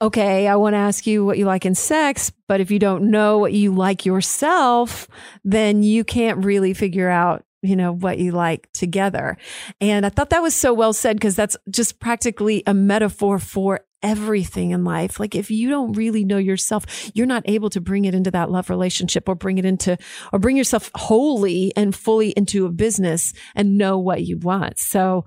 Okay, 0.01 0.47
I 0.47 0.55
want 0.55 0.75
to 0.75 0.77
ask 0.77 1.05
you 1.05 1.25
what 1.25 1.37
you 1.37 1.45
like 1.45 1.65
in 1.65 1.75
sex, 1.75 2.31
but 2.47 2.61
if 2.61 2.71
you 2.71 2.79
don't 2.79 3.11
know 3.11 3.37
what 3.37 3.51
you 3.51 3.73
like 3.73 4.05
yourself, 4.05 5.09
then 5.43 5.83
you 5.83 6.05
can't 6.05 6.45
really 6.45 6.73
figure 6.73 7.09
out, 7.09 7.43
you 7.61 7.75
know, 7.75 7.91
what 7.91 8.17
you 8.17 8.31
like 8.31 8.71
together. 8.71 9.35
And 9.81 10.05
I 10.05 10.09
thought 10.09 10.29
that 10.29 10.41
was 10.41 10.55
so 10.55 10.73
well 10.73 10.93
said 10.93 11.17
because 11.17 11.35
that's 11.35 11.57
just 11.69 11.99
practically 11.99 12.63
a 12.65 12.73
metaphor 12.73 13.39
for 13.39 13.81
everything 14.01 14.71
in 14.71 14.83
life. 14.83 15.19
Like 15.19 15.35
if 15.35 15.51
you 15.51 15.69
don't 15.69 15.93
really 15.93 16.23
know 16.23 16.37
yourself, 16.37 16.85
you're 17.13 17.25
not 17.25 17.43
able 17.45 17.69
to 17.71 17.81
bring 17.81 18.05
it 18.05 18.15
into 18.15 18.31
that 18.31 18.51
love 18.51 18.69
relationship 18.69 19.27
or 19.27 19.35
bring 19.35 19.57
it 19.57 19.65
into 19.65 19.97
or 20.31 20.39
bring 20.39 20.57
yourself 20.57 20.89
wholly 20.95 21.73
and 21.75 21.95
fully 21.95 22.31
into 22.31 22.65
a 22.65 22.71
business 22.71 23.33
and 23.55 23.77
know 23.77 23.97
what 23.97 24.23
you 24.23 24.37
want. 24.37 24.79
So, 24.79 25.25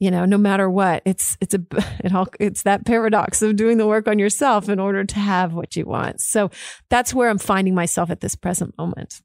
you 0.00 0.10
know, 0.10 0.24
no 0.24 0.38
matter 0.38 0.70
what, 0.70 1.02
it's 1.04 1.36
it's 1.40 1.54
a 1.54 1.60
it 2.04 2.14
all 2.14 2.28
it's 2.38 2.62
that 2.62 2.86
paradox 2.86 3.42
of 3.42 3.56
doing 3.56 3.78
the 3.78 3.86
work 3.86 4.08
on 4.08 4.18
yourself 4.18 4.68
in 4.68 4.78
order 4.78 5.04
to 5.04 5.18
have 5.18 5.54
what 5.54 5.76
you 5.76 5.84
want. 5.84 6.20
So 6.20 6.50
that's 6.88 7.12
where 7.12 7.28
I'm 7.28 7.38
finding 7.38 7.74
myself 7.74 8.10
at 8.10 8.20
this 8.20 8.34
present 8.34 8.76
moment. 8.78 9.20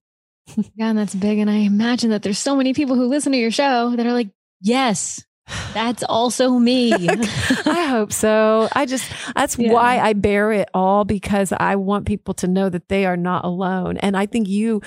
Yeah, 0.76 0.90
and 0.90 0.98
that's 0.98 1.16
big. 1.16 1.40
And 1.40 1.50
I 1.50 1.60
imagine 1.60 2.10
that 2.10 2.22
there's 2.22 2.38
so 2.38 2.56
many 2.56 2.74
people 2.74 2.98
who 2.98 3.08
listen 3.08 3.32
to 3.32 3.38
your 3.38 3.50
show 3.50 3.96
that 3.96 4.06
are 4.06 4.12
like, 4.12 4.30
yes, 4.60 5.24
that's 5.74 6.04
also 6.04 6.52
me. 6.60 6.94
I 7.10 7.86
hope 7.90 8.12
so. 8.14 8.68
I 8.74 8.86
just, 8.86 9.12
that's 9.36 9.58
Yeah. 9.58 9.72
why 9.74 10.00
I 10.00 10.14
bear 10.14 10.52
it 10.52 10.70
all 10.74 11.06
because 11.06 11.52
I 11.52 11.76
want 11.76 12.06
people 12.06 12.34
to 12.36 12.48
know 12.48 12.70
that 12.70 12.90
they 12.90 13.06
are 13.06 13.18
not 13.18 13.46
alone. 13.46 13.98
And 13.98 14.16
I 14.18 14.26
think 14.26 14.48
you 14.48 14.82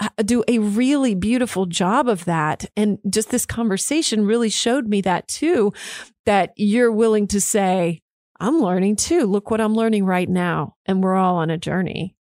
uh, 0.00 0.08
do 0.24 0.42
a 0.48 0.58
really 0.58 1.14
beautiful 1.14 1.66
job 1.66 2.08
of 2.08 2.24
that. 2.26 2.64
And 2.76 2.98
just 3.08 3.30
this 3.30 3.46
conversation 3.46 4.24
really 4.24 4.48
showed 4.50 4.88
me 4.88 5.00
that 5.02 5.28
too, 5.28 5.72
that 6.26 6.52
you're 6.56 6.92
willing 6.92 7.26
to 7.28 7.40
say, 7.40 8.00
I'm 8.38 8.60
learning 8.60 8.96
too. 8.96 9.26
Look 9.26 9.50
what 9.50 9.60
I'm 9.60 9.74
learning 9.74 10.04
right 10.06 10.28
now. 10.28 10.76
And 10.86 11.02
we're 11.02 11.16
all 11.16 11.36
on 11.36 11.50
a 11.50 11.58
journey. 11.58 12.16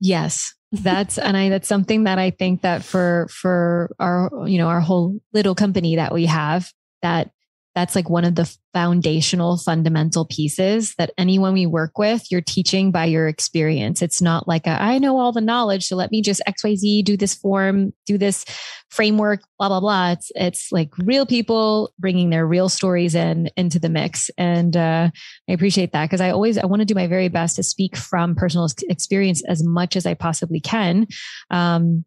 yes. 0.00 0.54
That's 0.72 1.18
and 1.18 1.36
I 1.36 1.50
that's 1.50 1.68
something 1.68 2.04
that 2.04 2.18
I 2.18 2.30
think 2.30 2.62
that 2.62 2.82
for 2.82 3.28
for 3.30 3.94
our 3.98 4.48
you 4.48 4.56
know 4.56 4.68
our 4.68 4.80
whole 4.80 5.20
little 5.34 5.54
company 5.54 5.96
that 5.96 6.14
we 6.14 6.26
have 6.26 6.72
that 7.02 7.30
that's 7.74 7.94
like 7.94 8.10
one 8.10 8.24
of 8.24 8.34
the 8.34 8.54
foundational 8.72 9.56
fundamental 9.58 10.24
pieces 10.24 10.94
that 10.96 11.10
anyone 11.18 11.52
we 11.52 11.66
work 11.66 11.98
with 11.98 12.30
you're 12.30 12.40
teaching 12.40 12.90
by 12.90 13.04
your 13.04 13.28
experience. 13.28 14.02
It's 14.02 14.22
not 14.22 14.48
like 14.48 14.66
a, 14.66 14.80
i 14.82 14.98
know 14.98 15.18
all 15.18 15.32
the 15.32 15.40
knowledge 15.40 15.86
so 15.86 15.96
let 15.96 16.10
me 16.10 16.22
just 16.22 16.42
xyz 16.48 17.04
do 17.04 17.16
this 17.16 17.34
form 17.34 17.92
do 18.06 18.16
this 18.18 18.44
framework 18.90 19.42
blah 19.58 19.68
blah 19.68 19.80
blah. 19.80 20.12
It's 20.12 20.30
it's 20.34 20.72
like 20.72 20.90
real 20.98 21.26
people 21.26 21.92
bringing 21.98 22.30
their 22.30 22.46
real 22.46 22.68
stories 22.68 23.14
in 23.14 23.48
into 23.56 23.78
the 23.78 23.88
mix. 23.88 24.30
And 24.36 24.76
uh, 24.76 25.10
i 25.48 25.52
appreciate 25.52 25.92
that 25.92 26.04
because 26.06 26.20
i 26.20 26.30
always 26.30 26.58
i 26.58 26.66
want 26.66 26.80
to 26.80 26.86
do 26.86 26.94
my 26.94 27.06
very 27.06 27.28
best 27.28 27.56
to 27.56 27.62
speak 27.62 27.96
from 27.96 28.34
personal 28.34 28.68
experience 28.88 29.42
as 29.48 29.62
much 29.64 29.96
as 29.96 30.06
i 30.06 30.14
possibly 30.14 30.60
can. 30.60 31.06
Um, 31.50 32.04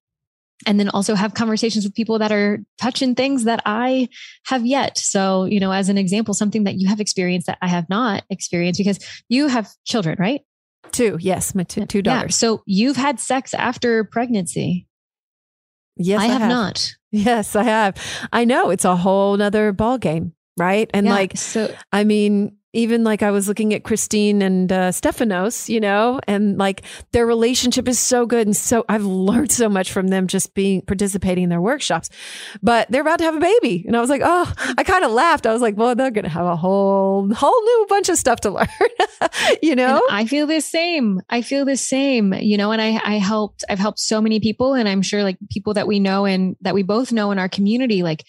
and 0.66 0.80
then 0.80 0.90
also 0.90 1.16
have 1.16 1.34
conversations 1.34 1.84
with 1.86 1.94
people 1.94 2.20
that 2.20 2.32
are 2.32 2.60
touching 2.82 3.16
things 3.16 3.44
that 3.44 3.62
I 3.66 4.08
have 4.48 4.66
yet. 4.66 4.98
So, 4.98 5.46
you 5.46 5.60
know, 5.60 5.72
as 5.72 5.90
an 5.90 5.98
example, 5.98 6.34
something 6.34 6.64
that 6.64 6.76
you 6.80 6.88
have 6.88 7.00
experienced 7.00 7.48
that 7.48 7.58
I 7.62 7.68
have 7.68 7.90
not 7.90 8.24
experienced 8.30 8.78
because 8.80 9.00
you 9.28 9.48
have 9.48 9.70
children, 9.86 10.16
right? 10.20 10.42
Two. 10.92 11.18
Yes. 11.20 11.54
My 11.56 11.64
two, 11.64 11.86
two 11.86 11.98
Yeah. 12.00 12.04
daughters. 12.04 12.36
So 12.36 12.64
you've 12.66 12.96
had 12.96 13.20
sex 13.20 13.54
after 13.54 14.06
pregnancy. 14.06 14.88
Yes. 15.98 16.22
I, 16.22 16.26
have, 16.28 16.50
not. 16.50 16.92
Yes, 17.12 17.56
I 17.56 17.64
have. 17.64 17.96
I 18.34 18.46
know 18.46 18.70
it's 18.70 18.86
a 18.86 18.96
whole 18.96 19.38
nother 19.38 19.72
ball 19.72 19.98
game. 19.98 20.34
Right. 20.58 20.90
And 20.94 21.06
Yeah. 21.06 21.14
like, 21.14 21.38
so 21.38 21.74
I 21.92 22.04
mean, 22.06 22.58
even 22.76 23.04
like 23.04 23.24
I 23.24 23.32
was 23.32 23.48
looking 23.48 23.74
at 23.74 23.84
Christine 23.84 24.42
and 24.42 24.72
uh, 24.72 24.92
Stephanos, 24.92 25.70
you 25.70 25.80
know, 25.80 26.20
and 26.28 26.58
like 26.58 26.84
their 27.14 27.26
relationship 27.26 27.88
is 27.88 27.98
so 27.98 28.26
good. 28.26 28.48
And 28.48 28.56
so 28.56 28.84
I've 28.90 29.06
learned 29.06 29.52
so 29.52 29.70
much 29.70 29.92
from 29.92 30.10
them 30.10 30.28
just 30.28 30.54
being 30.54 30.82
participating 30.82 31.46
in 31.46 31.50
their 31.50 31.62
workshops. 31.62 32.10
But 32.62 32.92
they're 32.92 33.02
about 33.02 33.20
to 33.20 33.24
have 33.24 33.36
a 33.36 33.40
baby. 33.40 33.86
And 33.88 33.96
I 33.96 34.02
was 34.02 34.10
like, 34.10 34.22
oh, 34.24 34.54
I 34.78 34.84
kind 34.84 35.06
of 35.06 35.12
laughed. 35.12 35.46
I 35.46 35.54
was 35.54 35.62
like, 35.62 35.78
well, 35.78 35.96
they're 35.96 36.12
going 36.12 36.26
to 36.26 36.30
have 36.30 36.46
a 36.46 36.56
whole, 36.56 37.34
whole 37.34 37.64
new 37.64 37.86
bunch 37.88 38.10
of 38.10 38.18
stuff 38.18 38.42
to 38.42 38.50
learn, 38.52 38.68
you 39.62 39.72
And 39.72 39.78
know? 39.78 40.02
I 40.10 40.26
feel 40.26 40.46
the 40.46 40.62
same. 40.62 41.22
I 41.30 41.42
feel 41.42 41.66
the 41.66 41.78
same, 41.78 42.34
you 42.34 42.58
know, 42.58 42.72
and 42.72 42.82
I, 42.82 43.00
I 43.04 43.18
helped, 43.20 43.64
I've 43.70 43.80
helped 43.80 44.00
so 44.00 44.20
many 44.20 44.40
people 44.40 44.74
and 44.74 44.90
I'm 44.90 45.02
sure 45.02 45.24
like 45.24 45.38
people 45.50 45.76
that 45.76 45.88
we 45.88 46.00
know 46.00 46.26
and 46.26 46.58
that 46.62 46.74
we 46.74 46.84
both 46.84 47.14
know 47.14 47.32
in 47.32 47.40
our 47.40 47.50
community, 47.50 48.04
like 48.04 48.26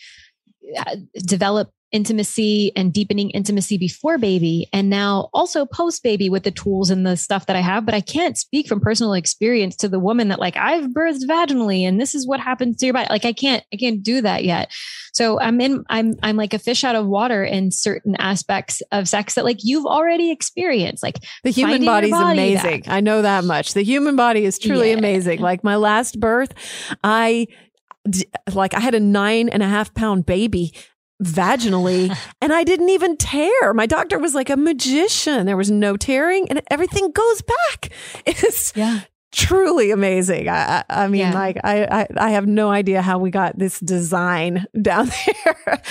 uh, 0.78 0.96
develop 1.16 1.70
intimacy 1.92 2.72
and 2.74 2.92
deepening 2.92 3.30
intimacy 3.30 3.78
before 3.78 4.18
baby 4.18 4.68
and 4.72 4.90
now 4.90 5.28
also 5.32 5.64
post 5.64 6.02
baby 6.02 6.28
with 6.28 6.42
the 6.42 6.50
tools 6.50 6.90
and 6.90 7.06
the 7.06 7.16
stuff 7.16 7.46
that 7.46 7.56
I 7.56 7.60
have. 7.60 7.86
But 7.86 7.94
I 7.94 8.00
can't 8.00 8.36
speak 8.36 8.66
from 8.68 8.80
personal 8.80 9.12
experience 9.14 9.76
to 9.76 9.88
the 9.88 9.98
woman 10.00 10.28
that 10.28 10.40
like 10.40 10.56
I've 10.56 10.86
birthed 10.86 11.24
vaginally 11.28 11.82
and 11.82 12.00
this 12.00 12.14
is 12.14 12.26
what 12.26 12.40
happens 12.40 12.76
to 12.78 12.86
your 12.86 12.92
body. 12.92 13.06
Like 13.08 13.24
I 13.24 13.32
can't, 13.32 13.62
I 13.72 13.76
can't 13.76 14.02
do 14.02 14.20
that 14.22 14.44
yet. 14.44 14.72
So 15.12 15.40
I'm 15.40 15.60
in, 15.60 15.84
I'm, 15.88 16.14
I'm 16.22 16.36
like 16.36 16.52
a 16.54 16.58
fish 16.58 16.82
out 16.84 16.96
of 16.96 17.06
water 17.06 17.44
in 17.44 17.70
certain 17.70 18.16
aspects 18.18 18.82
of 18.92 19.08
sex 19.08 19.34
that 19.34 19.44
like 19.44 19.58
you've 19.62 19.86
already 19.86 20.30
experienced. 20.30 21.02
Like 21.02 21.18
The 21.44 21.50
human 21.50 21.84
body's 21.84 22.10
body 22.10 22.32
amazing. 22.54 22.80
back. 22.82 22.88
I 22.92 23.00
know 23.00 23.22
that 23.22 23.44
much. 23.44 23.74
The 23.74 23.82
human 23.84 24.16
body 24.16 24.44
is 24.44 24.58
truly 24.58 24.90
Yeah. 24.90 24.98
amazing. 24.98 25.40
Like 25.40 25.62
my 25.64 25.76
last 25.76 26.18
birth, 26.20 26.52
I 27.04 27.46
like 28.52 28.74
I 28.74 28.80
had 28.80 28.94
a 28.94 29.00
nine 29.00 29.48
and 29.48 29.62
a 29.62 29.68
half 29.68 29.92
pound 29.94 30.26
baby 30.26 30.72
vaginally 31.22 32.14
and 32.40 32.52
I 32.52 32.64
didn't 32.64 32.90
even 32.90 33.16
tear. 33.16 33.72
My 33.74 33.86
doctor 33.86 34.18
was 34.18 34.34
like 34.34 34.50
a 34.50 34.56
magician. 34.56 35.46
There 35.46 35.56
was 35.56 35.70
no 35.70 35.96
tearing 35.96 36.48
and 36.50 36.60
everything 36.70 37.10
goes 37.12 37.42
back. 37.42 37.90
It's 38.26 38.72
yeah. 38.76 39.00
truly 39.32 39.90
amazing. 39.90 40.48
I, 40.48 40.78
I, 40.78 40.84
I 41.04 41.08
mean, 41.08 41.20
Yeah. 41.20 41.32
like 41.34 41.58
I, 41.64 41.84
I, 41.84 42.06
I 42.16 42.30
have 42.30 42.46
no 42.46 42.70
idea 42.70 43.02
how 43.02 43.18
we 43.18 43.30
got 43.30 43.58
this 43.58 43.78
design 43.80 44.66
down 44.82 45.10
there, 45.26 45.82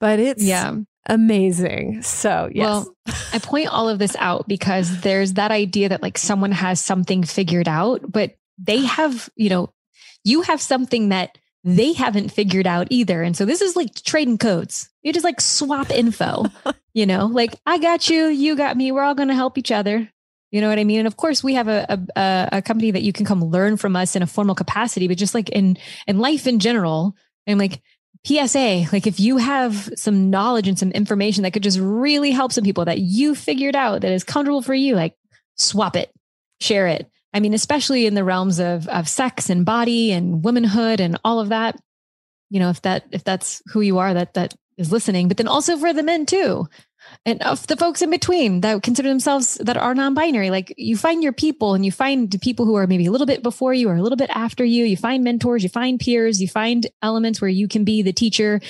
but 0.00 0.18
it's 0.18 0.42
Yeah. 0.42 0.74
amazing. 1.08 2.02
So 2.02 2.48
yes. 2.52 2.64
Well, 2.64 2.96
I 3.32 3.38
point 3.38 3.68
all 3.68 3.88
of 3.88 3.98
this 3.98 4.16
out 4.18 4.48
because 4.48 5.00
there's 5.02 5.34
that 5.34 5.50
idea 5.50 5.88
that 5.90 6.02
like 6.02 6.18
someone 6.18 6.52
has 6.52 6.80
something 6.80 7.22
figured 7.22 7.68
out, 7.68 8.00
but 8.10 8.36
they 8.58 8.84
have, 8.84 9.28
you 9.36 9.48
know, 9.50 9.72
you 10.24 10.42
have 10.42 10.60
something 10.60 11.08
that 11.10 11.38
they 11.64 11.92
haven't 11.92 12.30
figured 12.30 12.66
out 12.66 12.88
either. 12.90 13.22
And 13.22 13.36
so 13.36 13.44
this 13.44 13.60
is 13.60 13.76
like 13.76 13.94
trading 14.02 14.38
codes. 14.38 14.88
You 15.02 15.12
just 15.12 15.24
like 15.24 15.40
swap 15.40 15.90
info, 15.90 16.46
you 16.94 17.06
know, 17.06 17.26
like 17.26 17.54
I 17.66 17.78
got 17.78 18.08
you, 18.08 18.26
you 18.26 18.56
got 18.56 18.76
me. 18.76 18.92
We're 18.92 19.02
all 19.02 19.14
going 19.14 19.28
to 19.28 19.34
help 19.34 19.58
each 19.58 19.70
other. 19.70 20.10
You 20.50 20.60
know 20.60 20.68
what 20.68 20.78
I 20.78 20.84
mean? 20.84 20.98
And 20.98 21.06
of 21.06 21.16
course, 21.16 21.44
we 21.44 21.54
have 21.54 21.68
a, 21.68 22.06
a, 22.16 22.48
a 22.54 22.62
company 22.62 22.90
that 22.90 23.02
you 23.02 23.12
can 23.12 23.24
come 23.24 23.44
learn 23.44 23.76
from 23.76 23.94
us 23.94 24.16
in 24.16 24.22
a 24.22 24.26
formal 24.26 24.54
capacity, 24.54 25.06
but 25.06 25.16
just 25.16 25.34
like 25.34 25.48
in 25.50 25.78
in 26.08 26.18
life 26.18 26.46
in 26.46 26.58
general, 26.58 27.14
and 27.46 27.58
like 27.58 27.80
PSA, 28.26 28.86
like 28.92 29.06
if 29.06 29.20
you 29.20 29.36
have 29.36 29.90
some 29.96 30.28
knowledge 30.28 30.66
and 30.66 30.78
some 30.78 30.90
information 30.90 31.44
that 31.44 31.52
could 31.52 31.62
just 31.62 31.78
really 31.80 32.32
help 32.32 32.52
some 32.52 32.64
people 32.64 32.84
that 32.86 32.98
you 32.98 33.34
figured 33.34 33.76
out 33.76 34.00
that 34.00 34.12
is 34.12 34.24
comfortable 34.24 34.60
for 34.60 34.74
you, 34.74 34.96
like 34.96 35.14
swap 35.54 35.94
it, 35.94 36.10
share 36.60 36.88
it. 36.88 37.08
I 37.32 37.40
mean, 37.40 37.54
especially 37.54 38.06
in 38.06 38.14
the 38.14 38.24
realms 38.24 38.58
of 38.58 38.88
of 38.88 39.08
sex 39.08 39.50
and 39.50 39.64
body 39.64 40.12
and 40.12 40.44
womanhood 40.44 41.00
and 41.00 41.18
all 41.24 41.40
of 41.40 41.50
that. 41.50 41.78
You 42.50 42.60
know, 42.60 42.70
if 42.70 42.82
that 42.82 43.04
if 43.12 43.24
that's 43.24 43.62
who 43.66 43.80
you 43.80 43.98
are, 43.98 44.12
that 44.14 44.34
that 44.34 44.54
is 44.76 44.90
listening, 44.90 45.28
but 45.28 45.36
then 45.36 45.48
also 45.48 45.76
for 45.76 45.92
the 45.92 46.02
men 46.02 46.26
too 46.26 46.66
and 47.24 47.42
of 47.42 47.66
the 47.66 47.76
folks 47.76 48.02
in 48.02 48.10
between 48.10 48.60
that 48.60 48.82
consider 48.82 49.08
themselves 49.08 49.54
that 49.56 49.76
are 49.76 49.94
non-binary 49.94 50.50
like 50.50 50.72
you 50.76 50.96
find 50.96 51.22
your 51.22 51.32
people 51.32 51.74
and 51.74 51.84
you 51.84 51.92
find 51.92 52.40
people 52.40 52.64
who 52.64 52.74
are 52.74 52.86
maybe 52.86 53.06
a 53.06 53.10
little 53.10 53.26
bit 53.26 53.42
before 53.42 53.74
you 53.74 53.88
or 53.88 53.94
a 53.94 54.02
little 54.02 54.16
bit 54.16 54.30
after 54.30 54.64
you 54.64 54.84
you 54.84 54.96
find 54.96 55.24
mentors 55.24 55.62
you 55.62 55.68
find 55.68 56.00
peers 56.00 56.40
you 56.40 56.48
find 56.48 56.86
elements 57.02 57.40
where 57.40 57.50
you 57.50 57.68
can 57.68 57.84
be 57.84 58.02
the 58.02 58.12
teacher 58.12 58.60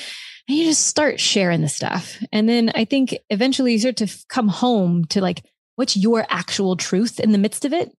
and 0.48 0.58
you 0.58 0.64
just 0.64 0.86
start 0.86 1.20
sharing 1.20 1.60
the 1.60 1.68
stuff 1.68 2.18
and 2.32 2.48
then 2.48 2.70
i 2.74 2.84
think 2.84 3.16
eventually 3.30 3.72
you 3.72 3.78
start 3.78 3.96
to 3.96 4.08
come 4.28 4.48
home 4.48 5.04
to 5.04 5.20
like 5.20 5.44
what's 5.80 5.96
your 5.96 6.24
actual 6.28 6.76
truth 6.76 7.18
in 7.18 7.32
the 7.32 7.38
midst 7.38 7.64
of 7.64 7.72
it 7.72 7.90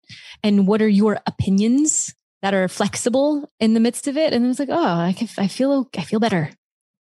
and 0.43 0.67
what 0.67 0.81
are 0.81 0.87
your 0.87 1.19
opinions 1.27 2.15
that 2.41 2.53
are 2.53 2.67
flexible 2.67 3.51
in 3.59 3.73
the 3.73 3.79
midst 3.79 4.07
of 4.07 4.15
it 4.15 4.31
and 4.33 4.45
it's 4.45 4.59
like 4.59 4.69
oh 4.71 4.99
i, 4.99 5.13
can, 5.17 5.27
I 5.37 5.47
feel 5.47 5.89
i 5.97 6.03
feel 6.03 6.19
better 6.19 6.51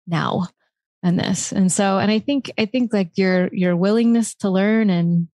now 0.07 0.49
and 1.03 1.19
this. 1.19 1.53
And 1.53 1.71
so, 1.73 1.99
and 1.99 2.11
I 2.11 2.19
think, 2.19 2.53
I 2.59 2.67
think 2.67 2.93
like 2.93 3.13
your, 3.17 3.49
your 3.53 3.77
willingness 3.77 4.35
to 4.37 4.51
learn 4.51 4.91
and 4.91 5.29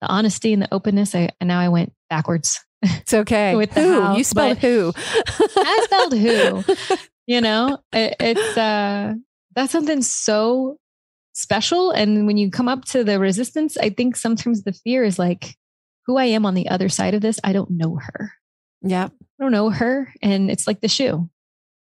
the 0.00 0.08
honesty 0.08 0.52
and 0.52 0.62
the 0.62 0.74
openness, 0.74 1.14
I, 1.14 1.30
and 1.40 1.48
now 1.48 1.60
I 1.60 1.68
went 1.68 1.92
backwards. 2.10 2.60
It's 2.84 3.14
okay. 3.14 3.54
with 3.54 3.72
who? 3.74 4.00
how, 4.00 4.16
you 4.16 4.24
spelled 4.24 4.58
who? 4.58 4.92
I 4.96 5.80
spelled 5.84 6.14
who, 6.18 6.64
you 7.28 7.40
know, 7.40 7.78
it, 7.92 8.16
it's, 8.18 8.58
uh, 8.58 9.14
that's 9.54 9.70
something 9.70 10.02
so 10.02 10.78
special. 11.32 11.90
And 11.90 12.26
when 12.26 12.36
you 12.36 12.50
come 12.50 12.68
up 12.68 12.84
to 12.86 13.04
the 13.04 13.18
resistance, 13.18 13.76
I 13.76 13.90
think 13.90 14.16
sometimes 14.16 14.62
the 14.62 14.72
fear 14.72 15.04
is 15.04 15.18
like, 15.18 15.56
who 16.06 16.16
I 16.16 16.24
am 16.26 16.44
on 16.46 16.54
the 16.54 16.68
other 16.68 16.88
side 16.88 17.14
of 17.14 17.20
this, 17.20 17.38
I 17.44 17.52
don't 17.52 17.70
know 17.70 17.98
her. 18.00 18.32
Yeah. 18.82 19.04
I 19.04 19.42
don't 19.42 19.52
know 19.52 19.70
her. 19.70 20.12
And 20.20 20.50
it's 20.50 20.66
like 20.66 20.80
the 20.80 20.88
shoe. 20.88 21.30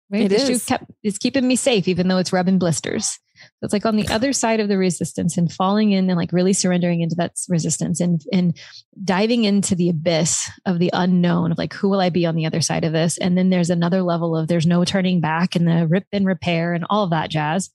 Right? 0.08 0.22
It 0.22 0.28
the 0.28 0.36
is. 0.36 0.46
shoe 0.46 0.58
kept 0.60 0.90
is 1.02 1.18
keeping 1.18 1.46
me 1.46 1.56
safe, 1.56 1.88
even 1.88 2.06
though 2.06 2.18
it's 2.18 2.32
rubbing 2.32 2.58
blisters. 2.58 3.06
So 3.06 3.64
it's 3.64 3.72
like 3.72 3.84
on 3.84 3.96
the 3.96 4.06
other 4.10 4.32
side 4.32 4.60
of 4.60 4.68
the 4.68 4.78
resistance 4.78 5.36
and 5.36 5.52
falling 5.52 5.90
in 5.90 6.08
and 6.08 6.16
like 6.16 6.32
really 6.32 6.52
surrendering 6.52 7.00
into 7.00 7.16
that 7.16 7.32
resistance 7.48 8.00
and 8.00 8.22
and 8.32 8.56
diving 9.04 9.44
into 9.44 9.74
the 9.74 9.88
abyss 9.88 10.48
of 10.64 10.78
the 10.78 10.90
unknown 10.92 11.50
of 11.50 11.58
like 11.58 11.74
who 11.74 11.88
will 11.88 12.00
I 12.00 12.10
be 12.10 12.24
on 12.24 12.36
the 12.36 12.46
other 12.46 12.60
side 12.60 12.84
of 12.84 12.92
this? 12.92 13.18
And 13.18 13.36
then 13.36 13.50
there's 13.50 13.70
another 13.70 14.02
level 14.02 14.36
of 14.36 14.46
there's 14.46 14.66
no 14.66 14.84
turning 14.84 15.20
back 15.20 15.56
and 15.56 15.66
the 15.66 15.88
rip 15.88 16.06
and 16.12 16.24
repair 16.24 16.72
and 16.72 16.86
all 16.88 17.02
of 17.02 17.10
that 17.10 17.30
jazz. 17.30 17.70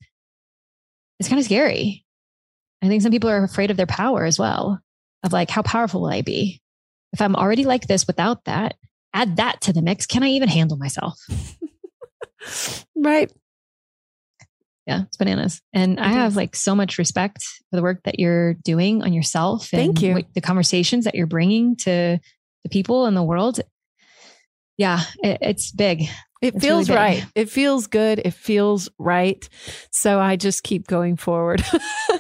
It's 1.21 1.29
kind 1.29 1.37
of 1.39 1.45
scary. 1.45 2.03
I 2.81 2.87
think 2.87 3.03
some 3.03 3.11
people 3.11 3.29
are 3.29 3.43
afraid 3.43 3.69
of 3.69 3.77
their 3.77 3.85
power 3.85 4.25
as 4.25 4.39
well, 4.39 4.79
of 5.21 5.31
like 5.31 5.51
how 5.51 5.61
powerful 5.61 6.01
will 6.01 6.09
I 6.09 6.23
be? 6.23 6.59
If 7.13 7.21
I'm 7.21 7.35
already 7.35 7.63
like 7.63 7.85
this 7.85 8.07
without 8.07 8.45
that, 8.45 8.73
add 9.13 9.37
that 9.37 9.61
to 9.61 9.73
the 9.73 9.83
mix. 9.83 10.07
Can 10.07 10.23
I 10.23 10.29
even 10.29 10.49
handle 10.49 10.77
myself? 10.77 11.19
right. 12.95 13.31
Yeah, 14.87 15.03
it's 15.03 15.17
bananas. 15.17 15.61
And 15.73 15.99
It 15.99 16.01
I 16.01 16.07
have 16.07 16.35
like 16.35 16.55
so 16.55 16.73
much 16.73 16.97
respect 16.97 17.43
for 17.69 17.75
the 17.75 17.83
work 17.83 18.01
that 18.05 18.19
you're 18.19 18.55
doing 18.55 19.03
on 19.03 19.13
yourself. 19.13 19.67
Thank 19.67 20.01
you. 20.01 20.15
what- 20.15 20.33
the 20.33 20.41
conversations 20.41 21.05
that 21.05 21.13
you're 21.13 21.27
bringing 21.27 21.75
to 21.77 22.19
the 22.63 22.69
people 22.69 23.05
in 23.05 23.13
the 23.13 23.21
world. 23.21 23.59
Yeah, 24.77 25.01
it, 25.21 25.37
it's 25.41 25.71
big. 25.71 26.05
It 26.41 26.55
It's 26.55 26.65
feels 26.65 26.89
really 26.89 27.01
right. 27.01 27.25
It 27.35 27.49
feels 27.49 27.87
good. 27.87 28.19
It 28.25 28.33
feels 28.33 28.89
right. 28.97 29.47
So 29.91 30.19
I 30.19 30.35
just 30.35 30.63
keep 30.63 30.87
going 30.87 31.15
forward. 31.15 31.63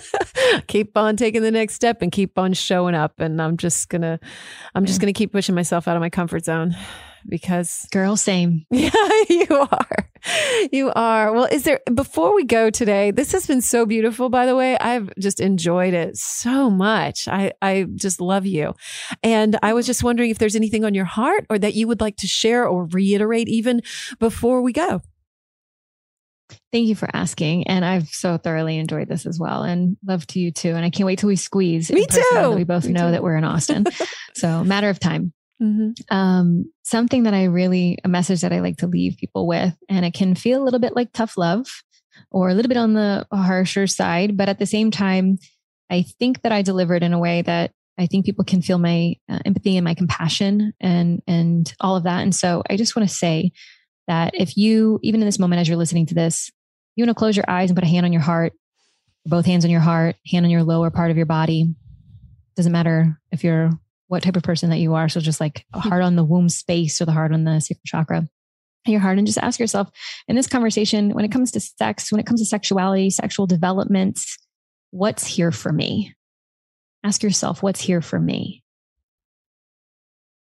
keep 0.67 0.95
on 0.95 1.17
taking 1.17 1.41
the 1.41 1.51
next 1.51 1.73
step 1.73 2.01
and 2.01 2.11
keep 2.11 2.37
on 2.37 2.53
showing 2.53 2.93
up. 2.93 3.19
And 3.19 3.41
I'm 3.41 3.57
just 3.57 3.89
gonna 3.89 4.19
I'm 4.75 4.85
just 4.85 5.01
gonna 5.01 5.13
keep 5.13 5.31
pushing 5.31 5.55
myself 5.55 5.87
out 5.87 5.95
of 5.95 6.01
my 6.01 6.09
comfort 6.09 6.45
zone 6.45 6.75
because 7.27 7.87
Girl, 7.91 8.15
same. 8.15 8.65
Yeah, 8.71 8.89
you 9.29 9.47
are. 9.49 10.09
You 10.71 10.91
are. 10.95 11.33
Well, 11.33 11.45
is 11.51 11.63
there, 11.63 11.79
before 11.93 12.35
we 12.35 12.43
go 12.45 12.69
today, 12.69 13.11
this 13.11 13.31
has 13.31 13.47
been 13.47 13.61
so 13.61 13.85
beautiful, 13.85 14.29
by 14.29 14.45
the 14.45 14.55
way. 14.55 14.77
I've 14.77 15.09
just 15.19 15.39
enjoyed 15.39 15.93
it 15.93 16.15
so 16.17 16.69
much. 16.69 17.27
I, 17.27 17.53
I 17.61 17.85
just 17.95 18.21
love 18.21 18.45
you. 18.45 18.73
And 19.23 19.57
I 19.63 19.73
was 19.73 19.85
just 19.85 20.03
wondering 20.03 20.29
if 20.29 20.37
there's 20.37 20.55
anything 20.55 20.85
on 20.85 20.93
your 20.93 21.05
heart 21.05 21.45
or 21.49 21.57
that 21.57 21.73
you 21.73 21.87
would 21.87 22.01
like 22.01 22.17
to 22.17 22.27
share 22.27 22.67
or 22.67 22.85
reiterate 22.85 23.47
even 23.49 23.81
before 24.19 24.61
we 24.61 24.73
go. 24.73 25.01
Thank 26.71 26.87
you 26.87 26.95
for 26.95 27.09
asking. 27.13 27.67
And 27.67 27.83
I've 27.85 28.07
so 28.09 28.37
thoroughly 28.37 28.77
enjoyed 28.77 29.07
this 29.07 29.25
as 29.25 29.39
well. 29.39 29.63
And 29.63 29.97
love 30.05 30.27
to 30.27 30.39
you 30.39 30.51
too. 30.51 30.69
And 30.75 30.83
I 30.85 30.89
can't 30.89 31.05
wait 31.05 31.19
till 31.19 31.27
we 31.27 31.35
squeeze. 31.35 31.91
Me 31.91 32.05
too. 32.05 32.51
We 32.55 32.63
both 32.63 32.85
Me 32.85 32.93
know 32.93 33.07
too. 33.07 33.11
that 33.11 33.23
we're 33.23 33.37
in 33.37 33.43
Austin. 33.43 33.85
so 34.35 34.63
matter 34.63 34.89
of 34.89 34.99
time. 34.99 35.33
Mm-hmm. 35.61 35.91
um, 36.15 36.71
something 36.81 37.23
that 37.23 37.35
I 37.35 37.43
really, 37.43 37.99
a 38.03 38.07
message 38.07 38.41
that 38.41 38.51
I 38.51 38.61
like 38.61 38.77
to 38.77 38.87
leave 38.87 39.17
people 39.17 39.45
with, 39.45 39.75
and 39.87 40.03
it 40.03 40.13
can 40.15 40.33
feel 40.33 40.61
a 40.61 40.65
little 40.65 40.79
bit 40.79 40.95
like 40.95 41.13
tough 41.13 41.37
love 41.37 41.67
or 42.31 42.49
a 42.49 42.53
little 42.55 42.69
bit 42.69 42.77
on 42.77 42.93
the 42.93 43.27
harsher 43.31 43.85
side, 43.85 44.37
but 44.37 44.49
at 44.49 44.57
the 44.57 44.65
same 44.65 44.89
time, 44.89 45.37
I 45.91 46.03
think 46.17 46.41
that 46.41 46.51
I 46.51 46.61
delivered 46.61 47.03
in 47.03 47.13
a 47.13 47.19
way 47.19 47.43
that 47.43 47.71
I 47.97 48.07
think 48.07 48.25
people 48.25 48.45
can 48.45 48.61
feel 48.61 48.79
my 48.79 49.17
uh, 49.29 49.39
empathy 49.45 49.77
and 49.77 49.83
my 49.83 49.93
compassion 49.93 50.73
and 50.79 51.21
and 51.27 51.71
all 51.79 51.95
of 51.95 52.03
that. 52.03 52.21
And 52.21 52.33
so 52.33 52.63
I 52.69 52.77
just 52.77 52.95
want 52.95 53.07
to 53.07 53.13
say 53.13 53.51
that 54.07 54.33
if 54.33 54.57
you, 54.57 54.99
even 55.03 55.21
in 55.21 55.27
this 55.27 55.39
moment 55.39 55.59
as 55.59 55.67
you're 55.67 55.77
listening 55.77 56.07
to 56.07 56.15
this, 56.15 56.51
you 56.95 57.03
want 57.03 57.15
to 57.15 57.19
close 57.19 57.35
your 57.35 57.45
eyes 57.47 57.69
and 57.69 57.77
put 57.77 57.83
a 57.83 57.87
hand 57.87 58.05
on 58.05 58.13
your 58.13 58.21
heart, 58.21 58.53
both 59.25 59.45
hands 59.45 59.63
on 59.65 59.71
your 59.71 59.81
heart, 59.81 60.15
hand 60.25 60.45
on 60.45 60.49
your 60.49 60.63
lower 60.63 60.89
part 60.89 61.11
of 61.11 61.17
your 61.17 61.27
body. 61.27 61.75
Doesn't 62.55 62.71
matter 62.71 63.19
if 63.31 63.43
you're 63.43 63.71
what 64.11 64.23
type 64.23 64.35
of 64.35 64.43
person 64.43 64.69
that 64.69 64.79
you 64.79 64.93
are. 64.93 65.07
So 65.07 65.21
just 65.21 65.39
like 65.39 65.65
a 65.73 65.79
hmm. 65.79 65.87
heart 65.87 66.03
on 66.03 66.17
the 66.17 66.23
womb 66.23 66.49
space 66.49 66.99
or 66.99 67.05
the 67.05 67.13
heart 67.13 67.31
on 67.31 67.45
the 67.45 67.61
sacral 67.61 67.81
chakra 67.85 68.27
your 68.85 68.99
heart 68.99 69.17
and 69.17 69.27
just 69.27 69.37
ask 69.37 69.59
yourself 69.59 69.89
in 70.27 70.35
this 70.35 70.47
conversation, 70.47 71.11
when 71.11 71.23
it 71.23 71.31
comes 71.31 71.51
to 71.51 71.59
sex, 71.59 72.11
when 72.11 72.19
it 72.19 72.25
comes 72.25 72.41
to 72.41 72.45
sexuality, 72.45 73.09
sexual 73.09 73.45
development, 73.45 74.19
what's 74.89 75.25
here 75.25 75.51
for 75.51 75.71
me? 75.71 76.15
Ask 77.03 77.23
yourself, 77.23 77.61
what's 77.61 77.79
here 77.79 78.01
for 78.01 78.19
me? 78.19 78.63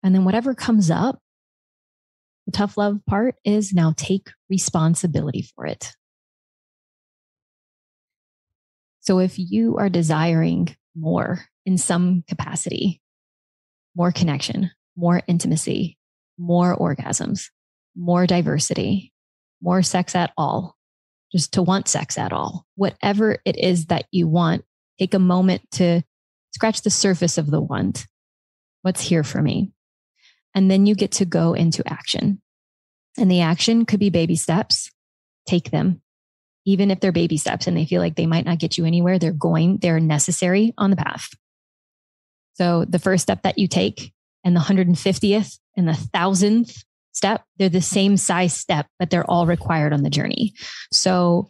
And 0.03 0.13
then 0.13 0.25
whatever 0.25 0.53
comes 0.53 0.91
up, 0.91 1.19
the 2.45 2.51
tough 2.51 2.77
love 2.77 2.99
part 3.07 3.35
is 3.43 3.73
now 3.73 3.93
take 3.97 4.29
responsibility 4.49 5.47
for 5.55 5.65
it. 5.65 5.91
So 9.01 9.19
if 9.19 9.39
you 9.39 9.77
are 9.77 9.89
desiring 9.89 10.75
more 10.95 11.45
in 11.65 11.79
some 11.79 12.23
capacity, 12.27 13.01
more 13.95 14.11
connection, 14.11 14.71
more 14.95 15.21
intimacy, 15.27 15.97
more 16.37 16.75
orgasms, 16.77 17.49
more 17.95 18.25
diversity, 18.25 19.11
more 19.61 19.81
sex 19.81 20.15
at 20.15 20.31
all, 20.37 20.75
just 21.31 21.53
to 21.53 21.61
want 21.61 21.87
sex 21.87 22.17
at 22.17 22.33
all, 22.33 22.65
whatever 22.75 23.37
it 23.45 23.57
is 23.57 23.87
that 23.87 24.05
you 24.11 24.27
want, 24.27 24.63
take 24.97 25.13
a 25.13 25.19
moment 25.19 25.61
to 25.71 26.01
scratch 26.51 26.81
the 26.81 26.89
surface 26.89 27.37
of 27.37 27.51
the 27.51 27.61
want. 27.61 28.07
What's 28.81 29.01
here 29.01 29.23
for 29.23 29.41
me? 29.41 29.71
And 30.55 30.71
then 30.71 30.85
you 30.85 30.95
get 30.95 31.11
to 31.13 31.25
go 31.25 31.53
into 31.53 31.83
action. 31.87 32.41
And 33.17 33.29
the 33.29 33.41
action 33.41 33.85
could 33.85 33.99
be 33.99 34.09
baby 34.09 34.35
steps. 34.35 34.89
Take 35.45 35.71
them. 35.71 36.01
Even 36.65 36.91
if 36.91 36.99
they're 36.99 37.11
baby 37.11 37.37
steps 37.37 37.67
and 37.67 37.75
they 37.75 37.85
feel 37.85 38.01
like 38.01 38.15
they 38.15 38.25
might 38.25 38.45
not 38.45 38.59
get 38.59 38.77
you 38.77 38.85
anywhere, 38.85 39.19
they're 39.19 39.31
going, 39.31 39.77
they're 39.77 39.99
necessary 39.99 40.73
on 40.77 40.89
the 40.89 40.95
path. 40.95 41.29
So 42.59 42.83
the 42.83 42.99
first 42.99 43.23
step 43.23 43.43
that 43.43 43.57
you 43.57 43.69
take 43.69 44.11
and 44.43 44.53
the 44.53 44.59
150th 44.59 45.59
and 45.77 45.87
the 45.87 45.93
thousandth 45.93 46.83
step, 47.13 47.45
they're 47.57 47.69
the 47.69 47.79
same 47.79 48.17
size 48.17 48.53
step, 48.53 48.85
but 48.99 49.09
they're 49.09 49.29
all 49.31 49.45
required 49.45 49.93
on 49.93 50.03
the 50.03 50.09
journey. 50.09 50.53
So 50.91 51.49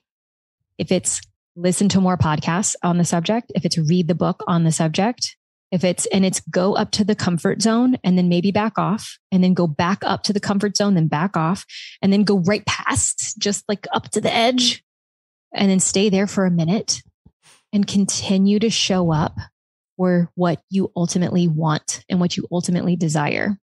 if 0.78 0.92
it's 0.92 1.20
listen 1.56 1.90
to 1.90 2.02
more 2.02 2.16
podcasts 2.16 2.76
on 2.84 3.00
the 3.00 3.06
subject, 3.06 3.52
if 3.56 3.66
it's 3.66 3.76
read 3.76 4.08
the 4.08 4.14
book 4.14 4.44
on 4.46 4.66
the 4.66 4.72
subject, 4.72 5.36
if 5.72 5.84
it's 5.84 6.06
and 6.08 6.24
it's 6.24 6.42
go 6.42 6.76
up 6.76 6.92
to 6.92 7.04
the 7.04 7.16
comfort 7.16 7.64
zone 7.64 7.98
and 8.04 8.16
then 8.16 8.30
maybe 8.30 8.52
back 8.52 8.78
off 8.78 9.18
and 9.32 9.44
then 9.44 9.56
go 9.56 9.66
back 9.66 10.04
up 10.04 10.22
to 10.24 10.34
the 10.34 10.40
comfort 10.40 10.78
zone, 10.78 10.94
then 10.94 11.08
back 11.08 11.36
off 11.36 11.66
and 12.04 12.14
then 12.14 12.24
go 12.24 12.38
right 12.38 12.66
past, 12.68 13.40
just 13.40 13.64
like 13.68 13.88
up 13.94 14.12
to 14.12 14.22
the 14.22 14.32
edge 14.32 14.84
and 15.56 15.72
then 15.72 15.80
stay 15.80 16.10
there 16.10 16.28
for 16.28 16.46
a 16.46 16.52
minute 16.52 17.02
and 17.74 17.88
continue 17.88 18.60
to 18.60 18.70
show 18.70 19.12
up 19.12 19.40
for 20.00 20.32
what 20.36 20.62
you 20.70 20.90
ultimately 20.96 21.50
want 21.50 22.06
and 22.08 22.22
what 22.22 22.38
you 22.38 22.48
ultimately 22.54 22.96
desire. 22.96 23.60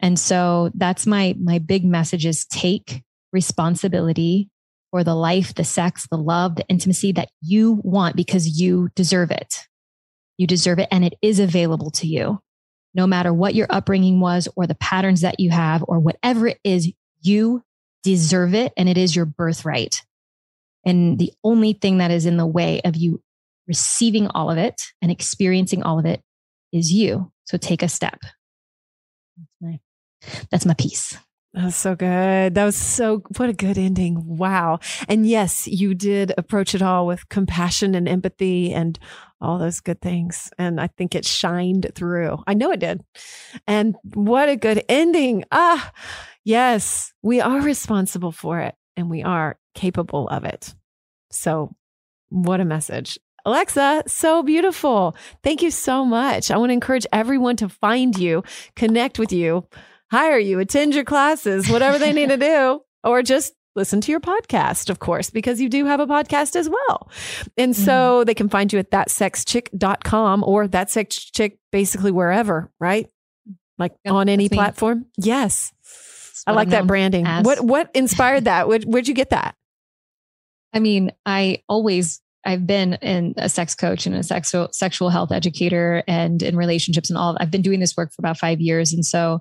And 0.00 0.18
so 0.18 0.70
that's 0.74 1.06
my 1.06 1.34
my 1.40 1.58
big 1.58 1.82
message 1.82 2.26
is 2.26 2.44
take 2.44 3.02
responsibility 3.32 4.50
for 4.90 5.02
the 5.02 5.14
life, 5.14 5.54
the 5.54 5.64
sex, 5.64 6.06
the 6.10 6.18
love, 6.18 6.56
the 6.56 6.68
intimacy 6.68 7.12
that 7.12 7.30
you 7.40 7.80
want 7.82 8.16
because 8.16 8.60
you 8.60 8.90
deserve 8.94 9.30
it. 9.30 9.66
You 10.36 10.46
deserve 10.46 10.78
it 10.78 10.88
and 10.90 11.02
it 11.02 11.14
is 11.22 11.40
available 11.40 11.90
to 11.92 12.06
you. 12.06 12.38
No 12.94 13.06
matter 13.06 13.32
what 13.32 13.54
your 13.54 13.66
upbringing 13.70 14.20
was 14.20 14.48
or 14.56 14.66
the 14.66 14.74
patterns 14.74 15.22
that 15.22 15.40
you 15.40 15.50
have 15.50 15.82
or 15.88 16.00
whatever 16.00 16.48
it 16.48 16.60
is, 16.64 16.92
you 17.22 17.62
deserve 18.02 18.54
it 18.54 18.74
and 18.76 18.90
it 18.90 18.98
is 18.98 19.16
your 19.16 19.24
birthright. 19.24 20.02
And 20.84 21.18
the 21.18 21.32
only 21.42 21.72
thing 21.72 21.98
that 21.98 22.10
is 22.10 22.26
in 22.26 22.36
the 22.36 22.46
way 22.46 22.82
of 22.82 22.94
you 22.94 23.22
receiving 23.66 24.28
all 24.28 24.50
of 24.50 24.58
it 24.58 24.80
and 25.02 25.10
experiencing 25.10 25.82
all 25.82 25.98
of 25.98 26.06
it 26.06 26.22
is 26.72 26.92
you. 26.92 27.32
So 27.44 27.56
take 27.56 27.82
a 27.82 27.88
step. 27.88 28.20
That's 29.36 29.60
my, 29.60 29.80
that's 30.50 30.66
my 30.66 30.74
piece. 30.74 31.16
That 31.56 31.64
was 31.64 31.76
so 31.76 31.94
good. 31.94 32.54
That 32.54 32.64
was 32.66 32.76
so, 32.76 33.22
what 33.38 33.48
a 33.48 33.54
good 33.54 33.78
ending. 33.78 34.36
Wow. 34.36 34.80
And 35.08 35.26
yes, 35.26 35.66
you 35.66 35.94
did 35.94 36.34
approach 36.36 36.74
it 36.74 36.82
all 36.82 37.06
with 37.06 37.30
compassion 37.30 37.94
and 37.94 38.06
empathy 38.06 38.74
and 38.74 38.98
all 39.40 39.58
those 39.58 39.80
good 39.80 40.02
things. 40.02 40.50
And 40.58 40.78
I 40.78 40.88
think 40.88 41.14
it 41.14 41.24
shined 41.24 41.90
through. 41.94 42.42
I 42.46 42.52
know 42.52 42.72
it 42.72 42.80
did. 42.80 43.02
And 43.66 43.96
what 44.14 44.50
a 44.50 44.56
good 44.56 44.84
ending. 44.86 45.44
Ah, 45.50 45.92
yes, 46.44 47.14
we 47.22 47.40
are 47.40 47.62
responsible 47.62 48.32
for 48.32 48.60
it 48.60 48.74
and 48.94 49.08
we 49.08 49.22
are 49.22 49.58
capable 49.74 50.28
of 50.28 50.44
it. 50.44 50.74
So, 51.30 51.74
what 52.28 52.60
a 52.60 52.66
message. 52.66 53.18
Alexa, 53.46 54.02
so 54.08 54.42
beautiful. 54.42 55.16
Thank 55.44 55.62
you 55.62 55.70
so 55.70 56.04
much. 56.04 56.50
I 56.50 56.56
want 56.56 56.70
to 56.70 56.74
encourage 56.74 57.06
everyone 57.12 57.54
to 57.56 57.68
find 57.68 58.18
you, 58.18 58.42
connect 58.74 59.20
with 59.20 59.32
you, 59.32 59.68
hire 60.10 60.38
you, 60.38 60.58
attend 60.58 60.96
your 60.96 61.04
classes, 61.04 61.70
whatever 61.70 61.96
they 61.96 62.12
need 62.12 62.28
to 62.30 62.36
do, 62.36 62.80
or 63.04 63.22
just 63.22 63.54
listen 63.76 64.00
to 64.00 64.10
your 64.10 64.18
podcast, 64.18 64.90
of 64.90 64.98
course, 64.98 65.30
because 65.30 65.60
you 65.60 65.68
do 65.68 65.84
have 65.84 66.00
a 66.00 66.08
podcast 66.08 66.56
as 66.56 66.68
well. 66.68 67.08
And 67.56 67.76
so 67.76 67.92
mm-hmm. 67.92 68.26
they 68.26 68.34
can 68.34 68.48
find 68.48 68.72
you 68.72 68.80
at 68.80 68.90
thatsexchick.com 68.90 70.42
or 70.44 70.66
that 70.66 70.90
sex 70.90 71.16
chick 71.16 71.58
basically 71.70 72.10
wherever, 72.10 72.72
right? 72.80 73.06
Like 73.78 73.94
yep, 74.04 74.14
on 74.14 74.28
any 74.28 74.48
platform. 74.48 75.06
Yes. 75.16 75.72
I 76.48 76.52
like 76.52 76.70
that 76.70 76.86
branding. 76.88 77.26
As. 77.26 77.44
What 77.44 77.60
what 77.60 77.90
inspired 77.94 78.46
that? 78.46 78.66
Where, 78.66 78.80
where'd 78.80 79.06
you 79.06 79.14
get 79.14 79.30
that? 79.30 79.54
I 80.72 80.80
mean, 80.80 81.12
I 81.24 81.62
always 81.68 82.20
I've 82.46 82.66
been 82.66 82.94
in 82.94 83.34
a 83.36 83.48
sex 83.48 83.74
coach 83.74 84.06
and 84.06 84.14
a 84.14 84.22
sexual 84.22 84.68
sexual 84.72 85.10
health 85.10 85.32
educator 85.32 86.02
and 86.06 86.42
in 86.42 86.56
relationships 86.56 87.10
and 87.10 87.18
all. 87.18 87.36
I've 87.40 87.50
been 87.50 87.62
doing 87.62 87.80
this 87.80 87.96
work 87.96 88.12
for 88.14 88.20
about 88.20 88.38
five 88.38 88.60
years, 88.60 88.92
and 88.92 89.04
so 89.04 89.40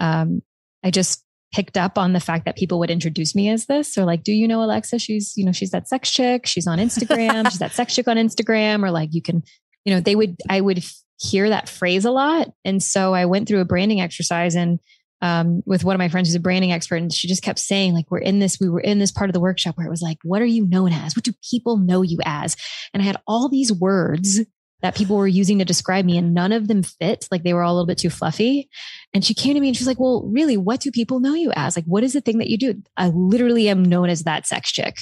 um, 0.00 0.40
I 0.82 0.90
just 0.90 1.22
picked 1.54 1.76
up 1.76 1.96
on 1.96 2.12
the 2.12 2.20
fact 2.20 2.44
that 2.44 2.56
people 2.56 2.78
would 2.78 2.90
introduce 2.90 3.34
me 3.34 3.50
as 3.50 3.66
this. 3.66 3.96
Or 3.96 4.04
like 4.04 4.24
do 4.24 4.32
you 4.32 4.48
know 4.48 4.62
alexa? 4.62 4.98
She's 4.98 5.34
you 5.36 5.44
know 5.44 5.52
she's 5.52 5.70
that 5.70 5.88
sex 5.88 6.10
chick. 6.10 6.46
She's 6.46 6.66
on 6.66 6.78
instagram. 6.78 7.50
She's 7.50 7.60
that 7.60 7.72
sex 7.72 7.94
chick 7.94 8.08
on 8.08 8.16
instagram. 8.16 8.82
Or 8.82 8.90
like 8.90 9.10
you 9.12 9.22
can 9.22 9.42
you 9.84 9.94
know 9.94 10.00
they 10.00 10.16
would 10.16 10.36
i 10.48 10.60
would 10.60 10.82
hear 11.18 11.48
that 11.50 11.68
phrase 11.68 12.04
a 12.04 12.10
lot. 12.10 12.48
And 12.64 12.82
so 12.82 13.14
i 13.14 13.26
went 13.26 13.48
through 13.48 13.60
a 13.60 13.66
branding 13.66 14.00
exercise 14.00 14.54
and 14.54 14.80
um, 15.22 15.62
with 15.64 15.84
one 15.84 15.94
of 15.94 15.98
my 15.98 16.08
friends 16.08 16.28
who's 16.28 16.34
a 16.34 16.40
branding 16.40 16.72
expert, 16.72 16.96
and 16.96 17.12
she 17.12 17.28
just 17.28 17.42
kept 17.42 17.58
saying, 17.58 17.94
like, 17.94 18.10
we're 18.10 18.18
in 18.18 18.38
this, 18.38 18.58
we 18.60 18.68
were 18.68 18.80
in 18.80 18.98
this 18.98 19.12
part 19.12 19.30
of 19.30 19.34
the 19.34 19.40
workshop 19.40 19.76
where 19.76 19.86
it 19.86 19.90
was 19.90 20.02
like, 20.02 20.18
what 20.22 20.42
are 20.42 20.46
you 20.46 20.66
known 20.66 20.92
as? 20.92 21.16
What 21.16 21.24
do 21.24 21.32
people 21.50 21.78
know 21.78 22.02
you 22.02 22.18
as? 22.24 22.56
And 22.92 23.02
I 23.02 23.06
had 23.06 23.16
all 23.26 23.48
these 23.48 23.72
words 23.72 24.40
that 24.82 24.94
people 24.94 25.16
were 25.16 25.26
using 25.26 25.58
to 25.58 25.64
describe 25.64 26.04
me, 26.04 26.18
and 26.18 26.34
none 26.34 26.52
of 26.52 26.68
them 26.68 26.82
fit. 26.82 27.26
Like 27.30 27.42
they 27.42 27.54
were 27.54 27.62
all 27.62 27.72
a 27.72 27.74
little 27.74 27.86
bit 27.86 27.98
too 27.98 28.10
fluffy. 28.10 28.68
And 29.14 29.24
she 29.24 29.34
came 29.34 29.54
to 29.54 29.60
me 29.60 29.68
and 29.68 29.76
she's 29.76 29.86
like, 29.86 29.98
Well, 29.98 30.28
really, 30.32 30.56
what 30.56 30.80
do 30.80 30.90
people 30.90 31.20
know 31.20 31.34
you 31.34 31.50
as? 31.56 31.76
Like, 31.76 31.86
what 31.86 32.04
is 32.04 32.12
the 32.12 32.20
thing 32.20 32.38
that 32.38 32.48
you 32.48 32.58
do? 32.58 32.82
I 32.96 33.08
literally 33.08 33.68
am 33.68 33.82
known 33.82 34.10
as 34.10 34.24
that 34.24 34.46
sex 34.46 34.70
chick 34.70 34.96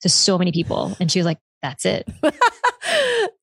to 0.00 0.08
so 0.08 0.38
many 0.38 0.50
people. 0.50 0.96
And 0.98 1.12
she 1.12 1.18
was 1.18 1.26
like, 1.26 1.38
That's 1.62 1.84
it. 1.84 2.08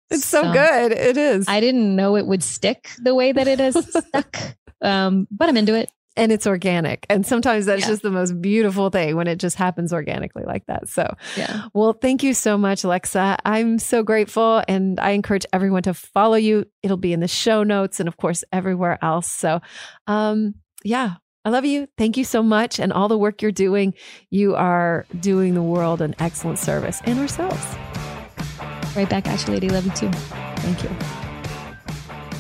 it's 0.10 0.26
so, 0.26 0.42
so, 0.42 0.54
good. 0.54 0.92
It 0.92 1.18
is. 1.18 1.48
I 1.48 1.60
didn't 1.60 1.96
know 1.96 2.16
it 2.16 2.26
would 2.26 2.44
stick 2.44 2.90
the 2.98 3.14
way 3.14 3.32
that 3.32 3.48
it 3.48 3.60
has 3.60 3.76
stuck. 4.08 4.38
Um, 4.82 5.28
but 5.32 5.50
I'm 5.50 5.58
into 5.58 5.76
it 5.76 5.90
and 6.18 6.32
it's 6.32 6.48
organic. 6.48 7.06
And 7.10 7.26
sometimes 7.26 7.66
that's 7.66 7.82
yeah. 7.82 7.88
just 7.88 8.02
the 8.02 8.12
most 8.12 8.42
beautiful 8.42 8.90
thing 8.90 9.16
when 9.16 9.28
it 9.28 9.38
just 9.38 9.56
happens 9.56 9.94
organically 9.94 10.44
like 10.46 10.66
that. 10.68 10.88
So, 10.88 11.16
yeah. 11.36 11.66
Well, 11.74 11.94
thank 11.94 12.24
you 12.24 12.34
so 12.34 12.58
much, 12.58 12.84
Alexa. 12.84 13.38
I'm 13.46 13.80
so 13.80 14.04
grateful. 14.04 14.64
And 14.68 15.00
I 15.00 15.12
encourage 15.12 15.46
everyone 15.52 15.84
to 15.84 15.94
follow 15.94 16.36
you. 16.36 16.66
It'll 16.84 16.98
be 16.98 17.14
in 17.14 17.20
the 17.20 17.28
show 17.28 17.64
notes 17.64 18.00
and, 18.00 18.08
of 18.08 18.18
course, 18.18 18.44
everywhere 18.52 18.98
else. 19.02 19.30
So, 19.30 19.62
um, 20.08 20.56
yeah, 20.84 21.16
I 21.44 21.50
love 21.50 21.66
you. 21.66 21.88
Thank 21.98 22.18
you 22.18 22.24
so 22.24 22.42
much. 22.42 22.80
And 22.80 22.94
all 22.94 23.08
the 23.08 23.18
work 23.18 23.42
you're 23.42 23.52
doing, 23.52 23.94
you 24.30 24.56
are 24.56 25.06
doing 25.20 25.54
the 25.54 25.64
world 25.64 26.02
an 26.02 26.16
excellent 26.20 26.60
service 26.60 27.02
and 27.06 27.20
ourselves. 27.20 27.64
Right 28.96 29.10
back 29.10 29.28
at 29.28 29.46
you, 29.46 29.54
lady. 29.54 29.70
Love 29.70 29.86
you 29.86 29.92
too. 29.92 30.12
Thank 30.12 30.84
you. 30.84 31.25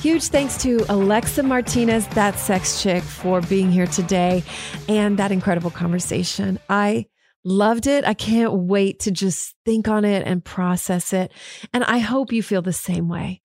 Huge 0.05 0.25
thanks 0.25 0.55
to 0.61 0.85
Alexa 0.87 1.41
Martinez, 1.41 2.05
that 2.09 2.37
sex 2.37 2.83
chick, 2.83 3.01
for 3.01 3.41
being 3.41 3.71
here 3.71 3.87
today 3.87 4.43
and 4.87 5.17
that 5.17 5.31
incredible 5.31 5.71
conversation. 5.71 6.59
I 6.69 7.07
loved 7.43 7.87
it. 7.87 8.05
I 8.05 8.13
can't 8.13 8.53
wait 8.53 8.99
to 8.99 9.11
just 9.11 9.55
think 9.65 9.87
on 9.87 10.05
it 10.05 10.21
and 10.27 10.45
process 10.45 11.11
it. 11.11 11.31
And 11.73 11.83
I 11.83 11.97
hope 11.97 12.31
you 12.31 12.43
feel 12.43 12.61
the 12.61 12.71
same 12.71 13.09
way. 13.09 13.41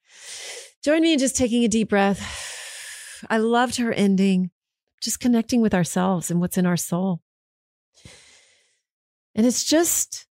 Join 0.85 1.01
me 1.01 1.15
in 1.15 1.19
just 1.19 1.35
taking 1.35 1.65
a 1.65 1.69
deep 1.69 1.89
breath. 1.89 3.25
I 3.31 3.39
loved 3.39 3.77
her 3.77 3.91
ending, 3.91 4.51
just 5.03 5.19
connecting 5.19 5.63
with 5.63 5.73
ourselves 5.73 6.31
and 6.31 6.41
what's 6.41 6.59
in 6.59 6.67
our 6.67 6.77
soul. 6.77 7.23
And 9.35 9.47
it's 9.47 9.65
just 9.65 10.27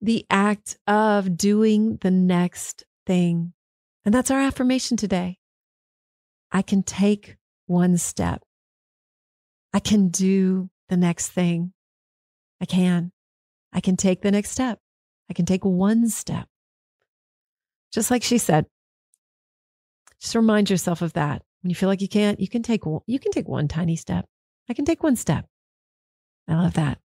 the 0.00 0.26
act 0.28 0.76
of 0.88 1.36
doing 1.36 1.98
the 2.00 2.10
next 2.10 2.82
thing. 3.06 3.52
And 4.04 4.12
that's 4.12 4.32
our 4.32 4.40
affirmation 4.40 4.96
today. 4.96 5.38
I 6.52 6.62
can 6.62 6.82
take 6.82 7.36
one 7.66 7.96
step. 7.96 8.42
I 9.72 9.80
can 9.80 10.08
do 10.08 10.68
the 10.88 10.96
next 10.98 11.30
thing. 11.30 11.72
I 12.60 12.66
can. 12.66 13.12
I 13.72 13.80
can 13.80 13.96
take 13.96 14.20
the 14.20 14.30
next 14.30 14.50
step. 14.50 14.78
I 15.30 15.32
can 15.32 15.46
take 15.46 15.64
one 15.64 16.08
step. 16.10 16.46
Just 17.90 18.10
like 18.10 18.22
she 18.22 18.36
said. 18.36 18.66
Just 20.20 20.34
remind 20.34 20.68
yourself 20.68 21.00
of 21.00 21.14
that. 21.14 21.42
When 21.62 21.70
you 21.70 21.74
feel 21.74 21.88
like 21.88 22.02
you 22.02 22.08
can't, 22.08 22.38
you 22.38 22.48
can 22.48 22.62
take 22.62 22.84
you 23.06 23.18
can 23.18 23.32
take 23.32 23.48
one 23.48 23.66
tiny 23.66 23.96
step. 23.96 24.26
I 24.68 24.74
can 24.74 24.84
take 24.84 25.02
one 25.02 25.16
step. 25.16 25.46
I 26.46 26.54
love 26.54 26.74
that. 26.74 26.98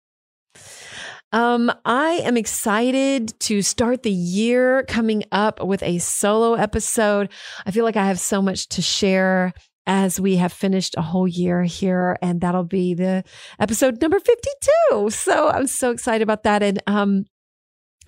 Um, 1.33 1.73
I 1.85 2.21
am 2.25 2.37
excited 2.37 3.39
to 3.41 3.63
start 3.63 4.03
the 4.03 4.11
year 4.11 4.85
coming 4.85 5.25
up 5.33 5.63
with 5.63 5.83
a 5.83 5.99
solo 5.99 6.55
episode. 6.55 7.31
I 7.65 7.73
feel 7.73 7.85
like 7.85 7.97
I 7.97 8.07
have 8.07 8.21
so 8.21 8.41
much 8.41 8.69
to 8.69 8.83
share 8.83 9.53
as 9.87 10.19
we 10.21 10.37
have 10.37 10.53
finished 10.53 10.95
a 10.97 11.03
whole 11.03 11.29
year 11.29 11.63
here, 11.63 12.17
and 12.21 12.41
that'll 12.41 12.65
be 12.65 12.95
the 12.95 13.25
episode 13.59 14.01
number 14.01 14.19
52. 14.19 15.11
So 15.11 15.49
I'm 15.49 15.67
so 15.67 15.91
excited 15.91 16.23
about 16.23 16.43
that. 16.45 16.63
And 16.63 16.83
um, 16.87 17.25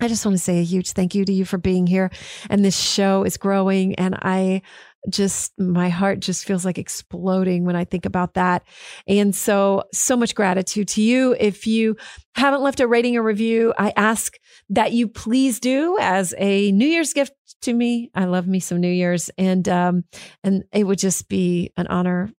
I 0.01 0.07
just 0.07 0.25
want 0.25 0.37
to 0.37 0.43
say 0.43 0.59
a 0.59 0.63
huge 0.63 0.91
thank 0.91 1.13
you 1.13 1.25
to 1.25 1.31
you 1.31 1.45
for 1.45 1.57
being 1.57 1.87
here. 1.87 2.09
And 2.49 2.63
this 2.63 2.77
show 2.77 3.23
is 3.23 3.37
growing, 3.37 3.95
and 3.95 4.15
I 4.15 4.61
just 5.09 5.57
my 5.59 5.89
heart 5.89 6.19
just 6.19 6.45
feels 6.45 6.65
like 6.65 6.77
exploding 6.77 7.63
when 7.63 7.75
I 7.75 7.85
think 7.85 8.05
about 8.05 8.33
that. 8.33 8.63
And 9.07 9.35
so, 9.35 9.83
so 9.93 10.17
much 10.17 10.35
gratitude 10.35 10.87
to 10.89 11.01
you. 11.01 11.35
If 11.39 11.67
you 11.67 11.95
haven't 12.35 12.61
left 12.61 12.79
a 12.79 12.87
rating 12.87 13.15
or 13.15 13.23
review, 13.23 13.73
I 13.77 13.93
ask 13.95 14.37
that 14.69 14.91
you 14.91 15.07
please 15.07 15.59
do 15.59 15.97
as 15.99 16.33
a 16.37 16.71
New 16.71 16.87
Year's 16.87 17.13
gift 17.13 17.33
to 17.61 17.73
me. 17.73 18.11
I 18.13 18.25
love 18.25 18.47
me 18.47 18.59
some 18.59 18.79
New 18.79 18.91
Year's, 18.91 19.29
and 19.37 19.67
um, 19.69 20.03
and 20.43 20.63
it 20.73 20.85
would 20.85 20.99
just 20.99 21.29
be 21.29 21.71
an 21.77 21.87
honor 21.87 22.31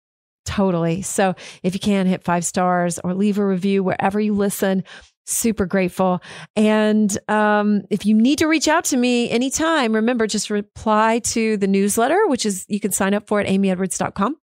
totally. 0.46 1.02
So 1.02 1.36
if 1.62 1.74
you 1.74 1.80
can 1.80 2.08
hit 2.08 2.24
five 2.24 2.44
stars 2.44 3.00
or 3.04 3.14
leave 3.14 3.38
a 3.38 3.46
review 3.46 3.84
wherever 3.84 4.20
you 4.20 4.34
listen, 4.34 4.84
super 5.30 5.66
grateful. 5.66 6.22
And 6.56 7.16
um, 7.28 7.84
if 7.90 8.06
you 8.06 8.16
need 8.16 8.40
to 8.40 8.48
reach 8.48 8.68
out 8.68 8.86
to 8.86 8.98
me 8.98 9.30
anytime, 9.30 9.94
remember 9.94 10.28
just 10.28 10.50
reply 10.50 11.20
to 11.20 11.58
the 11.58 11.68
newsletter, 11.68 12.20
which 12.28 12.46
is 12.46 12.66
you 12.68 12.80
can 12.80 12.92
sign 12.92 13.14
up 13.14 13.28
for 13.28 13.40
at 13.40 13.48
amyedwards.com 13.48 14.36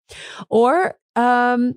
or 0.49 0.95
um, 1.17 1.75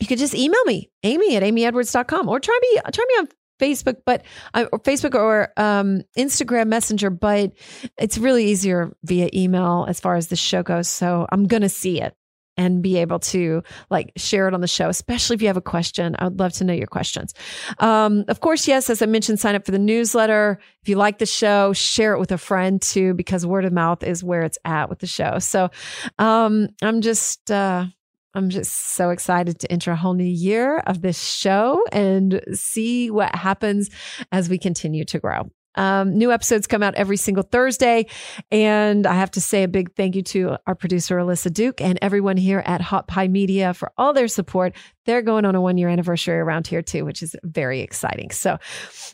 you 0.00 0.06
could 0.06 0.18
just 0.18 0.34
email 0.34 0.64
me, 0.64 0.90
amy 1.02 1.36
at 1.36 1.42
amyedwards.com 1.42 2.28
or 2.28 2.40
try 2.40 2.58
me, 2.60 2.80
try 2.92 3.04
me 3.08 3.14
on 3.18 3.28
Facebook, 3.60 3.98
but 4.04 4.24
uh, 4.54 4.66
or 4.72 4.80
Facebook 4.80 5.14
or 5.14 5.52
um, 5.56 6.02
Instagram 6.18 6.66
Messenger, 6.68 7.10
but 7.10 7.52
it's 7.98 8.18
really 8.18 8.46
easier 8.46 8.96
via 9.04 9.28
email 9.32 9.86
as 9.88 10.00
far 10.00 10.16
as 10.16 10.28
the 10.28 10.36
show 10.36 10.62
goes. 10.62 10.88
So 10.88 11.26
I'm 11.30 11.46
going 11.46 11.62
to 11.62 11.68
see 11.68 12.00
it 12.00 12.16
and 12.56 12.82
be 12.82 12.98
able 12.98 13.18
to 13.18 13.62
like 13.90 14.12
share 14.16 14.48
it 14.48 14.54
on 14.54 14.60
the 14.60 14.68
show, 14.68 14.88
especially 14.88 15.34
if 15.34 15.42
you 15.42 15.48
have 15.48 15.56
a 15.56 15.62
question. 15.62 16.16
I 16.18 16.24
would 16.24 16.38
love 16.38 16.52
to 16.54 16.64
know 16.64 16.72
your 16.72 16.86
questions. 16.86 17.34
Um, 17.78 18.24
of 18.28 18.40
course, 18.40 18.68
yes, 18.68 18.90
as 18.90 19.02
I 19.02 19.06
mentioned, 19.06 19.40
sign 19.40 19.54
up 19.54 19.64
for 19.64 19.72
the 19.72 19.78
newsletter. 19.78 20.58
If 20.82 20.88
you 20.88 20.96
like 20.96 21.18
the 21.18 21.26
show, 21.26 21.72
share 21.72 22.14
it 22.14 22.20
with 22.20 22.32
a 22.32 22.38
friend 22.38 22.80
too, 22.80 23.14
because 23.14 23.46
word 23.46 23.64
of 23.64 23.72
mouth 23.72 24.02
is 24.02 24.22
where 24.22 24.42
it's 24.42 24.58
at 24.64 24.88
with 24.88 25.00
the 25.00 25.06
show. 25.06 25.38
So 25.38 25.70
um, 26.18 26.68
I'm 26.82 27.00
just, 27.00 27.50
uh, 27.50 27.86
I'm 28.34 28.50
just 28.50 28.72
so 28.72 29.10
excited 29.10 29.60
to 29.60 29.70
enter 29.70 29.92
a 29.92 29.96
whole 29.96 30.14
new 30.14 30.24
year 30.24 30.78
of 30.78 31.02
this 31.02 31.22
show 31.22 31.84
and 31.92 32.40
see 32.52 33.10
what 33.10 33.34
happens 33.34 33.90
as 34.32 34.48
we 34.48 34.58
continue 34.58 35.04
to 35.06 35.20
grow. 35.20 35.50
Um, 35.76 36.16
new 36.16 36.32
episodes 36.32 36.66
come 36.66 36.82
out 36.82 36.94
every 36.94 37.16
single 37.16 37.42
Thursday. 37.42 38.06
And 38.50 39.06
I 39.06 39.14
have 39.14 39.30
to 39.32 39.40
say 39.40 39.62
a 39.62 39.68
big 39.68 39.94
thank 39.94 40.14
you 40.16 40.22
to 40.22 40.56
our 40.66 40.74
producer, 40.74 41.16
Alyssa 41.16 41.52
Duke, 41.52 41.80
and 41.80 41.98
everyone 42.02 42.36
here 42.36 42.62
at 42.64 42.80
Hot 42.80 43.08
Pie 43.08 43.28
Media 43.28 43.74
for 43.74 43.92
all 43.98 44.12
their 44.12 44.28
support. 44.28 44.74
They're 45.06 45.22
going 45.22 45.44
on 45.44 45.54
a 45.54 45.60
one 45.60 45.78
year 45.78 45.88
anniversary 45.88 46.38
around 46.38 46.66
here, 46.66 46.82
too, 46.82 47.04
which 47.04 47.22
is 47.22 47.36
very 47.42 47.80
exciting. 47.80 48.30
So 48.30 48.58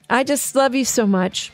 I 0.09 0.25
just 0.25 0.55
love 0.55 0.75
you 0.75 0.85
so 0.85 1.07
much. 1.07 1.53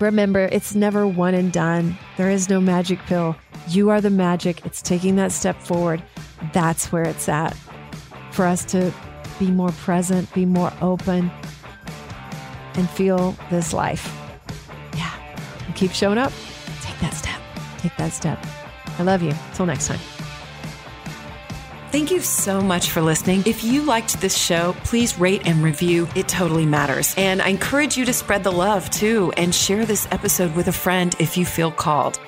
Remember, 0.00 0.48
it's 0.50 0.74
never 0.74 1.06
one 1.06 1.34
and 1.34 1.52
done. 1.52 1.96
There 2.16 2.28
is 2.30 2.48
no 2.48 2.60
magic 2.60 2.98
pill. 3.06 3.36
You 3.68 3.90
are 3.90 4.00
the 4.00 4.10
magic. 4.10 4.66
It's 4.66 4.82
taking 4.82 5.14
that 5.16 5.30
step 5.30 5.60
forward. 5.60 6.02
That's 6.52 6.90
where 6.90 7.04
it's 7.04 7.28
at. 7.28 7.56
For 8.32 8.44
us 8.44 8.64
to 8.66 8.92
be 9.38 9.50
more 9.50 9.70
present, 9.72 10.32
be 10.34 10.44
more 10.44 10.72
open, 10.80 11.30
and 12.74 12.88
feel 12.88 13.36
this 13.50 13.72
life. 13.72 14.14
Yeah. 14.96 15.12
And 15.66 15.74
keep 15.74 15.92
showing 15.92 16.18
up. 16.18 16.32
Take 16.80 16.98
that 17.00 17.14
step. 17.14 17.40
Take 17.78 17.96
that 17.96 18.12
step. 18.12 18.44
I 18.98 19.02
love 19.02 19.22
you. 19.22 19.34
Till 19.54 19.66
next 19.66 19.88
time. 19.88 20.00
Thank 21.92 22.10
you 22.10 22.20
so 22.20 22.62
much 22.62 22.88
for 22.88 23.02
listening. 23.02 23.42
If 23.44 23.62
you 23.62 23.82
liked 23.82 24.18
this 24.22 24.34
show, 24.34 24.74
please 24.84 25.18
rate 25.18 25.46
and 25.46 25.62
review. 25.62 26.08
It 26.16 26.26
totally 26.26 26.64
matters. 26.64 27.14
And 27.18 27.42
I 27.42 27.48
encourage 27.48 27.98
you 27.98 28.06
to 28.06 28.14
spread 28.14 28.44
the 28.44 28.50
love 28.50 28.88
too 28.88 29.30
and 29.36 29.54
share 29.54 29.84
this 29.84 30.08
episode 30.10 30.54
with 30.56 30.68
a 30.68 30.72
friend 30.72 31.14
if 31.18 31.36
you 31.36 31.44
feel 31.44 31.70
called. 31.70 32.18